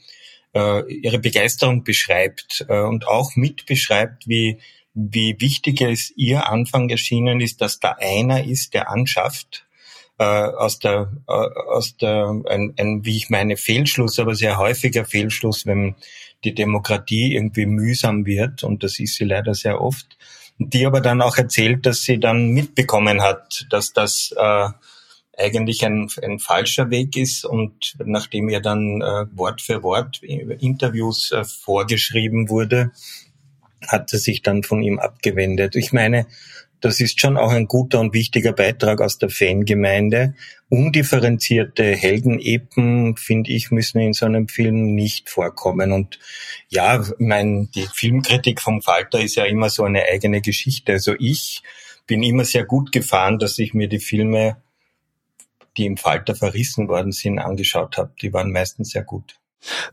äh, 0.53 0.83
ihre 0.91 1.19
Begeisterung 1.19 1.83
beschreibt 1.83 2.65
äh, 2.67 2.81
und 2.81 3.07
auch 3.07 3.35
mit 3.35 3.65
beschreibt, 3.65 4.27
wie, 4.27 4.59
wie 4.93 5.35
wichtig 5.39 5.81
es 5.81 6.11
ihr 6.15 6.49
Anfang 6.49 6.89
erschienen 6.89 7.39
ist, 7.39 7.61
dass 7.61 7.79
da 7.79 7.95
einer 7.99 8.43
ist, 8.43 8.73
der 8.73 8.91
anschafft 8.91 9.65
äh, 10.23 10.55
aus 10.55 10.79
der, 10.79 11.11
äh, 11.27 11.31
aus 11.31 11.97
der 11.97 12.33
ein, 12.47 12.73
ein, 12.77 13.05
wie 13.05 13.17
ich 13.17 13.29
meine, 13.29 13.57
Fehlschluss, 13.57 14.19
aber 14.19 14.35
sehr 14.35 14.57
häufiger 14.57 15.03
Fehlschluss, 15.05 15.65
wenn 15.65 15.95
die 16.43 16.55
Demokratie 16.55 17.35
irgendwie 17.35 17.65
mühsam 17.65 18.25
wird, 18.25 18.63
und 18.63 18.83
das 18.83 18.99
ist 18.99 19.15
sie 19.15 19.25
leider 19.25 19.53
sehr 19.53 19.81
oft, 19.81 20.17
die 20.57 20.85
aber 20.85 21.01
dann 21.01 21.21
auch 21.21 21.37
erzählt, 21.37 21.85
dass 21.85 22.03
sie 22.03 22.19
dann 22.19 22.49
mitbekommen 22.49 23.21
hat, 23.21 23.65
dass 23.69 23.91
das 23.91 24.33
äh, 24.37 24.69
eigentlich 25.37 25.83
ein, 25.85 26.09
ein 26.21 26.39
falscher 26.39 26.89
Weg 26.89 27.17
ist. 27.17 27.43
Und 27.43 27.95
nachdem 28.05 28.49
ihr 28.49 28.61
dann 28.61 29.01
äh, 29.01 29.25
Wort 29.35 29.61
für 29.61 29.83
Wort 29.83 30.21
Interviews 30.21 31.31
äh, 31.31 31.43
vorgeschrieben 31.43 32.49
wurde, 32.49 32.91
hat 33.87 34.09
sie 34.09 34.19
sich 34.19 34.41
dann 34.41 34.63
von 34.63 34.81
ihm 34.83 34.99
abgewendet. 34.99 35.75
Ich 35.75 35.91
meine, 35.91 36.27
das 36.83 36.99
ist 36.99 37.21
schon 37.21 37.37
auch 37.37 37.51
ein 37.51 37.69
guter 37.69 38.01
und 38.01 38.13
wichtiger 38.13 38.51
Beitrag 38.51 38.99
aus 38.99 39.17
der 39.17 39.29
Fangemeinde. 39.29 40.35
Undifferenzierte 40.67 41.95
Heldenepen, 41.95 43.15
finde 43.15 43.53
ich, 43.53 43.71
müssen 43.71 43.99
in 43.99 44.11
so 44.11 44.25
einem 44.25 44.49
Film 44.49 44.93
nicht 44.93 45.29
vorkommen. 45.29 45.93
Und 45.93 46.19
ja, 46.67 47.01
mein, 47.19 47.71
die 47.71 47.87
Filmkritik 47.93 48.59
vom 48.59 48.81
Falter 48.81 49.21
ist 49.21 49.35
ja 49.35 49.45
immer 49.45 49.69
so 49.69 49.85
eine 49.85 50.03
eigene 50.03 50.41
Geschichte. 50.41 50.91
Also 50.91 51.15
ich 51.19 51.63
bin 52.05 52.21
immer 52.21 52.43
sehr 52.43 52.65
gut 52.65 52.91
gefahren, 52.91 53.39
dass 53.39 53.57
ich 53.59 53.73
mir 53.73 53.87
die 53.87 53.99
Filme, 53.99 54.57
die 55.77 55.85
im 55.85 55.95
Falter 55.95 56.35
verrissen 56.35 56.89
worden 56.89 57.13
sind, 57.13 57.39
angeschaut 57.39 57.95
habe. 57.97 58.11
Die 58.21 58.33
waren 58.33 58.51
meistens 58.51 58.89
sehr 58.89 59.03
gut. 59.03 59.39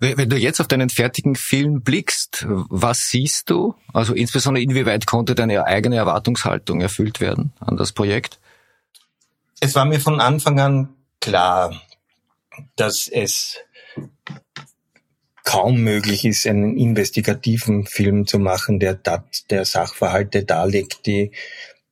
Wenn 0.00 0.28
du 0.28 0.36
jetzt 0.36 0.60
auf 0.60 0.68
deinen 0.68 0.90
fertigen 0.90 1.36
Film 1.36 1.82
blickst, 1.82 2.44
was 2.48 3.08
siehst 3.08 3.50
du? 3.50 3.74
Also 3.92 4.14
insbesondere 4.14 4.62
inwieweit 4.62 5.06
konnte 5.06 5.34
deine 5.34 5.64
eigene 5.64 5.96
Erwartungshaltung 5.96 6.80
erfüllt 6.80 7.20
werden 7.20 7.52
an 7.60 7.76
das 7.76 7.92
Projekt? 7.92 8.40
Es 9.60 9.74
war 9.74 9.84
mir 9.84 10.00
von 10.00 10.20
Anfang 10.20 10.58
an 10.58 10.88
klar, 11.20 11.80
dass 12.76 13.08
es 13.08 13.58
kaum 15.44 15.80
möglich 15.82 16.24
ist, 16.24 16.46
einen 16.46 16.76
investigativen 16.76 17.86
Film 17.86 18.26
zu 18.26 18.38
machen, 18.38 18.78
der, 18.78 19.00
der 19.50 19.64
Sachverhalte 19.64 20.44
darlegt, 20.44 21.06
die, 21.06 21.32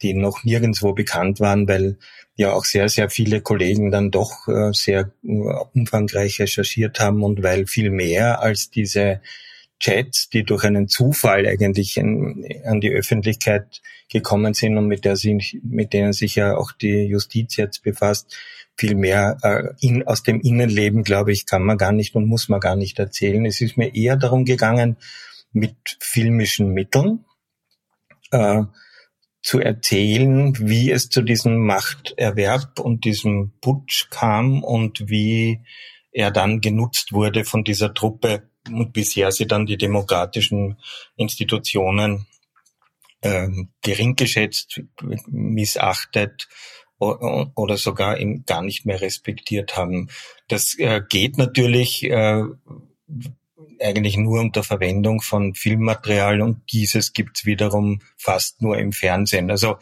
die 0.00 0.14
noch 0.14 0.44
nirgendwo 0.44 0.92
bekannt 0.92 1.40
waren, 1.40 1.66
weil 1.68 1.98
ja 2.38 2.52
auch 2.52 2.64
sehr, 2.64 2.88
sehr 2.88 3.10
viele 3.10 3.40
Kollegen 3.40 3.90
dann 3.90 4.10
doch 4.10 4.46
äh, 4.46 4.72
sehr 4.72 5.10
äh, 5.24 5.28
umfangreich 5.74 6.40
recherchiert 6.40 7.00
haben 7.00 7.22
und 7.24 7.42
weil 7.42 7.66
viel 7.66 7.90
mehr 7.90 8.40
als 8.40 8.70
diese 8.70 9.20
Chats, 9.80 10.28
die 10.30 10.44
durch 10.44 10.64
einen 10.64 10.88
Zufall 10.88 11.46
eigentlich 11.46 11.96
in, 11.96 12.46
an 12.64 12.80
die 12.80 12.90
Öffentlichkeit 12.90 13.82
gekommen 14.08 14.54
sind 14.54 14.78
und 14.78 14.86
mit, 14.86 15.04
der 15.04 15.16
sie, 15.16 15.38
mit 15.62 15.92
denen 15.92 16.12
sich 16.12 16.36
ja 16.36 16.56
auch 16.56 16.70
die 16.72 17.06
Justiz 17.06 17.56
jetzt 17.56 17.82
befasst, 17.82 18.36
viel 18.76 18.94
mehr 18.94 19.36
äh, 19.42 19.74
in, 19.80 20.06
aus 20.06 20.22
dem 20.22 20.40
Innenleben, 20.40 21.02
glaube 21.02 21.32
ich, 21.32 21.44
kann 21.44 21.64
man 21.64 21.76
gar 21.76 21.92
nicht 21.92 22.14
und 22.14 22.26
muss 22.26 22.48
man 22.48 22.60
gar 22.60 22.76
nicht 22.76 23.00
erzählen. 23.00 23.44
Es 23.46 23.60
ist 23.60 23.76
mir 23.76 23.94
eher 23.96 24.16
darum 24.16 24.44
gegangen, 24.44 24.96
mit 25.52 25.74
filmischen 25.98 26.72
Mitteln 26.72 27.24
äh, 28.30 28.62
zu 29.42 29.60
erzählen, 29.60 30.56
wie 30.58 30.90
es 30.90 31.08
zu 31.08 31.22
diesem 31.22 31.64
Machterwerb 31.64 32.80
und 32.80 33.04
diesem 33.04 33.52
Putsch 33.60 34.10
kam 34.10 34.62
und 34.62 35.08
wie 35.08 35.60
er 36.10 36.30
dann 36.30 36.60
genutzt 36.60 37.12
wurde 37.12 37.44
von 37.44 37.64
dieser 37.64 37.94
Truppe 37.94 38.50
und 38.66 38.92
bisher 38.92 39.30
sie 39.32 39.46
dann 39.46 39.66
die 39.66 39.78
demokratischen 39.78 40.78
Institutionen 41.16 42.26
äh, 43.20 43.48
gering 43.82 44.16
geschätzt, 44.16 44.80
missachtet 45.28 46.48
oder 46.98 47.76
sogar 47.76 48.18
gar 48.44 48.62
nicht 48.62 48.84
mehr 48.84 49.00
respektiert 49.00 49.76
haben. 49.76 50.08
Das 50.48 50.76
äh, 50.78 51.00
geht 51.08 51.38
natürlich 51.38 52.02
äh, 52.04 52.42
eigentlich 53.80 54.16
nur 54.16 54.40
unter 54.40 54.62
Verwendung 54.62 55.20
von 55.20 55.54
Filmmaterial 55.54 56.40
und 56.40 56.62
dieses 56.72 57.12
gibt's 57.12 57.44
wiederum 57.44 58.00
fast 58.16 58.62
nur 58.62 58.78
im 58.78 58.92
Fernsehen. 58.92 59.50
Also 59.50 59.76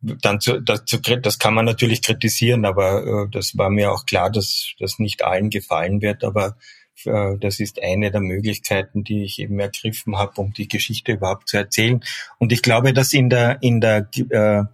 dann 0.00 0.40
zu, 0.40 0.60
das, 0.60 0.84
zu, 0.84 0.98
das 0.98 1.38
kann 1.38 1.54
man 1.54 1.64
natürlich 1.64 2.02
kritisieren, 2.02 2.64
aber 2.64 3.24
äh, 3.24 3.28
das 3.30 3.56
war 3.56 3.70
mir 3.70 3.92
auch 3.92 4.04
klar, 4.04 4.30
dass 4.30 4.74
das 4.78 4.98
nicht 4.98 5.24
allen 5.24 5.50
gefallen 5.50 6.02
wird. 6.02 6.24
Aber 6.24 6.56
äh, 7.04 7.36
das 7.38 7.60
ist 7.60 7.82
eine 7.82 8.10
der 8.10 8.20
Möglichkeiten, 8.20 9.04
die 9.04 9.24
ich 9.24 9.38
eben 9.38 9.58
ergriffen 9.60 10.18
habe, 10.18 10.40
um 10.40 10.52
die 10.52 10.68
Geschichte 10.68 11.12
überhaupt 11.12 11.48
zu 11.48 11.56
erzählen. 11.56 12.02
Und 12.38 12.52
ich 12.52 12.62
glaube, 12.62 12.92
dass 12.92 13.12
in 13.12 13.30
der 13.30 13.62
in 13.62 13.80
der 13.80 14.08
äh, 14.30 14.64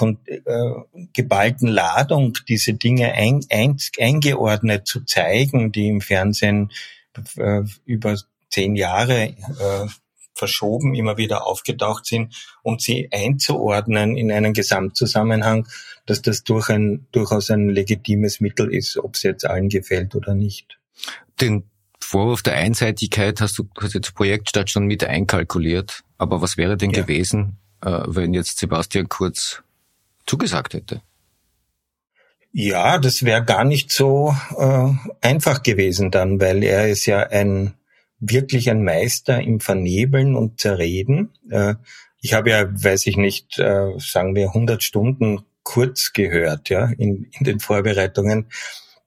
äh, 0.00 0.70
geballten 1.12 1.68
Ladung 1.68 2.36
diese 2.48 2.74
Dinge 2.74 3.12
ein, 3.14 3.40
ein, 3.50 3.76
eingeordnet 3.98 4.86
zu 4.86 5.04
zeigen, 5.04 5.70
die 5.70 5.88
im 5.88 6.00
Fernsehen 6.00 6.72
äh, 7.36 7.62
über 7.84 8.16
zehn 8.50 8.76
Jahre 8.76 9.22
äh, 9.24 9.86
verschoben, 10.34 10.94
immer 10.94 11.16
wieder 11.16 11.46
aufgetaucht 11.46 12.06
sind 12.06 12.34
und 12.62 12.82
sie 12.82 13.08
einzuordnen 13.12 14.16
in 14.16 14.32
einen 14.32 14.52
Gesamtzusammenhang, 14.52 15.68
dass 16.06 16.22
das 16.22 16.44
durch 16.44 16.68
ein, 16.68 17.06
durchaus 17.12 17.50
ein 17.50 17.68
legitimes 17.68 18.40
Mittel 18.40 18.72
ist, 18.72 18.96
ob 18.96 19.14
es 19.14 19.22
jetzt 19.22 19.46
allen 19.46 19.68
gefällt 19.68 20.14
oder 20.14 20.34
nicht. 20.34 20.78
Den 21.40 21.64
Vorwurf 22.00 22.42
der 22.42 22.54
Einseitigkeit 22.54 23.40
hast 23.40 23.58
du 23.58 23.64
quasi 23.64 24.00
zur 24.00 24.14
Projektstart 24.14 24.70
schon 24.70 24.86
mit 24.86 25.04
einkalkuliert. 25.04 26.02
Aber 26.18 26.42
was 26.42 26.56
wäre 26.56 26.76
denn 26.76 26.90
ja. 26.90 27.02
gewesen, 27.02 27.58
äh, 27.80 28.02
wenn 28.06 28.34
jetzt 28.34 28.58
Sebastian 28.58 29.08
Kurz 29.08 29.62
zugesagt 30.26 30.74
hätte? 30.74 31.00
Ja, 32.56 32.98
das 32.98 33.24
wäre 33.24 33.44
gar 33.44 33.64
nicht 33.64 33.90
so 33.90 34.32
äh, 34.56 34.88
einfach 35.20 35.64
gewesen 35.64 36.12
dann, 36.12 36.40
weil 36.40 36.62
er 36.62 36.88
ist 36.88 37.04
ja 37.04 37.18
ein 37.18 37.74
wirklich 38.20 38.70
ein 38.70 38.84
Meister 38.84 39.42
im 39.42 39.58
Vernebeln 39.58 40.36
und 40.36 40.60
Zerreden. 40.60 41.30
Äh, 41.50 41.74
ich 42.20 42.32
habe 42.32 42.50
ja, 42.50 42.68
weiß 42.70 43.08
ich 43.08 43.16
nicht, 43.16 43.58
äh, 43.58 43.98
sagen 43.98 44.36
wir 44.36 44.48
100 44.48 44.84
Stunden 44.84 45.40
Kurz 45.64 46.12
gehört, 46.12 46.68
ja, 46.68 46.92
in, 46.96 47.26
in 47.32 47.44
den 47.44 47.58
Vorbereitungen. 47.58 48.46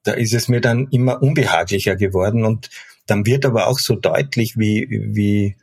Da 0.03 0.11
ist 0.11 0.33
es 0.33 0.49
mir 0.49 0.59
dann 0.59 0.89
immer 0.91 1.21
unbehaglicher 1.21 1.95
geworden 1.95 2.43
und 2.43 2.69
dann 3.05 3.25
wird 3.25 3.45
aber 3.45 3.67
auch 3.67 3.79
so 3.79 3.95
deutlich, 3.95 4.57
wie, 4.57 4.87
wie 4.89 5.55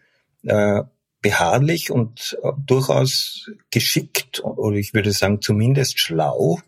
äh, 0.48 0.82
beharrlich 1.20 1.90
und 1.90 2.38
durchaus 2.64 3.50
geschickt 3.70 4.42
oder 4.42 4.76
ich 4.76 4.94
würde 4.94 5.12
sagen 5.12 5.42
zumindest 5.42 5.98
schlau 5.98 6.60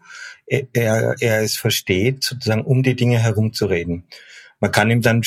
er, 0.46 1.16
er 1.20 1.42
es 1.42 1.56
versteht, 1.56 2.24
sozusagen 2.24 2.64
um 2.64 2.82
die 2.82 2.96
Dinge 2.96 3.18
herumzureden. 3.18 4.04
Man 4.58 4.72
kann 4.72 4.90
ihm 4.90 5.02
dann 5.02 5.22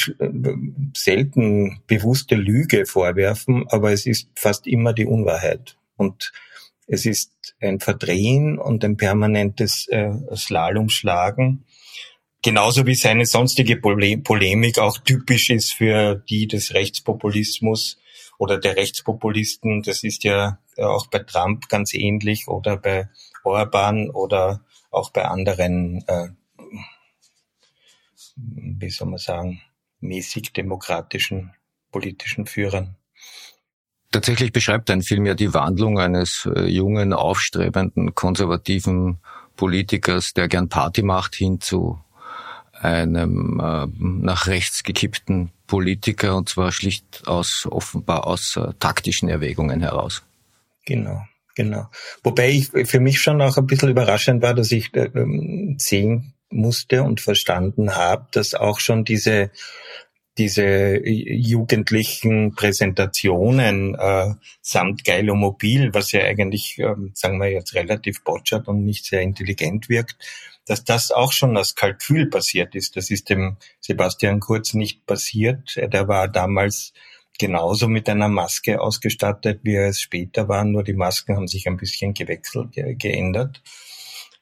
selten 0.96 1.82
bewusste 1.86 2.36
Lüge 2.36 2.86
vorwerfen, 2.86 3.66
aber 3.70 3.92
es 3.92 4.06
ist 4.06 4.30
fast 4.36 4.66
immer 4.66 4.94
die 4.94 5.06
Unwahrheit. 5.06 5.78
Und 5.98 6.32
es 6.88 7.06
ist 7.06 7.32
ein 7.62 7.80
Verdrehen 7.80 8.58
und 8.58 8.84
ein 8.84 8.98
permanentes 8.98 9.88
äh, 9.90 10.12
Slalomschlagen. 10.36 11.66
Genauso 12.42 12.88
wie 12.88 12.96
seine 12.96 13.26
sonstige 13.26 13.76
Polemik 13.78 14.80
auch 14.80 14.98
typisch 14.98 15.50
ist 15.50 15.74
für 15.74 16.16
die 16.16 16.48
des 16.48 16.74
Rechtspopulismus 16.74 18.00
oder 18.40 18.58
der 18.58 18.78
Rechtspopulisten. 18.78 19.84
Das 19.84 20.04
ist 20.04 20.24
ja 20.24 20.58
auch 20.78 21.08
bei 21.08 21.20
Trump 21.20 21.68
ganz 21.68 21.94
ähnlich 21.94 22.48
oder 22.48 22.78
bei 22.78 23.10
Orban 23.44 24.10
oder 24.10 24.62
auch 24.92 25.12
bei 25.12 25.26
anderen, 25.26 26.04
äh, 26.08 26.30
wie 28.36 28.90
soll 28.90 29.10
man 29.10 29.20
sagen, 29.20 29.62
mäßig 30.00 30.54
demokratischen 30.54 31.54
politischen 31.92 32.46
Führern. 32.46 32.96
Tatsächlich 34.12 34.52
beschreibt 34.52 34.90
ein 34.90 35.04
Film 35.04 35.26
ja 35.26 35.36
die 35.36 35.54
Wandlung 35.54 36.00
eines 36.00 36.50
äh, 36.56 36.66
jungen, 36.66 37.14
aufstrebenden, 37.14 38.16
konservativen 38.16 39.20
Politikers, 39.56 40.34
der 40.34 40.48
gern 40.48 40.70
Party 40.70 41.04
macht, 41.04 41.36
hin 41.36 41.62
zu 41.62 42.00
einem 42.82 43.60
äh, 43.60 43.88
nach 44.00 44.48
rechts 44.48 44.84
gekippten 44.84 45.52
Politiker 45.68 46.36
und 46.36 46.50
zwar 46.50 46.72
schlicht 46.72 47.28
aus 47.28 47.68
offenbar 47.70 48.26
aus 48.26 48.56
äh, 48.56 48.74
taktischen 48.80 49.30
Erwägungen 49.30 49.82
heraus. 49.82 50.24
Genau. 50.86 51.22
Genau. 51.60 51.90
Wobei 52.24 52.52
ich 52.52 52.70
für 52.88 53.02
mich 53.02 53.20
schon 53.20 53.42
auch 53.42 53.58
ein 53.58 53.68
bisschen 53.68 53.90
überraschend 53.90 54.42
war, 54.42 54.54
dass 54.54 54.72
ich 54.72 54.96
äh, 54.96 55.10
sehen 55.78 56.34
musste 56.50 57.04
und 57.04 57.20
verstanden 57.20 57.98
habe, 57.98 58.28
dass 58.32 58.54
auch 58.54 58.80
schon 58.80 59.04
diese 59.04 59.52
diese 60.38 61.06
jugendlichen 61.06 62.56
Präsentationen 62.56 63.94
äh, 63.96 64.36
samt 64.62 65.04
Geilo 65.04 65.36
Mobil, 65.36 65.94
was 65.94 66.14
ja 66.14 66.22
eigentlich, 66.22 66.80
äh, 66.80 66.96
sagen 67.14 67.40
wir 67.40 67.52
jetzt, 67.52 67.76
relativ 67.76 68.24
botschert 68.24 68.70
und 68.70 68.86
nicht 68.86 69.04
sehr 69.04 69.20
intelligent 69.20 69.90
wirkt, 69.90 70.16
dass 70.66 70.86
das 70.86 71.12
auch 71.12 71.34
schon 71.34 71.58
als 71.58 71.76
Kalkül 71.76 72.30
passiert 72.30 72.74
ist. 72.74 72.96
Das 72.96 73.12
ist 73.12 73.30
dem 73.30 73.58
Sebastian 73.82 74.40
Kurz 74.40 74.74
nicht 74.74 75.06
passiert. 75.06 75.76
Der 75.76 76.08
war 76.08 76.30
damals 76.30 76.94
genauso 77.40 77.88
mit 77.88 78.08
einer 78.10 78.28
Maske 78.28 78.80
ausgestattet, 78.80 79.62
wie 79.64 79.74
er 79.74 79.88
es 79.88 80.00
später 80.00 80.48
war, 80.48 80.64
nur 80.66 80.84
die 80.84 80.94
Masken 80.94 81.36
haben 81.36 81.48
sich 81.48 81.68
ein 81.68 81.78
bisschen 81.78 82.14
gewechselt, 82.14 82.74
ge 82.74 82.94
geändert. 82.94 83.64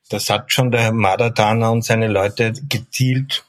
Das 0.09 0.29
hat 0.29 0.51
schon 0.51 0.71
der 0.71 0.91
Madatana 0.91 1.69
und 1.69 1.85
seine 1.85 2.07
Leute 2.07 2.53
gezielt 2.67 3.45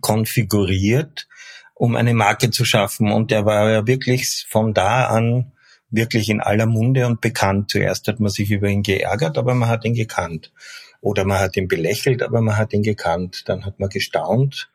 konfiguriert, 0.00 1.28
um 1.74 1.94
eine 1.96 2.14
Marke 2.14 2.50
zu 2.50 2.64
schaffen. 2.64 3.12
Und 3.12 3.32
er 3.32 3.44
war 3.46 3.70
ja 3.70 3.86
wirklich 3.86 4.46
von 4.48 4.74
da 4.74 5.06
an 5.06 5.52
wirklich 5.90 6.28
in 6.28 6.40
aller 6.40 6.66
Munde 6.66 7.06
und 7.06 7.20
bekannt. 7.20 7.70
Zuerst 7.70 8.08
hat 8.08 8.18
man 8.18 8.30
sich 8.30 8.50
über 8.50 8.68
ihn 8.68 8.82
geärgert, 8.82 9.38
aber 9.38 9.54
man 9.54 9.68
hat 9.68 9.84
ihn 9.84 9.94
gekannt. 9.94 10.52
Oder 11.00 11.24
man 11.24 11.38
hat 11.38 11.56
ihn 11.56 11.68
belächelt, 11.68 12.22
aber 12.22 12.40
man 12.40 12.56
hat 12.56 12.72
ihn 12.72 12.82
gekannt. 12.82 13.42
Dann 13.46 13.64
hat 13.64 13.78
man 13.78 13.90
gestaunt 13.90 14.70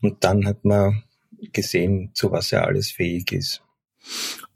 und 0.00 0.22
dann 0.22 0.46
hat 0.46 0.64
man 0.64 1.02
gesehen, 1.52 2.10
zu 2.14 2.30
was 2.30 2.52
er 2.52 2.66
alles 2.66 2.90
fähig 2.90 3.32
ist. 3.32 3.62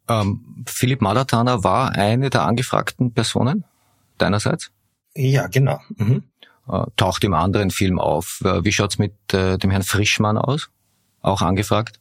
Ähm, 0.08 0.64
Philipp 0.66 1.02
Malatana 1.02 1.64
war 1.64 1.92
eine 1.92 2.30
der 2.30 2.42
angefragten 2.42 3.12
Personen 3.12 3.64
deinerseits? 4.18 4.70
Ja, 5.14 5.46
genau. 5.46 5.80
Mhm. 5.96 6.24
Äh, 6.68 6.84
taucht 6.96 7.24
im 7.24 7.34
anderen 7.34 7.70
Film 7.70 7.98
auf. 7.98 8.40
Äh, 8.44 8.64
wie 8.64 8.72
schaut's 8.72 8.98
mit 8.98 9.14
äh, 9.32 9.58
dem 9.58 9.70
Herrn 9.70 9.82
Frischmann 9.82 10.36
aus? 10.36 10.70
Auch 11.22 11.42
angefragt? 11.42 12.00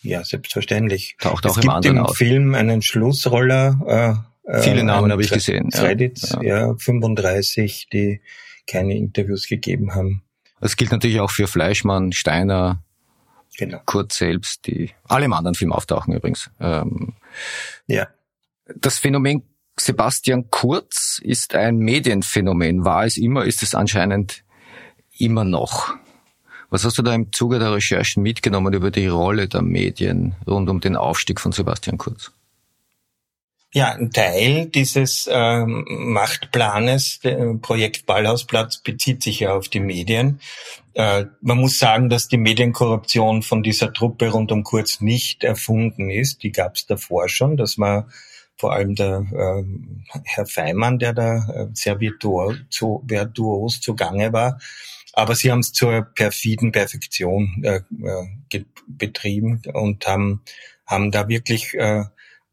Ja, 0.00 0.24
selbstverständlich. 0.24 1.16
Taucht 1.20 1.46
auch 1.46 1.56
es 1.56 1.64
im 1.64 1.70
anderen 1.70 1.96
im 1.98 2.04
aus. 2.04 2.16
Film 2.16 2.54
einen 2.54 2.82
Schlussroller. 2.82 4.24
Äh, 4.46 4.62
Viele 4.62 4.82
Namen 4.82 5.12
habe 5.12 5.22
ich 5.22 5.30
gesehen. 5.30 5.70
Credits, 5.70 6.30
ja. 6.30 6.68
ja, 6.68 6.74
35, 6.74 7.88
die 7.92 8.22
keine 8.66 8.96
Interviews 8.96 9.46
gegeben 9.46 9.94
haben. 9.94 10.22
Das 10.60 10.76
gilt 10.76 10.90
natürlich 10.90 11.20
auch 11.20 11.30
für 11.30 11.46
Fleischmann, 11.46 12.12
Steiner, 12.12 12.82
Genau. 13.58 13.80
Kurz 13.86 14.18
selbst, 14.18 14.66
die 14.66 14.92
alle 15.04 15.24
im 15.24 15.32
anderen 15.32 15.56
Film 15.56 15.72
auftauchen 15.72 16.14
übrigens. 16.14 16.48
Ähm, 16.60 17.14
ja. 17.88 18.06
Das 18.76 19.00
Phänomen 19.00 19.42
Sebastian 19.80 20.48
Kurz 20.50 21.20
ist 21.22 21.54
ein 21.54 21.78
Medienphänomen. 21.78 22.84
War 22.84 23.04
es 23.04 23.16
immer, 23.16 23.44
ist 23.44 23.62
es 23.62 23.74
anscheinend 23.74 24.44
immer 25.18 25.44
noch. 25.44 25.94
Was 26.70 26.84
hast 26.84 26.98
du 26.98 27.02
da 27.02 27.14
im 27.14 27.32
Zuge 27.32 27.58
der 27.58 27.72
Recherchen 27.72 28.22
mitgenommen 28.22 28.74
über 28.74 28.90
die 28.90 29.06
Rolle 29.06 29.48
der 29.48 29.62
Medien 29.62 30.36
rund 30.46 30.68
um 30.68 30.80
den 30.80 30.96
Aufstieg 30.96 31.40
von 31.40 31.50
Sebastian 31.52 31.98
Kurz? 31.98 32.30
Ja, 33.74 33.92
ein 33.92 34.10
Teil 34.10 34.66
dieses 34.66 35.28
ähm, 35.30 35.84
Machtplanes, 35.88 37.20
der 37.20 37.54
Projekt 37.60 38.06
Ballhausplatz, 38.06 38.78
bezieht 38.78 39.22
sich 39.22 39.40
ja 39.40 39.54
auf 39.54 39.68
die 39.68 39.80
Medien. 39.80 40.40
Äh, 40.94 41.26
man 41.42 41.58
muss 41.58 41.78
sagen, 41.78 42.08
dass 42.08 42.28
die 42.28 42.38
Medienkorruption 42.38 43.42
von 43.42 43.62
dieser 43.62 43.92
Truppe 43.92 44.30
rund 44.30 44.52
um 44.52 44.64
Kurz 44.64 45.02
nicht 45.02 45.44
erfunden 45.44 46.08
ist. 46.08 46.42
Die 46.42 46.50
gab 46.50 46.76
es 46.76 46.86
davor 46.86 47.28
schon. 47.28 47.58
Das 47.58 47.78
war 47.78 48.08
vor 48.56 48.72
allem 48.72 48.94
der 48.94 49.26
äh, 49.32 49.62
Herr 50.24 50.46
Feimann, 50.46 50.98
der 50.98 51.12
da 51.12 51.36
äh, 51.36 51.66
sehr 51.74 52.00
virtuos, 52.00 52.56
virtuos 52.80 53.82
zugange 53.82 54.32
war. 54.32 54.58
Aber 55.12 55.34
sie 55.34 55.50
haben 55.50 55.60
es 55.60 55.72
zur 55.72 56.02
perfiden 56.14 56.72
Perfektion 56.72 57.62
äh, 57.64 57.80
äh, 58.02 58.64
betrieben 58.86 59.60
und 59.74 60.06
haben, 60.06 60.42
haben 60.86 61.10
da 61.10 61.28
wirklich 61.28 61.74
äh, 61.74 62.04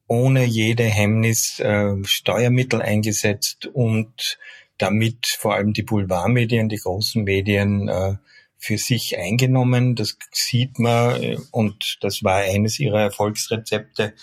ohne 0.07 0.45
jede 0.45 0.83
Hemmnis 0.83 1.59
äh, 1.59 1.95
Steuermittel 2.03 2.81
eingesetzt 2.81 3.67
und 3.67 4.37
damit 4.77 5.27
vor 5.27 5.55
allem 5.55 5.73
die 5.73 5.83
Boulevardmedien, 5.83 6.69
die 6.69 6.77
großen 6.77 7.23
Medien 7.23 7.87
äh, 7.87 8.15
für 8.57 8.77
sich 8.77 9.17
eingenommen. 9.17 9.95
Das 9.95 10.17
sieht 10.31 10.79
man 10.79 11.21
äh, 11.21 11.37
und 11.51 11.97
das 12.01 12.23
war 12.23 12.37
eines 12.37 12.79
ihrer 12.79 13.01
Erfolgsrezepte. 13.01 14.13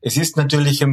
Es 0.00 0.16
ist 0.16 0.36
natürlich 0.36 0.84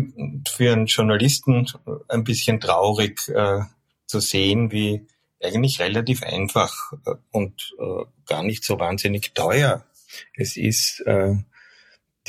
für 0.47 0.73
einen 0.73 0.85
Journalisten 0.85 1.65
ein 2.07 2.23
bisschen 2.23 2.59
traurig 2.59 3.27
äh, 3.29 3.61
zu 4.05 4.19
sehen, 4.19 4.71
wie 4.71 5.07
eigentlich 5.41 5.79
relativ 5.79 6.21
einfach 6.23 6.93
äh, 7.05 7.15
und 7.31 7.73
äh, 7.79 8.05
gar 8.25 8.43
nicht 8.43 8.63
so 8.63 8.79
wahnsinnig 8.79 9.33
teuer 9.33 9.85
es 10.33 10.57
ist, 10.57 11.01
äh, 11.05 11.35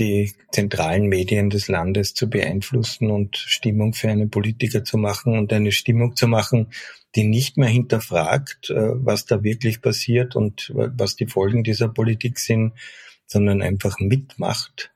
die 0.01 0.33
zentralen 0.51 1.07
Medien 1.07 1.51
des 1.51 1.69
Landes 1.69 2.15
zu 2.15 2.29
beeinflussen 2.29 3.11
und 3.11 3.37
Stimmung 3.37 3.93
für 3.93 4.09
einen 4.09 4.31
Politiker 4.31 4.83
zu 4.83 4.97
machen 4.97 5.39
und 5.39 5.53
eine 5.53 5.71
Stimmung 5.71 6.17
zu 6.17 6.27
machen, 6.27 6.69
die 7.15 7.25
nicht 7.25 7.57
mehr 7.57 7.69
hinterfragt, 7.69 8.71
äh, 8.71 8.75
was 8.95 9.27
da 9.27 9.43
wirklich 9.43 9.83
passiert 9.83 10.35
und 10.35 10.73
was 10.75 11.17
die 11.17 11.27
Folgen 11.27 11.63
dieser 11.63 11.89
Politik 11.89 12.39
sind, 12.39 12.73
sondern 13.27 13.63
einfach 13.63 13.99
mitmacht. 14.01 14.93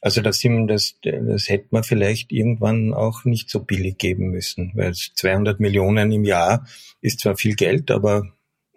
Also 0.00 0.20
das, 0.20 0.42
das, 0.42 0.98
das 1.02 1.48
hätte 1.48 1.68
man 1.70 1.82
vielleicht 1.82 2.30
irgendwann 2.30 2.92
auch 2.92 3.24
nicht 3.24 3.48
so 3.48 3.60
billig 3.60 3.96
geben 3.96 4.28
müssen, 4.28 4.72
weil 4.74 4.92
200 4.92 5.60
Millionen 5.60 6.12
im 6.12 6.24
Jahr 6.24 6.66
ist 7.00 7.20
zwar 7.20 7.36
viel 7.38 7.54
Geld, 7.54 7.90
aber 7.90 8.30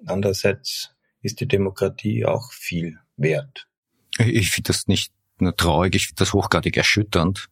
andererseits 0.05 0.95
ist 1.21 1.41
die 1.41 1.47
Demokratie 1.47 2.25
auch 2.25 2.53
viel 2.53 2.99
wert. 3.17 3.67
Ich 4.19 4.51
finde 4.51 4.67
das 4.67 4.87
nicht 4.87 5.11
traurig, 5.55 5.95
ich 5.95 6.07
finde 6.07 6.19
das 6.19 6.33
hochgradig 6.33 6.77
erschütternd. 6.77 7.47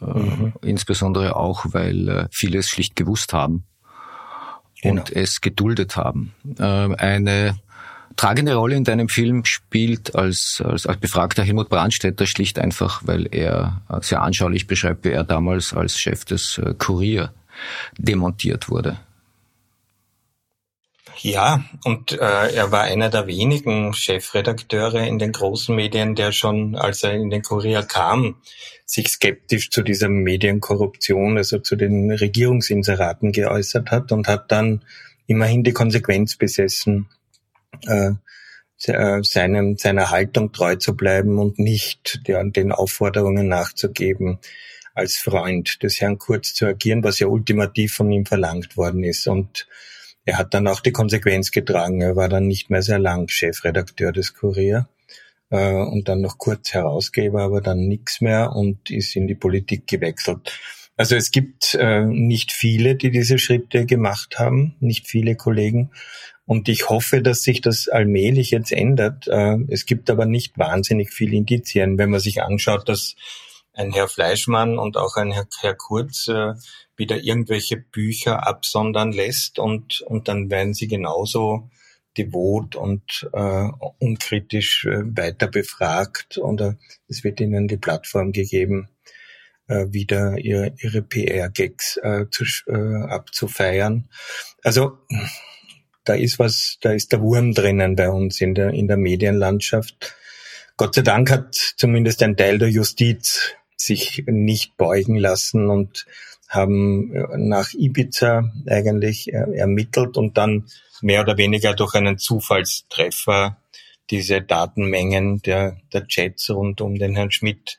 Äh, 0.00 0.04
mhm. 0.04 0.52
Äh, 0.62 0.68
insbesondere 0.68 1.36
auch, 1.36 1.66
weil 1.70 2.08
äh, 2.08 2.28
viele 2.30 2.58
es 2.58 2.68
schlicht 2.68 2.96
gewusst 2.96 3.32
haben 3.32 3.64
genau. 4.82 5.00
und 5.00 5.14
es 5.14 5.40
geduldet 5.40 5.96
haben. 5.96 6.34
Äh, 6.58 6.64
eine 6.64 7.58
tragende 8.16 8.54
Rolle 8.54 8.76
in 8.76 8.84
deinem 8.84 9.08
Film 9.08 9.44
spielt 9.44 10.14
als, 10.14 10.62
als, 10.64 10.86
als 10.86 11.00
befragter 11.00 11.42
Helmut 11.42 11.68
Brandstätter 11.68 12.26
schlicht 12.26 12.58
einfach, 12.58 13.02
weil 13.04 13.28
er 13.30 13.82
sehr 14.02 14.22
anschaulich 14.22 14.66
beschreibt, 14.66 15.04
wie 15.04 15.10
er 15.10 15.24
damals 15.24 15.72
als 15.72 15.98
Chef 15.98 16.24
des 16.24 16.58
äh, 16.58 16.74
Kurier 16.76 17.32
demontiert 17.98 18.68
wurde. 18.68 18.98
Ja, 21.22 21.64
und 21.84 22.12
äh, 22.12 22.16
er 22.54 22.72
war 22.72 22.84
einer 22.84 23.10
der 23.10 23.26
wenigen 23.26 23.92
Chefredakteure 23.92 25.06
in 25.06 25.18
den 25.18 25.32
großen 25.32 25.76
Medien, 25.76 26.14
der 26.14 26.32
schon, 26.32 26.76
als 26.76 27.02
er 27.02 27.12
in 27.12 27.28
den 27.28 27.42
Kurier 27.42 27.82
kam, 27.82 28.36
sich 28.86 29.08
skeptisch 29.08 29.68
zu 29.70 29.82
dieser 29.82 30.08
Medienkorruption, 30.08 31.36
also 31.36 31.58
zu 31.58 31.76
den 31.76 32.10
Regierungsinseraten 32.10 33.32
geäußert 33.32 33.90
hat 33.90 34.12
und 34.12 34.28
hat 34.28 34.50
dann 34.50 34.82
immerhin 35.26 35.62
die 35.62 35.74
Konsequenz 35.74 36.36
besessen, 36.36 37.10
äh, 37.86 38.12
äh 38.86 39.22
seinem, 39.22 39.76
seiner 39.76 40.10
Haltung 40.10 40.52
treu 40.52 40.76
zu 40.76 40.96
bleiben 40.96 41.38
und 41.38 41.58
nicht 41.58 42.26
der, 42.28 42.42
den 42.44 42.72
Aufforderungen 42.72 43.46
nachzugeben, 43.46 44.38
als 44.94 45.16
Freund 45.16 45.82
des 45.82 46.00
Herrn 46.00 46.16
Kurz 46.16 46.54
zu 46.54 46.64
agieren, 46.64 47.04
was 47.04 47.18
ja 47.18 47.26
ultimativ 47.26 47.92
von 47.92 48.10
ihm 48.10 48.24
verlangt 48.24 48.78
worden 48.78 49.04
ist. 49.04 49.28
Und 49.28 49.66
er 50.30 50.38
hat 50.38 50.54
dann 50.54 50.68
auch 50.68 50.78
die 50.78 50.92
Konsequenz 50.92 51.50
getragen. 51.50 52.00
Er 52.00 52.14
war 52.14 52.28
dann 52.28 52.46
nicht 52.46 52.70
mehr 52.70 52.82
sehr 52.82 53.00
lang 53.00 53.28
Chefredakteur 53.28 54.12
des 54.12 54.32
Kurier 54.32 54.88
äh, 55.50 55.72
und 55.72 56.08
dann 56.08 56.20
noch 56.20 56.38
kurz 56.38 56.72
Herausgeber, 56.72 57.42
aber 57.42 57.60
dann 57.60 57.88
nichts 57.88 58.20
mehr 58.20 58.52
und 58.52 58.90
ist 58.90 59.16
in 59.16 59.26
die 59.26 59.34
Politik 59.34 59.88
gewechselt. 59.88 60.56
Also 60.96 61.16
es 61.16 61.32
gibt 61.32 61.74
äh, 61.74 62.04
nicht 62.04 62.52
viele, 62.52 62.94
die 62.94 63.10
diese 63.10 63.40
Schritte 63.40 63.86
gemacht 63.86 64.38
haben, 64.38 64.76
nicht 64.78 65.08
viele 65.08 65.34
Kollegen. 65.34 65.90
Und 66.46 66.68
ich 66.68 66.88
hoffe, 66.88 67.22
dass 67.22 67.42
sich 67.42 67.60
das 67.60 67.88
allmählich 67.88 68.52
jetzt 68.52 68.70
ändert. 68.70 69.26
Äh, 69.26 69.56
es 69.66 69.84
gibt 69.84 70.10
aber 70.10 70.26
nicht 70.26 70.58
wahnsinnig 70.58 71.12
viele 71.12 71.34
Indizien. 71.34 71.98
Wenn 71.98 72.10
man 72.10 72.20
sich 72.20 72.40
anschaut, 72.40 72.88
dass 72.88 73.16
ein 73.72 73.92
Herr 73.92 74.06
Fleischmann 74.06 74.78
und 74.78 74.96
auch 74.96 75.16
ein 75.16 75.32
Herr, 75.32 75.46
Herr 75.60 75.74
Kurz 75.74 76.28
äh, 76.28 76.52
wieder 77.00 77.18
irgendwelche 77.18 77.78
Bücher 77.78 78.46
absondern 78.46 79.10
lässt 79.10 79.58
und, 79.58 80.02
und 80.02 80.28
dann 80.28 80.50
werden 80.50 80.74
sie 80.74 80.86
genauso 80.86 81.68
devot 82.16 82.76
und 82.76 83.28
äh, 83.32 83.68
unkritisch 83.98 84.84
äh, 84.84 85.02
weiter 85.16 85.48
befragt 85.48 86.38
oder 86.38 86.76
es 87.08 87.24
wird 87.24 87.40
ihnen 87.40 87.66
die 87.66 87.76
Plattform 87.76 88.32
gegeben, 88.32 88.88
äh, 89.68 89.86
wieder 89.90 90.38
ihr, 90.38 90.74
ihre 90.80 91.02
PR-Gags 91.02 91.96
äh, 92.02 92.26
äh, 92.66 93.02
abzufeiern. 93.08 94.08
Also 94.62 94.98
da 96.04 96.14
ist 96.14 96.38
was, 96.38 96.78
da 96.80 96.92
ist 96.92 97.12
der 97.12 97.20
Wurm 97.20 97.52
drinnen 97.52 97.96
bei 97.96 98.10
uns 98.10 98.40
in 98.40 98.54
der, 98.54 98.70
in 98.70 98.88
der 98.88 98.96
Medienlandschaft. 98.96 100.14
Gott 100.76 100.94
sei 100.94 101.02
Dank 101.02 101.30
hat 101.30 101.54
zumindest 101.76 102.22
ein 102.22 102.36
Teil 102.36 102.58
der 102.58 102.70
Justiz 102.70 103.54
sich 103.76 104.24
nicht 104.26 104.76
beugen 104.76 105.16
lassen 105.16 105.70
und 105.70 106.06
haben 106.50 107.14
äh, 107.14 107.38
nach 107.38 107.72
Ibiza 107.72 108.50
eigentlich 108.66 109.32
äh, 109.32 109.56
ermittelt 109.56 110.16
und 110.16 110.36
dann 110.36 110.66
mehr 111.00 111.22
oder 111.22 111.38
weniger 111.38 111.74
durch 111.74 111.94
einen 111.94 112.18
Zufallstreffer 112.18 113.56
diese 114.10 114.42
Datenmengen 114.42 115.40
der, 115.42 115.78
der 115.92 116.06
Chats 116.06 116.50
rund 116.50 116.80
um 116.80 116.96
den 116.96 117.14
Herrn 117.14 117.30
Schmidt 117.30 117.78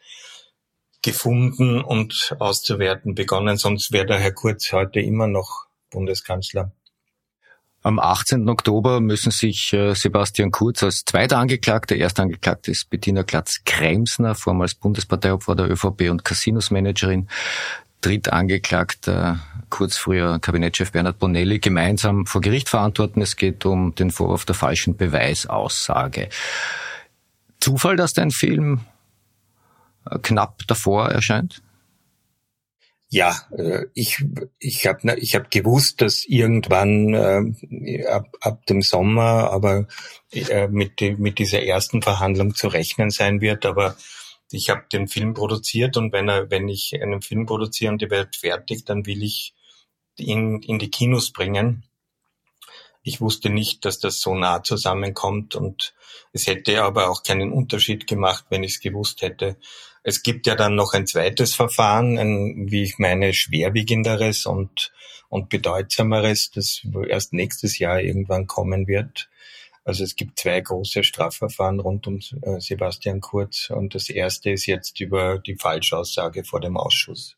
gefunden 1.02 1.82
und 1.82 2.36
auszuwerten 2.40 3.14
begonnen. 3.14 3.58
Sonst 3.58 3.92
wäre 3.92 4.06
der 4.06 4.20
Herr 4.20 4.32
Kurz 4.32 4.72
heute 4.72 5.02
immer 5.02 5.28
noch 5.28 5.66
Bundeskanzler. 5.90 6.72
Am 7.84 8.00
18. 8.00 8.48
Oktober 8.48 9.00
müssen 9.02 9.32
sich 9.32 9.74
äh, 9.74 9.96
Sebastian 9.96 10.52
Kurz 10.52 10.84
als 10.84 11.04
zweiter 11.04 11.40
Angeklagter, 11.40 11.96
erster 11.96 12.22
Angeklagte 12.22 12.70
ist 12.70 12.92
Bettina 12.92 13.24
Glatz-Kremsner, 13.24 14.36
vormals 14.36 14.76
Bundesparteiopfer 14.76 15.56
der 15.56 15.70
ÖVP 15.70 16.12
und 16.12 16.24
Casinosmanagerin, 16.24 17.28
Drittangeklagter, 18.02 19.40
kurz 19.70 19.98
früher 19.98 20.40
Kabinettschef 20.40 20.92
Bernhard 20.92 21.20
Bonelli, 21.20 21.60
gemeinsam 21.60 22.26
vor 22.26 22.42
Gericht 22.42 22.70
verantworten. 22.70 23.22
Es 23.22 23.36
geht 23.36 23.66
um 23.66 23.96
den 23.96 24.12
Vorwurf 24.12 24.46
der 24.46 24.56
falschen 24.56 24.98
Beweisaussage. 24.98 26.30
Zufall, 27.60 27.96
dass 27.96 28.14
dein 28.14 28.32
Film 28.32 28.82
äh, 30.10 30.18
knapp 30.20 30.62
davor 30.68 31.10
erscheint? 31.10 31.62
Ja, 33.14 33.36
äh, 33.58 33.88
ich 33.94 34.24
ich 34.58 34.88
habe 34.88 35.16
ich 35.20 35.36
hab 35.36 35.52
gewusst, 35.52 36.02
dass 36.02 36.24
irgendwann 36.26 37.14
äh, 37.14 38.06
ab, 38.06 38.38
ab 38.40 38.66
dem 38.68 38.82
Sommer, 38.82 39.52
aber 39.52 39.88
äh, 40.32 40.70
mit 40.70 41.02
mit 41.20 41.38
dieser 41.38 41.62
ersten 41.62 42.02
Verhandlung 42.02 42.56
zu 42.56 42.70
rechnen 42.70 43.10
sein 43.10 43.42
wird. 43.42 43.66
Aber 43.66 43.98
ich 44.52 44.70
habe 44.70 44.86
den 44.92 45.08
Film 45.08 45.34
produziert 45.34 45.98
und 45.98 46.12
wenn 46.14 46.30
er 46.30 46.52
wenn 46.52 46.68
ich 46.68 46.94
einen 47.02 47.22
Film 47.22 47.46
produziere 47.46 47.92
und 47.92 48.02
der 48.02 48.10
wird 48.10 48.36
fertig, 48.36 48.86
dann 48.86 49.06
will 49.06 49.24
ich 49.24 49.54
ihn 50.18 50.62
in 50.62 50.80
die 50.80 50.92
Kinos 50.92 51.32
bringen. 51.32 51.84
Ich 53.04 53.20
wusste 53.20 53.50
nicht, 53.50 53.84
dass 53.86 54.00
das 54.00 54.22
so 54.22 54.36
nah 54.36 54.62
zusammenkommt 54.62 55.56
und 55.56 55.94
es 56.34 56.48
hätte 56.48 56.84
aber 56.84 57.10
auch 57.10 57.24
keinen 57.24 57.52
Unterschied 57.52 58.06
gemacht, 58.06 58.46
wenn 58.50 58.64
ich 58.64 58.74
es 58.74 58.80
gewusst 58.80 59.22
hätte. 59.22 59.58
Es 60.04 60.24
gibt 60.24 60.48
ja 60.48 60.56
dann 60.56 60.76
noch 60.76 60.94
ein 60.94 61.08
zweites 61.08 61.56
Verfahren, 61.56 62.18
ein, 62.18 62.72
wie 62.72 62.84
ich 62.84 63.00
meine, 63.00 63.34
schwerwiegenderes 63.34 64.46
und, 64.46 64.92
und 65.30 65.50
bedeutsameres, 65.50 66.52
das 66.52 66.82
erst 67.08 67.34
nächstes 67.34 67.80
Jahr 67.80 68.02
irgendwann 68.02 68.48
kommen 68.48 68.88
wird. 68.88 69.30
Also 69.84 70.04
es 70.04 70.16
gibt 70.16 70.40
zwei 70.40 70.62
große 70.62 71.04
Strafverfahren 71.04 71.80
rund 71.80 72.06
um 72.08 72.20
äh, 72.42 72.60
Sebastian 72.60 73.20
Kurz 73.20 73.70
und 73.70 73.96
das 73.96 74.10
erste 74.10 74.52
ist 74.52 74.66
jetzt 74.66 75.00
über 75.00 75.40
die 75.40 75.56
Falschaussage 75.56 76.44
vor 76.44 76.60
dem 76.60 76.78
Ausschuss 76.78 77.36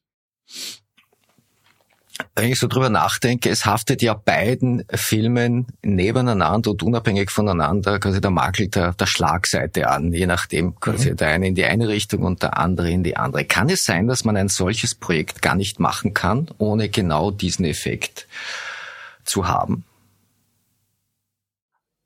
wenn 2.35 2.51
ich 2.51 2.59
so 2.59 2.67
drüber 2.67 2.89
nachdenke, 2.89 3.49
es 3.49 3.65
haftet 3.65 4.01
ja 4.01 4.13
beiden 4.13 4.83
Filmen 4.93 5.67
nebeneinander 5.81 6.71
und 6.71 6.83
unabhängig 6.83 7.31
voneinander 7.31 7.99
quasi 7.99 8.21
der 8.21 8.31
Makel 8.31 8.67
der, 8.67 8.93
der 8.93 9.05
Schlagseite 9.05 9.89
an, 9.89 10.13
je 10.13 10.27
nachdem 10.27 10.79
quasi 10.79 11.11
mhm. 11.11 11.17
der 11.17 11.27
eine 11.29 11.47
in 11.47 11.55
die 11.55 11.65
eine 11.65 11.87
Richtung 11.87 12.23
und 12.23 12.43
der 12.43 12.57
andere 12.57 12.91
in 12.91 13.03
die 13.03 13.17
andere. 13.17 13.45
Kann 13.45 13.69
es 13.69 13.83
sein, 13.85 14.07
dass 14.07 14.25
man 14.25 14.37
ein 14.37 14.49
solches 14.49 14.95
Projekt 14.95 15.41
gar 15.41 15.55
nicht 15.55 15.79
machen 15.79 16.13
kann, 16.13 16.49
ohne 16.57 16.89
genau 16.89 17.31
diesen 17.31 17.65
Effekt 17.65 18.27
zu 19.23 19.47
haben? 19.47 19.83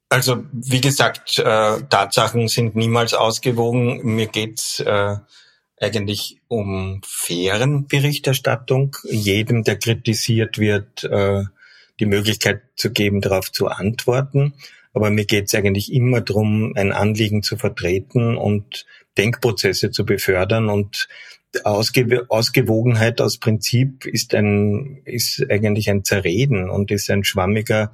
Also 0.10 0.46
wie 0.54 0.82
gesagt, 0.82 1.38
äh, 1.38 1.82
Tatsachen 1.90 2.48
sind 2.48 2.76
niemals 2.76 3.14
ausgewogen. 3.14 4.00
Mir 4.04 4.28
geht's 4.28 4.80
äh, 4.80 5.18
eigentlich 5.80 6.40
um 6.48 7.02
fairen 7.06 7.88
Berichterstattung, 7.88 8.96
jedem, 9.04 9.64
der 9.64 9.78
kritisiert 9.78 10.58
wird, 10.58 11.04
äh, 11.04 11.44
die 12.00 12.06
Möglichkeit 12.06 12.62
zu 12.76 12.92
geben, 12.92 13.22
darauf 13.22 13.52
zu 13.52 13.68
antworten. 13.68 14.54
Aber 14.94 15.10
mir 15.10 15.26
geht 15.26 15.48
es 15.48 15.56
eigentlich 15.56 15.94
immer 15.94 16.22
darum, 16.22 16.74
ein 16.76 16.92
Anliegen 16.92 17.44
zu 17.44 17.58
vertreten 17.58 18.38
und 18.38 18.86
Denkprozesse 19.18 19.92
zu 19.92 20.06
befördern. 20.06 20.70
Und 20.70 21.08
Ausge 21.64 22.26
Ausgewogenheit 22.30 23.20
aus 23.22 23.38
Prinzip 23.38 24.06
ist 24.06 24.34
ein, 24.34 25.02
ist 25.06 25.46
eigentlich 25.50 25.90
ein 25.90 26.04
Zerreden 26.04 26.70
und 26.70 26.92
ist 26.92 27.10
ein 27.10 27.24
schwammiger, 27.24 27.94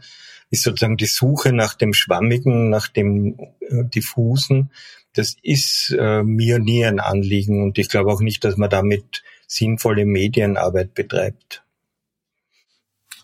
ist 0.53 0.63
sozusagen 0.63 0.97
die 0.97 1.07
Suche 1.07 1.51
nach 1.51 1.73
dem 1.73 1.93
Schwammigen, 1.93 2.69
nach 2.69 2.88
dem 2.88 3.38
äh, 3.59 3.84
Diffusen 3.84 4.69
das 5.13 5.35
ist 5.43 5.95
äh, 5.97 6.23
mir 6.23 6.59
nie 6.59 6.85
ein 6.85 6.99
Anliegen 6.99 7.63
und 7.63 7.77
ich 7.77 7.89
glaube 7.89 8.11
auch 8.11 8.21
nicht, 8.21 8.43
dass 8.43 8.57
man 8.57 8.69
damit 8.69 9.23
sinnvolle 9.47 10.05
Medienarbeit 10.05 10.93
betreibt. 10.93 11.62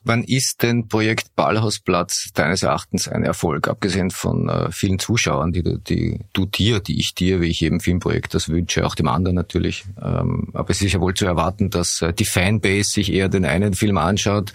Wann 0.03 0.23
ist 0.23 0.63
denn 0.63 0.88
Projekt 0.88 1.35
Ballhausplatz 1.35 2.30
deines 2.34 2.63
Erachtens 2.63 3.07
ein 3.07 3.23
Erfolg, 3.23 3.67
abgesehen 3.67 4.11
von 4.11 4.49
äh, 4.49 4.71
vielen 4.71 4.99
Zuschauern, 4.99 5.51
die 5.51 5.63
du, 5.63 5.77
die 5.77 6.19
du 6.34 6.45
dir, 6.45 6.80
die 6.80 6.99
ich 6.99 7.15
dir, 7.15 7.41
wie 7.41 7.47
ich 7.47 7.59
jedem 7.59 7.80
Filmprojekt 7.80 8.34
das 8.34 8.49
wünsche, 8.49 8.85
auch 8.85 8.95
dem 8.95 9.07
anderen 9.07 9.35
natürlich. 9.35 9.85
Ähm, 10.01 10.49
aber 10.53 10.69
es 10.69 10.81
ist 10.81 10.93
ja 10.93 11.01
wohl 11.01 11.13
zu 11.13 11.26
erwarten, 11.26 11.69
dass 11.69 12.01
äh, 12.01 12.13
die 12.13 12.26
Fanbase 12.26 12.89
sich 12.89 13.11
eher 13.11 13.30
den 13.30 13.45
einen 13.45 13.73
Film 13.73 13.97
anschaut 13.97 14.53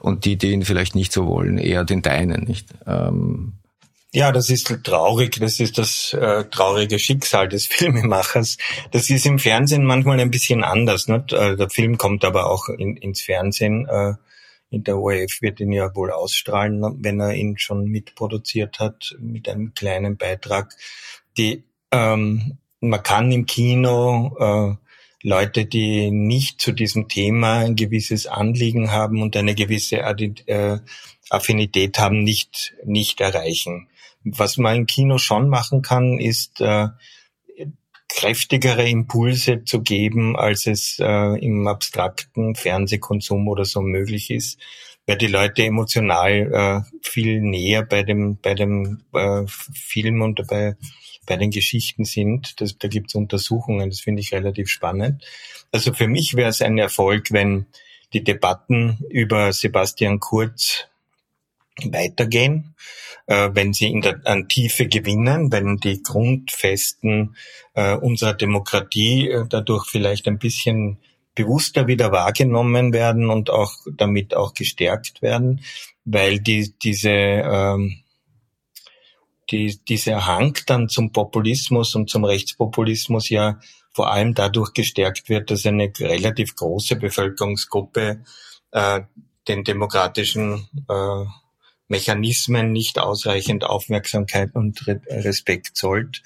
und 0.00 0.24
die, 0.24 0.36
die 0.36 0.52
ihn 0.52 0.64
vielleicht 0.64 0.94
nicht 0.94 1.12
so 1.12 1.26
wollen, 1.26 1.58
eher 1.58 1.84
den 1.84 2.02
deinen, 2.02 2.44
nicht? 2.44 2.68
Ähm, 2.86 3.54
ja, 4.12 4.32
das 4.32 4.48
ist 4.48 4.74
traurig. 4.82 5.38
Das 5.40 5.60
ist 5.60 5.76
das 5.76 6.14
äh, 6.14 6.44
traurige 6.44 6.98
Schicksal 6.98 7.48
des 7.48 7.66
Filmemachers. 7.70 8.56
Das 8.90 9.10
ist 9.10 9.26
im 9.26 9.38
Fernsehen 9.38 9.84
manchmal 9.84 10.20
ein 10.20 10.30
bisschen 10.30 10.64
anders. 10.64 11.06
Äh, 11.06 11.56
der 11.56 11.68
Film 11.68 11.98
kommt 11.98 12.24
aber 12.24 12.50
auch 12.50 12.68
in, 12.70 12.96
ins 12.96 13.20
Fernsehen. 13.20 13.86
Äh, 13.86 14.14
in 14.70 14.84
der 14.84 14.98
ORF 14.98 15.40
wird 15.40 15.60
ihn 15.60 15.72
ja 15.72 15.94
wohl 15.94 16.10
ausstrahlen, 16.10 16.82
wenn 17.02 17.20
er 17.20 17.34
ihn 17.34 17.58
schon 17.58 17.86
mitproduziert 17.86 18.78
hat, 18.78 19.16
mit 19.20 19.48
einem 19.48 19.74
kleinen 19.74 20.16
Beitrag. 20.16 20.74
Die, 21.38 21.64
ähm, 21.92 22.58
man 22.80 23.02
kann 23.02 23.30
im 23.32 23.46
Kino 23.46 24.36
äh, 24.38 24.86
Leute, 25.22 25.64
die 25.66 26.10
nicht 26.10 26.60
zu 26.60 26.72
diesem 26.72 27.08
Thema 27.08 27.60
ein 27.60 27.76
gewisses 27.76 28.26
Anliegen 28.26 28.90
haben 28.90 29.22
und 29.22 29.36
eine 29.36 29.54
gewisse 29.54 29.96
äh, 29.96 30.78
Affinität 31.30 31.98
haben, 31.98 32.22
nicht, 32.22 32.74
nicht 32.84 33.20
erreichen. 33.20 33.88
Was 34.24 34.56
man 34.56 34.76
im 34.76 34.86
Kino 34.86 35.18
schon 35.18 35.48
machen 35.48 35.82
kann, 35.82 36.18
ist 36.18 36.60
äh, 36.60 36.88
kräftigere 38.16 38.88
Impulse 38.88 39.64
zu 39.64 39.82
geben, 39.82 40.36
als 40.36 40.66
es 40.66 40.98
äh, 40.98 41.38
im 41.38 41.66
abstrakten 41.68 42.54
Fernsehkonsum 42.54 43.46
oder 43.46 43.66
so 43.66 43.82
möglich 43.82 44.30
ist. 44.30 44.58
weil 45.06 45.18
die 45.18 45.28
Leute 45.28 45.62
emotional 45.64 46.32
äh, 46.52 46.98
viel 47.00 47.40
näher 47.40 47.84
bei 47.84 48.02
dem, 48.02 48.38
bei 48.42 48.54
dem 48.54 49.02
äh, 49.12 49.42
Film 49.46 50.22
und 50.22 50.44
bei, 50.48 50.76
bei 51.26 51.36
den 51.36 51.50
Geschichten 51.50 52.04
sind. 52.04 52.60
Das, 52.60 52.76
da 52.78 52.88
gibt's 52.88 53.14
Untersuchungen, 53.14 53.90
das 53.90 54.00
finde 54.00 54.22
ich 54.22 54.32
relativ 54.32 54.68
spannend. 54.68 55.24
Also 55.70 55.92
für 55.92 56.08
mich 56.08 56.34
wäre 56.34 56.48
es 56.48 56.62
ein 56.62 56.78
Erfolg, 56.78 57.32
wenn 57.32 57.66
die 58.14 58.24
Debatten 58.24 58.98
über 59.10 59.52
Sebastian 59.52 60.20
Kurz 60.20 60.86
weitergehen, 61.84 62.74
wenn 63.26 63.72
sie 63.72 63.86
in 63.86 64.02
der 64.02 64.20
an 64.24 64.48
Tiefe 64.48 64.86
gewinnen, 64.86 65.50
wenn 65.52 65.78
die 65.78 66.02
Grundfesten 66.02 67.36
äh, 67.74 67.96
unserer 67.96 68.34
Demokratie 68.34 69.28
äh, 69.28 69.44
dadurch 69.48 69.86
vielleicht 69.86 70.28
ein 70.28 70.38
bisschen 70.38 70.98
bewusster 71.34 71.86
wieder 71.86 72.12
wahrgenommen 72.12 72.92
werden 72.92 73.30
und 73.30 73.50
auch 73.50 73.72
damit 73.96 74.34
auch 74.34 74.54
gestärkt 74.54 75.22
werden, 75.22 75.60
weil 76.04 76.40
die 76.40 76.72
diese 76.82 77.10
ähm, 77.10 78.02
die, 79.50 79.78
dieser 79.88 80.26
Hang 80.26 80.58
dann 80.66 80.88
zum 80.88 81.12
Populismus 81.12 81.94
und 81.94 82.10
zum 82.10 82.24
Rechtspopulismus 82.24 83.28
ja 83.28 83.60
vor 83.92 84.10
allem 84.10 84.34
dadurch 84.34 84.72
gestärkt 84.72 85.28
wird, 85.28 85.50
dass 85.50 85.64
eine 85.66 85.92
relativ 85.98 86.56
große 86.56 86.96
Bevölkerungsgruppe 86.96 88.22
äh, 88.72 89.00
den 89.48 89.64
demokratischen 89.64 90.68
äh, 90.88 91.24
Mechanismen 91.88 92.72
nicht 92.72 92.98
ausreichend 92.98 93.64
Aufmerksamkeit 93.64 94.54
und 94.54 94.86
Respekt 94.86 95.76
zollt. 95.76 96.22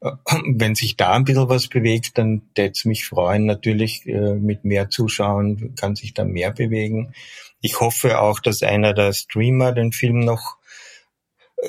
Äh, 0.00 0.12
wenn 0.46 0.74
sich 0.74 0.96
da 0.96 1.12
ein 1.12 1.24
bisschen 1.24 1.48
was 1.48 1.68
bewegt, 1.68 2.16
dann 2.18 2.42
tät's 2.54 2.84
mich 2.84 3.06
freuen. 3.06 3.44
Natürlich 3.44 4.06
äh, 4.06 4.34
mit 4.34 4.64
mehr 4.64 4.90
Zuschauern 4.90 5.74
kann 5.74 5.96
sich 5.96 6.14
da 6.14 6.24
mehr 6.24 6.52
bewegen. 6.52 7.14
Ich 7.60 7.80
hoffe 7.80 8.20
auch, 8.20 8.40
dass 8.40 8.62
einer 8.62 8.94
der 8.94 9.12
Streamer 9.12 9.72
den 9.72 9.92
Film 9.92 10.20
noch 10.20 10.58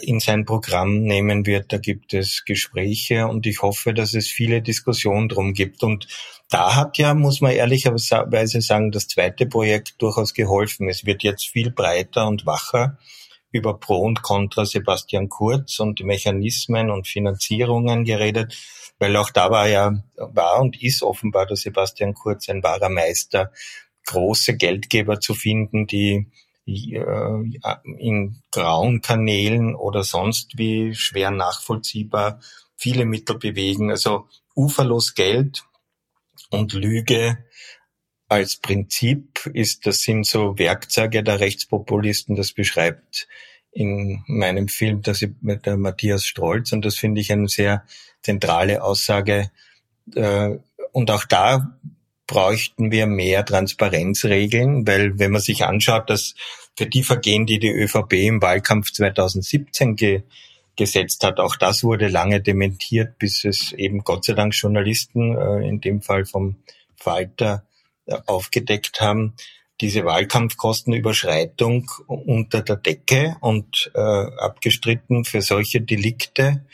in 0.02 0.20
sein 0.20 0.46
Programm 0.46 1.04
nehmen 1.04 1.46
wird. 1.46 1.72
Da 1.72 1.78
gibt 1.78 2.14
es 2.14 2.44
Gespräche 2.46 3.28
und 3.28 3.46
ich 3.46 3.62
hoffe, 3.62 3.94
dass 3.94 4.14
es 4.14 4.28
viele 4.28 4.62
Diskussionen 4.62 5.30
drum 5.30 5.54
gibt. 5.54 5.84
Und 5.84 6.08
da 6.50 6.76
hat 6.76 6.98
ja, 6.98 7.14
muss 7.14 7.42
man 7.42 7.52
ehrlicherweise 7.52 8.62
sagen, 8.62 8.92
das 8.92 9.08
zweite 9.08 9.46
Projekt 9.46 10.02
durchaus 10.02 10.34
geholfen. 10.34 10.90
Es 10.90 11.06
wird 11.06 11.24
jetzt 11.24 11.48
viel 11.48 11.72
breiter 11.72 12.28
und 12.28 12.46
wacher 12.46 12.98
über 13.56 13.80
Pro 13.80 14.00
und 14.00 14.22
Contra 14.22 14.66
Sebastian 14.66 15.30
Kurz 15.30 15.80
und 15.80 16.04
Mechanismen 16.04 16.92
und 16.92 17.08
Finanzierungen 17.08 18.04
geredet, 18.04 18.58
weil 19.00 19.16
auch 19.16 19.30
da 19.30 19.50
war 19.50 19.68
ja, 19.68 20.04
war 20.18 20.60
und 20.60 20.82
ist 20.82 21.02
offenbar 21.02 21.46
der 21.46 21.56
Sebastian 21.56 22.14
Kurz 22.14 22.50
ein 22.50 22.64
wahrer 22.64 22.90
Meister, 22.90 23.52
große 24.08 24.58
Geldgeber 24.58 25.22
zu 25.22 25.34
finden, 25.34 25.88
die 25.88 26.28
äh, 26.66 27.60
in 27.98 28.42
grauen 28.52 29.02
Kanälen 29.02 29.74
oder 29.74 30.04
sonst 30.04 30.58
wie 30.58 30.94
schwer 30.94 31.32
nachvollziehbar 31.32 32.42
viele 32.76 33.06
Mittel 33.06 33.38
bewegen. 33.38 33.90
Also 33.90 34.28
uferlos 34.54 35.14
Geld 35.14 35.64
und 36.50 36.74
Lüge 36.74 37.38
als 38.28 38.58
Prinzip 38.58 39.46
ist, 39.54 39.86
das 39.86 40.02
sind 40.02 40.26
so 40.26 40.58
Werkzeuge 40.58 41.24
der 41.24 41.40
Rechtspopulisten, 41.40 42.36
das 42.36 42.54
beschreibt 42.54 43.28
in 43.72 44.24
meinem 44.28 44.70
Film 44.70 45.02
dass 45.02 45.22
ich 45.22 45.32
mit 45.42 45.66
der 45.66 45.76
Matthias 45.76 46.26
Strolz 46.26 46.72
und 46.72 46.86
das 46.86 46.96
finde 46.96 47.20
ich 47.20 47.32
eine 47.32 47.50
sehr 47.50 47.84
zentrale 48.22 48.82
Aussage. 48.82 49.52
Äh, 50.16 50.58
und 50.94 51.12
auch 51.12 51.26
da 51.26 51.78
bräuchten 52.26 52.90
wir 52.90 53.06
mehr 53.06 53.46
Transparenzregeln, 53.46 54.88
weil 54.88 55.20
wenn 55.20 55.32
man 55.32 55.42
sich 55.42 55.66
anschaut, 55.66 56.10
dass 56.10 56.36
für 56.78 56.88
die 56.88 57.04
Vergehen, 57.04 57.46
die 57.46 57.60
die 57.60 57.72
ÖVP 57.72 58.14
im 58.14 58.42
Wahlkampf 58.42 58.92
2017 58.92 59.96
ge 59.96 60.24
gesetzt 60.78 61.24
hat, 61.24 61.40
auch 61.40 61.56
das 61.56 61.86
wurde 61.86 62.10
lange 62.10 62.42
dementiert, 62.42 63.18
bis 63.18 63.46
es 63.46 63.72
eben 63.72 64.04
Gott 64.04 64.26
sei 64.26 64.34
Dank 64.34 64.54
Journalisten, 64.54 65.34
äh, 65.38 65.66
in 65.66 65.80
dem 65.80 66.02
Fall 66.02 66.26
vom 66.26 66.58
Falter, 66.98 67.64
aufgedeckt 68.26 69.02
haben, 69.02 69.36
diese 69.82 70.06
Wahlkampfkostenüberschreitung 70.06 71.92
unter 72.08 72.62
der 72.62 72.78
Decke 72.78 73.36
und 73.42 73.92
äh, 73.94 74.00
abgestritten 74.00 75.26
für 75.26 75.42
solche 75.42 75.82
Delikte 75.82 76.66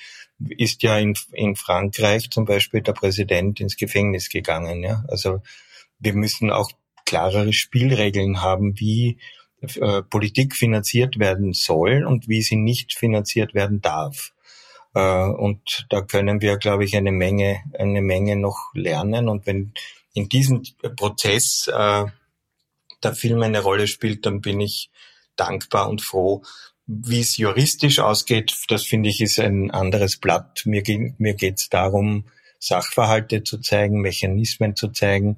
ist 0.50 0.84
ja 0.84 0.98
in, 0.98 1.16
in 1.32 1.56
Frankreich 1.56 2.30
zum 2.30 2.46
Beispiel 2.46 2.82
der 2.82 2.94
Präsident 2.94 3.60
ins 3.60 3.78
Gefängnis 3.78 4.30
gegangen. 4.30 4.84
Ja? 4.84 5.04
Also 5.08 5.42
wir 6.00 6.14
müssen 6.14 6.52
auch 6.52 6.72
klarere 7.06 7.54
Spielregeln 7.54 8.42
haben, 8.42 8.80
wie 8.80 9.18
äh, 9.62 10.02
Politik 10.04 10.56
finanziert 10.56 11.20
werden 11.20 11.54
soll 11.54 12.04
und 12.06 12.28
wie 12.28 12.42
sie 12.42 12.56
nicht 12.56 12.94
finanziert 12.94 13.54
werden 13.54 13.82
darf. 13.82 14.34
Äh, 14.94 15.26
und 15.26 15.86
da 15.90 16.02
können 16.02 16.42
wir, 16.42 16.58
glaube 16.58 16.86
ich, 16.86 16.96
eine 16.96 17.12
Menge, 17.12 17.60
eine 17.78 18.02
Menge 18.02 18.36
noch 18.36 18.72
lernen. 18.74 19.30
Und 19.30 19.46
wenn 19.46 19.74
in 20.14 20.30
diesem 20.30 20.64
Prozess 20.96 21.68
äh, 21.68 22.06
der 23.04 23.16
Film 23.16 23.42
eine 23.42 23.62
Rolle 23.62 23.88
spielt, 23.88 24.26
dann 24.26 24.42
bin 24.42 24.60
ich 24.60 24.92
dankbar 25.36 25.90
und 25.90 26.02
froh. 26.02 26.44
Wie 26.86 27.22
es 27.22 27.38
juristisch 27.38 28.00
ausgeht, 28.00 28.56
das 28.68 28.84
finde 28.84 29.10
ich 29.10 29.22
ist 29.22 29.40
ein 29.40 29.72
anderes 29.72 30.18
Blatt. 30.18 30.64
Mir, 30.66 30.84
mir 31.18 31.34
geht 31.36 31.60
es 31.60 31.70
darum, 31.70 32.26
Sachverhalte 32.60 33.44
zu 33.44 33.60
zeigen, 33.60 34.02
Mechanismen 34.02 34.76
zu 34.76 34.90
zeigen, 34.90 35.38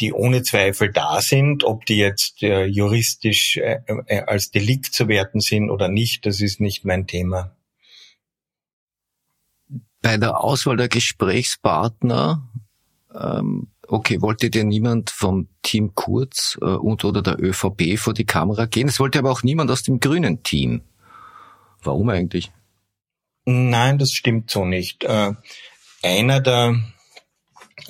die 0.00 0.12
ohne 0.12 0.42
Zweifel 0.42 0.90
da 0.92 1.20
sind. 1.20 1.62
Ob 1.64 1.84
die 1.86 1.98
jetzt 1.98 2.42
äh, 2.42 2.64
juristisch 2.64 3.58
äh, 3.58 3.80
äh, 4.06 4.20
als 4.22 4.50
Delikt 4.50 4.94
zu 4.94 5.08
werten 5.08 5.40
sind 5.40 5.70
oder 5.70 5.88
nicht, 5.88 6.26
das 6.26 6.40
ist 6.40 6.60
nicht 6.60 6.84
mein 6.84 7.06
Thema. 7.06 7.54
Bei 10.00 10.16
der 10.16 10.42
Auswahl 10.42 10.76
der 10.76 10.88
Gesprächspartner 10.88 12.48
ähm, 13.14 13.68
okay, 13.88 14.20
wollte 14.20 14.50
dir 14.50 14.64
niemand 14.64 15.10
vom 15.10 15.48
Team 15.62 15.94
Kurz 15.94 16.58
äh, 16.60 16.64
und 16.64 17.04
oder 17.04 17.22
der 17.22 17.42
ÖVP 17.42 17.98
vor 17.98 18.14
die 18.14 18.26
Kamera 18.26 18.66
gehen? 18.66 18.88
Es 18.88 19.00
wollte 19.00 19.18
aber 19.18 19.30
auch 19.30 19.42
niemand 19.42 19.70
aus 19.70 19.82
dem 19.82 20.00
grünen 20.00 20.42
Team. 20.42 20.82
Warum 21.82 22.08
eigentlich? 22.08 22.52
Nein, 23.44 23.98
das 23.98 24.12
stimmt 24.12 24.50
so 24.50 24.64
nicht. 24.64 25.04
Äh, 25.04 25.32
einer 26.02 26.40
der, 26.40 26.76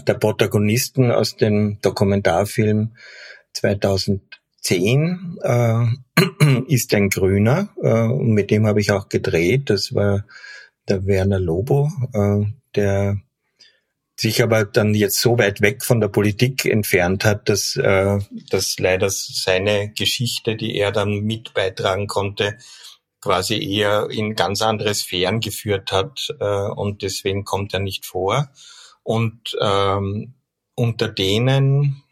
der 0.07 0.15
Protagonisten 0.15 1.11
aus 1.11 1.37
dem 1.37 1.81
Dokumentarfilm 1.81 2.95
2010 3.55 5.39
äh, 5.43 5.87
ist 6.69 6.95
ein 6.95 7.09
Grüner 7.09 7.71
äh, 7.83 8.05
und 8.05 8.33
mit 8.33 8.51
dem 8.51 8.67
habe 8.67 8.81
ich 8.81 8.93
auch 8.93 9.09
gedreht. 9.09 9.71
Das 9.71 9.95
war 9.95 10.25
der 10.89 11.07
Werner 11.07 11.41
Lobo, 11.41 11.91
äh, 12.13 12.47
der 12.75 13.21
sich 14.21 14.43
aber 14.43 14.65
dann 14.65 14.95
jetzt 14.95 15.21
so 15.21 15.39
weit 15.39 15.61
weg 15.61 15.85
von 15.85 16.01
der 16.01 16.09
Politik 16.09 16.65
entfernt 16.65 17.25
hat, 17.25 17.49
dass, 17.49 17.77
äh, 17.77 18.19
dass 18.51 18.79
leider 18.81 19.11
seine 19.11 19.93
Geschichte, 19.93 20.57
die 20.57 20.77
er 20.77 20.91
dann 20.91 21.21
mit 21.21 21.55
beitragen 21.55 22.09
konnte, 22.09 22.59
quasi 23.21 23.63
eher 23.63 24.09
in 24.11 24.35
ganz 24.35 24.61
andere 24.61 24.93
Sphären 24.95 25.39
geführt 25.39 25.93
hat 25.93 26.35
äh, 26.41 26.45
und 26.45 27.03
deswegen 27.03 27.45
kommt 27.45 27.75
er 27.75 27.81
nicht 27.81 28.07
vor. 28.07 28.51
Und 29.05 29.57
ähm, 29.61 30.35
unter 30.75 31.09
denen, 31.09 32.03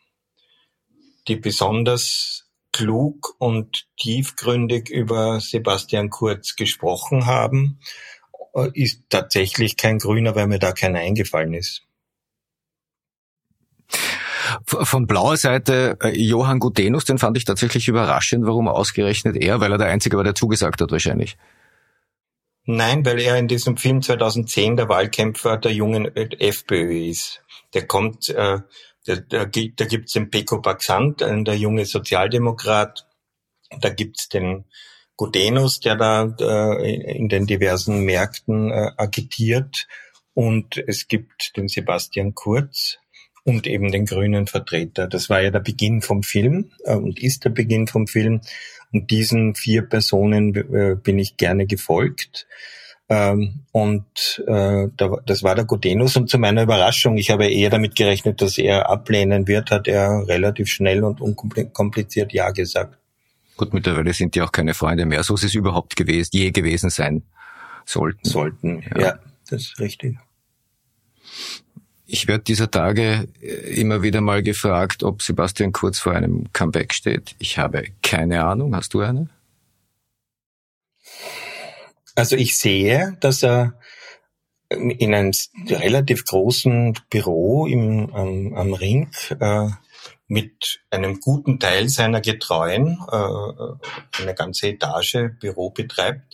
die 1.27 1.37
besonders 1.37 2.49
klug 2.73 3.35
und 3.39 3.89
tiefgründig 3.97 4.91
über 4.91 5.41
Sebastian 5.41 6.11
Kurz 6.11 6.55
gesprochen 6.55 7.27
haben, 7.27 7.81
äh, 8.55 8.71
ist 8.75 9.03
tatsächlich 9.09 9.77
kein 9.77 9.99
Grüner, 9.99 10.37
weil 10.37 10.47
mir 10.47 10.61
da 10.61 10.71
keiner 10.71 11.01
eingefallen 11.01 11.55
ist. 11.55 11.87
Von 14.65 15.07
blauer 15.07 15.37
Seite 15.37 15.97
äh, 16.03 16.11
Johann 16.11 16.59
Gutenus, 16.59 17.05
den 17.05 17.19
fand 17.19 17.37
ich 17.37 17.45
tatsächlich 17.45 17.89
überraschend. 17.89 18.47
Warum 18.47 18.69
ausgerechnet 18.69 19.37
er? 19.37 19.61
Weil 19.61 19.73
er 19.73 19.79
der 19.79 19.89
Einzige 19.89 20.17
war, 20.17 20.25
der 20.25 20.35
zugesagt 20.35 20.81
hat 20.81 20.91
wahrscheinlich. 20.91 21.37
Nein, 22.65 23.05
weil 23.05 23.21
er 23.21 23.39
in 23.39 23.49
diesem 23.49 23.77
Film 23.77 24.03
2010 24.03 24.77
der 24.77 24.89
Wahlkämpfer 24.89 25.57
der 25.57 25.73
jungen 25.73 26.15
FPÖ 26.17 27.09
ist. 27.09 27.43
Der 27.75 27.87
kommt, 27.87 28.29
äh, 28.29 28.61
da, 29.07 29.17
da, 29.17 29.45
da 29.45 29.85
gibt's 29.85 30.13
den 30.13 30.31
Peko 30.31 30.61
Baxant, 30.61 31.21
der 31.21 31.57
junge 31.57 31.87
Sozialdemokrat. 31.87 33.07
Da 33.81 33.89
gibt's 33.91 34.29
den 34.29 34.65
Gutenus, 35.17 35.81
der 35.81 35.97
da 35.97 36.35
äh, 36.41 37.17
in 37.17 37.29
den 37.29 37.47
diversen 37.47 38.01
Märkten 38.01 38.71
äh, 38.71 38.91
agitiert. 38.97 39.87
Und 40.35 40.77
es 40.77 41.09
gibt 41.09 41.57
den 41.57 41.69
Sebastian 41.69 42.35
Kurz, 42.35 42.99
und 43.47 43.69
eben 43.69 43.93
den 43.93 44.07
grünen 44.07 44.49
Vertreter. 44.49 45.07
Das 45.07 45.31
war 45.31 45.41
ja 45.41 45.53
der 45.53 45.61
Beginn 45.61 46.03
vom 46.03 46.25
Film 46.25 46.73
äh, 46.85 46.97
und 46.97 47.23
ist 47.23 47.45
der 47.45 47.51
Beginn 47.51 47.87
vom 47.87 48.09
Film. 48.09 48.41
Und 48.93 49.11
diesen 49.13 49.55
vier 49.55 49.83
Personen 49.83 50.55
äh, 50.55 50.97
bin 50.97 51.19
ich 51.19 51.37
gerne 51.37 51.67
gefolgt. 51.67 52.49
Ähm, 53.09 53.61
und 53.71 54.43
äh, 54.49 54.89
da, 54.97 55.19
das 55.25 55.45
war 55.45 55.55
der 55.55 55.65
Gutenus. 55.65 56.17
Und 56.17 56.29
zu 56.29 56.39
meiner 56.39 56.65
Überraschung, 56.65 57.19
ich 57.19 57.31
habe 57.31 57.47
eher 57.47 57.71
damit 57.71 57.95
gerechnet, 57.95 58.43
dass 58.43 58.59
er 58.59 58.91
ablehnen 58.91 59.47
wird, 59.47 59.71
hat 59.71 59.87
er 59.87 60.27
relativ 60.27 60.67
schnell 60.69 61.05
und 61.05 61.21
unkompliziert 61.21 62.33
Ja 62.33 62.51
gesagt. 62.51 62.99
Gut, 63.57 63.73
mittlerweile 63.73 64.13
sind 64.13 64.35
die 64.35 64.43
auch 64.43 64.51
keine 64.51 64.75
Freunde 64.75 65.07
mehr, 65.07 65.23
so 65.23 65.37
sie 65.37 65.47
es 65.47 65.55
überhaupt 65.55 65.95
gewesen, 65.95 66.31
je 66.33 66.51
gewesen 66.51 66.91
sein 66.91 67.23
sollten. 67.85 68.29
Sollten, 68.29 68.83
ja, 68.97 69.01
ja 69.01 69.19
das 69.49 69.63
ist 69.63 69.79
richtig. 69.79 70.17
Ich 72.07 72.29
werde 72.29 72.45
dieser 72.45 72.71
Tage 72.71 73.29
äh, 73.41 73.81
immer 73.81 74.03
wieder 74.03 74.21
mal 74.21 74.43
gefragt, 74.43 75.03
ob 75.03 75.23
Sebastian 75.23 75.73
Kurz 75.73 75.99
vor 75.99 76.13
einem 76.13 76.53
Comeback 76.53 76.95
steht. 76.95 77.35
Ich 77.39 77.59
habe 77.59 77.85
keine 78.03 78.45
Ahnung. 78.45 78.75
Hast 78.75 78.95
du 78.95 79.01
eine? 79.01 79.29
Also 82.15 82.37
ich 82.37 82.57
sehe, 82.57 83.17
dass 83.21 83.43
er 83.43 83.75
in 84.69 85.15
einem 85.15 85.33
relativ 85.69 86.25
großen 86.25 86.99
Büro 87.11 87.67
im, 87.67 88.13
am, 88.13 88.55
am 88.55 88.75
Ring 88.75 89.11
äh, 89.39 89.69
mit 90.29 90.81
einem 90.91 91.21
guten 91.21 91.61
Teil 91.61 91.89
seiner 91.89 92.21
Getreuen 92.21 92.99
äh, 93.11 94.23
eine 94.23 94.35
ganze 94.35 94.69
Etage 94.69 95.31
Büro 95.39 95.71
betreibt 95.71 96.26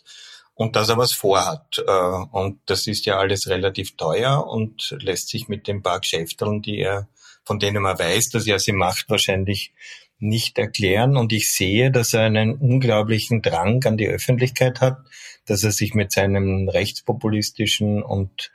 und 0.55 0.77
dass 0.77 0.89
er 0.89 0.99
was 0.99 1.13
vorhat. 1.13 1.79
Äh, 1.87 1.91
und 1.91 2.61
das 2.67 2.87
ist 2.87 3.07
ja 3.07 3.19
alles 3.19 3.49
relativ 3.49 3.97
teuer 3.97 4.47
und 4.47 4.97
lässt 5.01 5.29
sich 5.29 5.49
mit 5.49 5.67
den 5.67 5.83
paar 5.83 6.01
Geschäfteln, 6.01 6.63
die 6.63 6.81
er, 6.81 7.09
von 7.45 7.59
denen 7.59 7.83
man 7.83 7.99
weiß, 7.99 8.31
dass 8.31 8.47
er 8.47 8.59
sie 8.59 8.73
macht, 8.73 9.09
wahrscheinlich 9.09 9.73
nicht 10.19 10.59
erklären. 10.59 11.17
Und 11.17 11.33
ich 11.33 11.53
sehe, 11.53 11.91
dass 11.91 12.15
er 12.15 12.23
einen 12.23 12.55
unglaublichen 12.57 13.43
Drang 13.43 13.85
an 13.85 13.97
die 13.97 14.09
Öffentlichkeit 14.09 14.81
hat, 14.81 14.99
dass 15.47 15.65
er 15.65 15.73
sich 15.73 15.95
mit 15.95 16.13
seinem 16.13 16.69
rechtspopulistischen 16.69 18.03
und 18.03 18.53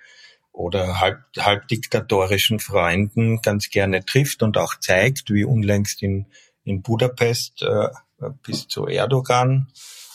oder 0.53 0.99
halb, 0.99 1.19
halbdiktatorischen 1.37 2.59
Freunden 2.59 3.41
ganz 3.41 3.69
gerne 3.69 4.03
trifft 4.03 4.41
und 4.41 4.57
auch 4.57 4.79
zeigt, 4.79 5.29
wie 5.29 5.43
unlängst 5.43 6.01
in, 6.01 6.25
in 6.63 6.81
Budapest 6.81 7.61
äh, 7.61 7.89
bis 8.41 8.67
zu 8.67 8.87
Erdogan 8.87 9.67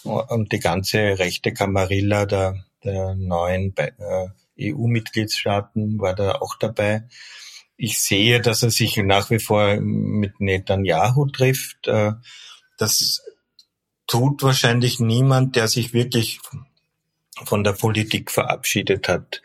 und 0.05 0.53
die 0.53 0.61
ganze 0.61 1.19
rechte 1.19 1.53
Kamarilla 1.53 2.27
der, 2.27 2.65
der 2.85 3.15
neuen 3.15 3.75
äh, 3.77 4.29
EU-Mitgliedstaaten 4.61 5.99
war 6.01 6.15
da 6.15 6.37
auch 6.37 6.57
dabei. 6.57 7.05
Ich 7.77 8.01
sehe, 8.01 8.41
dass 8.41 8.63
er 8.63 8.71
sich 8.71 8.97
nach 8.99 9.31
wie 9.31 9.39
vor 9.39 9.77
mit 9.81 10.41
Netanyahu 10.41 11.27
trifft. 11.27 11.89
Äh, 11.89 12.13
das 12.79 13.23
tut 14.07 14.43
wahrscheinlich 14.43 15.01
niemand, 15.01 15.57
der 15.57 15.69
sich 15.69 15.95
wirklich 15.95 16.41
von 17.45 17.65
der 17.65 17.73
Politik 17.73 18.31
verabschiedet 18.31 19.09
hat. 19.09 19.43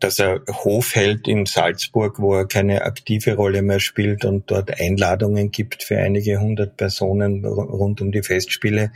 Dass 0.00 0.18
er 0.18 0.42
Hof 0.48 0.96
hält 0.96 1.28
in 1.28 1.46
Salzburg, 1.46 2.18
wo 2.18 2.34
er 2.34 2.46
keine 2.46 2.82
aktive 2.82 3.36
Rolle 3.36 3.62
mehr 3.62 3.78
spielt 3.78 4.24
und 4.24 4.50
dort 4.50 4.80
Einladungen 4.80 5.52
gibt 5.52 5.84
für 5.84 5.98
einige 5.98 6.40
hundert 6.40 6.76
Personen 6.76 7.44
rund 7.44 8.00
um 8.00 8.10
die 8.10 8.24
Festspiele. 8.24 8.92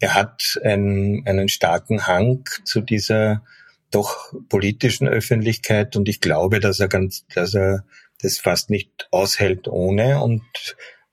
Er 0.00 0.14
hat 0.14 0.60
einen, 0.62 1.26
einen 1.26 1.48
starken 1.48 2.06
Hang 2.06 2.44
zu 2.64 2.80
dieser 2.80 3.42
doch 3.90 4.34
politischen 4.48 5.08
Öffentlichkeit 5.08 5.96
und 5.96 6.08
ich 6.08 6.20
glaube, 6.20 6.60
dass 6.60 6.80
er 6.80 6.88
ganz, 6.88 7.24
dass 7.34 7.54
er 7.54 7.84
das 8.20 8.38
fast 8.38 8.70
nicht 8.70 9.08
aushält 9.10 9.68
ohne 9.68 10.20
und 10.20 10.42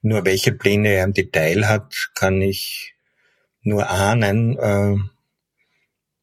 nur 0.02 0.26
welche 0.26 0.52
Pläne 0.52 0.90
er 0.90 1.04
im 1.04 1.14
Detail 1.14 1.68
hat, 1.68 2.10
kann 2.16 2.42
ich 2.42 2.96
nur 3.62 3.90
ahnen. 3.90 4.58
Äh, 4.58 4.98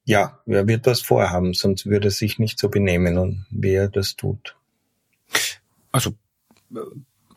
ja, 0.05 0.41
er 0.47 0.67
wird 0.67 0.87
was 0.87 1.01
vorhaben, 1.01 1.55
sonst 1.55 1.87
würde 1.87 2.09
er 2.09 2.13
sich 2.13 2.39
nicht 2.39 2.59
so 2.59 2.69
benehmen 2.69 3.19
und 3.19 3.47
wie 3.51 3.75
er 3.75 3.89
das 3.89 4.17
tut. 4.17 4.57
Also 5.93 6.15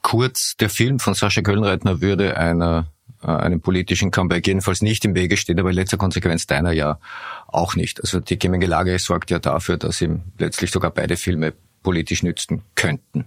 kurz, 0.02 0.56
der 0.58 0.70
Film 0.70 1.00
von 1.00 1.14
Sascha 1.14 1.42
Kölnreitner 1.42 2.02
würde 2.02 2.38
einer 2.38 2.80
äh, 2.80 3.01
einem 3.22 3.62
politischen 3.62 4.12
Comeback 4.12 4.48
jedenfalls 4.48 4.82
nicht 4.82 5.06
im 5.06 5.16
Wege 5.16 5.38
steht, 5.38 5.60
aber 5.60 5.70
in 5.70 5.76
letzter 5.76 5.98
Konsequenz 5.98 6.48
deiner 6.48 6.72
ja 6.72 7.00
auch 7.48 7.76
nicht. 7.76 8.02
Also 8.02 8.20
die 8.20 8.40
Gemengelage 8.40 8.98
sorgt 9.00 9.32
ja 9.32 9.40
dafür, 9.40 9.78
dass 9.78 10.02
ihm 10.02 10.22
letztlich 10.38 10.72
sogar 10.72 10.92
beide 10.92 11.18
Filme 11.18 11.54
politisch 11.84 12.24
nützen 12.24 12.64
könnten. 12.76 13.26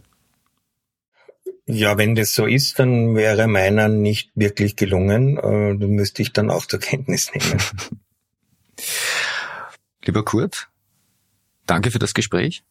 Ja, 1.67 1.97
wenn 1.97 2.15
das 2.15 2.35
so 2.35 2.47
ist, 2.47 2.79
dann 2.79 3.17
wäre 3.17 3.47
meiner 3.47 3.89
nicht 3.89 4.31
wirklich 4.35 4.77
gelungen. 4.77 5.39
Äh, 5.39 5.79
das 5.79 5.89
müsste 5.89 6.23
ich 6.23 6.33
dann 6.33 6.51
auch 6.51 6.67
zur 6.67 6.81
Kenntnis 6.81 7.31
nehmen. 7.35 7.63
Lieber 10.05 10.25
Kurt, 10.25 10.69
danke 11.67 11.91
für 11.91 11.99
das 11.99 12.13
Gespräch. 12.13 12.65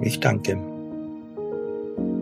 Ich 0.00 0.18
danke. 0.18 0.71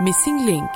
Missing 0.00 0.46
Link 0.46 0.70